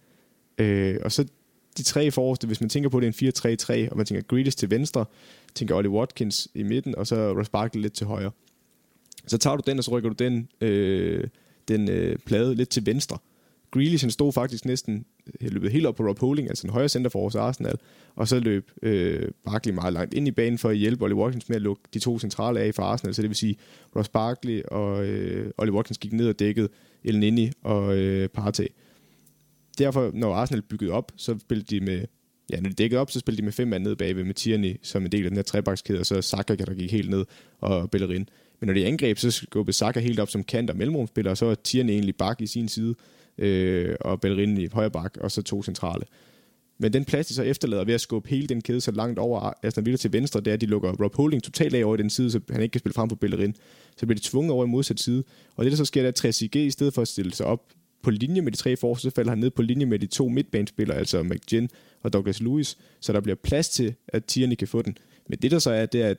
Øh, 0.61 0.97
og 1.03 1.11
så 1.11 1.25
de 1.77 1.83
tre 1.83 2.11
forreste, 2.11 2.47
hvis 2.47 2.61
man 2.61 2.69
tænker 2.69 2.89
på, 2.89 2.99
det 2.99 3.21
er 3.21 3.47
en 3.47 3.87
4-3-3, 3.87 3.91
og 3.91 3.97
man 3.97 4.05
tænker 4.05 4.23
Grealish 4.27 4.57
til 4.57 4.69
venstre, 4.69 5.05
tænker 5.55 5.75
Ollie 5.75 5.91
Watkins 5.91 6.47
i 6.55 6.63
midten, 6.63 6.95
og 6.95 7.07
så 7.07 7.33
Ross 7.37 7.49
Barkley 7.49 7.81
lidt 7.81 7.93
til 7.93 8.07
højre. 8.07 8.31
Så 9.27 9.37
tager 9.37 9.55
du 9.55 9.63
den, 9.67 9.77
og 9.77 9.83
så 9.83 9.91
rykker 9.91 10.09
du 10.09 10.15
den, 10.23 10.47
øh, 10.61 11.23
den 11.67 11.89
øh, 11.89 12.17
plade 12.25 12.55
lidt 12.55 12.69
til 12.69 12.85
venstre. 12.85 13.17
Grealish 13.71 14.03
han 14.03 14.11
stod 14.11 14.33
faktisk 14.33 14.65
næsten 14.65 15.05
øh, 15.41 15.51
løbet 15.51 15.71
helt 15.71 15.85
op 15.85 15.95
på 15.95 16.03
Rob 16.03 16.19
Holding, 16.19 16.49
altså 16.49 16.67
en 16.67 16.73
højre 16.73 16.89
center 16.89 17.09
for 17.09 17.19
vores 17.19 17.35
Arsenal, 17.35 17.75
og 18.15 18.27
så 18.27 18.39
løb 18.39 18.71
øh, 18.81 19.31
Barkley 19.45 19.73
meget 19.73 19.93
langt 19.93 20.13
ind 20.13 20.27
i 20.27 20.31
banen 20.31 20.57
for 20.57 20.69
at 20.69 20.77
hjælpe 20.77 21.03
Ollie 21.03 21.17
Watkins 21.17 21.49
med 21.49 21.55
at 21.55 21.61
lukke 21.61 21.83
de 21.93 21.99
to 21.99 22.19
centrale 22.19 22.59
af 22.59 22.75
for 22.75 22.83
Arsenal, 22.83 23.13
så 23.13 23.21
det 23.21 23.29
vil 23.29 23.37
sige, 23.37 23.55
Ross 23.95 24.09
Barkley 24.09 24.61
og 24.63 25.05
øh, 25.05 25.51
Ollie 25.57 25.73
Watkins 25.73 25.97
gik 25.97 26.13
ned 26.13 26.29
og 26.29 26.39
dækkede 26.39 26.69
Elneny 27.03 27.51
og 27.63 27.97
øh, 27.97 28.29
Partey 28.29 28.67
derfor, 29.77 30.11
når 30.13 30.33
Arsenal 30.33 30.61
byggede 30.61 30.91
op, 30.91 31.11
så 31.15 31.39
spillede 31.39 31.75
de 31.75 31.85
med 31.85 32.05
ja, 32.51 32.59
når 32.59 32.69
de 32.69 32.75
dækkede 32.75 33.01
op, 33.01 33.11
så 33.11 33.19
spillede 33.19 33.41
de 33.41 33.45
med 33.45 33.51
fem 33.51 33.67
mand 33.67 33.83
ned 33.83 33.95
bagved 33.95 34.23
med 34.23 34.33
Tierney 34.33 34.75
som 34.81 35.05
en 35.05 35.11
del 35.11 35.23
af 35.23 35.29
den 35.29 35.37
her 35.37 35.43
trebakskæde, 35.43 35.99
og 35.99 36.05
så 36.05 36.21
Saka, 36.21 36.55
der 36.55 36.73
gik 36.73 36.91
helt 36.91 37.09
ned, 37.09 37.25
og 37.59 37.91
Bellerin. 37.91 38.29
Men 38.59 38.67
når 38.67 38.73
de 38.73 38.85
angreb, 38.85 39.17
så 39.17 39.31
skubbede 39.31 39.77
Saka 39.77 39.99
helt 39.99 40.19
op 40.19 40.29
som 40.29 40.43
kant 40.43 40.69
og 40.69 40.77
mellemrumspiller, 40.77 41.31
og 41.31 41.37
så 41.37 41.45
var 41.45 41.55
Tierney 41.55 41.93
egentlig 41.93 42.15
bak 42.15 42.41
i 42.41 42.47
sin 42.47 42.67
side, 42.67 42.95
øh, 43.37 43.95
og 44.01 44.21
Bellerin 44.21 44.57
i 44.57 44.67
højre 44.73 44.91
bak, 44.91 45.17
og 45.21 45.31
så 45.31 45.41
to 45.41 45.63
centrale. 45.63 46.03
Men 46.79 46.93
den 46.93 47.05
plads, 47.05 47.27
de 47.27 47.33
så 47.33 47.43
efterlader 47.43 47.85
ved 47.85 47.93
at 47.93 48.01
skubbe 48.01 48.29
hele 48.29 48.47
den 48.47 48.61
kæde 48.61 48.81
så 48.81 48.91
langt 48.91 49.19
over 49.19 49.53
Aston 49.63 49.85
Villa 49.85 49.97
til 49.97 50.13
venstre, 50.13 50.39
det 50.39 50.47
er, 50.47 50.53
at 50.53 50.61
de 50.61 50.65
lukker 50.65 50.91
Rob 51.03 51.15
Holding 51.15 51.43
totalt 51.43 51.75
af 51.75 51.83
over 51.83 51.95
i 51.95 51.97
den 51.97 52.09
side, 52.09 52.31
så 52.31 52.39
han 52.49 52.61
ikke 52.61 52.71
kan 52.71 52.79
spille 52.79 52.93
frem 52.93 53.09
på 53.09 53.15
Bellerin. 53.15 53.55
Så 53.97 54.05
bliver 54.05 54.19
de 54.19 54.23
tvunget 54.23 54.51
over 54.51 54.65
i 54.65 54.67
modsat 54.67 54.99
side. 54.99 55.23
Og 55.55 55.65
det, 55.65 55.71
der 55.71 55.77
så 55.77 55.85
sker, 55.85 56.01
det 56.01 56.05
er, 56.05 56.09
at 56.09 56.15
Trezeguet 56.15 56.65
i 56.65 56.71
stedet 56.71 56.93
for 56.93 57.01
at 57.01 57.07
stille 57.07 57.33
sig 57.33 57.45
op 57.45 57.73
på 58.03 58.11
linje 58.11 58.41
med 58.41 58.51
de 58.51 58.57
tre 58.57 58.75
forsvar, 58.75 59.09
så 59.09 59.15
falder 59.15 59.31
han 59.31 59.37
ned 59.37 59.49
på 59.49 59.61
linje 59.61 59.85
med 59.85 59.99
de 59.99 60.07
to 60.07 60.27
midtbanespillere, 60.27 60.97
altså 60.97 61.23
McGinn 61.23 61.69
og 62.03 62.13
Douglas 62.13 62.41
Lewis, 62.41 62.77
så 62.99 63.13
der 63.13 63.19
bliver 63.19 63.35
plads 63.35 63.69
til, 63.69 63.95
at 64.07 64.25
Tierney 64.25 64.55
kan 64.55 64.67
få 64.67 64.81
den. 64.81 64.97
Men 65.29 65.39
det 65.39 65.51
der 65.51 65.59
så 65.59 65.71
er, 65.71 65.85
det 65.85 66.01
er, 66.01 66.09
at 66.09 66.17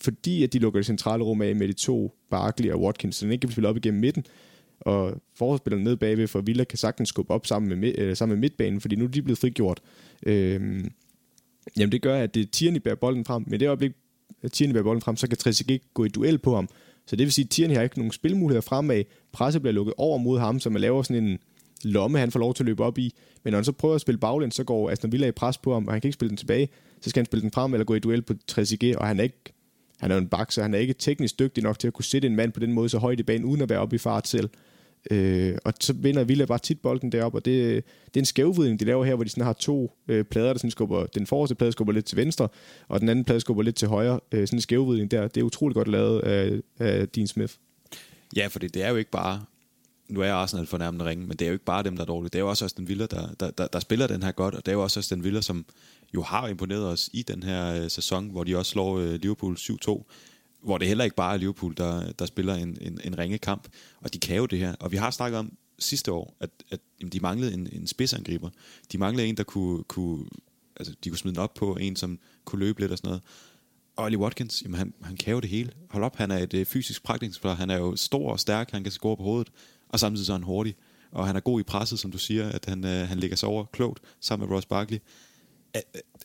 fordi 0.00 0.42
at 0.42 0.52
de 0.52 0.58
lukker 0.58 0.80
det 0.80 0.86
centrale 0.86 1.24
rum 1.24 1.42
af 1.42 1.56
med 1.56 1.68
de 1.68 1.72
to, 1.72 2.14
Barkley 2.30 2.70
og 2.70 2.82
Watkins, 2.82 3.16
så 3.16 3.24
den 3.24 3.32
ikke 3.32 3.40
kan 3.40 3.50
spille 3.50 3.68
op 3.68 3.76
igennem 3.76 4.00
midten, 4.00 4.26
og 4.80 5.22
forsvarsspillerne 5.34 5.84
ned 5.84 5.96
bagved 5.96 6.26
for 6.26 6.40
Villa 6.40 6.64
kan 6.64 6.78
sagtens 6.78 7.08
skubbe 7.08 7.34
op 7.34 7.46
sammen 7.46 7.80
med, 7.80 7.98
øh, 7.98 8.16
sammen 8.16 8.34
med 8.36 8.40
midtbanen, 8.40 8.80
fordi 8.80 8.96
nu 8.96 9.04
er 9.04 9.08
de 9.08 9.22
blevet 9.22 9.38
frigjort. 9.38 9.80
Øh, 10.26 10.84
jamen 11.76 11.92
det 11.92 12.02
gør, 12.02 12.16
at 12.16 12.34
det 12.34 12.50
Tierney 12.50 12.80
bærer 12.80 12.94
bolden 12.94 13.24
frem, 13.24 13.44
men 13.46 13.60
det 13.60 13.66
øjeblik, 13.66 13.92
at 14.42 14.52
Tierney 14.52 14.72
bærer 14.72 14.84
bolden 14.84 15.02
frem, 15.02 15.16
så 15.16 15.28
kan 15.28 15.38
Trezeguet 15.38 15.94
gå 15.94 16.04
i 16.04 16.08
duel 16.08 16.38
på 16.38 16.54
ham, 16.54 16.68
så 17.06 17.16
det 17.16 17.24
vil 17.24 17.32
sige, 17.32 17.44
at 17.44 17.50
Tierney 17.50 17.74
har 17.74 17.82
ikke 17.82 17.98
nogen 17.98 18.12
spilmuligheder 18.12 18.60
fremad. 18.60 19.02
Presset 19.32 19.62
bliver 19.62 19.72
lukket 19.72 19.94
over 19.96 20.18
mod 20.18 20.38
ham, 20.38 20.60
så 20.60 20.70
man 20.70 20.80
laver 20.80 21.02
sådan 21.02 21.24
en 21.24 21.38
lomme, 21.84 22.18
han 22.18 22.30
får 22.30 22.40
lov 22.40 22.54
til 22.54 22.62
at 22.62 22.66
løbe 22.66 22.84
op 22.84 22.98
i. 22.98 23.14
Men 23.42 23.50
når 23.50 23.58
han 23.58 23.64
så 23.64 23.72
prøver 23.72 23.94
at 23.94 24.00
spille 24.00 24.18
baglæns, 24.18 24.54
så 24.54 24.64
går 24.64 24.90
Aston 24.90 25.12
Villa 25.12 25.26
i 25.26 25.32
pres 25.32 25.58
på 25.58 25.72
ham, 25.72 25.86
og 25.86 25.92
han 25.92 26.00
kan 26.00 26.08
ikke 26.08 26.14
spille 26.14 26.28
den 26.28 26.36
tilbage. 26.36 26.68
Så 27.00 27.10
skal 27.10 27.20
han 27.20 27.26
spille 27.26 27.42
den 27.42 27.52
frem 27.52 27.74
eller 27.74 27.84
gå 27.84 27.94
i 27.94 27.98
duel 27.98 28.22
på 28.22 28.34
Trezeguet, 28.46 28.96
og 28.96 29.06
han 29.06 29.18
er 29.18 29.22
ikke 29.22 29.52
Han 29.98 30.10
er 30.10 30.16
en 30.18 30.28
bak, 30.28 30.52
så 30.52 30.62
han 30.62 30.74
er 30.74 30.78
ikke 30.78 30.94
teknisk 30.94 31.38
dygtig 31.38 31.62
nok 31.62 31.78
til 31.78 31.86
at 31.86 31.92
kunne 31.92 32.04
sætte 32.04 32.28
en 32.28 32.36
mand 32.36 32.52
på 32.52 32.60
den 32.60 32.72
måde 32.72 32.88
så 32.88 32.98
højt 32.98 33.20
i 33.20 33.22
banen, 33.22 33.44
uden 33.44 33.60
at 33.60 33.68
være 33.68 33.78
oppe 33.78 33.96
i 33.96 33.98
fart 33.98 34.28
selv. 34.28 34.50
Øh, 35.10 35.58
og 35.64 35.74
så 35.80 35.92
vinder 35.92 36.24
Villa 36.24 36.44
bare 36.44 36.58
tit 36.58 36.80
bolden 36.80 37.12
deroppe, 37.12 37.38
og 37.38 37.44
det, 37.44 37.84
det 38.06 38.16
er 38.16 38.20
en 38.20 38.24
skævvidning, 38.24 38.80
de 38.80 38.84
laver 38.84 39.04
her, 39.04 39.14
hvor 39.14 39.24
de 39.24 39.30
sådan 39.30 39.44
har 39.44 39.52
to 39.52 39.92
øh, 40.08 40.24
plader, 40.24 40.52
der 40.52 40.58
sådan 40.58 40.70
skubber, 40.70 41.06
den 41.06 41.26
forreste 41.26 41.54
plade 41.54 41.72
skubber 41.72 41.92
lidt 41.92 42.04
til 42.04 42.16
venstre, 42.16 42.48
og 42.88 43.00
den 43.00 43.08
anden 43.08 43.24
plade 43.24 43.40
skubber 43.40 43.62
lidt 43.62 43.76
til 43.76 43.88
højre. 43.88 44.20
Øh, 44.32 44.46
sådan 44.46 44.56
en 44.56 44.60
skævvidning 44.60 45.10
der, 45.10 45.28
det 45.28 45.40
er 45.40 45.44
utroligt 45.44 45.74
godt 45.74 45.88
lavet 45.88 46.20
af, 46.20 46.60
af 46.78 47.08
Dean 47.08 47.26
Smith. 47.26 47.54
Ja, 48.36 48.46
for 48.46 48.58
det 48.58 48.76
er 48.76 48.90
jo 48.90 48.96
ikke 48.96 49.10
bare, 49.10 49.44
nu 50.08 50.20
er 50.20 50.32
Arsenal 50.32 50.66
fornærmende 50.66 51.04
ringe, 51.04 51.26
men 51.26 51.36
det 51.36 51.42
er 51.42 51.48
jo 51.48 51.52
ikke 51.52 51.64
bare 51.64 51.82
dem, 51.82 51.96
der 51.96 52.02
er 52.02 52.06
dårlige. 52.06 52.30
Det 52.30 52.38
er 52.38 52.42
jo 52.42 52.48
også 52.48 52.74
den 52.76 52.88
Villa, 52.88 53.06
der, 53.06 53.28
der, 53.40 53.50
der, 53.50 53.66
der 53.66 53.80
spiller 53.80 54.06
den 54.06 54.22
her 54.22 54.32
godt, 54.32 54.54
og 54.54 54.66
det 54.66 54.72
er 54.72 54.76
jo 54.76 54.82
også 54.82 55.06
den 55.10 55.24
Villa, 55.24 55.40
som 55.40 55.66
jo 56.14 56.22
har 56.22 56.48
imponeret 56.48 56.86
os 56.86 57.10
i 57.12 57.22
den 57.22 57.42
her 57.42 57.82
øh, 57.82 57.90
sæson, 57.90 58.28
hvor 58.28 58.44
de 58.44 58.56
også 58.56 58.70
slår 58.70 58.98
øh, 58.98 59.14
Liverpool 59.14 59.56
7-2 59.58 60.02
hvor 60.64 60.78
det 60.78 60.88
heller 60.88 61.04
ikke 61.04 61.16
bare 61.16 61.34
er 61.34 61.38
Liverpool, 61.38 61.74
der, 61.76 62.12
der 62.12 62.26
spiller 62.26 62.54
en, 62.54 62.78
en, 62.80 63.00
en 63.04 63.18
ringe 63.18 63.38
kamp, 63.38 63.68
og 64.00 64.14
de 64.14 64.18
kan 64.18 64.36
jo 64.36 64.46
det 64.46 64.58
her. 64.58 64.74
Og 64.80 64.92
vi 64.92 64.96
har 64.96 65.10
snakket 65.10 65.38
om 65.38 65.52
sidste 65.78 66.12
år, 66.12 66.36
at, 66.40 66.50
at 66.70 66.80
jamen, 67.00 67.12
de 67.12 67.20
manglede 67.20 67.54
en, 67.54 67.68
en 67.72 67.86
spidsangriber. 67.86 68.50
De 68.92 68.98
manglede 68.98 69.28
en, 69.28 69.36
der 69.36 69.42
kunne, 69.42 69.84
kunne, 69.84 70.26
altså, 70.76 70.94
de 71.04 71.08
kunne 71.08 71.18
smide 71.18 71.34
den 71.34 71.42
op 71.42 71.54
på, 71.54 71.76
en 71.80 71.96
som 71.96 72.18
kunne 72.44 72.58
løbe 72.58 72.80
lidt 72.80 72.92
og 72.92 72.98
sådan 72.98 73.08
noget. 73.08 73.22
Og 73.96 74.04
Ollie 74.04 74.18
Watkins, 74.18 74.62
jamen, 74.62 74.78
han, 74.78 74.94
han 75.02 75.16
kan 75.16 75.32
jo 75.32 75.40
det 75.40 75.50
hele. 75.50 75.72
Hold 75.90 76.04
op, 76.04 76.16
han 76.16 76.30
er 76.30 76.38
et 76.38 76.54
øh, 76.54 76.66
fysisk 76.66 77.02
pragtningsspiller. 77.04 77.56
Han 77.56 77.70
er 77.70 77.76
jo 77.76 77.96
stor 77.96 78.32
og 78.32 78.40
stærk, 78.40 78.70
han 78.70 78.82
kan 78.82 78.92
score 78.92 79.16
på 79.16 79.22
hovedet, 79.22 79.52
og 79.88 80.00
samtidig 80.00 80.26
så 80.26 80.32
er 80.32 80.36
han 80.36 80.42
hurtig. 80.42 80.74
Og 81.10 81.26
han 81.26 81.36
er 81.36 81.40
god 81.40 81.60
i 81.60 81.62
presset, 81.62 81.98
som 81.98 82.10
du 82.10 82.18
siger, 82.18 82.48
at 82.48 82.64
han, 82.64 82.84
øh, 82.84 83.08
han 83.08 83.18
ligger 83.18 83.36
sig 83.36 83.48
over 83.48 83.64
klogt 83.64 84.02
sammen 84.20 84.48
med 84.48 84.56
Ross 84.56 84.66
Barkley 84.66 84.98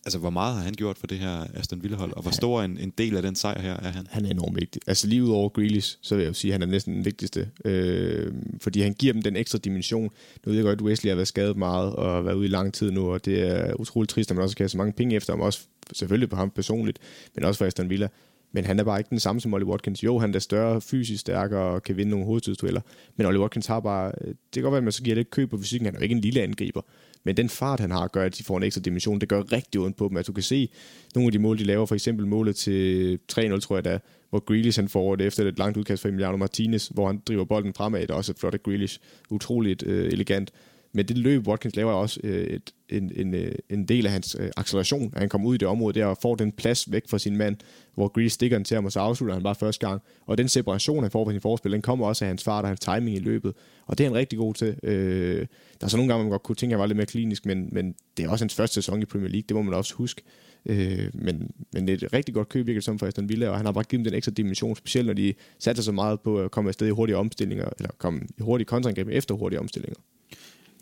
altså, 0.05 0.19
hvor 0.19 0.29
meget 0.29 0.55
har 0.55 0.63
han 0.63 0.73
gjort 0.73 0.97
for 0.97 1.07
det 1.07 1.19
her 1.19 1.45
Aston 1.53 1.83
Villa-hold, 1.83 2.13
og 2.13 2.21
hvor 2.21 2.31
stor 2.31 2.61
en, 2.61 2.77
en 2.77 2.93
del 2.97 3.15
af 3.15 3.21
den 3.21 3.35
sejr 3.35 3.61
her 3.61 3.73
er 3.73 3.89
han? 3.89 4.07
Han 4.09 4.25
er 4.25 4.29
enormt 4.29 4.55
vigtig. 4.55 4.81
Altså 4.87 5.07
lige 5.07 5.23
ud 5.23 5.29
over 5.29 5.49
Grealish, 5.49 5.97
så 6.01 6.15
vil 6.15 6.21
jeg 6.21 6.29
jo 6.29 6.33
sige, 6.33 6.51
at 6.51 6.53
han 6.53 6.61
er 6.61 6.71
næsten 6.71 6.93
den 6.93 7.05
vigtigste, 7.05 7.49
øh, 7.65 8.33
fordi 8.61 8.81
han 8.81 8.93
giver 8.93 9.13
dem 9.13 9.21
den 9.21 9.35
ekstra 9.35 9.57
dimension. 9.57 10.09
Nu 10.45 10.49
ved 10.49 10.55
jeg 10.55 10.63
godt, 10.63 10.79
at 10.79 10.85
Wesley 10.85 11.09
har 11.09 11.15
været 11.15 11.27
skadet 11.27 11.57
meget 11.57 11.93
og 11.93 12.25
været 12.25 12.35
ude 12.35 12.45
i 12.45 12.49
lang 12.49 12.73
tid 12.73 12.91
nu, 12.91 13.11
og 13.13 13.25
det 13.25 13.41
er 13.41 13.73
utroligt 13.73 14.09
trist, 14.09 14.31
at 14.31 14.37
man 14.37 14.43
også 14.43 14.55
kan 14.55 14.63
have 14.63 14.69
så 14.69 14.77
mange 14.77 14.93
penge 14.93 15.15
efter 15.15 15.33
ham, 15.33 15.41
også 15.41 15.59
selvfølgelig 15.93 16.29
på 16.29 16.35
ham 16.35 16.49
personligt, 16.49 16.99
men 17.35 17.43
også 17.43 17.57
for 17.57 17.65
Aston 17.65 17.89
Villa. 17.89 18.07
Men 18.51 18.65
han 18.65 18.79
er 18.79 18.83
bare 18.83 18.99
ikke 18.99 19.09
den 19.09 19.19
samme 19.19 19.41
som 19.41 19.53
Ollie 19.53 19.67
Watkins. 19.67 20.03
Jo, 20.03 20.17
han 20.17 20.35
er 20.35 20.39
større, 20.39 20.81
fysisk 20.81 21.21
stærkere 21.21 21.61
og 21.61 21.83
kan 21.83 21.97
vinde 21.97 22.09
nogle 22.09 22.25
hovedtidsdueller. 22.25 22.81
Men 23.15 23.27
Ollie 23.27 23.41
Watkins 23.41 23.67
har 23.67 23.79
bare... 23.79 24.11
Øh, 24.21 24.27
det 24.27 24.35
kan 24.53 24.63
godt 24.63 24.71
være, 24.71 24.77
at 24.77 24.83
man 24.83 24.91
så 24.91 25.03
giver 25.03 25.15
lidt 25.15 25.29
køb 25.29 25.49
på 25.49 25.57
fysikken. 25.57 25.85
Han 25.85 25.95
er 25.95 25.99
jo 25.99 26.03
ikke 26.03 26.15
en 26.15 26.21
lille 26.21 26.41
angriber. 26.41 26.81
Men 27.23 27.37
den 27.37 27.49
fart, 27.49 27.79
han 27.79 27.91
har, 27.91 28.07
gør, 28.07 28.23
at 28.23 28.37
de 28.37 28.43
får 28.43 28.57
en 28.57 28.63
ekstra 28.63 28.81
dimension. 28.81 29.19
Det 29.19 29.29
gør 29.29 29.51
rigtig 29.51 29.81
ondt 29.81 29.97
på 29.97 30.07
dem. 30.07 30.17
At 30.17 30.27
du 30.27 30.33
kan 30.33 30.43
se 30.43 30.69
nogle 31.15 31.27
af 31.27 31.31
de 31.31 31.39
mål, 31.39 31.57
de 31.57 31.63
laver. 31.63 31.85
For 31.85 31.95
eksempel 31.95 32.27
målet 32.27 32.55
til 32.55 33.19
3-0, 33.31 33.59
tror 33.59 33.75
jeg 33.75 33.85
da, 33.85 33.99
hvor 34.29 34.39
Grealish 34.39 34.79
han 34.79 34.89
får 34.89 35.15
det 35.15 35.27
efter 35.27 35.47
et 35.47 35.59
langt 35.59 35.77
udkast 35.77 36.01
fra 36.01 36.09
Emiliano 36.09 36.37
Martinez, 36.37 36.87
hvor 36.87 37.07
han 37.07 37.21
driver 37.27 37.45
bolden 37.45 37.73
fremad. 37.73 38.01
Det 38.01 38.09
er 38.09 38.13
også 38.13 38.31
et 38.31 38.39
flot 38.39 38.53
af 38.53 38.63
Grealish. 38.63 38.99
Utroligt 39.29 39.83
øh, 39.83 40.11
elegant. 40.11 40.51
Men 40.93 41.05
det 41.05 41.17
løb, 41.17 41.47
Watkins 41.47 41.75
laver 41.75 41.91
også 41.91 42.19
øh, 42.23 42.43
et, 42.43 42.73
en, 42.89 43.11
en, 43.15 43.33
øh, 43.33 43.51
en 43.69 43.85
del 43.85 44.05
af 44.05 44.11
hans 44.11 44.37
øh, 44.39 44.49
acceleration, 44.57 45.11
at 45.13 45.19
han 45.19 45.29
kommer 45.29 45.47
ud 45.47 45.55
i 45.55 45.57
det 45.57 45.67
område 45.67 45.99
der 45.99 46.05
og 46.05 46.17
får 46.21 46.35
den 46.35 46.51
plads 46.51 46.91
væk 46.91 47.03
fra 47.09 47.19
sin 47.19 47.37
mand, 47.37 47.57
hvor 47.93 48.07
Grease 48.07 48.29
stikker 48.29 48.57
den 48.57 48.65
til 48.65 48.75
ham, 48.75 48.85
og 48.85 48.91
så 48.91 48.99
afslutter 48.99 49.33
han 49.33 49.43
bare 49.43 49.55
første 49.55 49.87
gang. 49.87 50.01
Og 50.25 50.37
den 50.37 50.47
separation, 50.47 51.03
han 51.03 51.11
får 51.11 51.25
fra 51.25 51.31
sin 51.31 51.41
forspil, 51.41 51.71
den 51.71 51.81
kommer 51.81 52.07
også 52.07 52.25
af 52.25 52.29
hans 52.29 52.43
fart 52.43 52.63
og 52.63 52.67
hans 52.69 52.79
timing 52.79 53.15
i 53.15 53.19
løbet. 53.19 53.53
Og 53.85 53.97
det 53.97 54.03
er 54.03 54.09
han 54.09 54.17
rigtig 54.17 54.39
god 54.39 54.53
til. 54.53 54.75
Øh, 54.83 55.47
der 55.79 55.85
er 55.85 55.87
så 55.87 55.97
nogle 55.97 56.13
gange, 56.13 56.23
man 56.23 56.31
godt 56.31 56.43
kunne 56.43 56.55
tænke, 56.55 56.73
at 56.73 56.77
han 56.77 56.81
var 56.81 56.87
lidt 56.87 56.97
mere 56.97 57.05
klinisk, 57.05 57.45
men, 57.45 57.69
men 57.71 57.95
det 58.17 58.25
er 58.25 58.29
også 58.29 58.43
hans 58.43 58.55
første 58.55 58.73
sæson 58.73 59.01
i 59.01 59.05
Premier 59.05 59.29
League, 59.29 59.45
det 59.49 59.55
må 59.55 59.61
man 59.61 59.73
også 59.73 59.93
huske. 59.93 60.21
Øh, 60.65 61.09
men, 61.13 61.51
men 61.73 61.87
det 61.87 62.03
er 62.03 62.07
et 62.07 62.13
rigtig 62.13 62.33
godt 62.33 62.49
køb, 62.49 62.67
virkelig 62.67 62.83
som 62.83 62.99
for 62.99 63.07
Aston 63.07 63.29
Villa, 63.29 63.49
og 63.49 63.57
han 63.57 63.65
har 63.65 63.73
bare 63.73 63.83
givet 63.83 64.05
dem 64.05 64.11
den 64.11 64.17
ekstra 64.17 64.31
dimension, 64.31 64.75
specielt 64.75 65.07
når 65.07 65.13
de 65.13 65.33
satte 65.59 65.83
så 65.83 65.91
meget 65.91 66.21
på 66.21 66.39
at 66.39 66.51
komme 66.51 66.69
afsted 66.69 66.87
i 66.87 66.89
hurtige 66.89 67.17
omstillinger, 67.17 67.69
eller 67.77 67.91
komme 67.97 68.21
i 68.37 68.41
hurtige 68.41 68.65
kontraangreb 68.65 69.07
efter 69.11 69.35
hurtige 69.35 69.59
omstillinger. 69.59 69.99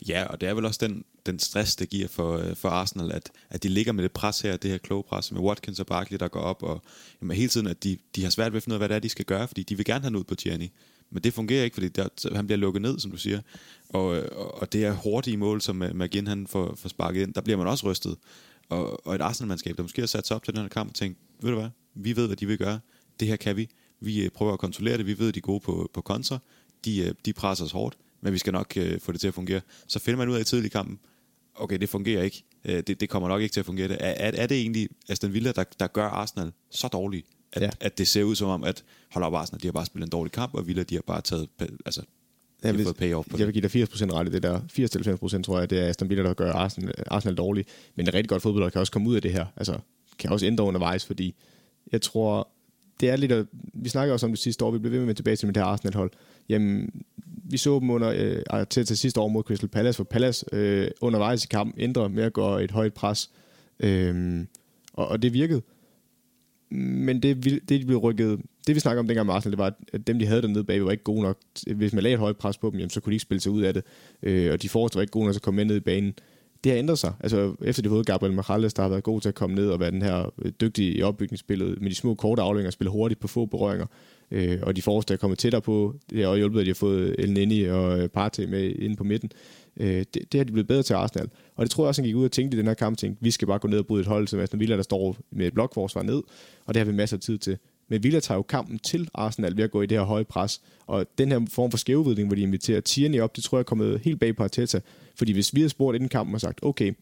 Ja, 0.08 0.24
og 0.24 0.40
det 0.40 0.48
er 0.48 0.54
vel 0.54 0.64
også 0.64 0.86
den, 0.86 1.04
den 1.26 1.38
stress, 1.38 1.76
det 1.76 1.88
giver 1.88 2.08
for, 2.08 2.36
øh, 2.36 2.56
for 2.56 2.68
Arsenal, 2.68 3.12
at, 3.12 3.30
at 3.50 3.62
de 3.62 3.68
ligger 3.68 3.92
med 3.92 4.02
det 4.02 4.12
pres 4.12 4.40
her, 4.40 4.56
det 4.56 4.70
her 4.70 4.78
kloge 4.78 5.02
pres 5.02 5.32
med 5.32 5.40
Watkins 5.40 5.80
og 5.80 5.86
Barkley, 5.86 6.18
der 6.18 6.28
går 6.28 6.40
op, 6.40 6.62
og 6.62 6.82
jamen, 7.22 7.36
hele 7.36 7.48
tiden, 7.48 7.66
at 7.66 7.84
de, 7.84 7.98
de 8.16 8.22
har 8.22 8.30
svært 8.30 8.52
ved 8.52 8.56
at 8.56 8.62
finde 8.62 8.74
ud 8.74 8.76
af, 8.76 8.80
hvad 8.80 8.88
det 8.88 8.94
er, 8.94 9.00
de 9.00 9.08
skal 9.08 9.24
gøre, 9.24 9.48
fordi 9.48 9.62
de 9.62 9.76
vil 9.76 9.84
gerne 9.84 10.00
have 10.00 10.10
noget 10.10 10.24
ud 10.24 10.28
på 10.28 10.34
Tierney. 10.34 10.68
Men 11.10 11.22
det 11.22 11.34
fungerer 11.34 11.64
ikke, 11.64 11.74
fordi 11.74 11.88
der, 11.88 12.34
han 12.34 12.46
bliver 12.46 12.58
lukket 12.58 12.82
ned, 12.82 12.98
som 12.98 13.10
du 13.10 13.16
siger. 13.16 13.40
Og, 13.88 14.16
øh, 14.16 14.28
og, 14.32 14.54
og 14.54 14.72
det 14.72 14.84
er 14.84 14.92
hurtige 14.92 15.36
mål, 15.36 15.60
som 15.60 15.82
øh, 15.82 15.94
McGinn 15.94 16.26
han 16.26 16.46
får, 16.46 16.74
får 16.74 16.88
sparket 16.88 17.22
ind, 17.22 17.34
der 17.34 17.40
bliver 17.40 17.56
man 17.56 17.66
også 17.66 17.90
rystet. 17.90 18.16
Og, 18.68 19.06
og 19.06 19.14
et 19.14 19.20
Arsenal-mandskab, 19.20 19.76
der 19.76 19.82
måske 19.82 20.02
har 20.02 20.06
sat 20.06 20.26
sig 20.26 20.36
op 20.36 20.44
til 20.44 20.54
den 20.54 20.62
her 20.62 20.68
kamp 20.68 20.90
og 20.90 20.94
tænkt, 20.94 21.18
ved 21.40 21.50
du 21.50 21.56
hvad, 21.56 21.70
vi 21.94 22.16
ved, 22.16 22.26
hvad 22.26 22.36
de 22.36 22.46
vil 22.46 22.58
gøre. 22.58 22.80
Det 23.20 23.28
her 23.28 23.36
kan 23.36 23.56
vi. 23.56 23.68
Vi 24.00 24.28
prøver 24.34 24.52
at 24.52 24.58
kontrollere 24.58 24.98
det. 24.98 25.06
Vi 25.06 25.18
ved, 25.18 25.28
at 25.28 25.34
de 25.34 25.38
er 25.38 25.42
gode 25.42 25.60
på, 25.60 25.90
på 25.94 26.00
kontra. 26.00 26.38
De, 26.84 27.14
de 27.24 27.32
presser 27.32 27.64
os 27.64 27.72
hårdt 27.72 27.96
men 28.20 28.32
vi 28.32 28.38
skal 28.38 28.52
nok 28.52 28.72
øh, 28.76 29.00
få 29.00 29.12
det 29.12 29.20
til 29.20 29.28
at 29.28 29.34
fungere. 29.34 29.60
Så 29.86 29.98
finder 29.98 30.18
man 30.18 30.28
ud 30.28 30.34
af 30.34 30.40
i 30.40 30.44
tidlig 30.44 30.72
kampen, 30.72 30.98
okay, 31.54 31.78
det 31.78 31.88
fungerer 31.88 32.22
ikke. 32.22 32.44
Øh, 32.64 32.82
det, 32.86 33.00
det 33.00 33.08
kommer 33.08 33.28
nok 33.28 33.42
ikke 33.42 33.52
til 33.52 33.60
at 33.60 33.66
fungere. 33.66 33.92
Er, 33.92 34.28
er, 34.28 34.42
er 34.42 34.46
det 34.46 34.60
egentlig 34.60 34.88
Aston 35.08 35.32
Villa, 35.32 35.52
der, 35.52 35.64
der 35.80 35.86
gør 35.86 36.06
Arsenal 36.06 36.52
så 36.70 36.88
dårligt, 36.88 37.26
at, 37.52 37.62
ja. 37.62 37.70
at 37.80 37.98
det 37.98 38.08
ser 38.08 38.22
ud 38.22 38.34
som 38.34 38.48
om, 38.48 38.64
at 38.64 38.84
hold 39.10 39.24
op 39.24 39.34
Arsenal, 39.34 39.62
de 39.62 39.66
har 39.66 39.72
bare 39.72 39.86
spillet 39.86 40.06
en 40.06 40.10
dårlig 40.10 40.32
kamp, 40.32 40.54
og 40.54 40.66
Villa, 40.66 40.82
de 40.82 40.94
har 40.94 41.02
bare 41.06 41.20
taget, 41.20 41.48
altså, 41.86 42.02
jeg 42.62 42.78
vil, 42.78 42.94
payoff 42.94 43.28
på 43.30 43.38
jeg 43.38 43.46
vil 43.46 43.52
give 43.54 43.68
dig 43.68 43.82
80% 43.82 44.12
ret 44.12 44.28
i 44.28 44.30
det 44.30 44.42
der. 44.42 44.60
80-90% 45.38 45.42
tror 45.42 45.58
jeg, 45.58 45.70
det 45.70 45.78
er 45.78 45.88
Aston 45.88 46.08
Villa, 46.08 46.24
der 46.24 46.34
gør 46.34 46.52
Arsenal, 46.52 46.94
Arsenal 47.06 47.34
dårlig. 47.34 47.66
Men 47.94 48.06
er 48.06 48.14
rigtig 48.14 48.28
godt 48.28 48.42
fodbold, 48.42 48.70
kan 48.70 48.80
også 48.80 48.92
komme 48.92 49.08
ud 49.08 49.16
af 49.16 49.22
det 49.22 49.32
her. 49.32 49.46
Altså, 49.56 49.78
kan 50.18 50.30
også 50.30 50.46
ændre 50.46 50.64
undervejs, 50.64 51.06
fordi 51.06 51.34
jeg 51.92 52.02
tror, 52.02 52.48
det 53.00 53.10
er 53.10 53.16
lidt... 53.16 53.32
At, 53.32 53.46
vi 53.74 53.88
snakker 53.88 54.12
også 54.12 54.26
om 54.26 54.32
det 54.32 54.38
sidste 54.38 54.64
år, 54.64 54.70
vi 54.70 54.78
blev 54.78 54.92
ved 54.92 55.06
med 55.06 55.14
tilbage 55.14 55.36
til 55.36 55.48
det 55.48 55.56
her 55.56 55.64
Arsenal-hold. 55.64 56.10
Jamen, 56.48 56.90
vi 57.50 57.56
så 57.56 57.78
dem 57.80 57.90
under 57.90 58.08
øh, 58.08 58.42
altså 58.50 58.64
til, 58.64 58.86
til 58.86 58.98
sidste 58.98 59.20
år 59.20 59.28
mod 59.28 59.42
Crystal 59.42 59.68
Palace, 59.68 59.96
for 59.96 60.04
Palace 60.04 60.46
øh, 60.52 60.90
undervejs 61.00 61.44
i 61.44 61.46
kampen 61.46 61.82
ændrer 61.82 62.08
med 62.08 62.22
at 62.22 62.32
gå 62.32 62.56
et 62.56 62.70
højt 62.70 62.94
pres. 62.94 63.30
Øh, 63.80 64.44
og, 64.92 65.08
og 65.08 65.22
det 65.22 65.32
virkede. 65.32 65.62
Men 66.70 67.22
det, 67.22 67.44
det, 67.44 67.68
de 67.68 67.84
blev 67.84 67.98
rykket, 67.98 68.40
det 68.66 68.74
vi 68.74 68.80
snakker 68.80 69.00
om 69.00 69.06
dengang 69.06 69.26
med 69.26 69.34
Arsenal, 69.34 69.52
det 69.52 69.58
var, 69.58 69.74
at 69.92 70.06
dem, 70.06 70.18
de 70.18 70.26
havde 70.26 70.42
dernede 70.42 70.64
bag, 70.64 70.84
var 70.84 70.90
ikke 70.90 71.04
gode 71.04 71.22
nok. 71.22 71.38
Hvis 71.76 71.92
man 71.92 72.02
lagde 72.02 72.14
et 72.14 72.20
højt 72.20 72.36
pres 72.36 72.58
på 72.58 72.70
dem, 72.70 72.78
jamen, 72.78 72.90
så 72.90 73.00
kunne 73.00 73.10
de 73.10 73.14
ikke 73.14 73.22
spille 73.22 73.40
sig 73.40 73.52
ud 73.52 73.62
af 73.62 73.74
det. 73.74 73.84
Øh, 74.22 74.52
og 74.52 74.62
de 74.62 74.68
forreste 74.68 74.96
var 74.96 75.02
ikke 75.02 75.10
gode 75.10 75.24
nok 75.24 75.32
til 75.32 75.38
at 75.38 75.42
komme 75.42 75.56
med 75.56 75.64
ned 75.64 75.76
i 75.76 75.80
banen. 75.80 76.14
Det 76.64 76.72
har 76.72 76.78
ændret 76.78 76.98
sig. 76.98 77.12
Altså, 77.20 77.54
efter 77.62 77.82
de 77.82 77.88
fået 77.88 78.06
Gabriel 78.06 78.34
Magalhaes, 78.34 78.74
der 78.74 78.82
har 78.82 78.88
været 78.88 79.04
god 79.04 79.20
til 79.20 79.28
at 79.28 79.34
komme 79.34 79.56
ned 79.56 79.68
og 79.68 79.80
være 79.80 79.90
den 79.90 80.02
her 80.02 80.32
øh, 80.42 80.52
dygtige 80.60 80.92
i 80.92 81.02
opbygningsspillet, 81.02 81.80
med 81.80 81.90
de 81.90 81.94
små 81.94 82.14
korte 82.14 82.42
afleveringer, 82.42 82.70
spille 82.70 82.90
hurtigt 82.90 83.20
på 83.20 83.28
få 83.28 83.46
berøringer, 83.46 83.86
øh, 84.30 84.58
og 84.62 84.76
de 84.76 84.82
forreste 84.82 85.14
er 85.14 85.18
kommet 85.18 85.38
tættere 85.38 85.62
på. 85.62 85.94
Det 86.10 86.18
har 86.18 86.26
også 86.26 86.38
hjulpet, 86.38 86.60
at 86.60 86.66
de 86.66 86.70
har 86.70 86.74
fået 86.74 87.14
El 87.18 87.32
Nini 87.32 87.62
og 87.62 88.00
øh, 88.00 88.08
Partey 88.08 88.44
med 88.44 88.74
inde 88.78 88.96
på 88.96 89.04
midten. 89.04 89.30
Øh, 89.76 90.04
det, 90.14 90.32
det 90.32 90.34
har 90.34 90.44
de 90.44 90.52
blevet 90.52 90.66
bedre 90.66 90.82
til 90.82 90.94
Arsenal. 90.94 91.28
Og 91.56 91.64
det 91.64 91.70
tror 91.70 91.84
jeg 91.84 91.88
også, 91.88 92.02
han 92.02 92.06
gik 92.06 92.16
ud 92.16 92.24
og 92.24 92.32
tænkte 92.32 92.56
i 92.56 92.58
den 92.58 92.66
her 92.66 92.74
kamp, 92.74 92.98
tænkte, 92.98 93.22
vi 93.22 93.30
skal 93.30 93.48
bare 93.48 93.58
gå 93.58 93.68
ned 93.68 93.78
og 93.78 93.86
bryde 93.86 94.00
et 94.00 94.06
hold 94.06 94.28
som 94.28 94.40
Aston 94.40 94.60
Villa, 94.60 94.76
der 94.76 94.82
står 94.82 95.16
med 95.30 95.46
et 95.46 95.54
blokforsvar 95.54 96.02
ned, 96.02 96.22
og 96.66 96.74
det 96.74 96.76
har 96.76 96.84
vi 96.84 96.92
masser 96.92 97.16
af 97.16 97.20
tid 97.20 97.38
til. 97.38 97.58
Men 97.88 98.02
Villa 98.02 98.20
tager 98.20 98.38
jo 98.38 98.42
kampen 98.42 98.78
til 98.78 99.08
Arsenal 99.14 99.56
ved 99.56 99.64
at 99.64 99.70
gå 99.70 99.82
i 99.82 99.86
det 99.86 99.98
her 99.98 100.04
høje 100.04 100.24
pres. 100.24 100.60
Og 100.86 101.06
den 101.18 101.32
her 101.32 101.46
form 101.50 101.70
for 101.70 101.78
skævvidning, 101.78 102.28
hvor 102.28 102.34
de 102.34 102.42
inviterer 102.42 102.80
Tierney 102.80 103.20
op, 103.20 103.36
det 103.36 103.44
tror 103.44 103.58
jeg 103.58 103.60
er 103.60 103.64
kommet 103.64 104.00
helt 104.00 104.20
bag 104.20 104.36
på 104.36 104.42
Arteta. 104.42 104.80
Fordi 105.14 105.32
hvis 105.32 105.54
vi 105.54 105.60
havde 105.60 105.70
spurgt 105.70 105.94
inden 105.94 106.08
kampen 106.08 106.34
og 106.34 106.40
sagt, 106.40 106.58
okay, 106.62 106.92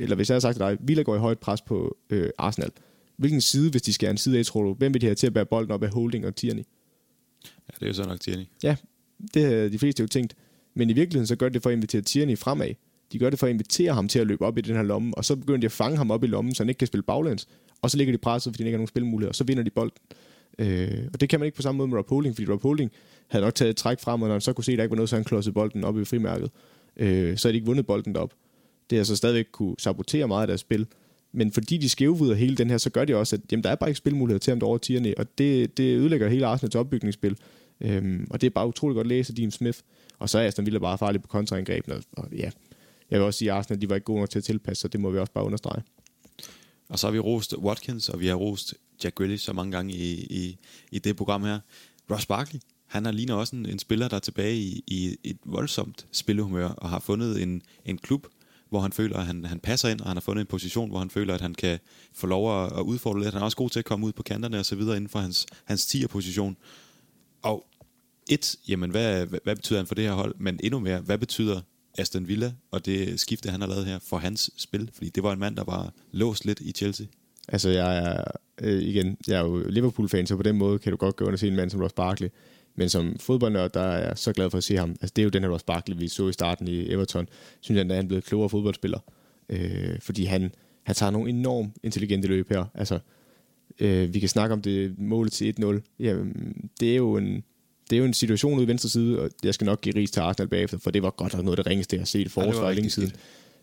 eller 0.00 0.16
hvis 0.16 0.30
jeg 0.30 0.34
havde 0.34 0.40
sagt 0.40 0.56
til 0.56 0.64
dig, 0.64 0.76
Villa 0.80 1.02
går 1.02 1.16
i 1.16 1.18
højt 1.18 1.38
pres 1.38 1.62
på 1.62 1.96
øh, 2.10 2.30
Arsenal, 2.38 2.70
hvilken 3.16 3.40
side, 3.40 3.70
hvis 3.70 3.82
de 3.82 3.92
skal 3.92 4.06
have 4.06 4.10
en 4.10 4.18
side 4.18 4.38
af, 4.38 4.44
tror 4.44 4.62
du, 4.62 4.74
hvem 4.74 4.94
vil 4.94 5.00
de 5.00 5.06
have 5.06 5.14
til 5.14 5.26
at 5.26 5.34
bære 5.34 5.46
bolden 5.46 5.72
op 5.72 5.82
af 5.82 5.90
Holding 5.90 6.26
og 6.26 6.36
Tierney? 6.36 6.62
Ja, 7.44 7.74
det 7.74 7.82
er 7.82 7.86
jo 7.86 7.92
så 7.92 8.04
nok 8.04 8.20
Tierney. 8.20 8.44
Ja, 8.62 8.76
det 9.34 9.44
har 9.44 9.68
de 9.68 9.78
fleste 9.78 10.00
jo 10.00 10.06
tænkt. 10.06 10.34
Men 10.74 10.90
i 10.90 10.92
virkeligheden 10.92 11.26
så 11.26 11.36
gør 11.36 11.48
det 11.48 11.62
for 11.62 11.70
at 11.70 11.76
invitere 11.76 12.02
Tierney 12.02 12.38
fremad. 12.38 12.74
De 13.12 13.18
gør 13.18 13.30
det 13.30 13.38
for 13.38 13.46
at 13.46 13.50
invitere 13.50 13.94
ham 13.94 14.08
til 14.08 14.18
at 14.18 14.26
løbe 14.26 14.44
op 14.44 14.58
i 14.58 14.60
den 14.60 14.76
her 14.76 14.82
lomme, 14.82 15.14
og 15.18 15.24
så 15.24 15.36
begynder 15.36 15.60
de 15.60 15.66
at 15.66 15.72
fange 15.72 15.96
ham 15.96 16.10
op 16.10 16.24
i 16.24 16.26
lommen, 16.26 16.54
så 16.54 16.62
han 16.62 16.68
ikke 16.68 16.78
kan 16.78 16.86
spille 16.86 17.02
baglæns. 17.02 17.48
Og 17.82 17.90
så 17.90 17.96
ligger 17.96 18.12
de 18.12 18.18
presset, 18.18 18.52
fordi 18.52 18.62
de 18.62 18.68
ikke 18.68 18.74
har 18.74 18.78
nogen 18.78 18.88
spilmuligheder, 18.88 19.28
og 19.28 19.34
så 19.34 19.44
vinder 19.44 19.62
de 19.62 19.70
bolden. 19.70 19.98
Øh, 20.58 21.08
og 21.12 21.20
det 21.20 21.28
kan 21.28 21.40
man 21.40 21.44
ikke 21.46 21.56
på 21.56 21.62
samme 21.62 21.76
måde 21.76 21.88
med 21.88 21.98
Rob 21.98 22.08
Holding, 22.08 22.34
fordi 22.34 22.50
Rob 22.52 22.62
Holding 22.62 22.90
havde 23.28 23.44
nok 23.44 23.54
taget 23.54 23.70
et 23.70 23.76
træk 23.76 24.00
frem, 24.00 24.22
og 24.22 24.28
når 24.28 24.34
han 24.34 24.40
så 24.40 24.52
kunne 24.52 24.64
se, 24.64 24.72
at 24.72 24.78
der 24.78 24.84
ikke 24.84 24.90
var 24.90 24.96
noget, 24.96 25.08
så 25.08 25.16
han 25.16 25.24
klodsede 25.24 25.52
bolden 25.52 25.84
op 25.84 25.98
i 25.98 26.04
frimærket. 26.04 26.50
Øh, 26.96 27.38
så 27.38 27.48
havde 27.48 27.52
de 27.52 27.56
ikke 27.56 27.66
vundet 27.66 27.86
bolden 27.86 28.14
derop. 28.14 28.34
Det 28.90 28.98
har 28.98 29.04
så 29.04 29.16
stadigvæk 29.16 29.46
kunne 29.52 29.74
sabotere 29.78 30.28
meget 30.28 30.42
af 30.42 30.46
deres 30.46 30.60
spil. 30.60 30.86
Men 31.36 31.52
fordi 31.52 31.76
de 31.76 31.88
skævvider 31.88 32.34
hele 32.34 32.56
den 32.56 32.70
her, 32.70 32.78
så 32.78 32.90
gør 32.90 33.04
det 33.04 33.16
også, 33.16 33.36
at 33.36 33.42
jamen, 33.52 33.64
der 33.64 33.70
er 33.70 33.74
bare 33.74 33.90
ikke 33.90 33.98
spilmuligheder 33.98 34.38
til 34.38 34.50
ham 34.50 34.60
derovre 34.60 34.78
tierne, 34.78 35.14
og 35.16 35.38
det, 35.38 35.76
det 35.76 35.96
ødelægger 35.96 36.28
hele 36.28 36.46
Arsenals 36.46 36.74
opbygningsspil. 36.74 37.36
Øhm, 37.80 38.26
og 38.30 38.40
det 38.40 38.46
er 38.46 38.50
bare 38.50 38.68
utroligt 38.68 38.96
godt 38.96 39.06
læse 39.06 39.30
af 39.30 39.34
Dean 39.34 39.50
Smith. 39.50 39.78
Og 40.18 40.28
så 40.28 40.38
er 40.38 40.46
Aston 40.46 40.66
Villa 40.66 40.78
bare 40.78 40.98
farlig 40.98 41.22
på 41.22 41.28
kontraangrebene. 41.28 41.94
Og, 41.94 42.02
og 42.12 42.28
ja, 42.32 42.50
jeg 43.10 43.18
vil 43.18 43.26
også 43.26 43.38
sige, 43.38 43.52
at 43.52 43.58
Arsenal 43.58 43.80
de 43.80 43.88
var 43.88 43.94
ikke 43.94 44.04
gode 44.04 44.20
nok 44.20 44.30
til 44.30 44.38
at 44.38 44.44
tilpasse, 44.44 44.80
sig. 44.80 44.92
det 44.92 45.00
må 45.00 45.10
vi 45.10 45.18
også 45.18 45.32
bare 45.32 45.44
understrege. 45.44 45.82
Og 46.88 46.98
så 46.98 47.06
har 47.06 47.12
vi 47.12 47.18
rost 47.18 47.54
Watkins, 47.56 48.08
og 48.08 48.20
vi 48.20 48.26
har 48.26 48.34
rost 48.34 48.74
Jack 49.04 49.14
Grealish 49.14 49.44
så 49.44 49.52
mange 49.52 49.72
gange 49.72 49.94
i, 49.94 50.12
i, 50.30 50.56
i 50.92 50.98
det 50.98 51.16
program 51.16 51.44
her. 51.44 51.58
Ross 52.10 52.26
Barkley, 52.26 52.60
han 52.86 53.06
er 53.06 53.12
ligner 53.12 53.34
også 53.34 53.56
en, 53.56 53.66
en 53.66 53.78
spiller, 53.78 54.08
der 54.08 54.16
er 54.16 54.20
tilbage 54.20 54.56
i, 54.56 54.84
i 54.86 55.16
et 55.24 55.38
voldsomt 55.44 56.06
spillehumør, 56.12 56.68
og 56.68 56.90
har 56.90 56.98
fundet 56.98 57.42
en, 57.42 57.62
en 57.84 57.98
klub, 57.98 58.26
hvor 58.68 58.80
han 58.80 58.92
føler, 58.92 59.16
at 59.16 59.26
han, 59.26 59.44
han 59.44 59.60
passer 59.60 59.88
ind, 59.88 60.00
og 60.00 60.06
han 60.06 60.16
har 60.16 60.20
fundet 60.20 60.40
en 60.40 60.46
position, 60.46 60.90
hvor 60.90 60.98
han 60.98 61.10
føler, 61.10 61.34
at 61.34 61.40
han 61.40 61.54
kan 61.54 61.78
få 62.14 62.26
lov 62.26 62.64
at, 62.64 62.72
at 62.72 62.80
udfordre 62.82 63.20
lidt. 63.20 63.32
Han 63.32 63.42
er 63.42 63.44
også 63.44 63.56
god 63.56 63.70
til 63.70 63.78
at 63.78 63.84
komme 63.84 64.06
ud 64.06 64.12
på 64.12 64.22
kanterne 64.22 64.58
og 64.58 64.66
så 64.66 64.76
videre 64.76 64.96
inden 64.96 65.08
for 65.08 65.18
hans, 65.18 65.46
hans 65.64 65.94
10'er-position. 65.94 66.56
Og 67.42 67.66
et, 68.28 68.56
jamen 68.68 68.90
hvad, 68.90 69.26
hvad, 69.26 69.38
hvad 69.44 69.56
betyder 69.56 69.78
han 69.78 69.86
for 69.86 69.94
det 69.94 70.04
her 70.04 70.12
hold? 70.12 70.34
Men 70.38 70.60
endnu 70.62 70.78
mere, 70.78 71.00
hvad 71.00 71.18
betyder 71.18 71.60
Aston 71.98 72.28
Villa 72.28 72.52
og 72.70 72.86
det 72.86 73.20
skifte, 73.20 73.50
han 73.50 73.60
har 73.60 73.68
lavet 73.68 73.86
her 73.86 73.98
for 73.98 74.16
hans 74.16 74.50
spil? 74.56 74.90
Fordi 74.94 75.10
det 75.10 75.22
var 75.22 75.32
en 75.32 75.38
mand, 75.38 75.56
der 75.56 75.64
var 75.64 75.92
låst 76.12 76.44
lidt 76.44 76.60
i 76.60 76.72
Chelsea. 76.72 77.06
Altså, 77.48 77.68
jeg 77.68 77.98
er, 77.98 78.24
øh, 78.60 78.82
igen, 78.82 79.16
jeg 79.28 79.36
er 79.36 79.44
jo 79.44 79.68
Liverpool-fan, 79.68 80.26
så 80.26 80.36
på 80.36 80.42
den 80.42 80.56
måde 80.56 80.78
kan 80.78 80.92
du 80.92 80.96
godt 80.96 81.16
gå 81.16 81.24
under 81.24 81.34
og 81.34 81.38
se 81.38 81.48
en 81.48 81.56
mand 81.56 81.70
som 81.70 81.80
Ross 81.80 81.94
Barkley. 81.94 82.28
Men 82.76 82.88
som 82.88 83.16
fodboldnørd, 83.20 83.72
der 83.72 83.80
er 83.80 84.06
jeg 84.06 84.18
så 84.18 84.32
glad 84.32 84.50
for 84.50 84.58
at 84.58 84.64
se 84.64 84.76
ham. 84.76 84.90
Altså, 84.90 85.12
det 85.16 85.22
er 85.22 85.24
jo 85.24 85.30
den 85.30 85.42
her 85.42 85.50
Ross 85.50 85.64
Barkley, 85.64 85.96
vi 85.98 86.08
så 86.08 86.28
i 86.28 86.32
starten 86.32 86.68
i 86.68 86.92
Everton. 86.92 87.28
Synes 87.60 87.76
jeg, 87.76 87.90
at 87.90 87.96
han 87.96 88.04
er 88.04 88.08
blevet 88.08 88.24
klogere 88.24 88.48
fodboldspiller. 88.48 88.98
Øh, 89.48 90.00
fordi 90.00 90.24
han, 90.24 90.52
han 90.82 90.94
tager 90.94 91.10
nogle 91.10 91.30
enormt 91.30 91.72
intelligente 91.82 92.28
løb 92.28 92.48
her. 92.48 92.64
Altså, 92.74 92.98
øh, 93.80 94.14
vi 94.14 94.20
kan 94.20 94.28
snakke 94.28 94.52
om 94.52 94.62
det 94.62 94.98
mål 94.98 95.30
til 95.30 95.54
1-0. 95.60 95.96
Jamen, 95.98 96.54
det 96.80 96.92
er 96.92 96.96
jo 96.96 97.16
en, 97.16 97.44
det 97.90 97.96
er 97.96 97.98
jo 97.98 98.04
en 98.04 98.14
situation 98.14 98.56
ude 98.56 98.64
i 98.64 98.68
venstre 98.68 98.88
side, 98.88 99.20
og 99.20 99.30
jeg 99.44 99.54
skal 99.54 99.64
nok 99.64 99.80
give 99.80 99.94
ris 99.94 100.10
til 100.10 100.20
Arsenal 100.20 100.48
bagefter, 100.48 100.78
for 100.78 100.90
det 100.90 101.02
var 101.02 101.10
godt 101.10 101.34
nok 101.34 101.44
noget 101.44 101.58
af 101.58 101.64
det 101.64 101.70
ringeste, 101.70 101.96
jeg 101.96 102.00
har 102.00 102.06
set 102.06 102.26
i 102.26 102.28
forsvaret 102.28 102.74
længe 102.76 102.90
siden. 102.90 103.12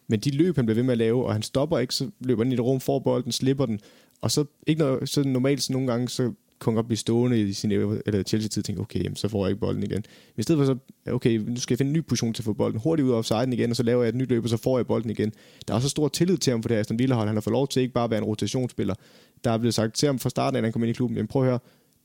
Men 0.08 0.20
de 0.20 0.32
løb, 0.32 0.56
han 0.56 0.66
bliver 0.66 0.76
ved 0.76 0.84
med 0.84 0.92
at 0.92 0.98
lave, 0.98 1.26
og 1.26 1.34
han 1.34 1.42
stopper 1.42 1.80
ikke, 1.80 1.96
så 1.96 2.10
løber 2.20 2.44
han 2.44 2.52
i 2.52 2.56
et 2.56 2.60
rum, 2.60 2.80
får 2.80 3.00
bolden, 3.00 3.32
slipper 3.32 3.66
den, 3.66 3.80
og 4.22 4.32
så, 4.32 4.46
ikke 4.68 4.80
når, 4.80 5.06
så 5.06 5.24
normalt 5.24 5.64
så 5.64 5.74
nogle 5.74 5.88
gange, 5.88 6.10
så 6.10 6.32
kun 6.64 6.76
godt 6.76 6.88
blive 6.88 6.98
stående 6.98 7.42
i 7.42 7.54
sin 7.54 7.72
eller 7.72 8.24
Chelsea-tid 8.24 8.62
og 8.62 8.66
tænke, 8.66 8.82
okay, 8.82 9.04
jamen, 9.04 9.16
så 9.16 9.28
får 9.28 9.46
jeg 9.46 9.52
ikke 9.52 9.60
bolden 9.60 9.84
igen. 9.84 10.04
Men 10.36 10.40
i 10.40 10.44
stedet 10.44 10.60
for 10.60 10.66
så, 10.66 10.78
okay, 11.14 11.38
nu 11.38 11.56
skal 11.56 11.74
jeg 11.74 11.78
finde 11.78 11.90
en 11.90 11.94
ny 11.94 12.06
position 12.08 12.34
til 12.34 12.42
at 12.42 12.46
få 12.46 12.54
bolden 12.54 12.80
hurtigt 12.80 13.06
ud 13.06 13.12
af 13.12 13.16
offsiden 13.16 13.54
igen, 13.54 13.70
og 13.70 13.76
så 13.76 13.84
laver 13.84 14.04
jeg 14.04 14.10
et 14.10 14.16
nyt 14.16 14.30
løb, 14.30 14.44
og 14.44 14.50
så 14.50 14.58
får 14.58 14.78
jeg 14.78 14.88
bolden 14.88 15.10
igen. 15.10 15.34
Der 15.68 15.76
er 15.76 15.80
så 15.80 15.90
stor 15.90 16.08
tillid 16.08 16.38
til 16.38 16.52
ham 16.52 16.64
for 16.64 16.68
det 16.68 16.76
her 16.76 16.80
Aston 16.80 17.00
Villa-hold. 17.00 17.28
Han 17.28 17.36
har 17.36 17.42
fået 17.42 17.52
lov 17.52 17.68
til 17.68 17.82
ikke 17.82 17.94
bare 17.94 18.04
at 18.04 18.10
være 18.10 18.18
en 18.18 18.26
rotationsspiller. 18.26 18.96
Der 19.44 19.52
er 19.52 19.58
blevet 19.58 19.74
sagt 19.74 19.96
til 19.96 20.06
ham 20.06 20.20
fra 20.20 20.30
starten, 20.30 20.58
at 20.58 20.64
han 20.64 20.74
kom 20.74 20.84
ind 20.84 20.90
i 20.90 20.94
klubben, 20.94 21.18
men 21.18 21.28
prøv 21.28 21.42
at 21.42 21.48
høre, 21.48 21.60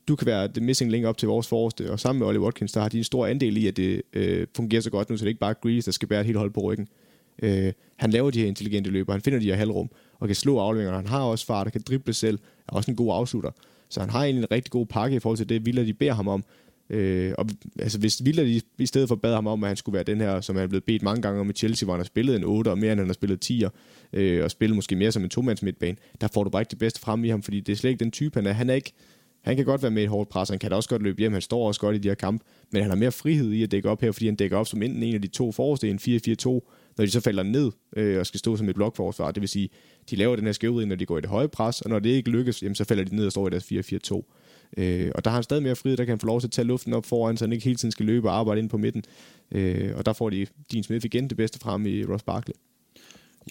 du 0.07 0.15
kan 0.15 0.25
være 0.25 0.47
det 0.47 0.63
missing 0.63 0.91
link 0.91 1.05
op 1.05 1.17
til 1.17 1.27
vores 1.27 1.47
forreste, 1.47 1.91
og 1.91 1.99
sammen 1.99 2.19
med 2.19 2.27
Ollie 2.27 2.41
Watkins, 2.41 2.71
der 2.71 2.81
har 2.81 2.89
de 2.89 2.97
en 2.97 3.03
stor 3.03 3.27
andel 3.27 3.57
i, 3.57 3.67
at 3.67 3.77
det 3.77 4.01
øh, 4.13 4.47
fungerer 4.55 4.81
så 4.81 4.89
godt 4.89 5.09
nu, 5.09 5.17
så 5.17 5.25
det 5.25 5.27
er 5.27 5.29
ikke 5.29 5.39
bare 5.39 5.53
Grealish, 5.53 5.85
der 5.85 5.91
skal 5.91 6.07
bære 6.07 6.19
et 6.19 6.25
helt 6.25 6.37
hold 6.37 6.51
på 6.51 6.61
ryggen. 6.61 6.87
Øh, 7.43 7.73
han 7.95 8.11
laver 8.11 8.31
de 8.31 8.39
her 8.39 8.47
intelligente 8.47 8.89
løber, 8.89 9.13
han 9.13 9.21
finder 9.21 9.39
de 9.39 9.45
her 9.45 9.55
halvrum, 9.55 9.89
og 10.19 10.27
kan 10.27 10.35
slå 10.35 10.59
afleveringer. 10.59 10.95
Han 10.95 11.07
har 11.07 11.21
også 11.21 11.45
fart, 11.45 11.67
og 11.67 11.73
kan 11.73 11.81
drible 11.87 12.13
selv, 12.13 12.39
er 12.67 12.73
også 12.73 12.91
en 12.91 12.97
god 12.97 13.13
afslutter. 13.13 13.51
Så 13.89 13.99
han 13.99 14.09
har 14.09 14.23
egentlig 14.23 14.43
en 14.43 14.51
rigtig 14.51 14.71
god 14.71 14.85
pakke 14.85 15.15
i 15.15 15.19
forhold 15.19 15.37
til 15.37 15.49
det, 15.49 15.65
Villa 15.65 15.85
de 15.85 15.93
beder 15.93 16.13
ham 16.13 16.27
om. 16.27 16.43
Øh, 16.89 17.33
og 17.37 17.45
altså, 17.79 17.99
hvis 17.99 18.25
Villa 18.25 18.43
de, 18.43 18.61
i 18.77 18.85
stedet 18.85 19.07
for 19.07 19.15
bad 19.15 19.33
ham 19.33 19.47
om, 19.47 19.63
at 19.63 19.67
han 19.67 19.77
skulle 19.77 19.93
være 19.93 20.03
den 20.03 20.21
her, 20.21 20.41
som 20.41 20.55
han 20.55 20.63
er 20.63 20.67
blevet 20.67 20.83
bedt 20.83 21.01
mange 21.01 21.21
gange 21.21 21.39
om 21.39 21.49
i 21.49 21.53
Chelsea, 21.53 21.85
hvor 21.85 21.93
han 21.93 21.99
har 21.99 22.05
spillet 22.05 22.35
en 22.35 22.43
8 22.43 22.69
og 22.69 22.77
mere 22.77 22.91
end 22.91 22.99
han 22.99 23.07
har 23.07 23.13
spillet 23.13 23.51
10'er, 23.51 23.69
øh, 24.13 24.43
og 24.43 24.51
spillet 24.51 24.75
måske 24.75 24.95
mere 24.95 25.11
som 25.11 25.23
en 25.23 25.29
tomands 25.29 25.63
midtbane, 25.63 25.97
der 26.21 26.27
får 26.33 26.43
du 26.43 26.49
bare 26.49 26.61
ikke 26.61 26.71
det 26.71 26.79
bedste 26.79 26.99
frem 26.99 27.23
i 27.23 27.29
ham, 27.29 27.41
fordi 27.41 27.59
det 27.59 27.71
er 27.71 27.75
slet 27.77 27.89
ikke 27.89 28.03
den 28.03 28.11
type, 28.11 28.39
han 28.39 28.47
er. 28.47 28.51
Han 28.51 28.69
er 28.69 28.73
ikke, 28.73 28.93
han 29.41 29.55
kan 29.55 29.65
godt 29.65 29.81
være 29.81 29.91
med 29.91 30.01
i 30.01 30.05
et 30.05 30.09
hårdt 30.09 30.29
pres, 30.29 30.49
han 30.49 30.59
kan 30.59 30.69
da 30.69 30.75
også 30.75 30.89
godt 30.89 31.01
løbe 31.01 31.19
hjem, 31.19 31.33
han 31.33 31.41
står 31.41 31.67
også 31.67 31.81
godt 31.81 31.95
i 31.95 31.99
de 31.99 32.07
her 32.07 32.15
kampe, 32.15 32.45
men 32.71 32.81
han 32.81 32.91
har 32.91 32.97
mere 32.97 33.11
frihed 33.11 33.51
i 33.51 33.63
at 33.63 33.71
dække 33.71 33.89
op 33.89 34.01
her, 34.01 34.11
fordi 34.11 34.25
han 34.25 34.35
dækker 34.35 34.57
op 34.57 34.67
som 34.67 34.81
enten 34.81 35.03
en 35.03 35.15
af 35.15 35.21
de 35.21 35.27
to 35.27 35.51
forreste, 35.51 35.89
en 35.89 35.99
4-4-2, 36.01 36.59
når 36.99 37.05
de 37.05 37.11
så 37.11 37.19
falder 37.19 37.43
ned 37.43 37.71
øh, 37.97 38.19
og 38.19 38.25
skal 38.25 38.39
stå 38.39 38.57
som 38.57 38.69
et 38.69 38.75
blokforsvar. 38.75 39.31
Det 39.31 39.41
vil 39.41 39.49
sige, 39.49 39.69
de 40.09 40.15
laver 40.15 40.35
den 40.35 40.45
her 40.45 40.51
skævhed, 40.51 40.85
når 40.85 40.95
de 40.95 41.05
går 41.05 41.17
i 41.17 41.21
det 41.21 41.29
høje 41.29 41.47
pres, 41.47 41.81
og 41.81 41.89
når 41.89 41.99
det 41.99 42.09
ikke 42.09 42.29
lykkes, 42.29 42.63
jamen, 42.63 42.75
så 42.75 42.83
falder 42.83 43.03
de 43.03 43.15
ned 43.15 43.25
og 43.25 43.31
står 43.31 43.47
i 43.47 43.49
deres 43.49 43.71
4-4-2. 44.11 44.21
Øh, 44.77 45.11
og 45.15 45.25
der 45.25 45.31
har 45.31 45.37
han 45.37 45.43
stadig 45.43 45.63
mere 45.63 45.75
frihed, 45.75 45.97
der 45.97 46.05
kan 46.05 46.11
han 46.11 46.19
få 46.19 46.27
lov 46.27 46.39
til 46.39 46.47
at 46.47 46.51
tage 46.51 46.65
luften 46.65 46.93
op 46.93 47.05
foran, 47.05 47.37
så 47.37 47.45
han 47.45 47.53
ikke 47.53 47.65
hele 47.65 47.75
tiden 47.75 47.91
skal 47.91 48.05
løbe 48.05 48.29
og 48.29 48.35
arbejde 48.35 48.61
ind 48.61 48.69
på 48.69 48.77
midten. 48.77 49.03
Øh, 49.51 49.95
og 49.95 50.05
der 50.05 50.13
får 50.13 50.29
de 50.29 50.47
Dean 50.71 50.83
Smith 50.83 51.05
igen 51.05 51.27
det 51.27 51.37
bedste 51.37 51.59
frem 51.59 51.85
i 51.85 52.05
Ross 52.05 52.23
Barkley. 52.23 52.53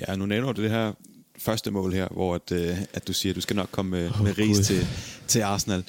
Ja, 0.08 0.16
nu 0.16 0.26
nævner 0.26 0.52
du 0.52 0.62
det 0.62 0.70
her 0.70 0.92
første 1.38 1.70
mål 1.70 1.92
her, 1.92 2.08
hvor 2.08 2.34
at, 2.34 2.52
øh, 2.52 2.76
at 2.94 3.08
du 3.08 3.12
siger, 3.12 3.32
at 3.32 3.36
du 3.36 3.40
skal 3.40 3.56
nok 3.56 3.68
komme 3.70 3.90
med, 3.90 4.10
oh, 4.10 4.24
med 4.24 4.38
ris 4.38 4.58
til, 4.58 4.86
til 5.26 5.40
Arsenal 5.40 5.84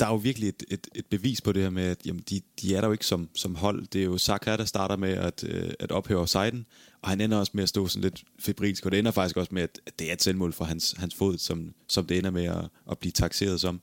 der 0.00 0.06
er 0.06 0.10
jo 0.10 0.16
virkelig 0.16 0.48
et, 0.48 0.62
et, 0.68 0.86
et 0.94 1.06
bevis 1.06 1.40
på 1.40 1.52
det 1.52 1.62
her 1.62 1.70
med, 1.70 1.82
at 1.82 2.06
jamen, 2.06 2.22
de, 2.30 2.40
de 2.62 2.74
er 2.74 2.80
der 2.80 2.88
jo 2.88 2.92
ikke 2.92 3.06
som, 3.06 3.28
som 3.34 3.54
hold. 3.54 3.86
Det 3.86 4.00
er 4.00 4.04
jo 4.04 4.18
Saka, 4.18 4.56
der 4.56 4.64
starter 4.64 4.96
med 4.96 5.12
at, 5.12 5.44
øh, 5.48 5.70
at 5.80 5.92
ophæve 5.92 6.28
sejden, 6.28 6.66
og 7.02 7.08
han 7.08 7.20
ender 7.20 7.38
også 7.38 7.52
med 7.54 7.62
at 7.62 7.68
stå 7.68 7.86
sådan 7.86 8.02
lidt 8.02 8.24
febrilsk, 8.38 8.86
og 8.86 8.92
det 8.92 8.98
ender 8.98 9.10
faktisk 9.10 9.36
også 9.36 9.54
med, 9.54 9.62
at 9.62 9.80
det 9.98 10.08
er 10.08 10.12
et 10.12 10.22
selvmål 10.22 10.52
for 10.52 10.64
hans, 10.64 10.94
hans 10.98 11.14
fod, 11.14 11.38
som, 11.38 11.74
som 11.88 12.06
det 12.06 12.18
ender 12.18 12.30
med 12.30 12.44
at, 12.44 12.68
at 12.90 12.98
blive 12.98 13.12
taxeret 13.12 13.60
som. 13.60 13.80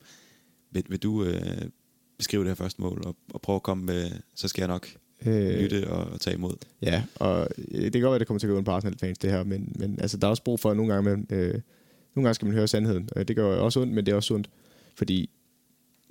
Vil, 0.70 0.84
vil 0.88 0.98
du 0.98 1.24
øh, 1.24 1.62
beskrive 2.18 2.42
det 2.42 2.50
her 2.50 2.54
første 2.54 2.82
mål, 2.82 3.02
og, 3.06 3.16
og 3.34 3.40
prøve 3.40 3.56
at 3.56 3.62
komme 3.62 3.84
med, 3.84 4.10
så 4.34 4.48
skal 4.48 4.62
jeg 4.62 4.68
nok 4.68 4.88
øh, 5.26 5.60
lytte 5.60 5.90
og, 5.90 6.04
og 6.04 6.20
tage 6.20 6.36
imod. 6.36 6.54
Ja, 6.82 7.02
og 7.14 7.48
det 7.56 7.92
kan 7.92 8.00
godt 8.00 8.02
være, 8.02 8.14
at 8.14 8.20
det 8.20 8.26
kommer 8.26 8.38
til 8.38 8.46
at 8.46 8.50
gå 8.50 8.58
en 8.58 8.64
på 8.64 8.70
Arsenal-fans, 8.70 9.18
det 9.18 9.30
her, 9.30 9.44
men, 9.44 9.72
men 9.78 10.00
altså, 10.00 10.16
der 10.16 10.26
er 10.26 10.30
også 10.30 10.42
brug 10.42 10.60
for, 10.60 10.70
at 10.70 10.76
nogle 10.76 10.94
gange, 10.94 11.10
man, 11.10 11.26
øh, 11.30 11.60
nogle 12.14 12.26
gange 12.26 12.34
skal 12.34 12.46
man 12.46 12.54
høre 12.54 12.68
sandheden. 12.68 13.08
Det 13.28 13.36
gør 13.36 13.56
også 13.56 13.80
ondt, 13.80 13.92
men 13.92 14.06
det 14.06 14.12
er 14.12 14.16
også 14.16 14.26
sundt, 14.26 14.50
fordi 14.94 15.30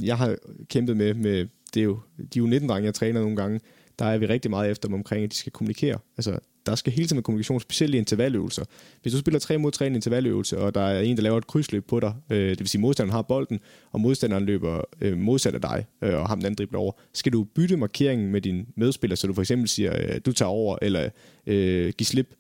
jeg 0.02 0.18
har 0.18 0.36
kæmpet 0.70 0.98
med, 0.98 1.14
med 1.14 1.48
det 1.74 1.80
er 1.80 1.84
jo, 1.84 2.00
de 2.18 2.40
er 2.40 2.44
jo 2.44 2.46
19 2.46 2.70
drenge, 2.70 2.86
jeg 2.86 2.94
træner 2.94 3.22
nogle 3.22 3.36
gange, 3.36 3.60
der 4.00 4.06
er 4.06 4.18
vi 4.18 4.26
rigtig 4.26 4.52
meget 4.52 4.72
efter 4.72 4.88
dem 4.88 4.96
omkring, 4.96 5.24
at 5.24 5.32
de 5.32 5.36
skal 5.36 5.52
kommunikere. 5.52 6.00
Altså, 6.18 6.40
der 6.66 6.76
skal 6.76 6.94
hele 6.94 7.08
tiden 7.08 7.18
med 7.18 7.24
kommunikation, 7.24 7.60
specielt 7.60 7.96
i 7.96 7.98
intervalløvelser. 7.98 8.66
Hvis 9.02 9.14
du 9.14 9.20
spiller 9.20 9.40
3 9.40 9.58
mod 9.58 9.72
3 9.72 9.86
i 9.86 9.88
en 9.88 9.96
intervalløvelse, 9.96 10.58
og 10.58 10.76
der 10.76 10.82
er 10.82 11.02
en, 11.02 11.18
der 11.18 11.24
laver 11.24 11.38
et 11.38 11.48
krydsløb 11.48 11.86
på 11.88 12.00
dig, 12.00 12.14
øh, 12.30 12.50
det 12.50 12.60
vil 12.60 12.68
sige, 12.68 12.80
at 12.80 12.82
modstanderen 12.82 13.16
har 13.16 13.22
bolden, 13.22 13.60
og 13.92 14.00
modstanderen 14.02 14.46
løber 14.46 14.82
øh, 15.02 15.18
modsat 15.18 15.56
af 15.56 15.62
dig, 15.62 15.86
øh, 16.02 16.14
og 16.14 16.28
ham 16.28 16.40
den 16.40 16.46
anden 16.46 16.58
dribler 16.58 16.80
over, 16.80 16.92
skal 17.14 17.34
du 17.34 17.44
bytte 17.44 17.78
markeringen 17.78 18.32
med 18.32 18.42
din 18.42 18.68
medspiller, 18.76 19.16
så 19.16 19.28
du 19.28 19.34
for 19.34 19.42
eksempel 19.42 19.70
siger, 19.70 19.96
øh, 20.00 20.22
du 20.26 20.32
tager 20.32 20.50
over, 20.50 20.78
eller 20.82 21.10
øh, 21.48 21.94
giv 21.98 22.06
slip, 22.06 22.36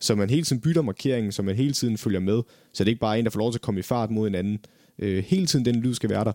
så 0.00 0.14
man 0.14 0.30
hele 0.30 0.42
tiden 0.42 0.62
bytter 0.62 0.82
markeringen, 0.82 1.32
så 1.32 1.42
man 1.42 1.56
hele 1.56 1.72
tiden 1.72 1.98
følger 1.98 2.20
med, 2.20 2.42
så 2.72 2.84
det 2.84 2.88
er 2.88 2.92
ikke 2.92 3.00
bare 3.00 3.18
en, 3.18 3.24
der 3.24 3.30
får 3.30 3.40
lov 3.40 3.52
til 3.52 3.58
at 3.58 3.62
komme 3.62 3.80
i 3.80 3.82
fart 3.82 4.10
mod 4.10 4.28
en 4.28 4.34
anden. 4.34 4.58
Øh, 4.98 5.24
hele 5.26 5.46
tiden 5.46 5.64
den 5.64 5.76
lyd 5.76 5.94
skal 5.94 6.10
være 6.10 6.24
der 6.24 6.32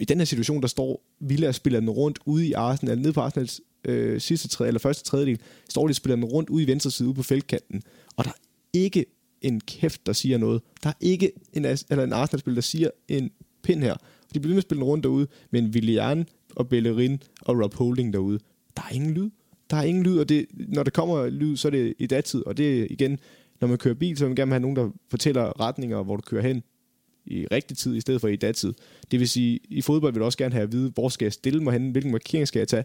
i 0.00 0.04
den 0.04 0.18
her 0.18 0.24
situation, 0.24 0.62
der 0.62 0.68
står 0.68 1.02
Villa 1.20 1.48
og 1.48 1.54
spiller 1.54 1.80
den 1.80 1.90
rundt 1.90 2.18
ude 2.26 2.46
i 2.46 2.52
Arsenal, 2.52 2.98
nede 2.98 3.12
på 3.12 3.20
Arsenals 3.20 3.60
øh, 3.84 4.20
sidste 4.20 4.48
tredje, 4.48 4.68
eller 4.68 4.78
første 4.78 5.04
tredjedel, 5.04 5.38
står 5.68 5.86
de 5.86 5.90
og 5.90 5.94
spiller 5.94 6.16
den 6.16 6.24
rundt 6.24 6.50
ude 6.50 6.62
i 6.62 6.66
venstre 6.66 6.90
side 6.90 7.08
ude 7.08 7.14
på 7.14 7.22
feltkanten, 7.22 7.82
og 8.16 8.24
der 8.24 8.30
er 8.30 8.34
ikke 8.72 9.06
en 9.42 9.60
kæft, 9.60 10.06
der 10.06 10.12
siger 10.12 10.38
noget. 10.38 10.62
Der 10.82 10.88
er 10.88 10.94
ikke 11.00 11.32
en, 11.52 11.64
eller 11.64 12.04
en 12.04 12.12
Arsenal-spiller, 12.12 12.54
der 12.54 12.62
siger 12.62 12.90
en 13.08 13.30
pind 13.62 13.82
her. 13.82 13.94
De 14.34 14.40
bliver 14.40 14.54
med 14.54 14.58
at 14.58 14.62
spille 14.62 14.80
den 14.80 14.88
rundt 14.88 15.04
derude, 15.04 15.26
men 15.50 15.66
Willian 15.66 16.26
og 16.56 16.68
Bellerin 16.68 17.22
og 17.40 17.62
Rob 17.62 17.74
Holding 17.74 18.12
derude, 18.12 18.38
der 18.76 18.82
er 18.82 18.94
ingen 18.94 19.14
lyd. 19.14 19.30
Der 19.70 19.76
er 19.76 19.82
ingen 19.82 20.04
lyd, 20.04 20.18
og 20.18 20.28
det, 20.28 20.46
når 20.68 20.82
der 20.82 20.90
kommer 20.90 21.26
lyd, 21.28 21.56
så 21.56 21.68
er 21.68 21.70
det 21.70 21.94
i 21.98 22.06
datid, 22.06 22.46
og 22.46 22.56
det 22.56 22.80
er 22.80 22.86
igen, 22.90 23.18
når 23.60 23.68
man 23.68 23.78
kører 23.78 23.94
bil, 23.94 24.16
så 24.16 24.24
vil 24.24 24.28
man 24.28 24.36
gerne 24.36 24.52
have 24.52 24.60
nogen, 24.60 24.76
der 24.76 24.90
fortæller 25.10 25.60
retninger, 25.60 26.02
hvor 26.02 26.16
du 26.16 26.22
kører 26.22 26.42
hen 26.42 26.62
i 27.26 27.46
rigtig 27.52 27.76
tid, 27.76 27.96
i 27.96 28.00
stedet 28.00 28.20
for 28.20 28.28
i 28.28 28.36
datid. 28.36 28.72
Det 29.10 29.20
vil 29.20 29.28
sige, 29.28 29.60
i 29.68 29.82
fodbold 29.82 30.12
vil 30.12 30.20
du 30.20 30.24
også 30.24 30.38
gerne 30.38 30.52
have 30.52 30.62
at 30.62 30.72
vide, 30.72 30.90
hvor 30.94 31.08
skal 31.08 31.24
jeg 31.24 31.32
stille 31.32 31.62
mig 31.62 31.72
hen, 31.72 31.90
hvilken 31.90 32.12
markering 32.12 32.48
skal 32.48 32.60
jeg 32.60 32.68
tage, 32.68 32.84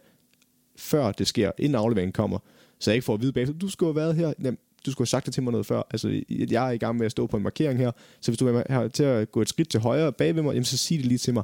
før 0.78 1.12
det 1.12 1.28
sker, 1.28 1.52
inden 1.58 1.76
afleveringen 1.76 2.14
kommer. 2.14 2.40
Så 2.80 2.92
jeg 2.92 2.96
ikke 2.96 3.06
får 3.06 3.14
at 3.14 3.22
vide 3.22 3.34
bagefter, 3.34 3.56
du 3.58 3.70
skulle 3.70 3.90
have 3.90 3.96
været 3.96 4.16
her. 4.16 4.34
Jamen, 4.40 4.58
du 4.86 4.92
skulle 4.92 5.06
have 5.06 5.10
sagt 5.10 5.26
det 5.26 5.34
til 5.34 5.44
mig 5.44 5.52
noget 5.52 5.66
før. 5.66 5.82
Altså, 5.92 6.22
jeg 6.30 6.68
er 6.68 6.72
i 6.72 6.78
gang 6.78 6.98
med 6.98 7.06
at 7.06 7.12
stå 7.12 7.28
på 7.28 7.38
en 7.38 7.44
markering 7.44 7.80
her, 7.80 7.92
så 8.22 8.32
hvis 8.32 8.38
du 8.38 8.48
er 8.48 8.64
her 8.70 8.88
til 8.88 9.04
at 9.04 9.32
gå 9.32 9.42
et 9.42 9.50
skridt 9.50 9.70
til 9.70 9.80
højre 9.80 10.14
bag 10.14 10.36
ved 10.36 10.44
mig, 10.44 10.52
jamen, 10.52 10.66
så 10.66 10.78
sig 10.78 10.98
det 10.98 11.06
lige 11.06 11.18
til 11.18 11.34
mig. 11.34 11.44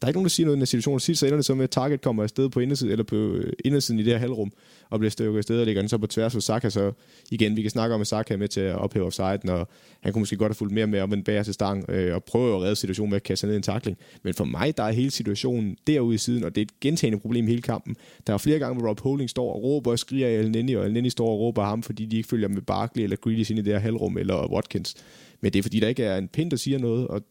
Der 0.00 0.06
er 0.06 0.08
ikke 0.08 0.16
nogen, 0.16 0.24
der 0.24 0.30
siger 0.30 0.46
noget 0.46 0.56
i 0.56 0.60
den 0.60 0.66
situation. 0.66 1.00
Sidst 1.00 1.20
så 1.20 1.26
ender 1.26 1.36
det 1.36 1.44
så 1.44 1.54
med, 1.54 1.64
at 1.64 1.70
Target 1.70 2.00
kommer 2.00 2.22
afsted 2.22 2.48
på 2.48 2.60
indersiden, 2.60 2.92
eller 2.92 3.04
på 3.04 3.16
øh, 3.16 3.52
indersiden 3.64 4.00
i 4.00 4.02
det 4.02 4.12
her 4.12 4.18
halvrum, 4.18 4.52
og 4.90 4.98
bliver 4.98 5.10
stykket 5.10 5.38
afsted, 5.38 5.60
og 5.60 5.66
ligger 5.66 5.82
den 5.82 5.88
så 5.88 5.98
på 5.98 6.06
tværs 6.06 6.32
for 6.32 6.40
Saka. 6.40 6.70
Så 6.70 6.92
igen, 7.30 7.56
vi 7.56 7.62
kan 7.62 7.70
snakke 7.70 7.94
om, 7.94 8.00
at 8.00 8.06
Saka 8.06 8.34
er 8.34 8.38
med 8.38 8.48
til 8.48 8.60
at 8.60 8.76
ophæve 8.76 9.06
offside, 9.06 9.40
og 9.48 9.68
han 10.00 10.12
kunne 10.12 10.20
måske 10.20 10.36
godt 10.36 10.50
have 10.50 10.54
fulgt 10.54 10.74
mere 10.74 10.86
med 10.86 11.00
om 11.00 11.12
en 11.12 11.24
bager 11.24 11.42
til 11.42 11.54
stang, 11.54 11.90
øh, 11.90 12.14
og 12.14 12.24
prøve 12.24 12.56
at 12.56 12.62
redde 12.62 12.76
situationen 12.76 13.10
med 13.10 13.16
at 13.16 13.22
kaste 13.22 13.46
ned 13.46 13.56
en 13.56 13.62
takling. 13.62 13.98
Men 14.22 14.34
for 14.34 14.44
mig, 14.44 14.76
der 14.76 14.82
er 14.82 14.92
hele 14.92 15.10
situationen 15.10 15.76
derude 15.86 16.14
i 16.14 16.18
siden, 16.18 16.44
og 16.44 16.54
det 16.54 16.60
er 16.60 16.64
et 16.64 16.80
gentagende 16.80 17.20
problem 17.20 17.44
i 17.44 17.50
hele 17.50 17.62
kampen. 17.62 17.96
Der 18.26 18.32
er 18.32 18.38
flere 18.38 18.58
gange, 18.58 18.80
hvor 18.80 18.88
Rob 18.88 19.00
Holding 19.00 19.30
står 19.30 19.54
og 19.54 19.62
råber 19.62 19.90
og 19.90 19.98
skriger 19.98 20.28
af 20.28 20.32
El 20.32 20.50
Nini, 20.50 20.74
og 20.74 20.86
El 20.86 20.92
Nini 20.92 21.10
står 21.10 21.28
og 21.28 21.40
råber 21.40 21.64
ham, 21.64 21.82
fordi 21.82 22.06
de 22.06 22.16
ikke 22.16 22.28
følger 22.28 22.48
med 22.48 22.62
Barkley 22.62 23.02
eller 23.02 23.16
Grealish 23.16 23.50
ind 23.50 23.58
i 23.58 23.62
det 23.62 23.72
her 23.72 23.80
halvrum, 23.80 24.18
eller 24.18 24.52
Watkins. 24.52 24.94
Men 25.40 25.52
det 25.52 25.58
er 25.58 25.62
fordi, 25.62 25.80
der 25.80 25.88
ikke 25.88 26.04
er 26.04 26.18
en 26.18 26.28
pind, 26.28 26.50
der 26.50 26.56
siger 26.56 26.78
noget, 26.78 27.08
og 27.08 27.22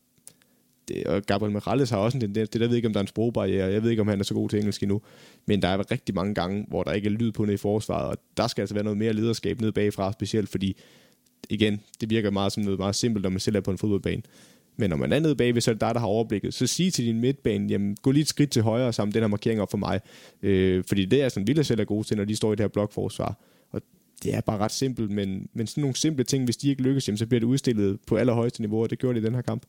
det, 0.90 1.04
og 1.04 1.24
Gabriel 1.24 1.54
Morales 1.54 1.90
har 1.90 1.98
også 1.98 2.18
en 2.18 2.22
tendens, 2.22 2.50
det 2.50 2.62
der 2.62 2.68
ved 2.68 2.76
ikke, 2.76 2.88
om 2.88 2.94
der 2.94 3.00
er 3.00 3.04
en 3.04 3.08
sprogbarriere, 3.08 3.72
jeg 3.72 3.84
ved 3.84 3.90
ikke, 3.90 4.02
om 4.02 4.08
han 4.08 4.20
er 4.20 4.24
så 4.24 4.34
god 4.34 4.50
til 4.50 4.60
engelsk 4.60 4.84
endnu, 4.84 5.02
men 5.46 5.62
der 5.62 5.68
er 5.68 5.92
rigtig 5.92 6.16
mange 6.16 6.34
gange, 6.34 6.66
hvor 6.68 6.84
der 6.84 6.92
ikke 6.94 7.08
er 7.08 7.12
lyd 7.12 7.32
på 7.32 7.46
nede 7.46 7.54
i 7.54 7.58
forsvaret, 7.58 8.10
og 8.10 8.18
der 8.38 8.48
skal 8.48 8.62
altså 8.62 8.76
være 8.76 8.84
noget 8.84 8.98
mere 8.98 9.14
lederskab 9.14 9.62
nede 9.62 9.72
bagfra, 9.72 10.12
specielt 10.14 10.50
fordi, 10.50 10.78
igen, 11.50 11.82
det 12.02 12.10
virker 12.10 12.32
meget 12.32 12.52
som 12.52 12.64
noget 12.64 12.80
meget 12.80 12.96
simpelt, 12.96 13.24
når 13.24 13.30
man 13.30 13.40
selv 13.40 13.56
er 13.56 13.62
på 13.62 13.72
en 13.72 13.78
fodboldbane. 13.78 14.22
Men 14.78 14.90
når 14.90 14.98
man 14.98 15.12
er 15.12 15.20
nede 15.20 15.36
bagved, 15.36 15.62
så 15.62 15.72
er 15.72 15.74
det 15.74 15.82
dig, 15.82 15.94
der 15.94 16.00
har 16.00 16.08
overblikket. 16.08 16.54
Så 16.54 16.68
sig 16.68 16.94
til 16.94 17.06
din 17.06 17.20
midtbane, 17.20 17.68
jamen, 17.70 17.98
gå 18.02 18.12
lige 18.12 18.22
et 18.22 18.28
skridt 18.28 18.50
til 18.50 18.62
højre 18.62 18.88
og 18.88 18.96
sammen 18.96 19.14
den 19.14 19.22
her 19.22 19.28
markering 19.28 19.62
op 19.62 19.72
for 19.72 19.78
mig. 19.78 20.00
Øh, 20.42 20.84
fordi 20.88 21.06
det 21.06 21.20
er 21.20 21.24
altså 21.24 21.34
sådan, 21.34 21.48
Villa 21.48 21.64
selv 21.64 21.80
er 21.80 21.86
gode 21.86 22.08
til, 22.08 22.18
når 22.18 22.26
de 22.26 22.36
står 22.36 22.54
i 22.54 22.56
det 22.56 22.64
her 22.64 22.68
blokforsvar. 22.68 23.40
Og 23.72 23.82
det 24.24 24.36
er 24.36 24.42
bare 24.42 24.58
ret 24.58 24.72
simpelt, 24.72 25.12
men, 25.12 25.50
men 25.54 25.68
sådan 25.68 25.82
nogle 25.82 25.96
simple 25.96 26.24
ting, 26.24 26.44
hvis 26.44 26.58
de 26.58 26.70
ikke 26.70 26.82
lykkes, 26.82 27.08
jamen, 27.08 27.18
så 27.18 27.26
bliver 27.26 27.40
det 27.40 27.48
udstillet 27.48 28.00
på 28.08 28.16
allerhøjeste 28.18 28.62
niveau, 28.62 28.84
og 28.84 28.90
det 28.90 29.00
gjorde 29.00 29.20
de 29.20 29.24
i 29.24 29.26
den 29.26 29.36
her 29.36 29.42
kamp. 29.42 29.64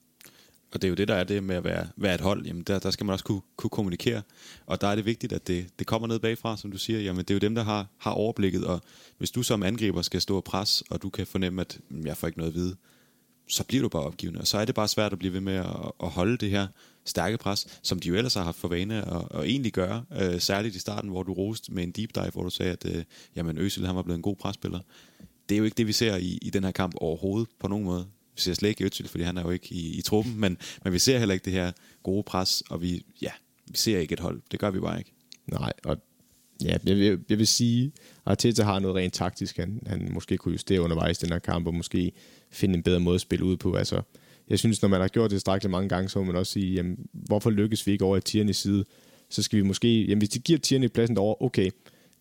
Og 0.73 0.83
det 0.83 0.89
er 0.89 0.91
jo 0.91 0.95
det, 0.95 1.09
der 1.09 1.15
er 1.15 1.25
det 1.25 1.43
med 1.45 1.57
at 1.57 1.65
være, 1.65 1.87
være 1.97 2.15
et 2.15 2.21
hold. 2.21 2.47
Jamen 2.47 2.63
der, 2.63 2.79
der 2.79 2.91
skal 2.91 3.07
man 3.07 3.13
også 3.13 3.25
kunne, 3.25 3.41
kunne 3.57 3.71
kommunikere. 3.71 4.23
Og 4.67 4.81
der 4.81 4.87
er 4.87 4.95
det 4.95 5.05
vigtigt, 5.05 5.33
at 5.33 5.47
det, 5.47 5.67
det 5.79 5.87
kommer 5.87 6.09
ned 6.09 6.19
bagfra, 6.19 6.57
som 6.57 6.71
du 6.73 6.79
siger. 6.79 7.01
Jamen 7.01 7.19
det 7.19 7.31
er 7.31 7.35
jo 7.35 7.39
dem, 7.39 7.55
der 7.55 7.63
har, 7.63 7.87
har 7.99 8.11
overblikket. 8.11 8.65
Og 8.65 8.81
hvis 9.19 9.31
du 9.31 9.43
som 9.43 9.63
angriber 9.63 10.03
skal 10.03 10.21
stå 10.21 10.37
og 10.37 10.45
pres, 10.45 10.83
og 10.91 11.03
du 11.03 11.11
kan 11.11 11.27
fornemme, 11.27 11.61
at 11.61 11.79
jeg 12.05 12.17
får 12.17 12.27
ikke 12.27 12.39
noget 12.39 12.51
at 12.51 12.55
vide, 12.55 12.77
så 13.49 13.65
bliver 13.65 13.83
du 13.83 13.89
bare 13.89 14.03
opgivende. 14.03 14.41
Og 14.41 14.47
så 14.47 14.59
er 14.59 14.65
det 14.65 14.75
bare 14.75 14.89
svært 14.89 15.13
at 15.13 15.19
blive 15.19 15.33
ved 15.33 15.41
med 15.41 15.55
at, 15.55 15.93
at 16.03 16.09
holde 16.09 16.37
det 16.37 16.51
her 16.51 16.67
stærke 17.05 17.39
pres, 17.39 17.81
som 17.83 17.99
de 17.99 18.09
jo 18.09 18.15
ellers 18.15 18.35
har 18.35 18.45
haft 18.45 18.57
for 18.57 18.69
vane 18.69 19.15
at, 19.15 19.23
at 19.35 19.45
egentlig 19.45 19.73
gøre. 19.73 20.05
Øh, 20.21 20.41
særligt 20.41 20.77
i 20.77 20.79
starten, 20.79 21.11
hvor 21.11 21.23
du 21.23 21.33
roste 21.33 21.73
med 21.73 21.83
en 21.83 21.91
deep 21.91 22.15
dive, 22.15 22.31
hvor 22.31 22.43
du 22.43 22.51
sagde, 22.51 22.73
at 22.73 22.97
øh, 22.97 23.05
jamen, 23.37 23.59
Øsel 23.59 23.87
han 23.87 23.97
var 23.97 24.03
blevet 24.03 24.19
en 24.19 24.23
god 24.23 24.37
presspiller. 24.37 24.81
Det 25.49 25.55
er 25.55 25.59
jo 25.59 25.65
ikke 25.65 25.75
det, 25.75 25.87
vi 25.87 25.93
ser 25.93 26.17
i, 26.17 26.39
i 26.43 26.51
den 26.51 26.65
her 26.65 26.71
kamp 26.71 26.95
overhovedet 26.97 27.49
på 27.61 27.69
nogen 27.69 27.85
måde. 27.85 28.07
Vi 28.35 28.41
ser 28.41 28.55
slet 28.55 28.69
ikke 28.69 28.85
Øtil, 28.85 29.09
fordi 29.09 29.25
han 29.25 29.37
er 29.37 29.43
jo 29.43 29.51
ikke 29.51 29.69
i, 29.71 29.99
i 29.99 30.03
truppen, 30.03 30.41
men, 30.41 30.59
men 30.85 30.93
vi 30.93 30.99
ser 30.99 31.19
heller 31.19 31.33
ikke 31.33 31.45
det 31.45 31.53
her 31.53 31.73
gode 32.03 32.23
pres, 32.23 32.63
og 32.71 32.83
vi, 32.83 33.05
ja, 33.23 33.31
vi 33.67 33.77
ser 33.77 33.99
ikke 33.99 34.13
et 34.13 34.21
hold. 34.21 34.43
Det 34.51 34.59
gør 34.59 34.71
vi 34.71 34.81
bare 34.81 34.99
ikke. 34.99 35.13
Nej, 35.47 35.73
og 35.85 35.97
ja, 36.65 36.77
jeg, 36.85 36.99
jeg, 36.99 37.19
jeg 37.29 37.39
vil 37.39 37.47
sige, 37.47 37.93
at 38.27 38.31
Arteta 38.31 38.63
har 38.63 38.79
noget 38.79 38.97
rent 38.97 39.15
taktisk, 39.15 39.57
han, 39.57 39.83
han 39.87 40.09
måske 40.13 40.37
kunne 40.37 40.53
justere 40.53 40.81
undervejs 40.81 41.19
den 41.19 41.33
her 41.33 41.39
kamp, 41.39 41.67
og 41.67 41.75
måske 41.75 42.13
finde 42.51 42.75
en 42.75 42.83
bedre 42.83 43.01
måde 43.01 43.15
at 43.15 43.21
spille 43.21 43.45
ud 43.45 43.57
på. 43.57 43.75
Altså, 43.75 44.03
jeg 44.49 44.59
synes, 44.59 44.83
når 44.83 44.89
man 44.89 45.01
har 45.01 45.09
gjort 45.09 45.31
det 45.31 45.41
strækkeligt 45.41 45.71
mange 45.71 45.89
gange, 45.89 46.09
så 46.09 46.19
må 46.19 46.25
man 46.25 46.37
også 46.37 46.53
sige, 46.53 46.75
jamen, 46.75 47.07
hvorfor 47.13 47.51
lykkes 47.51 47.87
vi 47.87 47.93
ikke 47.93 48.05
over 48.05 48.17
i 48.17 48.21
Tierney's 48.29 48.53
side? 48.53 48.85
Så 49.29 49.43
skal 49.43 49.57
vi 49.57 49.63
måske, 49.63 50.03
jamen 50.03 50.19
hvis 50.19 50.29
de 50.29 50.39
giver 50.39 50.59
Tierney 50.59 50.89
pladsen 50.89 51.17
derovre, 51.17 51.47
okay, 51.47 51.71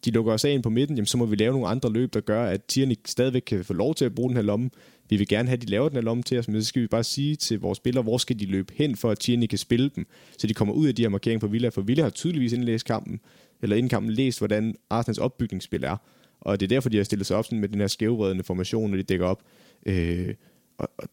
de 0.05 0.11
lukker 0.11 0.33
os 0.33 0.45
af 0.45 0.51
ind 0.51 0.63
på 0.63 0.69
midten, 0.69 0.95
jamen 0.95 1.05
så 1.05 1.17
må 1.17 1.25
vi 1.25 1.35
lave 1.35 1.51
nogle 1.51 1.67
andre 1.67 1.91
løb, 1.91 2.13
der 2.13 2.19
gør, 2.19 2.45
at 2.45 2.63
Tierney 2.63 2.95
stadigvæk 3.05 3.41
kan 3.41 3.65
få 3.65 3.73
lov 3.73 3.95
til 3.95 4.05
at 4.05 4.15
bruge 4.15 4.29
den 4.29 4.37
her 4.37 4.43
lomme. 4.43 4.69
Vi 5.09 5.15
vil 5.15 5.27
gerne 5.27 5.49
have, 5.49 5.55
at 5.55 5.61
de 5.61 5.67
laver 5.67 5.89
den 5.89 5.95
her 5.95 6.01
lomme 6.03 6.23
til 6.23 6.39
os, 6.39 6.47
men 6.47 6.61
så 6.61 6.67
skal 6.67 6.81
vi 6.81 6.87
bare 6.87 7.03
sige 7.03 7.35
til 7.35 7.59
vores 7.59 7.77
spillere, 7.77 8.03
hvor 8.03 8.17
skal 8.17 8.39
de 8.39 8.45
løbe 8.45 8.73
hen, 8.75 8.95
for 8.95 9.11
at 9.11 9.19
Tierney 9.19 9.47
kan 9.47 9.57
spille 9.57 9.91
dem, 9.95 10.07
så 10.37 10.47
de 10.47 10.53
kommer 10.53 10.73
ud 10.73 10.87
af 10.87 10.95
de 10.95 11.01
her 11.01 11.09
markeringer 11.09 11.39
på 11.39 11.47
Villa, 11.47 11.69
for 11.69 11.81
Villa 11.81 12.03
har 12.03 12.09
tydeligvis 12.09 12.53
indlæst 12.53 12.85
kampen, 12.85 13.19
eller 13.61 13.75
inden 13.75 13.89
kampen 13.89 14.11
læst, 14.11 14.39
hvordan 14.39 14.75
Arsenals 14.89 15.17
opbygningsspil 15.17 15.83
er. 15.83 15.97
Og 16.41 16.59
det 16.59 16.65
er 16.65 16.67
derfor, 16.67 16.89
de 16.89 16.97
har 16.97 17.03
stillet 17.03 17.25
sig 17.25 17.37
op 17.37 17.45
sådan 17.45 17.59
med 17.59 17.69
den 17.69 17.79
her 17.79 17.87
skævredende 17.87 18.43
formation, 18.43 18.89
når 18.89 18.97
de 18.97 19.03
dækker 19.03 19.25
op. 19.25 19.43
Øh, 19.85 20.33
og, 20.77 20.89
og 20.97 21.09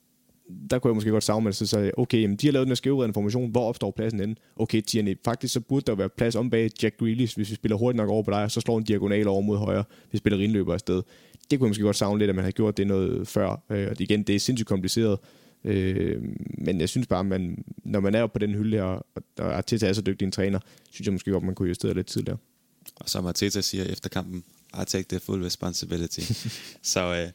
der 0.71 0.79
kunne 0.79 0.89
jeg 0.89 0.95
måske 0.95 1.11
godt 1.11 1.25
savne, 1.25 1.49
at 1.49 1.55
så 1.55 1.67
sagde 1.67 1.93
okay, 1.97 2.23
jamen, 2.23 2.37
de 2.37 2.47
har 2.47 2.53
lavet 2.53 2.67
den 2.67 2.71
her 2.71 2.77
skævredende 2.77 3.15
formation, 3.15 3.51
hvor 3.51 3.69
opstår 3.69 3.91
pladsen 3.91 4.21
henne? 4.21 4.37
Okay, 4.57 4.81
Tierney, 4.81 5.19
faktisk 5.25 5.55
så 5.55 5.61
burde 5.61 5.85
der 5.87 5.95
være 5.95 6.09
plads 6.09 6.37
om 6.37 6.51
bag 6.51 6.71
Jack 6.83 6.97
Grealish, 6.99 7.37
hvis 7.37 7.51
vi 7.51 7.55
spiller 7.55 7.77
hurtigt 7.77 7.97
nok 7.97 8.09
over 8.09 8.23
på 8.23 8.31
dig, 8.31 8.43
og 8.43 8.51
så 8.51 8.61
slår 8.61 8.79
en 8.79 8.85
diagonal 8.85 9.29
over 9.29 9.41
mod 9.41 9.59
højre, 9.59 9.85
hvis 10.11 10.19
spiller 10.19 10.39
indløber 10.39 10.75
afsted. 10.75 11.03
Det 11.51 11.59
kunne 11.59 11.67
jeg 11.67 11.71
måske 11.71 11.83
godt 11.83 11.97
savne 11.97 12.19
lidt, 12.19 12.29
at 12.29 12.35
man 12.35 12.45
har 12.45 12.51
gjort 12.51 12.77
det 12.77 12.87
noget 12.87 13.29
før. 13.29 13.63
Øh, 13.71 13.89
og 13.91 14.01
igen, 14.01 14.23
det 14.23 14.35
er 14.35 14.41
sindssygt 14.41 14.69
kompliceret. 14.69 15.19
Øh, 15.65 16.23
men 16.59 16.81
jeg 16.81 16.89
synes 16.89 17.07
bare, 17.07 17.25
man, 17.25 17.65
når 17.85 18.01
man 18.01 18.15
er 18.15 18.27
på 18.27 18.39
den 18.39 18.55
hylde 18.55 18.83
og, 18.83 19.07
og 19.39 19.57
Arteta 19.57 19.89
er 19.89 19.93
så 19.93 20.03
dygtig 20.03 20.27
en 20.27 20.33
træner, 20.33 20.59
synes 20.91 21.07
jeg 21.07 21.13
måske 21.13 21.31
godt, 21.31 21.45
man 21.45 21.55
kunne 21.55 21.69
justere 21.69 21.95
lidt 21.95 22.07
tidligere. 22.07 22.39
Og 22.97 23.09
som 23.09 23.27
Arteta 23.27 23.61
siger 23.61 23.85
efter 23.85 24.09
kampen, 24.09 24.45
i 24.83 24.85
take 24.87 25.09
the 25.09 25.21
full 25.21 25.43
responsibility. 25.43 26.21
så 26.83 27.01
øh, 27.01 27.29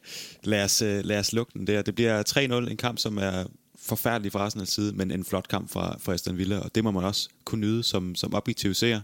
lad, 0.44 0.64
os, 0.64 0.82
øh, 0.82 1.04
lad 1.04 1.18
os 1.18 1.32
lukke 1.32 1.52
den 1.58 1.66
der. 1.66 1.82
Det 1.82 1.94
bliver 1.94 2.22
3-0, 2.66 2.70
en 2.70 2.76
kamp, 2.76 2.98
som 2.98 3.18
er 3.18 3.44
forfærdelig 3.76 4.32
fra 4.32 4.38
Arsenals 4.38 4.72
side, 4.72 4.92
men 4.92 5.10
en 5.10 5.24
flot 5.24 5.48
kamp 5.48 5.70
fra, 5.70 5.96
fra 5.98 6.14
Aston 6.14 6.38
Villa, 6.38 6.58
og 6.58 6.74
det 6.74 6.84
må 6.84 6.90
man 6.90 7.04
også 7.04 7.28
kunne 7.44 7.60
nyde 7.60 7.82
som, 7.82 8.14
som 8.14 8.34
objektiv 8.34 8.74
seer. 8.74 9.00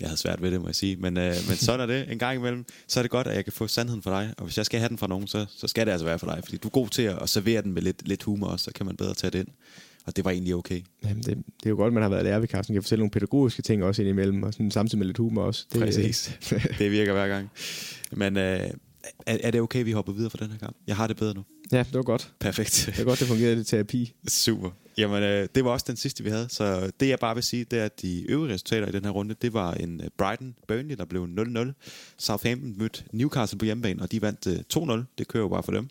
Jeg 0.00 0.08
havde 0.08 0.20
svært 0.20 0.42
ved 0.42 0.50
det, 0.50 0.60
må 0.60 0.68
jeg 0.68 0.74
sige, 0.74 0.96
men, 0.96 1.16
øh, 1.16 1.34
men 1.48 1.56
sådan 1.56 1.80
er 1.80 1.86
det. 1.86 2.12
En 2.12 2.18
gang 2.18 2.38
imellem, 2.38 2.64
så 2.88 3.00
er 3.00 3.02
det 3.02 3.10
godt, 3.10 3.26
at 3.26 3.36
jeg 3.36 3.44
kan 3.44 3.52
få 3.52 3.66
sandheden 3.66 4.02
for 4.02 4.10
dig, 4.10 4.34
og 4.38 4.44
hvis 4.44 4.56
jeg 4.56 4.66
skal 4.66 4.80
have 4.80 4.88
den 4.88 4.98
fra 4.98 5.06
nogen, 5.06 5.26
så, 5.26 5.46
så 5.56 5.68
skal 5.68 5.86
det 5.86 5.92
altså 5.92 6.04
være 6.04 6.18
for 6.18 6.26
dig, 6.26 6.40
fordi 6.44 6.56
du 6.56 6.68
er 6.68 6.72
god 6.72 6.88
til 6.88 7.02
at, 7.02 7.22
at 7.22 7.28
servere 7.28 7.62
den 7.62 7.72
med 7.72 7.82
lidt, 7.82 8.08
lidt 8.08 8.22
humor 8.22 8.46
også, 8.46 8.64
så 8.64 8.70
kan 8.74 8.86
man 8.86 8.96
bedre 8.96 9.14
tage 9.14 9.30
det 9.30 9.38
ind 9.38 9.48
og 10.06 10.16
det 10.16 10.24
var 10.24 10.30
egentlig 10.30 10.54
okay. 10.54 10.80
Jamen, 11.04 11.22
det, 11.22 11.36
det 11.36 11.66
er 11.66 11.70
jo 11.70 11.76
godt, 11.76 11.94
man 11.94 12.02
har 12.02 12.10
været 12.10 12.24
lærer 12.24 12.38
ved 12.38 12.48
Carsten. 12.48 12.74
kan 12.74 12.82
fortælle 12.82 13.00
nogle 13.00 13.10
pædagogiske 13.10 13.62
ting 13.62 13.84
også 13.84 14.02
indimellem, 14.02 14.42
og 14.42 14.52
sådan, 14.52 14.70
samtidig 14.70 14.98
med 14.98 15.06
lidt 15.06 15.18
humor 15.18 15.42
også. 15.42 15.66
Det, 15.72 15.80
Præcis. 15.80 16.38
det 16.78 16.90
virker 16.90 17.12
hver 17.12 17.28
gang. 17.28 17.50
Men 18.12 18.36
øh, 18.36 18.42
er, 18.42 18.70
er 19.26 19.50
det 19.50 19.60
okay, 19.60 19.84
vi 19.84 19.92
hopper 19.92 20.12
videre 20.12 20.30
fra 20.30 20.38
den 20.42 20.50
her 20.50 20.58
kamp? 20.58 20.76
Jeg 20.86 20.96
har 20.96 21.06
det 21.06 21.16
bedre 21.16 21.34
nu. 21.34 21.44
Ja, 21.72 21.78
det 21.78 21.94
var 21.94 22.02
godt. 22.02 22.32
Perfekt. 22.40 22.84
Det 22.86 22.98
var 22.98 23.04
godt, 23.04 23.20
det 23.20 23.28
fungerede 23.28 23.60
i 23.60 23.64
terapi. 23.64 24.12
Super. 24.28 24.70
Jamen, 24.98 25.22
øh, 25.22 25.48
det 25.54 25.64
var 25.64 25.70
også 25.70 25.84
den 25.88 25.96
sidste, 25.96 26.24
vi 26.24 26.30
havde. 26.30 26.46
Så 26.48 26.90
det, 27.00 27.08
jeg 27.08 27.18
bare 27.18 27.34
vil 27.34 27.44
sige, 27.44 27.64
det 27.64 27.78
er, 27.78 27.84
at 27.84 28.02
de 28.02 28.30
øvrige 28.30 28.54
resultater 28.54 28.88
i 28.88 28.92
den 28.92 29.04
her 29.04 29.10
runde, 29.10 29.34
det 29.42 29.52
var 29.52 29.74
en 29.74 30.00
øh, 30.00 30.10
Brighton 30.18 30.54
Burnley, 30.68 30.96
der 30.96 31.04
blev 31.04 31.28
0-0. 31.38 31.72
Southampton 32.18 32.74
mødte 32.78 33.04
Newcastle 33.12 33.58
på 33.58 33.64
hjemmebane, 33.64 34.02
og 34.02 34.12
de 34.12 34.22
vandt 34.22 34.46
øh, 34.46 34.98
2-0. 34.98 35.04
Det 35.18 35.28
kører 35.28 35.42
jo 35.42 35.48
bare 35.48 35.62
for 35.62 35.72
dem. 35.72 35.88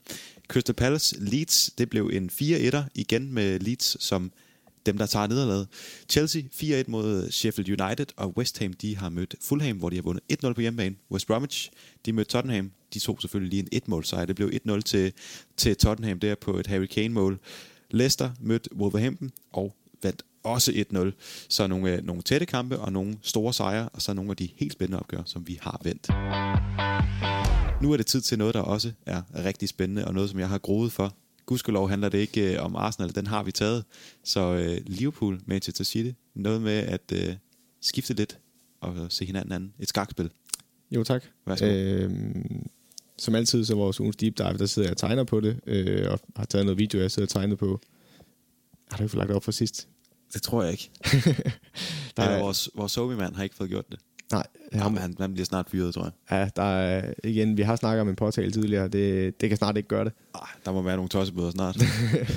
Crystal 0.48 0.76
Palace 0.76 1.16
Leeds, 1.20 1.72
det 1.78 1.90
blev 1.90 2.10
en 2.14 2.30
4-1'er 2.42 2.84
igen 2.96 3.34
med 3.34 3.60
Leeds 3.60 4.04
som 4.04 4.32
dem, 4.86 4.98
der 4.98 5.06
tager 5.06 5.28
nederlaget. 5.28 5.68
Chelsea 6.10 6.42
4-1 6.42 6.84
mod 6.88 7.32
Sheffield 7.32 7.82
United, 7.82 8.06
og 8.16 8.38
West 8.38 8.60
Ham 8.60 8.74
de 8.74 8.98
har 8.98 9.10
mødt 9.10 9.36
Fulham, 9.42 9.78
hvor 9.78 9.90
de 9.90 9.96
har 9.96 10.04
vundet 10.04 10.24
1-0 10.46 10.54
på 10.54 10.62
hjemmebane. 10.62 10.96
West 11.12 11.28
Bromwich, 11.28 11.72
de 12.06 12.14
mødte 12.14 12.32
Tottenham. 12.32 12.72
De 12.94 13.00
tog 13.00 13.18
selvfølgelig 13.22 13.50
lige 13.50 13.70
en 13.74 13.82
1-mål 13.84 14.06
sejr. 14.06 14.26
Det 14.26 14.36
blev 14.36 14.52
1-0 14.68 14.82
til, 14.82 15.14
til 15.58 15.76
Tottenham 15.76 16.20
der 16.20 16.36
på 16.36 16.60
et 16.60 16.68
Harry 16.68 16.86
Kane-mål. 16.86 17.40
Leicester 17.94 18.32
mødte 18.40 18.76
Wolverhampton 18.76 19.32
og 19.52 19.76
vandt 20.04 20.24
også 20.44 20.72
1-0. 20.72 21.12
Så 21.50 21.68
nogle, 21.68 22.02
nogle 22.04 22.22
tætte 22.22 22.46
kampe 22.46 22.80
og 22.80 22.94
nogle 22.94 23.18
store 23.22 23.54
sejre, 23.54 23.90
og 23.90 24.02
så 24.02 24.14
nogle 24.14 24.32
af 24.32 24.38
de 24.38 24.50
helt 24.56 24.74
spændende 24.74 25.00
opgør, 25.00 25.22
som 25.26 25.48
vi 25.48 25.60
har 25.62 25.82
vendt. 25.84 26.08
Nu 27.82 27.94
er 27.94 27.98
det 27.98 28.06
tid 28.06 28.22
til 28.22 28.38
noget, 28.38 28.54
der 28.54 28.62
også 28.62 28.92
er 29.06 29.22
rigtig 29.36 29.70
spændende, 29.70 30.06
og 30.06 30.14
noget, 30.14 30.30
som 30.30 30.40
jeg 30.40 30.50
har 30.50 30.58
groet 30.58 30.92
for 30.92 31.16
gudskelov 31.46 31.90
handler 31.90 32.10
det 32.10 32.18
ikke 32.18 32.54
øh, 32.54 32.64
om 32.66 32.76
Arsenal, 32.76 33.16
den 33.16 33.28
har 33.28 33.44
vi 33.44 33.52
taget. 33.52 33.86
Så 34.24 34.54
øh, 34.54 34.78
Liverpool, 34.86 35.40
Manchester 35.46 35.84
City, 35.84 36.12
noget 36.36 36.62
med 36.62 36.78
at 36.78 37.12
øh, 37.14 37.36
skifte 37.82 38.14
lidt 38.14 38.40
og 38.82 38.96
se 39.10 39.26
hinanden 39.26 39.52
anden. 39.52 39.74
Et 39.80 39.90
skakspil. 39.90 40.30
Jo, 40.92 41.04
tak. 41.04 41.24
Øhm, 41.62 42.70
som 43.18 43.36
altid, 43.36 43.66
så 43.66 43.76
vores 43.76 44.00
ugens 44.00 44.16
deep 44.16 44.38
dive, 44.38 44.58
der 44.58 44.66
sidder 44.66 44.88
jeg 44.88 44.94
og 44.94 44.98
tegner 44.98 45.24
på 45.24 45.40
det, 45.40 45.60
øh, 45.68 46.12
og 46.12 46.20
har 46.36 46.46
taget 46.46 46.66
noget 46.66 46.78
video, 46.78 47.02
jeg 47.02 47.12
sidder 47.12 47.26
og 47.26 47.30
tegner 47.30 47.56
på. 47.56 47.80
Har 48.92 48.98
du 48.98 49.04
ikke 49.04 49.12
fået 49.12 49.20
lagt 49.20 49.32
op 49.32 49.44
for 49.44 49.52
sidst? 49.52 49.88
Det 50.34 50.42
tror 50.42 50.64
jeg 50.64 50.72
ikke. 50.72 50.90
der 52.18 52.24
er... 52.24 52.40
vores, 52.40 52.70
vores 52.76 52.92
somi 52.92 53.16
har 53.16 53.44
ikke 53.44 53.56
fået 53.56 53.70
gjort 53.70 53.92
det. 53.92 54.00
Nej. 54.34 54.48
Jamen, 54.76 54.98
han, 54.98 55.16
han 55.20 55.34
bliver 55.34 55.46
snart 55.46 55.70
fyret, 55.70 55.94
tror 55.94 56.04
jeg. 56.04 56.12
Ja, 56.32 56.50
der 56.56 56.64
er, 56.64 57.14
igen, 57.24 57.58
vi 57.58 57.62
har 57.62 57.76
snakket 57.76 58.02
om 58.02 58.10
en 58.10 58.16
påtale 58.16 58.52
tidligere. 58.52 58.88
Det, 58.88 59.42
det 59.42 59.50
kan 59.50 59.58
snart 59.58 59.78
ikke 59.78 59.90
gøre 59.90 60.06
det. 60.06 60.14
Ej, 60.36 60.48
der 60.66 60.72
må 60.72 60.82
være 60.82 60.96
nogle 60.96 61.10
tossebøder 61.10 61.52
snart. 61.52 61.78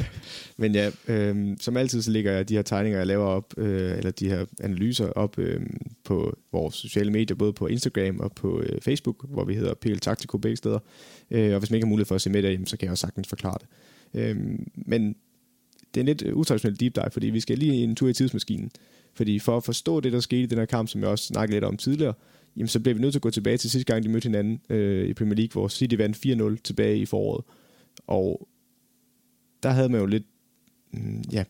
Men 0.57 0.74
ja, 0.74 0.90
øh, 1.09 1.57
som 1.61 1.76
altid 1.76 2.03
så 2.03 2.11
ligger 2.11 2.32
jeg 2.32 2.49
de 2.49 2.55
her 2.55 2.62
tegninger, 2.62 2.99
jeg 2.99 3.07
laver 3.07 3.24
op, 3.24 3.55
øh, 3.57 3.99
eller 3.99 4.11
de 4.11 4.28
her 4.28 4.47
analyser 4.61 5.07
op 5.09 5.38
øh, 5.38 5.61
på 6.05 6.38
vores 6.53 6.74
sociale 6.74 7.11
medier, 7.11 7.36
både 7.36 7.53
på 7.53 7.66
Instagram 7.66 8.20
og 8.20 8.32
på 8.32 8.61
øh, 8.61 8.80
Facebook, 8.80 9.28
hvor 9.28 9.44
vi 9.44 9.55
hedder 9.55 9.74
PL 9.74 9.97
Taktiko 9.97 10.38
begge 10.38 10.57
steder. 10.57 10.78
Øh, 11.30 11.53
og 11.53 11.59
hvis 11.59 11.70
man 11.70 11.76
ikke 11.76 11.86
har 11.86 11.90
mulighed 11.90 12.07
for 12.07 12.14
at 12.14 12.22
se 12.22 12.30
med 12.30 12.42
derhjemme, 12.42 12.66
så 12.66 12.76
kan 12.76 12.86
jeg 12.86 12.90
også 12.90 13.01
sagtens 13.01 13.28
forklare 13.28 13.59
det. 13.61 13.68
Øh, 14.20 14.36
men 14.74 15.16
det 15.94 16.01
er 16.01 16.03
en 16.03 16.07
lidt 16.07 16.22
utraditionelt 16.22 16.80
deep 16.80 16.94
dive, 16.94 17.11
fordi 17.12 17.26
vi 17.26 17.40
skal 17.40 17.59
lige 17.59 17.72
en 17.72 17.97
tur 17.97 18.09
i 18.09 18.12
tidsmaskinen. 18.12 18.70
Fordi 19.16 19.38
for 19.38 19.56
at 19.56 19.64
forstå 19.64 20.00
det, 20.00 20.12
der 20.12 20.20
skete 20.20 20.42
i 20.42 20.46
den 20.46 20.58
her 20.58 20.64
kamp, 20.64 20.88
som 20.88 21.00
jeg 21.00 21.10
også 21.10 21.24
snakkede 21.24 21.56
lidt 21.56 21.64
om 21.64 21.76
tidligere, 21.76 22.14
jamen 22.56 22.68
så 22.68 22.80
bliver 22.80 22.94
vi 22.94 23.00
nødt 23.00 23.12
til 23.12 23.18
at 23.18 23.22
gå 23.22 23.30
tilbage 23.30 23.56
til 23.56 23.70
sidste 23.70 23.92
gang, 23.92 24.04
de 24.04 24.08
mødte 24.08 24.26
hinanden 24.26 24.60
øh, 24.68 25.08
i 25.08 25.14
Premier 25.14 25.34
League, 25.34 25.52
hvor 25.52 25.68
City 25.68 25.94
vandt 25.94 26.56
4-0 26.56 26.60
tilbage 26.64 26.98
i 26.98 27.06
foråret. 27.06 27.44
Og 28.06 28.48
der 29.62 29.70
havde 29.70 29.88
man 29.88 30.00
jo 30.00 30.06
lidt... 30.06 30.24
Mm, 30.90 31.24
ja, 31.32 31.44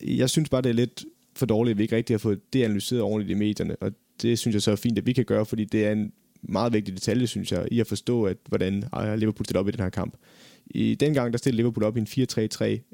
jeg 0.00 0.30
synes 0.30 0.48
bare, 0.48 0.62
det 0.62 0.68
er 0.68 0.74
lidt 0.74 1.04
for 1.36 1.46
dårligt, 1.46 1.74
at 1.74 1.78
vi 1.78 1.82
ikke 1.82 1.96
rigtig 1.96 2.14
har 2.14 2.18
fået 2.18 2.52
det 2.52 2.62
analyseret 2.62 3.02
ordentligt 3.02 3.36
i 3.36 3.38
medierne, 3.38 3.76
og 3.76 3.92
det 4.22 4.38
synes 4.38 4.54
jeg 4.54 4.62
så 4.62 4.70
er 4.70 4.76
fint, 4.76 4.98
at 4.98 5.06
vi 5.06 5.12
kan 5.12 5.24
gøre, 5.24 5.46
fordi 5.46 5.64
det 5.64 5.86
er 5.86 5.92
en 5.92 6.12
meget 6.42 6.72
vigtig 6.72 6.94
detalje, 6.94 7.26
synes 7.26 7.52
jeg, 7.52 7.68
i 7.70 7.80
at 7.80 7.86
forstå, 7.86 8.24
at 8.24 8.36
hvordan 8.48 8.84
Liverpool 9.16 9.44
stillede 9.44 9.60
op 9.60 9.68
i 9.68 9.70
den 9.70 9.80
her 9.80 9.90
kamp. 9.90 10.16
I 10.66 10.94
den 10.94 11.14
gang, 11.14 11.32
der 11.32 11.38
stillede 11.38 11.56
Liverpool 11.56 11.84
op 11.84 11.96
i 11.96 12.00
en 12.00 12.06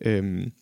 4-3-3, 0.03 0.09
øhm, 0.09 0.53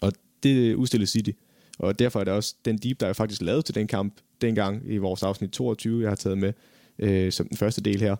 og 0.00 0.12
det 0.42 0.74
udstillede 0.74 1.10
City. 1.10 1.30
Og 1.78 1.98
derfor 1.98 2.20
er 2.20 2.24
det 2.24 2.32
også 2.32 2.54
den 2.64 2.78
deep 2.78 3.00
der 3.00 3.06
jeg 3.06 3.16
faktisk 3.16 3.42
lavet 3.42 3.64
til 3.64 3.74
den 3.74 3.86
kamp 3.86 4.14
dengang 4.40 4.82
i 4.86 4.96
vores 4.96 5.22
afsnit 5.22 5.50
22, 5.50 6.02
jeg 6.02 6.10
har 6.10 6.16
taget 6.16 6.38
med 6.38 6.52
øh, 6.98 7.32
som 7.32 7.48
den 7.48 7.56
første 7.56 7.80
del 7.80 8.00
her. 8.00 8.16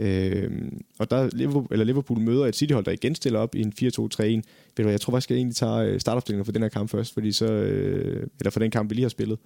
Øh, 0.00 0.50
og 0.98 1.10
der 1.10 1.30
Liverpool, 1.32 1.66
eller 1.70 1.84
Liverpool 1.84 2.20
møder 2.20 2.46
et 2.46 2.56
City-hold, 2.56 2.84
der 2.84 2.92
igen 2.92 3.14
stiller 3.14 3.38
op 3.38 3.54
i 3.54 3.60
en 3.60 3.72
4-2-3-1. 3.82 3.82
Ved 4.22 4.42
du 4.78 4.88
jeg 4.88 5.00
tror 5.00 5.10
faktisk, 5.10 5.30
jeg 5.30 5.36
egentlig 5.36 5.56
tager 5.56 5.76
øh, 5.76 6.00
startopstillingen 6.00 6.44
for 6.44 6.52
den 6.52 6.62
her 6.62 6.68
kamp 6.68 6.90
først, 6.90 7.14
fordi 7.14 7.32
så, 7.32 7.52
øh, 7.52 8.26
eller 8.40 8.50
for 8.50 8.60
den 8.60 8.70
kamp, 8.70 8.90
vi 8.90 8.94
lige 8.94 9.04
har 9.04 9.08
spillet. 9.08 9.38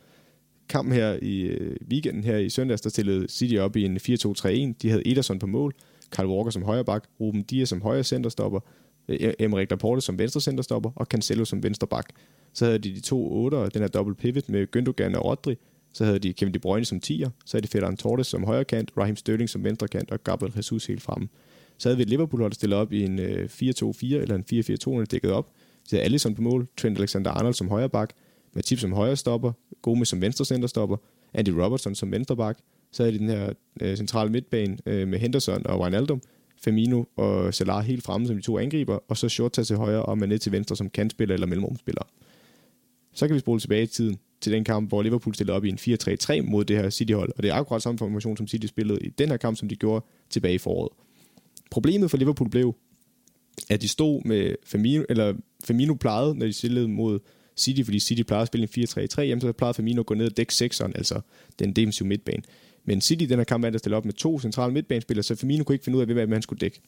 Kampen 0.69 0.95
her 0.95 1.19
i 1.23 1.41
øh, 1.41 1.77
weekenden 1.91 2.25
her 2.25 2.37
i 2.37 2.49
søndags, 2.49 2.81
der 2.81 2.91
stillede 2.91 3.29
City 3.29 3.57
op 3.57 3.77
i 3.77 3.85
en 3.85 3.97
4-2-3-1. 3.97 4.75
De 4.83 4.91
havde 4.91 5.09
Ederson 5.09 5.39
på 5.39 5.47
mål, 5.47 5.75
Carl 6.11 6.27
Walker 6.27 6.51
som 6.51 6.63
højre 6.63 6.85
bak, 6.85 7.05
Ruben 7.21 7.43
Dias 7.43 7.69
som 7.69 7.83
højre 7.83 8.05
centerstopper, 8.05 8.61
Emre 9.09 9.43
Emmerich 9.43 9.71
Laporte 9.71 10.01
som 10.01 10.19
venstre 10.19 10.41
centerstopper 10.41 10.91
og 10.97 11.07
Cancelo 11.07 11.45
som 11.45 11.63
venstre 11.63 11.87
bak. 11.87 12.07
Så 12.53 12.65
havde 12.65 12.79
de 12.79 12.95
de 12.95 13.01
to 13.01 13.33
otter, 13.33 13.69
den 13.69 13.81
her 13.83 13.89
double 13.89 14.15
pivot 14.15 14.49
med 14.49 14.67
Gündogan 14.77 15.19
og 15.19 15.25
Rodri. 15.25 15.57
Så 15.93 16.05
havde 16.05 16.19
de 16.19 16.33
Kevin 16.33 16.55
De 16.55 16.59
Bruyne 16.59 16.85
som 16.85 17.01
10'er. 17.07 17.29
Så 17.45 17.57
havde 17.57 17.67
de 17.67 17.69
Ferran 17.69 17.97
Torres 17.97 18.27
som 18.27 18.45
højre 18.45 18.65
kant, 18.65 18.91
Raheem 18.97 19.17
Sterling 19.17 19.51
som 19.51 19.65
venstre 19.65 19.89
kant 19.89 20.11
og 20.11 20.25
Gabriel 20.25 20.53
Jesus 20.57 20.87
helt 20.87 21.03
fremme. 21.03 21.29
Så 21.79 21.89
havde 21.89 21.97
vi 21.97 22.03
et 22.03 22.09
Liverpool, 22.09 22.43
der 22.43 22.51
stillet 22.51 22.79
op 22.79 22.93
i 22.93 23.03
en 23.05 23.19
øh, 23.19 23.49
4-2-4 23.53 24.15
eller 24.15 24.35
en 24.35 24.45
4-4-2, 24.53 24.99
der 24.99 25.05
dækket 25.11 25.33
op. 25.33 25.51
Så 25.85 25.97
havde 25.97 26.05
Allison 26.05 26.35
på 26.35 26.43
mål, 26.43 26.69
Trent 26.77 26.99
Alexander-Arnold 26.99 27.55
som 27.55 27.69
højre 27.69 27.89
bak, 27.89 28.11
Matip 28.55 28.79
som 28.79 28.93
højre 28.93 29.17
stopper, 29.17 29.53
Gomez 29.83 30.09
som 30.09 30.21
venstre 30.21 30.45
centerstopper, 30.45 30.97
Andy 31.35 31.49
Robertson 31.49 31.95
som 31.95 32.13
venstre 32.13 32.37
bak. 32.37 32.59
Så 32.93 33.03
havde 33.03 33.15
de 33.15 33.19
den 33.19 33.29
her 33.29 33.53
øh, 33.81 33.97
centrale 33.97 34.31
midtbane 34.31 34.77
øh, 34.87 35.09
med 35.09 35.19
Henderson 35.19 35.67
og 35.67 35.81
Wijnaldum, 35.81 36.23
Firmino 36.65 37.05
og 37.17 37.55
Salah 37.55 37.85
helt 37.85 38.03
fremme 38.03 38.27
som 38.27 38.37
de 38.37 38.43
to 38.43 38.59
angriber, 38.59 38.99
og 39.09 39.17
så 39.17 39.29
Shorta 39.29 39.65
til 39.65 39.77
højre 39.77 40.03
og 40.03 40.19
Mané 40.19 40.37
til 40.37 40.53
venstre 40.53 40.77
som 40.77 40.91
kantspiller 40.91 41.35
eller 41.35 41.47
mellemrumspiller. 41.47 42.03
Så 43.15 43.27
kan 43.27 43.35
vi 43.35 43.41
spole 43.41 43.61
tilbage 43.61 43.83
i 43.83 43.87
tiden 43.87 44.19
til 44.41 44.53
den 44.53 44.65
kamp, 44.65 44.89
hvor 44.89 45.03
Liverpool 45.03 45.35
stillede 45.35 45.57
op 45.57 45.65
i 45.65 45.69
en 45.69 45.79
4-3-3 45.81 46.43
mod 46.43 46.65
det 46.65 46.77
her 46.77 46.91
City-hold, 46.91 47.33
og 47.37 47.43
det 47.43 47.51
er 47.51 47.55
akkurat 47.55 47.83
samme 47.83 47.99
formation, 47.99 48.37
som 48.37 48.47
City 48.47 48.67
spillede 48.67 49.01
i 49.01 49.09
den 49.09 49.29
her 49.29 49.37
kamp, 49.37 49.57
som 49.57 49.69
de 49.69 49.77
gjorde 49.77 50.05
tilbage 50.31 50.55
i 50.55 50.59
foråret. 50.59 50.93
Problemet 51.71 52.11
for 52.11 52.17
Liverpool 52.17 52.51
blev, 52.51 52.75
at 53.71 53.83
de 53.83 53.89
stod 53.89 54.23
med 54.25 54.55
Firmino, 54.65 55.05
eller 55.09 55.35
Firmino 55.65 55.95
plejede, 55.95 56.35
når 56.35 56.47
de 56.47 56.53
stillede 56.53 56.89
mod 56.89 57.19
City, 57.57 57.83
fordi 57.85 57.99
City 58.01 58.23
plejede 58.23 58.43
at 58.43 58.47
spille 58.47 58.69
en 58.77 58.85
4-3-3, 58.85 59.21
jamen 59.21 59.41
så 59.41 59.53
plejede 59.53 59.75
Firmino 59.75 60.01
at 60.01 60.07
gå 60.07 60.15
ned 60.15 60.27
og 60.27 60.37
dække 60.37 60.53
6'eren, 60.53 60.93
altså 60.95 61.21
den 61.59 61.73
defensive 61.73 62.09
midtbane. 62.09 62.43
Men 62.85 63.01
City 63.01 63.25
den 63.25 63.39
her 63.39 63.45
kamp 63.45 63.63
valgte 63.63 63.77
at 63.77 63.81
stille 63.81 63.97
op 63.97 64.05
med 64.05 64.13
to 64.13 64.41
centrale 64.41 64.73
midtbanespillere, 64.73 65.23
så 65.23 65.35
Firmino 65.35 65.65
kunne 65.65 65.75
ikke 65.75 65.85
finde 65.85 65.97
ud 65.97 66.03
af, 66.03 66.15
hvem 66.15 66.33
han 66.33 66.43
skulle 66.43 66.61
dække. 66.61 66.81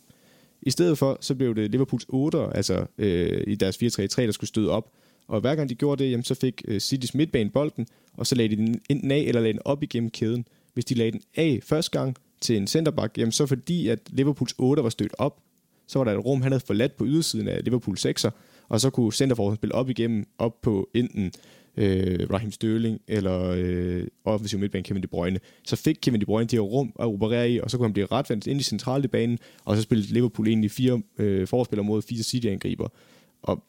I 0.62 0.70
stedet 0.70 0.98
for, 0.98 1.18
så 1.20 1.34
blev 1.34 1.54
det 1.54 1.70
Liverpools 1.70 2.04
8'er, 2.04 2.56
altså 2.56 2.86
øh, 2.98 3.44
i 3.46 3.54
deres 3.54 3.76
4-3-3, 3.76 3.78
der 4.22 4.32
skulle 4.32 4.48
støde 4.48 4.70
op. 4.70 4.92
Og 5.28 5.40
hver 5.40 5.54
gang 5.54 5.68
de 5.68 5.74
gjorde 5.74 6.04
det, 6.04 6.10
jamen, 6.10 6.24
så 6.24 6.34
fik 6.34 6.62
øh, 6.68 6.80
Citys 6.80 7.14
midtbane 7.14 7.50
bolden, 7.50 7.86
og 8.16 8.26
så 8.26 8.34
lagde 8.34 8.56
de 8.56 8.62
den 8.62 8.80
enten 8.88 9.10
af 9.10 9.18
eller 9.18 9.40
lagde 9.40 9.52
den 9.52 9.62
op 9.64 9.82
igennem 9.82 10.10
kæden. 10.10 10.46
Hvis 10.74 10.84
de 10.84 10.94
lagde 10.94 11.12
den 11.12 11.20
af 11.36 11.60
første 11.62 11.98
gang 11.98 12.16
til 12.40 12.56
en 12.56 12.66
centerback, 12.66 13.18
jamen 13.18 13.32
så 13.32 13.46
fordi 13.46 13.88
at 13.88 13.98
Liverpools 14.10 14.54
8 14.58 14.82
var 14.82 14.90
stødt 14.90 15.14
op, 15.18 15.38
så 15.86 15.98
var 15.98 16.04
der 16.04 16.12
et 16.12 16.24
rum, 16.24 16.42
han 16.42 16.52
havde 16.52 16.64
forladt 16.66 16.96
på 16.96 17.06
ydersiden 17.06 17.48
af 17.48 17.64
Liverpools 17.64 18.06
6'er, 18.06 18.30
og 18.68 18.80
så 18.80 18.90
kunne 18.90 19.12
centerforsvaret 19.12 19.58
spille 19.58 19.74
op 19.74 19.90
igennem, 19.90 20.24
op 20.38 20.62
på 20.62 20.90
enten 20.94 21.32
øh, 21.76 22.30
Raheem 22.30 22.52
Sterling 22.52 23.00
eller 23.08 23.54
øh, 23.56 24.06
offensiv 24.24 24.58
midtbane 24.58 24.84
Kevin 24.84 25.02
De 25.02 25.06
Bruyne. 25.06 25.40
Så 25.64 25.76
fik 25.76 25.98
Kevin 26.02 26.20
De 26.20 26.26
Bruyne 26.26 26.46
det 26.46 26.52
her 26.52 26.60
rum 26.60 26.92
at 26.98 27.04
operere 27.04 27.50
i, 27.50 27.60
og 27.60 27.70
så 27.70 27.76
kunne 27.76 27.86
han 27.86 27.92
blive 27.92 28.06
retvendt 28.06 28.46
ind 28.46 28.60
i 28.60 28.62
centrale 28.62 29.08
banen, 29.08 29.38
og 29.64 29.76
så 29.76 29.82
spillede 29.82 30.12
Liverpool 30.12 30.48
egentlig 30.48 30.70
fire 30.70 31.02
øh, 31.18 31.46
forspillere 31.46 31.84
mod 31.84 32.02
fire 32.02 32.22
City-angriber. 32.22 32.88
Og 33.42 33.64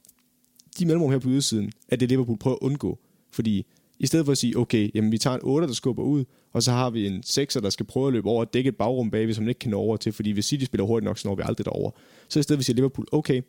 de 0.80 0.86
mellemrum 0.86 1.12
her 1.12 1.20
på 1.20 1.30
ydersiden, 1.30 1.72
er 1.88 1.96
det 1.96 2.10
Liverpool 2.10 2.38
prøver 2.38 2.56
at 2.56 2.62
undgå. 2.62 3.00
Fordi 3.32 3.66
i 4.00 4.08
stedet 4.08 4.26
for 4.26 4.32
at 4.32 4.38
sige, 4.38 4.58
okay, 4.58 4.90
jamen 4.96 5.12
vi 5.12 5.18
tager 5.18 5.36
en 5.36 5.42
8, 5.44 5.68
der 5.68 5.74
skubber 5.74 6.04
ud, 6.04 6.26
og 6.54 6.64
så 6.64 6.72
har 6.72 6.90
vi 6.90 7.08
en 7.08 7.24
6, 7.24 7.54
der 7.54 7.70
skal 7.70 7.86
prøve 7.86 8.08
at 8.08 8.14
løbe 8.14 8.30
over 8.30 8.46
og 8.46 8.54
dække 8.54 8.68
et 8.68 8.76
bagrum 8.76 9.12
bagved, 9.12 9.34
som 9.34 9.44
man 9.44 9.50
ikke 9.50 9.60
kan 9.60 9.72
nå 9.72 9.78
over 9.78 9.98
til, 9.98 10.12
fordi 10.12 10.32
hvis 10.32 10.46
City 10.46 10.66
spiller 10.66 10.86
hurtigt 10.86 11.06
nok, 11.06 11.18
så 11.18 11.28
når 11.28 11.36
vi 11.36 11.42
aldrig 11.46 11.66
derover. 11.66 11.92
Så 12.30 12.40
i 12.40 12.44
stedet 12.44 12.58
for 12.58 12.62
at 12.62 12.66
sige 12.66 12.76
Liverpool, 12.76 13.08
okay, 13.12 13.42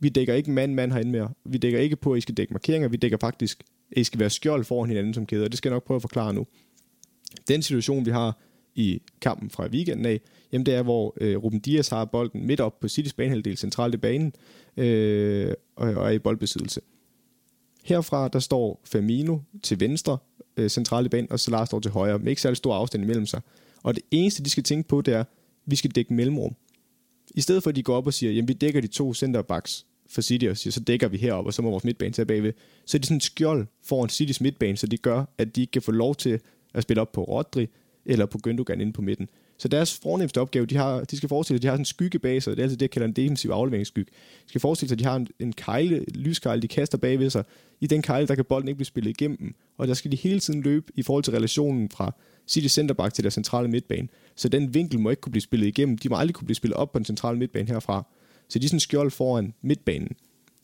vi 0.00 0.08
dækker 0.08 0.34
ikke 0.34 0.50
mand-mand 0.50 0.92
herinde 0.92 1.10
mere. 1.10 1.30
Vi 1.44 1.58
dækker 1.58 1.78
ikke 1.78 1.96
på, 1.96 2.12
at 2.12 2.18
I 2.18 2.20
skal 2.20 2.36
dække 2.36 2.52
markeringer. 2.52 2.88
Vi 2.88 2.96
dækker 2.96 3.18
faktisk, 3.20 3.62
at 3.92 3.98
I 3.98 4.04
skal 4.04 4.20
være 4.20 4.30
skjold 4.30 4.64
foran 4.64 4.88
hinanden 4.88 5.14
som 5.14 5.26
kæder. 5.26 5.48
det 5.48 5.58
skal 5.58 5.68
jeg 5.68 5.74
nok 5.74 5.84
prøve 5.84 5.96
at 5.96 6.02
forklare 6.02 6.34
nu. 6.34 6.46
Den 7.48 7.62
situation, 7.62 8.06
vi 8.06 8.10
har 8.10 8.38
i 8.74 9.02
kampen 9.20 9.50
fra 9.50 9.66
weekenden 9.66 10.06
af, 10.06 10.20
jamen 10.52 10.66
det 10.66 10.74
er, 10.74 10.82
hvor 10.82 11.14
øh, 11.20 11.36
Ruben 11.36 11.60
Dias 11.60 11.88
har 11.88 12.04
bolden 12.04 12.46
midt 12.46 12.60
op 12.60 12.80
på 12.80 12.88
Citys 12.88 13.12
banehalvdel, 13.12 13.56
centralt 13.56 13.94
i 13.94 13.96
banen, 13.96 14.32
øh, 14.76 15.52
og, 15.76 15.94
og 15.94 16.06
er 16.06 16.10
i 16.10 16.18
boldbesiddelse. 16.18 16.80
Herfra, 17.84 18.28
der 18.28 18.38
står 18.38 18.80
Firmino 18.84 19.38
til 19.62 19.80
venstre, 19.80 20.18
øh, 20.56 20.70
centralt 20.70 21.06
i 21.06 21.08
banen, 21.08 21.32
og 21.32 21.40
Salah 21.40 21.66
står 21.66 21.80
til 21.80 21.90
højre, 21.90 22.18
med 22.18 22.28
ikke 22.28 22.42
særlig 22.42 22.56
stor 22.56 22.74
afstand 22.74 23.04
imellem 23.04 23.26
sig. 23.26 23.40
Og 23.82 23.94
det 23.94 24.02
eneste, 24.10 24.44
de 24.44 24.50
skal 24.50 24.62
tænke 24.62 24.88
på, 24.88 25.00
det 25.00 25.14
er, 25.14 25.20
at 25.20 25.26
vi 25.66 25.76
skal 25.76 25.90
dække 25.90 26.14
mellemrum. 26.14 26.56
I 27.34 27.40
stedet 27.40 27.62
for, 27.62 27.70
at 27.70 27.76
de 27.76 27.82
går 27.82 27.96
op 27.96 28.06
og 28.06 28.14
siger, 28.14 28.32
jamen 28.32 28.48
vi 28.48 28.52
dækker 28.52 28.80
de 28.80 28.86
to 28.86 29.14
centerbacks 29.14 29.86
for 30.08 30.20
City, 30.20 30.44
og 30.44 30.56
siger, 30.56 30.72
så 30.72 30.80
dækker 30.80 31.08
vi 31.08 31.16
herop, 31.16 31.46
og 31.46 31.54
så 31.54 31.62
må 31.62 31.70
vores 31.70 31.84
midtbane 31.84 32.12
tage 32.12 32.26
bagved. 32.26 32.52
Så 32.86 32.96
er 32.96 32.98
det 32.98 33.06
sådan 33.06 33.16
en 33.16 33.20
skjold 33.20 33.66
foran 33.82 34.08
Citys 34.08 34.40
midtbane, 34.40 34.76
så 34.76 34.86
det 34.86 35.02
gør, 35.02 35.24
at 35.38 35.56
de 35.56 35.60
ikke 35.60 35.70
kan 35.70 35.82
få 35.82 35.92
lov 35.92 36.14
til 36.14 36.40
at 36.74 36.82
spille 36.82 37.00
op 37.00 37.12
på 37.12 37.24
Rodri, 37.24 37.68
eller 38.06 38.26
på 38.26 38.38
Gündogan 38.46 38.80
inde 38.80 38.92
på 38.92 39.02
midten. 39.02 39.28
Så 39.58 39.68
deres 39.68 39.98
fornemmeste 40.02 40.40
opgave, 40.40 40.66
de, 40.66 40.76
har, 40.76 41.04
de 41.04 41.16
skal 41.16 41.28
forestille 41.28 41.56
sig, 41.56 41.60
at 41.60 41.62
de 41.62 41.66
har 41.66 41.74
sådan 41.74 41.80
en 41.80 41.84
skygge 41.84 42.18
bag 42.18 42.42
sig. 42.42 42.50
Det 42.50 42.58
er 42.58 42.62
altså 42.62 42.76
det, 42.76 42.82
jeg 42.82 42.90
kalder 42.90 43.08
en 43.08 43.12
defensiv 43.12 43.50
afleveringsskygge. 43.50 44.10
De 44.44 44.48
skal 44.48 44.60
forestille 44.60 44.88
sig, 44.88 44.94
at 44.94 44.98
de 44.98 45.04
har 45.04 45.16
en, 45.16 45.28
en 45.38 45.52
kejle, 45.52 46.04
lyskejle, 46.14 46.62
de 46.62 46.68
kaster 46.68 46.98
bagved 46.98 47.30
sig. 47.30 47.44
I 47.80 47.86
den 47.86 48.02
kejle, 48.02 48.26
der 48.26 48.34
kan 48.34 48.44
bolden 48.44 48.68
ikke 48.68 48.76
blive 48.76 48.86
spillet 48.86 49.10
igennem. 49.10 49.54
Og 49.78 49.88
der 49.88 49.94
skal 49.94 50.12
de 50.12 50.16
hele 50.16 50.40
tiden 50.40 50.62
løbe 50.62 50.92
i 50.94 51.02
forhold 51.02 51.24
til 51.24 51.32
relationen 51.32 51.90
fra 51.90 52.14
City 52.48 52.68
centerback 52.68 53.14
til 53.14 53.24
der 53.24 53.30
centrale 53.30 53.68
midtbane. 53.68 54.08
Så 54.36 54.48
den 54.48 54.74
vinkel 54.74 55.00
må 55.00 55.10
ikke 55.10 55.20
kunne 55.20 55.32
blive 55.32 55.42
spillet 55.42 55.66
igennem. 55.66 55.98
De 55.98 56.08
må 56.08 56.16
aldrig 56.16 56.34
kunne 56.34 56.46
blive 56.46 56.56
spillet 56.56 56.76
op 56.76 56.92
på 56.92 56.98
den 56.98 57.04
centrale 57.04 57.38
midtbane 57.38 57.68
herfra. 57.68 58.06
Så 58.48 58.58
de 58.58 58.64
er 58.64 58.68
sådan 58.68 58.80
skjold 58.80 59.10
foran 59.10 59.54
midtbanen. 59.62 60.16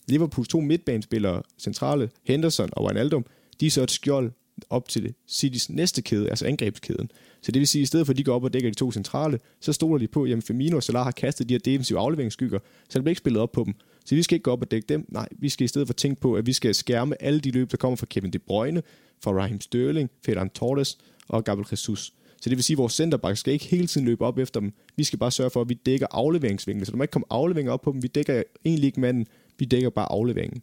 Liverpools 0.08 0.48
to 0.48 0.60
midtbanespillere, 0.60 1.42
centrale, 1.58 2.10
Henderson 2.24 2.68
og 2.72 2.84
Wijnaldum, 2.84 3.26
de 3.60 3.66
er 3.66 3.70
så 3.70 3.82
et 3.82 3.90
skjold 3.90 4.32
op 4.70 4.88
til 4.88 5.14
Citys 5.28 5.70
næste 5.70 6.02
kæde, 6.02 6.30
altså 6.30 6.46
angrebskæden. 6.46 7.10
Så 7.42 7.52
det 7.52 7.60
vil 7.60 7.68
sige, 7.68 7.80
at 7.80 7.82
i 7.82 7.86
stedet 7.86 8.06
for 8.06 8.12
at 8.12 8.18
de 8.18 8.24
går 8.24 8.34
op 8.34 8.44
og 8.44 8.52
dækker 8.52 8.70
de 8.70 8.76
to 8.76 8.92
centrale, 8.92 9.38
så 9.60 9.72
stoler 9.72 9.98
de 9.98 10.08
på, 10.08 10.22
at 10.22 10.44
Firmino 10.44 10.76
og 10.76 10.82
Salah 10.82 11.04
har 11.04 11.10
kastet 11.10 11.48
de 11.48 11.54
her 11.54 11.58
defensive 11.58 11.98
afleveringsskygger, 11.98 12.58
så 12.88 12.98
det 12.98 13.02
bliver 13.04 13.10
ikke 13.10 13.18
spillet 13.18 13.42
op 13.42 13.52
på 13.52 13.64
dem. 13.64 13.74
Så 14.04 14.14
vi 14.14 14.22
skal 14.22 14.34
ikke 14.34 14.42
gå 14.42 14.50
op 14.50 14.62
og 14.62 14.70
dække 14.70 14.86
dem. 14.86 15.06
Nej, 15.08 15.28
vi 15.38 15.48
skal 15.48 15.64
i 15.64 15.68
stedet 15.68 15.88
for 15.88 15.94
tænke 15.94 16.20
på, 16.20 16.34
at 16.34 16.46
vi 16.46 16.52
skal 16.52 16.74
skærme 16.74 17.22
alle 17.22 17.40
de 17.40 17.50
løb, 17.50 17.70
der 17.70 17.76
kommer 17.76 17.96
fra 17.96 18.06
Kevin 18.06 18.30
De 18.30 18.38
Bruyne, 18.38 18.82
fra 19.22 19.32
Raheem 19.32 19.60
Sterling, 19.60 20.10
Ferran 20.24 20.50
Torres 20.50 20.98
og 21.28 21.44
Gabriel 21.44 21.68
Jesus. 21.70 22.12
Så 22.40 22.50
det 22.50 22.56
vil 22.56 22.64
sige, 22.64 22.74
at 22.74 22.78
vores 22.78 22.92
centerback 22.92 23.38
skal 23.38 23.52
ikke 23.52 23.64
hele 23.64 23.86
tiden 23.86 24.06
løbe 24.06 24.24
op 24.24 24.38
efter 24.38 24.60
dem. 24.60 24.72
Vi 24.96 25.04
skal 25.04 25.18
bare 25.18 25.30
sørge 25.30 25.50
for, 25.50 25.60
at 25.60 25.68
vi 25.68 25.74
dækker 25.74 26.06
afleveringsvinklen. 26.10 26.86
Så 26.86 26.92
der 26.92 26.96
må 26.96 27.04
ikke 27.04 27.12
komme 27.12 27.26
afleveringer 27.30 27.72
op 27.72 27.82
på 27.82 27.92
dem. 27.92 28.02
Vi 28.02 28.08
dækker 28.08 28.42
egentlig 28.64 28.86
ikke 28.86 29.00
manden. 29.00 29.26
Vi 29.58 29.64
dækker 29.64 29.90
bare 29.90 30.12
afleveringen. 30.12 30.62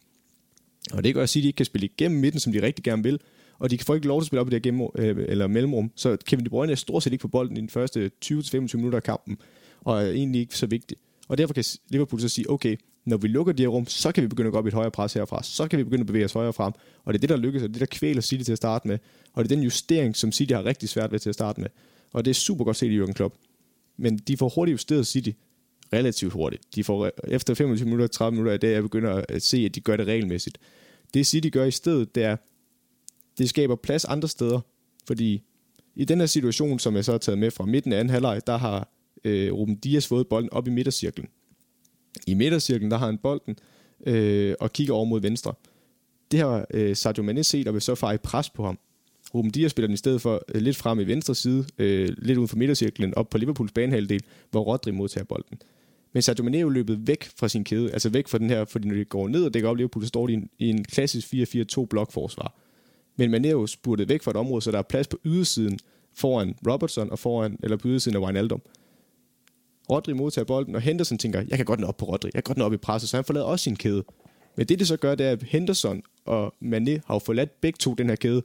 Og 0.92 1.04
det 1.04 1.14
gør 1.14 1.22
at 1.22 1.28
sige, 1.28 1.40
at 1.40 1.42
de 1.42 1.48
ikke 1.48 1.56
kan 1.56 1.66
spille 1.66 1.86
igennem 1.86 2.20
midten, 2.20 2.40
som 2.40 2.52
de 2.52 2.62
rigtig 2.62 2.84
gerne 2.84 3.02
vil 3.02 3.20
og 3.58 3.70
de 3.70 3.78
får 3.78 3.94
ikke 3.94 4.06
lov 4.06 4.20
til 4.20 4.24
at 4.24 4.26
spille 4.26 4.40
op 4.40 4.46
i 4.46 4.50
det 4.50 4.56
her 4.56 4.60
gennem, 4.60 4.88
øh, 4.98 5.24
eller 5.28 5.46
mellemrum. 5.46 5.90
Så 5.96 6.16
Kevin 6.26 6.44
De 6.44 6.50
Bruyne 6.50 6.72
er 6.72 6.76
stort 6.76 7.02
set 7.02 7.12
ikke 7.12 7.22
på 7.22 7.28
bolden 7.28 7.56
i 7.56 7.60
den 7.60 7.68
første 7.68 8.10
20-25 8.24 8.76
minutter 8.76 8.96
af 8.96 9.02
kampen, 9.02 9.38
og 9.80 10.02
er 10.02 10.10
egentlig 10.10 10.40
ikke 10.40 10.58
så 10.58 10.66
vigtig. 10.66 10.96
Og 11.28 11.38
derfor 11.38 11.54
kan 11.54 11.64
Liverpool 11.88 12.20
så 12.20 12.28
sige, 12.28 12.50
okay, 12.50 12.76
når 13.04 13.16
vi 13.16 13.28
lukker 13.28 13.52
de 13.52 13.62
her 13.62 13.68
rum, 13.68 13.86
så 13.86 14.12
kan 14.12 14.22
vi 14.22 14.28
begynde 14.28 14.46
at 14.46 14.52
gå 14.52 14.58
op 14.58 14.66
i 14.66 14.68
et 14.68 14.74
højere 14.74 14.90
pres 14.90 15.12
herfra, 15.12 15.42
så 15.42 15.68
kan 15.68 15.78
vi 15.78 15.84
begynde 15.84 16.00
at 16.00 16.06
bevæge 16.06 16.24
os 16.24 16.32
højere 16.32 16.52
frem, 16.52 16.72
og 17.04 17.14
det 17.14 17.18
er 17.18 17.20
det, 17.20 17.28
der 17.28 17.36
lykkes, 17.36 17.62
og 17.62 17.68
det 17.68 17.76
er 17.76 17.78
det, 17.78 17.90
der 17.90 17.98
kvæler 17.98 18.20
City 18.20 18.44
til 18.44 18.52
at 18.52 18.58
starte 18.58 18.88
med, 18.88 18.98
og 19.32 19.44
det 19.44 19.52
er 19.52 19.56
den 19.56 19.64
justering, 19.64 20.16
som 20.16 20.32
City 20.32 20.52
har 20.52 20.64
rigtig 20.64 20.88
svært 20.88 21.12
ved 21.12 21.18
til 21.18 21.28
at 21.28 21.34
starte 21.34 21.60
med, 21.60 21.68
og 22.12 22.24
det 22.24 22.30
er 22.30 22.34
super 22.34 22.64
godt 22.64 22.76
set 22.76 22.90
i 22.90 23.00
Jürgen 23.00 23.12
Klopp. 23.12 23.34
Men 23.96 24.18
de 24.18 24.36
får 24.36 24.48
hurtigt 24.48 24.72
justeret 24.72 25.06
City, 25.06 25.30
relativt 25.92 26.32
hurtigt. 26.32 26.62
De 26.74 26.84
får 26.84 27.04
øh, 27.04 27.10
efter 27.28 27.54
25 27.54 27.84
minutter, 27.84 28.06
30 28.06 28.32
minutter 28.32 28.52
i 28.52 28.58
det, 28.58 28.72
jeg 28.72 28.82
begynder 28.82 29.22
at 29.28 29.42
se, 29.42 29.56
at 29.56 29.74
de 29.74 29.80
gør 29.80 29.96
det 29.96 30.06
regelmæssigt. 30.06 30.58
Det 31.14 31.26
City 31.26 31.48
gør 31.48 31.64
i 31.64 31.70
stedet, 31.70 32.14
det 32.14 32.24
er, 32.24 32.36
det 33.38 33.48
skaber 33.48 33.76
plads 33.76 34.04
andre 34.04 34.28
steder, 34.28 34.60
fordi 35.06 35.42
i 35.94 36.04
den 36.04 36.18
her 36.18 36.26
situation, 36.26 36.78
som 36.78 36.96
jeg 36.96 37.04
så 37.04 37.10
har 37.12 37.18
taget 37.18 37.38
med 37.38 37.50
fra 37.50 37.66
midten 37.66 37.92
af 37.92 37.98
anden 37.98 38.10
halvleg, 38.10 38.40
der 38.46 38.56
har 38.56 38.88
øh, 39.24 39.52
Ruben 39.52 39.76
Dias 39.76 40.06
fået 40.06 40.28
bolden 40.28 40.52
op 40.52 40.66
i 40.68 40.70
midtercirklen. 40.70 41.28
I 42.26 42.34
midtercirklen, 42.34 42.90
der 42.90 42.96
har 42.96 43.06
han 43.06 43.18
bolden 43.18 43.56
øh, 44.06 44.54
og 44.60 44.72
kigger 44.72 44.94
over 44.94 45.04
mod 45.04 45.20
venstre. 45.20 45.54
Det 46.30 46.40
har 46.40 46.66
øh, 46.70 46.96
Sadio 46.96 47.22
Mane 47.22 47.44
set 47.44 47.68
og 47.68 47.74
vil 47.74 47.82
så 47.82 47.94
fare 47.94 48.14
i 48.14 48.18
pres 48.18 48.50
på 48.50 48.64
ham. 48.64 48.78
Ruben 49.34 49.50
Dias 49.50 49.70
spiller 49.70 49.86
den 49.86 49.94
i 49.94 49.96
stedet 49.96 50.20
for 50.20 50.42
øh, 50.54 50.60
lidt 50.62 50.76
frem 50.76 51.00
i 51.00 51.04
venstre 51.04 51.34
side, 51.34 51.64
øh, 51.78 52.08
lidt 52.18 52.38
uden 52.38 52.48
for 52.48 52.56
midtercirklen, 52.56 53.14
op 53.14 53.30
på 53.30 53.38
Liverpools 53.38 53.72
banehalvdel, 53.72 54.22
hvor 54.50 54.60
Rodri 54.60 54.90
modtager 54.90 55.24
bolden. 55.24 55.58
Men 56.12 56.22
Sadio 56.22 56.44
Mane 56.44 56.56
er 56.56 56.60
jo 56.60 56.68
løbet 56.68 57.06
væk 57.06 57.24
fra 57.36 57.48
sin 57.48 57.64
kæde, 57.64 57.92
altså 57.92 58.08
væk 58.08 58.28
fra 58.28 58.38
den 58.38 58.50
her, 58.50 58.64
fordi 58.64 58.88
når 58.88 58.94
de 58.94 59.04
går 59.04 59.28
ned 59.28 59.44
og 59.44 59.54
dækker 59.54 59.68
op 59.68 59.76
Liverpool, 59.76 60.02
så 60.02 60.08
står 60.08 60.26
de 60.26 60.32
i 60.32 60.36
en, 60.36 60.48
i 60.58 60.70
en 60.70 60.84
klassisk 60.84 61.34
4-4-2 61.34 61.84
blokforsvar. 61.84 62.54
Men 63.16 63.30
man 63.30 63.44
er 63.44 63.50
jo 63.50 63.66
spurtet 63.66 64.08
væk 64.08 64.22
fra 64.22 64.30
et 64.30 64.36
område, 64.36 64.62
så 64.62 64.70
der 64.70 64.78
er 64.78 64.82
plads 64.82 65.08
på 65.08 65.18
ydersiden 65.24 65.78
foran 66.14 66.54
Robertson 66.66 67.10
og 67.10 67.18
foran, 67.18 67.58
eller 67.62 67.76
på 67.76 67.88
ydersiden 67.88 68.16
af 68.16 68.20
Wijnaldum. 68.20 68.62
Rodri 69.90 70.12
modtager 70.12 70.44
bolden, 70.44 70.74
og 70.74 70.80
Henderson 70.80 71.18
tænker, 71.18 71.42
jeg 71.48 71.58
kan 71.58 71.64
godt 71.66 71.80
nå 71.80 71.86
op 71.86 71.96
på 71.96 72.04
Rodri, 72.04 72.30
jeg 72.34 72.44
kan 72.44 72.54
godt 72.54 72.58
nå 72.58 72.64
op 72.64 72.72
i 72.72 72.76
presset, 72.76 73.10
så 73.10 73.16
han 73.16 73.24
forlader 73.24 73.46
også 73.46 73.62
sin 73.62 73.76
kæde. 73.76 74.04
Men 74.56 74.66
det, 74.66 74.78
det 74.78 74.88
så 74.88 74.96
gør, 74.96 75.14
det 75.14 75.26
er, 75.26 75.32
at 75.32 75.42
Henderson 75.42 76.02
og 76.24 76.54
Mané 76.62 77.00
har 77.06 77.14
jo 77.14 77.18
forladt 77.18 77.60
begge 77.60 77.76
to 77.76 77.94
den 77.94 78.08
her 78.08 78.16
kæde. 78.16 78.42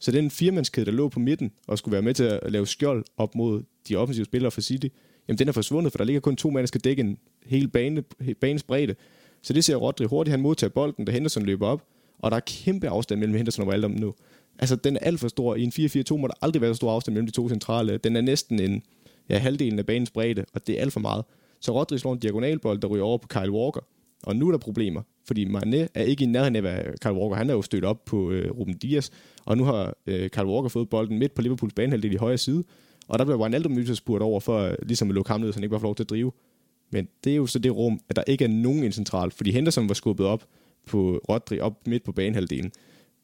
Så 0.00 0.10
den 0.10 0.30
firmandskæde, 0.30 0.86
der 0.86 0.92
lå 0.92 1.08
på 1.08 1.20
midten 1.20 1.52
og 1.66 1.78
skulle 1.78 1.92
være 1.92 2.02
med 2.02 2.14
til 2.14 2.24
at 2.24 2.52
lave 2.52 2.66
skjold 2.66 3.04
op 3.16 3.34
mod 3.34 3.62
de 3.88 3.96
offensive 3.96 4.24
spillere 4.24 4.50
for 4.50 4.60
City, 4.60 4.86
jamen 5.28 5.38
den 5.38 5.48
er 5.48 5.52
forsvundet, 5.52 5.92
for 5.92 5.98
der 5.98 6.04
ligger 6.04 6.20
kun 6.20 6.36
to 6.36 6.50
mand, 6.50 6.62
der 6.62 6.66
skal 6.66 6.80
dække 6.80 7.00
en 7.00 7.18
hel 7.46 7.68
bane, 7.68 8.02
banes 8.40 8.62
bredde. 8.62 8.94
Så 9.42 9.52
det 9.52 9.64
ser 9.64 9.76
Rodri 9.76 10.04
hurtigt, 10.04 10.30
han 10.30 10.40
modtager 10.40 10.70
bolden, 10.70 11.04
da 11.04 11.12
Henderson 11.12 11.42
løber 11.42 11.66
op, 11.66 11.84
og 12.22 12.30
der 12.30 12.36
er 12.36 12.40
kæmpe 12.46 12.88
afstand 12.88 13.20
mellem 13.20 13.36
Henderson 13.36 13.62
og 13.62 13.68
Wijnaldum 13.68 14.00
nu. 14.00 14.14
Altså, 14.58 14.76
den 14.76 14.96
er 14.96 15.00
alt 15.00 15.20
for 15.20 15.28
stor. 15.28 15.54
I 15.54 15.62
en 15.62 15.72
4-4-2 16.12 16.16
må 16.16 16.26
der 16.26 16.34
aldrig 16.42 16.62
være 16.62 16.70
så 16.70 16.76
stor 16.76 16.92
afstand 16.92 17.14
mellem 17.14 17.26
de 17.26 17.32
to 17.32 17.48
centrale. 17.48 17.98
Den 17.98 18.16
er 18.16 18.20
næsten 18.20 18.60
en 18.60 18.82
ja, 19.28 19.38
halvdelen 19.38 19.78
af 19.78 19.86
banens 19.86 20.10
bredde, 20.10 20.44
og 20.54 20.66
det 20.66 20.76
er 20.76 20.80
alt 20.80 20.92
for 20.92 21.00
meget. 21.00 21.24
Så 21.60 21.72
Rodri 21.72 21.98
slår 21.98 22.12
en 22.12 22.18
diagonalbold, 22.18 22.78
der 22.78 22.88
ryger 22.88 23.04
over 23.04 23.18
på 23.18 23.28
Kyle 23.28 23.52
Walker. 23.52 23.80
Og 24.22 24.36
nu 24.36 24.46
er 24.48 24.50
der 24.50 24.58
problemer, 24.58 25.02
fordi 25.24 25.46
Mané 25.46 25.86
er 25.94 26.02
ikke 26.02 26.24
i 26.24 26.26
nærheden 26.26 26.56
af, 26.56 26.62
hvad 26.62 26.98
Kyle 27.00 27.12
Walker, 27.12 27.36
han 27.36 27.50
er 27.50 27.54
jo 27.54 27.62
stødt 27.62 27.84
op 27.84 28.04
på 28.04 28.30
øh, 28.30 28.50
Ruben 28.58 28.74
Dias, 28.74 29.10
og 29.44 29.56
nu 29.56 29.64
har 29.64 29.94
øh, 30.06 30.30
Kyle 30.30 30.46
Walker 30.46 30.68
fået 30.68 30.88
bolden 30.88 31.18
midt 31.18 31.34
på 31.34 31.42
Liverpools 31.42 31.74
banehalvdel 31.74 32.12
i 32.12 32.16
højre 32.16 32.38
side, 32.38 32.64
og 33.08 33.18
der 33.18 33.24
bliver 33.24 33.38
Wijnaldum 33.38 33.72
nødt 33.72 33.96
spurgt 33.96 34.22
over 34.22 34.40
for 34.40 34.58
øh, 34.58 34.74
ligesom 34.82 35.08
at 35.08 35.14
lukke 35.14 35.30
ham 35.30 35.40
ned, 35.40 35.52
så 35.52 35.56
han 35.56 35.64
ikke 35.64 35.72
var 35.72 35.78
for 35.78 35.86
lov 35.86 35.94
til 35.94 36.04
at 36.04 36.10
drive. 36.10 36.32
Men 36.90 37.08
det 37.24 37.32
er 37.32 37.36
jo 37.36 37.46
så 37.46 37.58
det 37.58 37.76
rum, 37.76 38.00
at 38.08 38.16
der 38.16 38.22
ikke 38.26 38.44
er 38.44 38.48
nogen 38.48 38.84
i 38.84 38.92
centralt, 38.92 39.34
fordi 39.34 39.50
Henderson 39.50 39.88
var 39.88 39.94
skubbet 39.94 40.26
op, 40.26 40.44
på 40.86 41.20
Rodri 41.28 41.60
op 41.60 41.86
midt 41.86 42.02
på 42.02 42.12
banehalvdelen. 42.12 42.72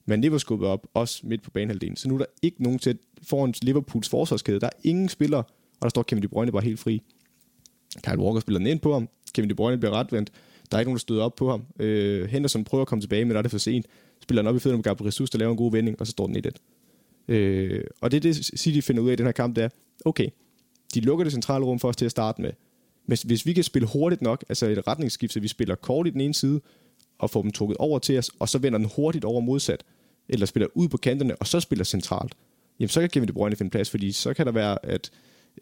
Men 0.06 0.22
det 0.22 0.32
var 0.32 0.38
skubbet 0.38 0.68
op, 0.68 0.86
også 0.94 1.20
midt 1.26 1.42
på 1.42 1.50
banehalvdelen. 1.50 1.96
Så 1.96 2.08
nu 2.08 2.14
er 2.14 2.18
der 2.18 2.26
ikke 2.42 2.62
nogen 2.62 2.78
til 2.78 2.98
foran 3.22 3.54
Liverpools 3.62 4.08
forsvarskæde. 4.08 4.60
Der 4.60 4.66
er 4.66 4.78
ingen 4.84 5.08
spillere, 5.08 5.42
og 5.80 5.82
der 5.82 5.88
står 5.88 6.02
Kevin 6.02 6.22
De 6.22 6.28
Bruyne 6.28 6.52
bare 6.52 6.62
helt 6.62 6.80
fri. 6.80 7.02
Kyle 8.02 8.18
Walker 8.18 8.40
spiller 8.40 8.58
den 8.58 8.66
ind 8.66 8.80
på 8.80 8.92
ham. 8.92 9.08
Kevin 9.34 9.50
De 9.50 9.54
Bruyne 9.54 9.78
bliver 9.78 9.92
retvendt. 9.92 10.32
Der 10.70 10.76
er 10.76 10.80
ikke 10.80 10.88
nogen, 10.88 10.96
der 10.96 11.00
støder 11.00 11.22
op 11.22 11.34
på 11.34 11.50
ham. 11.50 11.62
Øh, 11.78 12.28
Henderson 12.28 12.64
prøver 12.64 12.82
at 12.82 12.88
komme 12.88 13.02
tilbage, 13.02 13.24
men 13.24 13.30
der 13.30 13.38
er 13.38 13.42
det 13.42 13.50
for 13.50 13.58
sent. 13.58 13.86
Spiller 14.22 14.42
han 14.42 14.48
op 14.48 14.56
i 14.56 14.58
fødderne 14.58 14.78
med 14.78 14.84
Gabriel 14.84 15.06
Jesus, 15.06 15.30
der 15.30 15.38
laver 15.38 15.50
en 15.50 15.56
god 15.56 15.72
vending, 15.72 16.00
og 16.00 16.06
så 16.06 16.10
står 16.10 16.26
den 16.26 16.44
1-1. 16.46 17.34
Øh, 17.34 17.84
og 18.00 18.10
det 18.10 18.16
er 18.16 18.20
det, 18.20 18.36
City 18.36 18.86
finder 18.86 19.02
ud 19.02 19.08
af 19.08 19.12
i 19.12 19.16
den 19.16 19.26
her 19.26 19.32
kamp, 19.32 19.56
det 19.56 19.64
er, 19.64 19.68
okay, 20.04 20.28
de 20.94 21.00
lukker 21.00 21.24
det 21.24 21.32
centrale 21.32 21.64
rum 21.64 21.78
for 21.78 21.88
os 21.88 21.96
til 21.96 22.04
at 22.04 22.10
starte 22.10 22.42
med. 22.42 22.52
Men 23.06 23.18
hvis 23.24 23.46
vi 23.46 23.52
kan 23.52 23.64
spille 23.64 23.88
hurtigt 23.88 24.22
nok, 24.22 24.44
altså 24.48 24.66
et 24.66 24.86
retningsskift, 24.86 25.32
så 25.32 25.40
vi 25.40 25.48
spiller 25.48 25.74
kort 25.74 26.06
i 26.06 26.10
den 26.10 26.20
ene 26.20 26.34
side, 26.34 26.60
og 27.18 27.30
får 27.30 27.42
dem 27.42 27.50
trukket 27.50 27.76
over 27.76 27.98
til 27.98 28.18
os, 28.18 28.30
og 28.38 28.48
så 28.48 28.58
vender 28.58 28.78
den 28.78 28.90
hurtigt 28.96 29.24
over 29.24 29.40
modsat, 29.40 29.84
eller 30.28 30.46
spiller 30.46 30.68
ud 30.74 30.88
på 30.88 30.96
kanterne, 30.96 31.36
og 31.36 31.46
så 31.46 31.60
spiller 31.60 31.84
centralt, 31.84 32.34
jamen 32.80 32.88
så 32.88 33.00
kan 33.00 33.10
Kevin 33.10 33.28
De 33.28 33.32
Bruyne 33.32 33.56
finde 33.56 33.70
plads, 33.70 33.90
fordi 33.90 34.12
så 34.12 34.34
kan 34.34 34.46
der 34.46 34.52
være, 34.52 34.86
at 34.86 35.10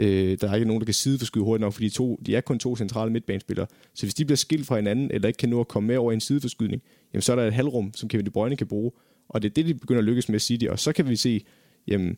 øh, 0.01 0.39
der 0.41 0.51
er 0.51 0.55
ikke 0.55 0.67
nogen, 0.67 0.81
der 0.81 0.85
kan 0.85 0.95
sideforskyde 0.95 1.45
hurtigt 1.45 1.61
nok, 1.61 1.73
fordi 1.73 1.91
to, 1.91 2.21
de 2.27 2.37
er 2.37 2.41
kun 2.41 2.59
to 2.59 2.77
centrale 2.77 3.13
midtbanespillere. 3.13 3.67
Så 3.95 4.07
hvis 4.07 4.15
de 4.15 4.25
bliver 4.25 4.37
skilt 4.37 4.67
fra 4.67 4.77
hinanden, 4.77 5.11
eller 5.11 5.29
ikke 5.29 5.39
kan 5.39 5.49
nå 5.49 5.61
at 5.61 5.69
komme 5.69 5.87
med 5.87 5.97
over 5.97 6.13
i 6.13 6.15
en 6.15 6.21
sideforskydning, 6.21 6.83
jamen 7.13 7.23
så 7.23 7.33
er 7.33 7.37
der 7.37 7.47
et 7.47 7.55
halvrum, 7.55 7.95
som 7.95 8.09
Kevin 8.09 8.27
De 8.27 8.31
Bruyne 8.31 8.57
kan 8.57 8.67
bruge, 8.67 8.93
og 9.29 9.43
det 9.43 9.49
er 9.49 9.55
det, 9.55 9.67
de 9.67 9.75
begynder 9.75 9.99
at 9.99 10.05
lykkes 10.05 10.29
med 10.29 10.39
City, 10.39 10.65
og 10.65 10.79
så 10.79 10.93
kan 10.93 11.09
vi 11.09 11.17
se, 11.17 11.45
jamen, 11.87 12.17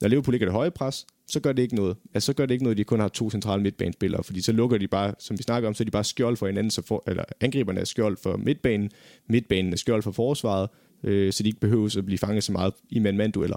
når 0.00 0.08
Liverpool 0.08 0.32
ligger 0.32 0.46
det 0.46 0.52
høje 0.52 0.70
pres, 0.70 1.06
så 1.28 1.40
gør 1.40 1.52
det 1.52 1.62
ikke 1.62 1.74
noget. 1.74 1.96
Altså, 2.14 2.26
så 2.26 2.32
gør 2.32 2.46
det 2.46 2.54
ikke 2.54 2.64
noget, 2.64 2.74
at 2.74 2.78
de 2.78 2.84
kun 2.84 3.00
har 3.00 3.08
to 3.08 3.30
centrale 3.30 3.62
midtbanespillere, 3.62 4.24
fordi 4.24 4.40
så 4.40 4.52
lukker 4.52 4.78
de 4.78 4.88
bare, 4.88 5.14
som 5.18 5.38
vi 5.38 5.42
snakker 5.42 5.68
om, 5.68 5.74
så 5.74 5.82
er 5.82 5.84
de 5.84 5.90
bare 5.90 6.04
skjold 6.04 6.36
for 6.36 6.46
hinanden, 6.46 6.70
så 6.70 6.82
for, 6.82 7.04
eller 7.06 7.24
angriberne 7.40 7.80
er 7.80 7.84
skjold 7.84 8.16
for 8.22 8.36
midtbanen, 8.36 8.90
midtbanen 9.28 9.72
er 9.72 9.76
skjold 9.76 10.02
for 10.02 10.12
forsvaret, 10.12 10.68
øh, 11.04 11.32
så 11.32 11.42
de 11.42 11.48
ikke 11.48 11.60
behøver 11.60 11.98
at 11.98 12.06
blive 12.06 12.18
fanget 12.18 12.44
så 12.44 12.52
meget 12.52 12.72
i 12.90 12.98
mand-mand-dueller. 12.98 13.56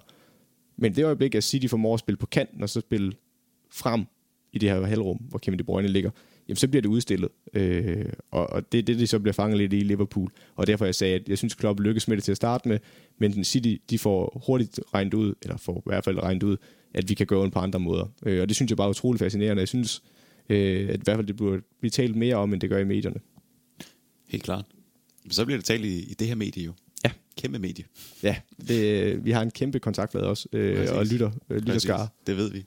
Men 0.77 0.95
det 0.95 1.05
øjeblik, 1.05 1.35
at 1.35 1.43
City 1.43 1.67
formår 1.67 1.93
at 1.93 1.99
spille 1.99 2.17
på 2.17 2.25
kanten, 2.25 2.63
og 2.63 2.69
så 2.69 2.79
spille 2.79 3.13
frem 3.71 4.05
i 4.53 4.57
det 4.57 4.69
her 4.69 4.85
halvrum, 4.85 5.17
hvor 5.17 5.39
Kevin 5.39 5.59
De 5.59 5.63
Bruyne 5.63 5.87
ligger, 5.87 6.11
jamen 6.47 6.55
så 6.55 6.67
bliver 6.67 6.81
det 6.81 6.89
udstillet. 6.89 7.29
Øh, 7.53 8.05
og, 8.31 8.49
og 8.49 8.71
det 8.71 8.77
er 8.77 8.83
det, 8.83 8.99
de 8.99 9.07
så 9.07 9.19
bliver 9.19 9.33
fanget 9.33 9.57
lidt 9.57 9.73
i 9.73 9.79
Liverpool. 9.79 10.31
Og 10.55 10.67
derfor 10.67 10.85
jeg 10.85 10.95
sagde, 10.95 11.15
at 11.15 11.29
jeg 11.29 11.37
synes, 11.37 11.53
Klopp 11.53 11.79
lykkes 11.79 12.07
med 12.07 12.17
det 12.17 12.23
til 12.23 12.31
at 12.31 12.37
starte 12.37 12.69
med, 12.69 12.79
men 13.17 13.43
City, 13.43 13.75
de 13.89 13.99
får 13.99 14.43
hurtigt 14.45 14.79
regnet 14.93 15.13
ud, 15.13 15.33
eller 15.41 15.57
får 15.57 15.77
i 15.77 15.81
hvert 15.85 16.03
fald 16.03 16.19
regnet 16.23 16.43
ud, 16.43 16.57
at 16.93 17.09
vi 17.09 17.13
kan 17.13 17.27
gøre 17.27 17.45
det 17.45 17.53
på 17.53 17.59
andre 17.59 17.79
måder. 17.79 18.05
Øh, 18.25 18.41
og 18.41 18.47
det 18.47 18.55
synes 18.55 18.69
jeg 18.69 18.77
bare 18.77 18.87
er 18.87 18.89
utrolig 18.89 19.19
fascinerende. 19.19 19.59
Jeg 19.59 19.67
synes, 19.67 20.03
øh, 20.49 20.89
at 20.89 20.95
i 20.95 21.01
hvert 21.03 21.17
fald 21.17 21.27
det 21.27 21.35
burde 21.35 21.61
blive 21.79 21.91
talt 21.91 22.15
mere 22.15 22.35
om, 22.35 22.53
end 22.53 22.61
det 22.61 22.69
gør 22.69 22.77
i 22.77 22.83
medierne. 22.83 23.19
Helt 24.27 24.43
klart. 24.43 24.65
Men 25.23 25.31
så 25.31 25.45
bliver 25.45 25.57
det 25.57 25.65
talt 25.65 25.85
i, 25.85 26.11
i 26.11 26.13
det 26.13 26.27
her 26.27 26.35
medie 26.35 26.63
jo. 26.63 26.73
Ja. 27.05 27.11
Kæmpe 27.37 27.59
medie. 27.59 27.85
Ja, 28.23 28.35
det, 28.67 29.25
vi 29.25 29.31
har 29.31 29.41
en 29.41 29.51
kæmpe 29.51 29.79
kontaktflade 29.79 30.25
også, 30.27 30.47
øh, 30.53 30.87
og 30.91 31.05
lytter, 31.05 31.31
øh, 31.49 31.57
lytter 31.57 31.79
skar. 31.79 32.13
Det 32.27 32.37
ved 32.37 32.51
vi. 32.51 32.65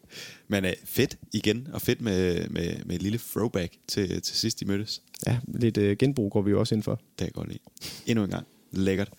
Men 0.49 0.65
øh, 0.65 0.73
fedt 0.85 1.19
igen, 1.33 1.69
og 1.73 1.83
fedt 1.83 2.01
med, 2.01 2.49
med, 2.49 2.85
med 2.85 2.97
et 2.97 3.03
lille 3.03 3.19
throwback 3.19 3.77
til, 3.89 4.23
til 4.23 4.37
sidst 4.37 4.61
de 4.61 4.65
mødtes. 4.65 5.03
Ja, 5.27 5.39
lidt 5.49 5.77
øh, 5.77 5.97
genbrug 5.97 6.33
går 6.33 6.43
vi 6.43 6.51
jo 6.51 6.61
også 6.61 6.75
ind 6.75 6.83
for. 6.83 7.01
Det 7.19 7.27
er 7.27 7.31
godt 7.31 7.49
lide. 7.49 7.59
Endnu 8.07 8.25
en 8.25 8.31
gang. 8.31 8.47
Lækkert. 8.71 9.11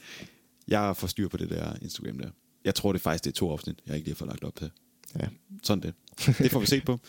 Jeg 0.68 0.98
får 0.98 1.08
styr 1.08 1.28
på 1.28 1.38
det 1.38 1.50
der 1.50 1.74
Instagram 1.82 2.20
der. 2.20 2.30
Jeg 2.66 2.76
tror 2.76 2.92
det 2.92 3.02
faktisk, 3.02 3.24
det 3.24 3.32
er 3.32 3.36
to 3.36 3.52
afsnit, 3.52 3.76
jeg 3.88 3.96
ikke 3.96 4.06
lige 4.06 4.14
har 4.14 4.18
fået 4.18 4.30
lagt 4.30 4.44
op 4.44 4.56
til. 4.56 4.72
Ja. 5.20 5.26
Sådan 5.64 5.82
det. 5.84 5.94
Det 6.38 6.52
får 6.52 6.60
vi 6.60 6.66
se 6.66 6.82
på. 6.82 7.00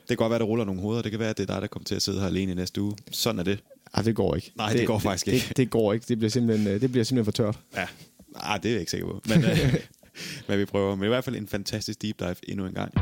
Det 0.00 0.08
kan 0.08 0.16
godt 0.16 0.30
være, 0.30 0.38
der 0.38 0.44
ruller 0.44 0.64
nogle 0.64 0.80
hoveder. 0.80 1.02
Det 1.02 1.10
kan 1.10 1.20
være, 1.20 1.30
at 1.30 1.38
det 1.38 1.50
er 1.50 1.54
dig, 1.54 1.62
der 1.62 1.68
kommer 1.68 1.84
til 1.84 1.94
at 1.94 2.02
sidde 2.02 2.20
her 2.20 2.26
alene 2.26 2.52
i 2.52 2.54
næste 2.54 2.82
uge. 2.82 2.96
Sådan 3.10 3.38
er 3.38 3.42
det. 3.42 3.58
Ej, 3.94 4.02
det 4.02 4.14
går 4.16 4.34
ikke. 4.34 4.52
Nej, 4.56 4.68
det, 4.70 4.78
det 4.78 4.86
går 4.86 4.98
faktisk 4.98 5.26
det, 5.26 5.32
ikke. 5.32 5.48
Det, 5.48 5.56
det 5.56 5.70
går 5.70 5.92
ikke. 5.92 6.06
Det 6.08 6.18
bliver 6.18 6.30
simpelthen, 6.30 6.68
øh, 6.68 6.80
det 6.80 6.90
bliver 6.92 7.04
simpelthen 7.04 7.24
for 7.24 7.32
tørt. 7.44 7.58
Ja, 7.76 7.86
ah, 8.34 8.62
det 8.62 8.68
er 8.68 8.72
jeg 8.72 8.80
ikke 8.80 8.90
sikker 8.90 9.06
på. 9.06 9.22
Men, 9.28 9.44
øh, 9.44 9.74
men 10.48 10.58
vi 10.58 10.64
prøver. 10.64 10.94
Men 10.94 11.04
i 11.04 11.08
hvert 11.08 11.24
fald 11.24 11.36
en 11.36 11.48
fantastisk 11.48 12.02
deep 12.02 12.18
dive 12.18 12.34
endnu 12.48 12.66
en 12.66 12.74
gang. 12.74 12.92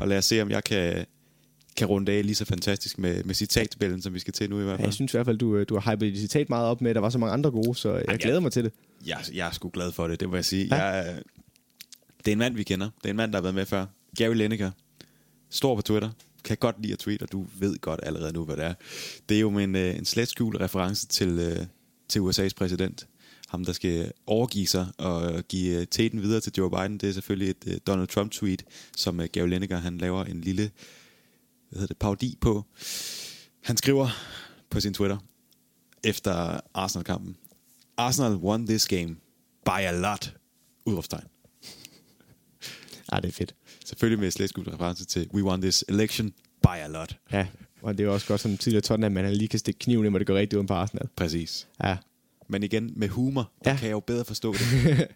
Og 0.00 0.08
lad 0.08 0.18
os 0.18 0.24
se, 0.24 0.42
om 0.42 0.50
jeg 0.50 0.64
kan, 0.64 1.06
kan 1.76 1.86
runde 1.86 2.12
af 2.12 2.24
lige 2.26 2.34
så 2.34 2.44
fantastisk 2.44 2.98
med, 2.98 3.24
med 3.24 3.34
citattabellen, 3.34 4.02
som 4.02 4.14
vi 4.14 4.18
skal 4.18 4.32
til 4.32 4.50
nu 4.50 4.60
i 4.60 4.62
hvert 4.62 4.72
Ja, 4.72 4.76
fald. 4.76 4.86
jeg 4.86 4.94
synes 4.94 5.14
i 5.14 5.16
hvert 5.16 5.26
fald, 5.26 5.38
du, 5.38 5.56
øh, 5.56 5.66
du 5.68 5.78
har 5.78 5.90
hypet 5.92 6.12
dit 6.12 6.18
citat 6.20 6.48
meget 6.48 6.66
op 6.66 6.80
med, 6.80 6.94
der 6.94 7.00
var 7.00 7.10
så 7.10 7.18
mange 7.18 7.32
andre 7.32 7.50
gode, 7.50 7.74
så 7.74 7.94
jeg 7.94 8.04
ja. 8.08 8.16
glæder 8.20 8.40
mig 8.40 8.52
til 8.52 8.64
det. 8.64 8.72
Jeg, 9.06 9.18
jeg 9.34 9.46
er 9.46 9.50
sgu 9.50 9.68
glad 9.68 9.92
for 9.92 10.08
det, 10.08 10.20
det 10.20 10.28
må 10.28 10.34
jeg 10.34 10.44
sige. 10.44 10.76
Ja. 10.76 10.84
Jeg, 10.84 11.18
det 12.26 12.32
er 12.32 12.34
en 12.34 12.38
mand, 12.38 12.56
vi 12.56 12.62
kender. 12.62 12.90
Det 13.02 13.06
er 13.06 13.10
en 13.10 13.16
mand, 13.16 13.32
der 13.32 13.38
har 13.38 13.42
været 13.42 13.54
med 13.54 13.66
før. 13.66 13.86
Gary 14.16 14.34
Lineker. 14.34 14.70
Stor 15.50 15.76
på 15.76 15.82
Twitter. 15.82 16.10
Kan 16.44 16.56
godt 16.56 16.82
lide 16.82 16.92
at 16.92 16.98
tweete, 16.98 17.22
og 17.22 17.32
du 17.32 17.46
ved 17.58 17.78
godt 17.78 18.00
allerede 18.02 18.32
nu, 18.32 18.44
hvad 18.44 18.56
det 18.56 18.64
er. 18.64 18.74
Det 19.28 19.36
er 19.36 19.40
jo 19.40 19.50
med 19.50 19.64
en, 19.64 19.76
øh, 19.76 19.96
en 19.96 20.04
slet 20.04 20.28
skjult 20.28 20.60
reference 20.60 21.06
til, 21.06 21.28
øh, 21.28 21.66
til 22.08 22.20
USA's 22.20 22.54
præsident. 22.56 23.06
Ham, 23.48 23.64
der 23.64 23.72
skal 23.72 24.12
overgive 24.26 24.66
sig 24.66 24.86
og 24.98 25.32
øh, 25.32 25.42
give 25.48 25.80
øh, 25.80 25.86
teten 25.86 26.22
videre 26.22 26.40
til 26.40 26.52
Joe 26.58 26.70
Biden. 26.70 26.98
Det 26.98 27.08
er 27.08 27.12
selvfølgelig 27.12 27.50
et 27.50 27.64
øh, 27.66 27.78
Donald 27.86 28.08
Trump-tweet, 28.08 28.62
som 28.96 29.20
øh, 29.20 29.28
Gary 29.32 29.48
Lineker 29.48 29.78
han 29.78 29.98
laver 29.98 30.24
en 30.24 30.40
lille 30.40 30.70
hvad 31.68 31.80
hedder 31.80 31.86
det, 31.86 31.98
parodi 31.98 32.38
på. 32.40 32.64
Han 33.62 33.76
skriver 33.76 34.08
på 34.70 34.80
sin 34.80 34.94
Twitter, 34.94 35.18
efter 36.04 36.60
Arsenal-kampen. 36.74 37.36
Arsenal 37.96 38.34
won 38.34 38.66
this 38.66 38.86
game 38.86 39.16
by 39.64 39.80
a 39.80 39.92
lot. 39.92 40.34
Udråbstegn. 40.86 41.35
Ja, 43.12 43.16
det 43.20 43.28
er 43.28 43.32
fedt. 43.32 43.54
Selvfølgelig 43.84 44.20
med 44.20 44.30
slet 44.30 44.48
skjult 44.48 44.68
reference 44.68 45.04
til 45.04 45.28
We 45.34 45.44
won 45.44 45.60
this 45.60 45.84
election 45.88 46.32
by 46.62 46.66
a 46.84 46.86
lot. 46.88 47.16
Ja, 47.32 47.46
og 47.82 47.98
det 47.98 48.04
er 48.04 48.06
jo 48.08 48.14
også 48.14 48.26
godt 48.26 48.40
som 48.40 48.56
tidligere 48.56 48.80
Tottenham, 48.82 49.16
at 49.16 49.24
man 49.24 49.32
lige 49.34 49.48
kan 49.48 49.58
stikke 49.58 49.78
kniven 49.78 50.06
i, 50.06 50.08
hvor 50.08 50.18
det 50.18 50.26
går 50.26 50.34
rigtig 50.34 50.56
uden 50.58 50.66
på 50.66 50.74
Arsenal. 50.74 51.08
Præcis. 51.16 51.68
Ja, 51.84 51.96
Men 52.48 52.62
igen, 52.62 52.92
med 52.96 53.08
humor, 53.08 53.52
der 53.64 53.70
Ja. 53.70 53.76
kan 53.76 53.86
jeg 53.86 53.92
jo 53.92 54.00
bedre 54.00 54.24
forstå 54.24 54.52
det. 54.52 54.60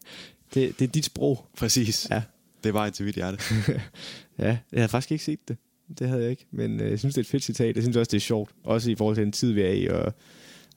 det, 0.55 0.79
det 0.79 0.85
er 0.85 0.89
dit 0.93 1.05
sprog. 1.05 1.47
Præcis. 1.59 2.07
Ja. 2.11 2.23
Det 2.65 2.75
var 2.75 2.91
til 2.91 3.05
mit 3.07 3.15
hjerte. 3.15 3.39
ja, 4.39 4.45
jeg 4.73 4.81
havde 4.81 4.89
faktisk 4.89 5.13
ikke 5.13 5.25
set 5.25 5.49
det. 5.49 5.57
Det 5.99 6.09
havde 6.09 6.23
jeg 6.23 6.31
ikke, 6.31 6.47
men 6.51 6.81
øh, 6.81 6.91
jeg 6.91 6.99
synes, 6.99 7.15
det 7.15 7.21
er 7.21 7.25
et 7.25 7.31
fedt 7.31 7.45
citat. 7.45 7.75
Jeg 7.77 7.83
synes 7.83 7.97
også, 7.97 8.11
det 8.11 8.17
er 8.17 8.21
sjovt. 8.21 8.51
Også 8.65 8.91
i 8.91 8.95
forhold 8.95 9.17
til 9.17 9.25
den 9.25 9.33
tid, 9.33 9.53
vi 9.53 9.63
er 9.63 9.71
i, 9.73 9.87
og 9.87 10.13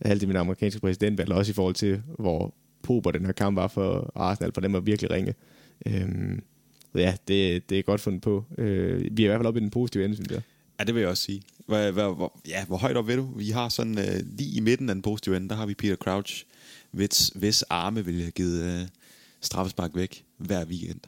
alt 0.01 0.22
det 0.22 0.28
med 0.28 0.34
den 0.34 0.41
amerikanske 0.41 0.80
præsidentvalg, 0.80 1.32
og 1.32 1.38
også 1.38 1.49
i 1.49 1.53
forhold 1.53 1.76
til, 1.76 2.01
hvor 2.20 2.53
pober 2.84 3.11
den 3.11 3.26
her 3.26 3.32
kamp 3.34 3.55
var 3.55 3.68
for 3.68 4.11
Arsenal, 4.16 4.51
for 4.53 4.61
dem 4.61 4.74
var 4.74 4.80
virkelig 4.80 5.11
ringe. 5.11 5.34
Øhm, 5.86 6.43
så 6.94 7.00
ja, 7.00 7.16
det, 7.28 7.70
det 7.70 7.80
er 7.80 7.84
godt 7.84 8.02
fundet 8.02 8.22
på. 8.22 8.46
Øh, 8.58 9.18
vi 9.18 9.24
er 9.24 9.28
i 9.28 9.28
hvert 9.28 9.39
fald 9.39 9.48
oppe 9.48 9.60
i 9.60 9.64
den 9.64 9.70
positive 9.70 10.06
ende, 10.06 10.16
synes 10.16 10.32
jeg. 10.32 10.41
Ja, 10.80 10.84
det 10.84 10.96
vil 10.96 11.02
jeg 11.02 11.10
også 11.10 11.24
sige. 11.24 11.41
Hvor, 11.66 11.91
hvor, 11.91 12.14
hvor, 12.14 12.39
ja, 12.48 12.66
hvor 12.66 12.78
højt 12.78 12.98
op 12.98 13.08
ved 13.08 13.16
du? 13.16 13.30
Vi 13.36 13.50
har 13.50 13.70
sådan 13.70 13.98
øh, 13.98 14.38
lige 14.38 14.58
i 14.58 14.60
midten 14.60 14.89
af 14.89 14.96
den 14.96 15.02
positive 15.02 15.38
ende, 15.38 15.50
der 15.50 15.56
har 15.56 15.66
vi 15.66 15.74
Peter 15.74 15.96
Crouch, 15.96 16.46
hvis, 16.91 17.32
hvis 17.36 17.64
arme 17.64 18.06
vil 18.06 18.20
have 18.20 18.32
givet 18.32 18.64
øh, 18.64 18.88
straffespark 19.41 19.91
væk 19.96 20.26
hver 20.38 20.66
weekend. 20.66 21.00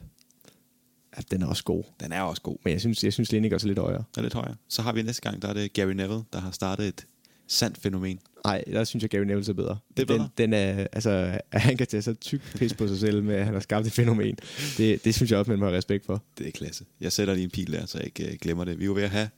Ja, 1.16 1.22
den 1.30 1.42
er 1.42 1.46
også 1.46 1.64
god. 1.64 1.84
Den 2.00 2.12
er 2.12 2.20
også 2.20 2.42
god. 2.42 2.56
Men 2.64 2.72
jeg 2.72 2.80
synes, 2.80 3.04
jeg 3.04 3.12
synes 3.12 3.32
Lineker 3.32 3.54
er 3.56 3.58
så 3.58 3.66
lidt 3.66 3.78
højere. 3.78 4.04
Er 4.18 4.22
lidt 4.22 4.34
højere. 4.34 4.54
Så 4.68 4.82
har 4.82 4.92
vi 4.92 5.02
næste 5.02 5.22
gang, 5.22 5.42
der 5.42 5.48
er 5.48 5.52
det 5.52 5.72
Gary 5.72 5.92
Neville, 5.92 6.22
der 6.32 6.40
har 6.40 6.50
startet 6.50 6.88
et 6.88 7.06
sandt 7.46 7.78
fænomen. 7.78 8.18
Nej, 8.46 8.64
der 8.66 8.84
synes 8.84 9.02
jeg, 9.02 9.10
Gary 9.10 9.22
Neville 9.24 9.48
er 9.48 9.52
bedre. 9.52 9.78
Det 9.96 10.02
er 10.02 10.06
bedre? 10.06 10.28
Den, 10.38 10.52
den 10.52 10.52
er, 10.52 10.86
altså, 10.92 11.40
at 11.52 11.60
han 11.60 11.76
kan 11.76 11.86
tage 11.86 12.02
så 12.02 12.14
tyk 12.14 12.42
pis 12.58 12.74
på 12.74 12.88
sig 12.88 12.98
selv 12.98 13.22
med, 13.22 13.34
at 13.34 13.44
han 13.44 13.54
har 13.54 13.60
skabt 13.60 13.86
et 13.86 13.92
fænomen. 13.92 14.36
Det, 14.76 15.04
det 15.04 15.14
synes 15.14 15.30
jeg 15.30 15.38
også, 15.38 15.50
man 15.50 15.58
må 15.58 15.66
have 15.66 15.76
respekt 15.76 16.06
for. 16.06 16.22
Det 16.38 16.46
er 16.46 16.50
klasse. 16.50 16.84
Jeg 17.00 17.12
sætter 17.12 17.34
lige 17.34 17.44
en 17.44 17.50
pil 17.50 17.72
der, 17.72 17.86
så 17.86 17.98
jeg 17.98 18.06
ikke 18.06 18.32
øh, 18.32 18.38
glemmer 18.40 18.64
det. 18.64 18.78
Vi 18.78 18.84
er 18.84 18.86
jo 18.86 18.94
ved 18.94 19.02
at 19.02 19.10
have 19.10 19.28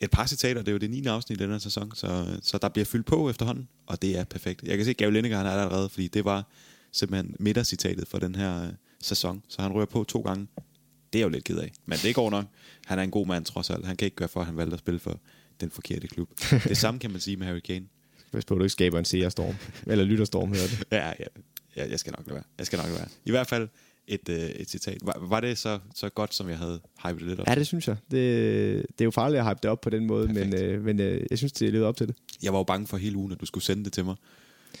et 0.00 0.10
par 0.10 0.26
citater. 0.26 0.60
Det 0.60 0.68
er 0.68 0.72
jo 0.72 0.78
det 0.78 0.90
9. 0.90 1.06
afsnit 1.06 1.40
i 1.40 1.42
den 1.42 1.50
her 1.50 1.58
sæson, 1.58 1.92
så, 1.94 2.38
så 2.42 2.58
der 2.58 2.68
bliver 2.68 2.84
fyldt 2.84 3.06
på 3.06 3.30
efterhånden, 3.30 3.68
og 3.86 4.02
det 4.02 4.18
er 4.18 4.24
perfekt. 4.24 4.62
Jeg 4.62 4.76
kan 4.76 4.84
se, 4.84 4.90
at 4.90 4.96
Gary 4.96 5.10
Lineker 5.10 5.36
han 5.36 5.46
er 5.46 5.54
der 5.54 5.62
allerede, 5.62 5.88
fordi 5.88 6.08
det 6.08 6.24
var 6.24 6.50
simpelthen 6.92 7.36
midtercitatet 7.40 8.08
for 8.08 8.18
den 8.18 8.34
her 8.34 8.62
øh, 8.62 8.68
sæson, 9.02 9.42
så 9.48 9.62
han 9.62 9.72
rører 9.72 9.86
på 9.86 10.04
to 10.04 10.20
gange. 10.20 10.46
Det 11.12 11.18
er 11.18 11.18
jeg 11.18 11.24
jo 11.24 11.28
lidt 11.28 11.44
ked 11.44 11.58
af, 11.58 11.72
men 11.86 11.98
det 12.02 12.14
går 12.14 12.30
nok. 12.30 12.44
Han 12.86 12.98
er 12.98 13.02
en 13.02 13.10
god 13.10 13.26
mand 13.26 13.44
trods 13.44 13.70
alt. 13.70 13.86
Han 13.86 13.96
kan 13.96 14.06
ikke 14.06 14.16
gøre 14.16 14.28
for, 14.28 14.40
at 14.40 14.46
han 14.46 14.56
valgte 14.56 14.74
at 14.74 14.78
spille 14.78 15.00
for 15.00 15.20
den 15.60 15.70
forkerte 15.70 16.08
klub. 16.08 16.30
Det 16.68 16.76
samme 16.76 17.00
kan 17.00 17.10
man 17.10 17.20
sige 17.20 17.36
med 17.36 17.46
Harry 17.46 17.60
Kane. 17.60 17.86
Hvis 18.30 18.44
på, 18.44 18.54
du 18.54 18.60
ikke 18.60 18.70
skaber 18.70 18.98
en 18.98 19.04
seerstorm. 19.04 19.54
Eller 19.90 20.04
lytterstorm, 20.04 20.52
hedder 20.52 20.66
det. 20.66 20.84
Ja, 20.92 21.06
ja, 21.06 21.26
ja, 21.76 21.90
jeg 21.90 22.00
skal 22.00 22.14
nok 22.18 22.26
lade 22.26 22.34
være. 22.34 22.44
Jeg 22.58 22.66
skal 22.66 22.76
nok 22.76 22.86
lade 22.86 22.98
være. 22.98 23.08
I 23.24 23.30
hvert 23.30 23.46
fald 23.46 23.68
et, 24.06 24.28
øh, 24.28 24.36
et 24.36 24.70
citat. 24.70 24.98
Var, 25.02 25.16
var 25.20 25.40
det 25.40 25.58
så, 25.58 25.78
så 25.94 26.08
godt, 26.08 26.34
som 26.34 26.48
jeg 26.48 26.58
havde 26.58 26.80
hypet 27.04 27.20
det 27.20 27.28
lidt 27.28 27.40
op? 27.40 27.48
Ja, 27.48 27.54
det 27.54 27.66
synes 27.66 27.88
jeg. 27.88 27.96
Det, 28.10 28.86
det 28.88 29.00
er 29.00 29.04
jo 29.04 29.10
farligt 29.10 29.40
at 29.40 29.46
hype 29.46 29.58
det 29.62 29.70
op 29.70 29.80
på 29.80 29.90
den 29.90 30.06
måde, 30.06 30.26
men, 30.26 30.50
Perfekt. 30.50 30.62
øh, 30.62 30.84
men 30.84 31.00
øh, 31.00 31.26
jeg 31.30 31.38
synes, 31.38 31.52
det 31.52 31.72
levede 31.72 31.88
op 31.88 31.96
til 31.96 32.08
det. 32.08 32.16
Jeg 32.42 32.52
var 32.52 32.58
jo 32.58 32.62
bange 32.62 32.86
for 32.86 32.96
hele 32.96 33.16
ugen, 33.16 33.32
at 33.32 33.40
du 33.40 33.46
skulle 33.46 33.64
sende 33.64 33.84
det 33.84 33.92
til 33.92 34.04
mig. 34.04 34.16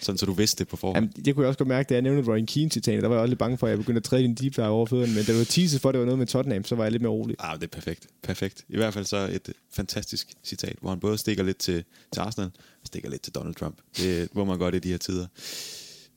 Sådan, 0.00 0.18
så 0.18 0.26
du 0.26 0.32
vidste 0.32 0.58
det 0.58 0.68
på 0.68 0.76
forhånd. 0.76 0.96
Jamen, 0.96 1.24
det 1.24 1.34
kunne 1.34 1.42
jeg 1.42 1.48
også 1.48 1.58
godt 1.58 1.68
mærke, 1.68 1.88
da 1.88 1.94
jeg 1.94 2.02
nævnte 2.02 2.30
Ryan 2.30 2.46
Keane 2.46 2.70
citatet. 2.70 3.02
Der 3.02 3.08
var 3.08 3.14
jeg 3.14 3.22
også 3.22 3.30
lidt 3.30 3.38
bange 3.38 3.58
for, 3.58 3.66
at 3.66 3.70
jeg 3.70 3.78
begyndte 3.78 3.98
at 3.98 4.04
træde 4.04 4.22
din 4.22 4.34
deep 4.34 4.56
dive 4.56 4.66
over 4.66 4.86
fødderne. 4.86 5.14
Men 5.14 5.24
da 5.24 5.32
du 5.32 5.38
var 5.38 5.44
teaset 5.44 5.80
for, 5.80 5.88
at 5.88 5.92
det 5.92 6.00
var 6.00 6.04
noget 6.04 6.18
med 6.18 6.26
Tottenham, 6.26 6.64
så 6.64 6.74
var 6.74 6.84
jeg 6.84 6.92
lidt 6.92 7.02
mere 7.02 7.12
rolig. 7.12 7.36
Ah, 7.38 7.60
det 7.60 7.64
er 7.64 7.68
perfekt. 7.68 8.06
Perfekt. 8.22 8.64
I 8.68 8.76
hvert 8.76 8.94
fald 8.94 9.04
så 9.04 9.16
et 9.16 9.52
fantastisk 9.72 10.32
citat, 10.44 10.76
hvor 10.80 10.90
han 10.90 11.00
både 11.00 11.18
stikker 11.18 11.44
lidt 11.44 11.58
til, 11.58 11.84
til 12.12 12.20
Arsenal, 12.20 12.50
og 12.80 12.86
stikker 12.86 13.10
lidt 13.10 13.22
til 13.22 13.32
Donald 13.32 13.54
Trump. 13.54 13.78
Det 13.96 14.34
må 14.34 14.44
man 14.44 14.58
godt 14.58 14.74
i 14.74 14.78
de 14.78 14.88
her 14.88 14.98
tider, 14.98 15.26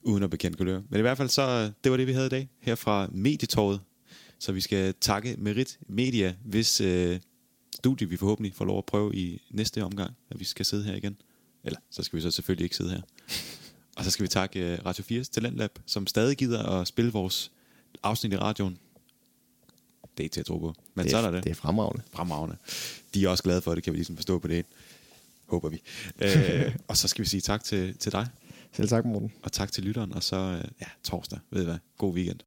uden 0.04 0.24
at 0.24 0.30
bekendt 0.30 0.58
kulør. 0.58 0.82
Men 0.90 1.00
i 1.00 1.02
hvert 1.02 1.18
fald 1.18 1.30
så, 1.30 1.72
det 1.84 1.92
var 1.92 1.98
det, 1.98 2.08
vi 2.08 2.14
havde 2.14 2.26
i 2.26 2.30
dag, 2.30 2.50
her 2.60 2.76
fra 2.76 3.10
Medietorvet. 3.12 3.80
Så 4.40 4.52
vi 4.52 4.62
skal 4.62 4.94
takke 5.02 5.36
Merit 5.38 5.80
Media, 5.88 6.34
hvis 6.46 6.82
øh, 6.82 7.20
studie 7.76 8.10
vi 8.10 8.18
forhåbentlig 8.18 8.54
får 8.56 8.66
lov 8.66 8.78
at 8.78 8.86
prøve 8.86 9.16
i 9.16 9.42
næste 9.52 9.84
omgang, 9.84 10.12
at 10.30 10.40
vi 10.40 10.46
skal 10.46 10.66
sidde 10.66 10.84
her 10.84 10.96
igen. 10.96 11.18
Eller, 11.64 11.80
så 11.92 12.04
skal 12.04 12.18
vi 12.18 12.22
så 12.22 12.32
selvfølgelig 12.32 12.64
ikke 12.64 12.76
sidde 12.76 12.90
her. 12.90 13.02
Og 14.00 14.06
så 14.06 14.12
skal 14.12 14.24
vi 14.24 14.28
takke 14.28 14.74
uh, 14.80 14.86
Radio 14.86 15.22
4's 15.22 15.30
Talentlab, 15.32 15.80
som 15.86 16.08
stadig 16.08 16.38
gider 16.38 16.64
at 16.64 16.88
spille 16.88 17.12
vores 17.12 17.52
afsnit 18.04 18.34
i 18.34 18.38
radioen. 18.38 18.80
Det 20.02 20.24
er 20.24 20.24
ikke 20.24 20.34
til 20.34 20.40
at 20.40 20.46
tro 20.46 20.58
på. 20.58 20.74
Men 20.94 21.06
det 21.06 21.14
er, 21.14 21.18
sådan 21.18 21.30
er 21.30 21.36
det. 21.36 21.44
Det 21.44 21.50
er 21.50 21.56
fremragende. 21.56 22.04
Fremragende. 22.14 22.58
De 23.14 23.26
er 23.26 23.30
også 23.30 23.44
glade 23.44 23.62
for 23.62 23.76
det, 23.76 23.84
kan 23.84 23.94
vi 23.94 23.98
ligesom 23.98 24.16
forstå 24.16 24.40
på 24.40 24.48
det. 24.48 24.66
Håber 25.46 25.70
vi. 25.70 25.82
øh, 26.22 26.76
og 26.88 26.98
så 26.98 27.08
skal 27.08 27.24
vi 27.24 27.30
sige 27.30 27.42
tak 27.42 27.64
til, 27.64 27.98
til 27.98 28.12
dig, 28.12 28.28
Selv 28.74 28.88
tak, 28.88 29.06
Morten. 29.06 29.32
og 29.44 29.52
tak 29.52 29.72
til 29.72 29.84
lytteren, 29.84 30.14
og 30.14 30.24
så 30.24 30.36
øh, 30.36 30.64
ja, 30.82 30.88
torsdag, 31.04 31.40
ved 31.50 31.62
I 31.62 31.66
hvad, 31.66 31.78
god 31.98 32.14
weekend. 32.14 32.40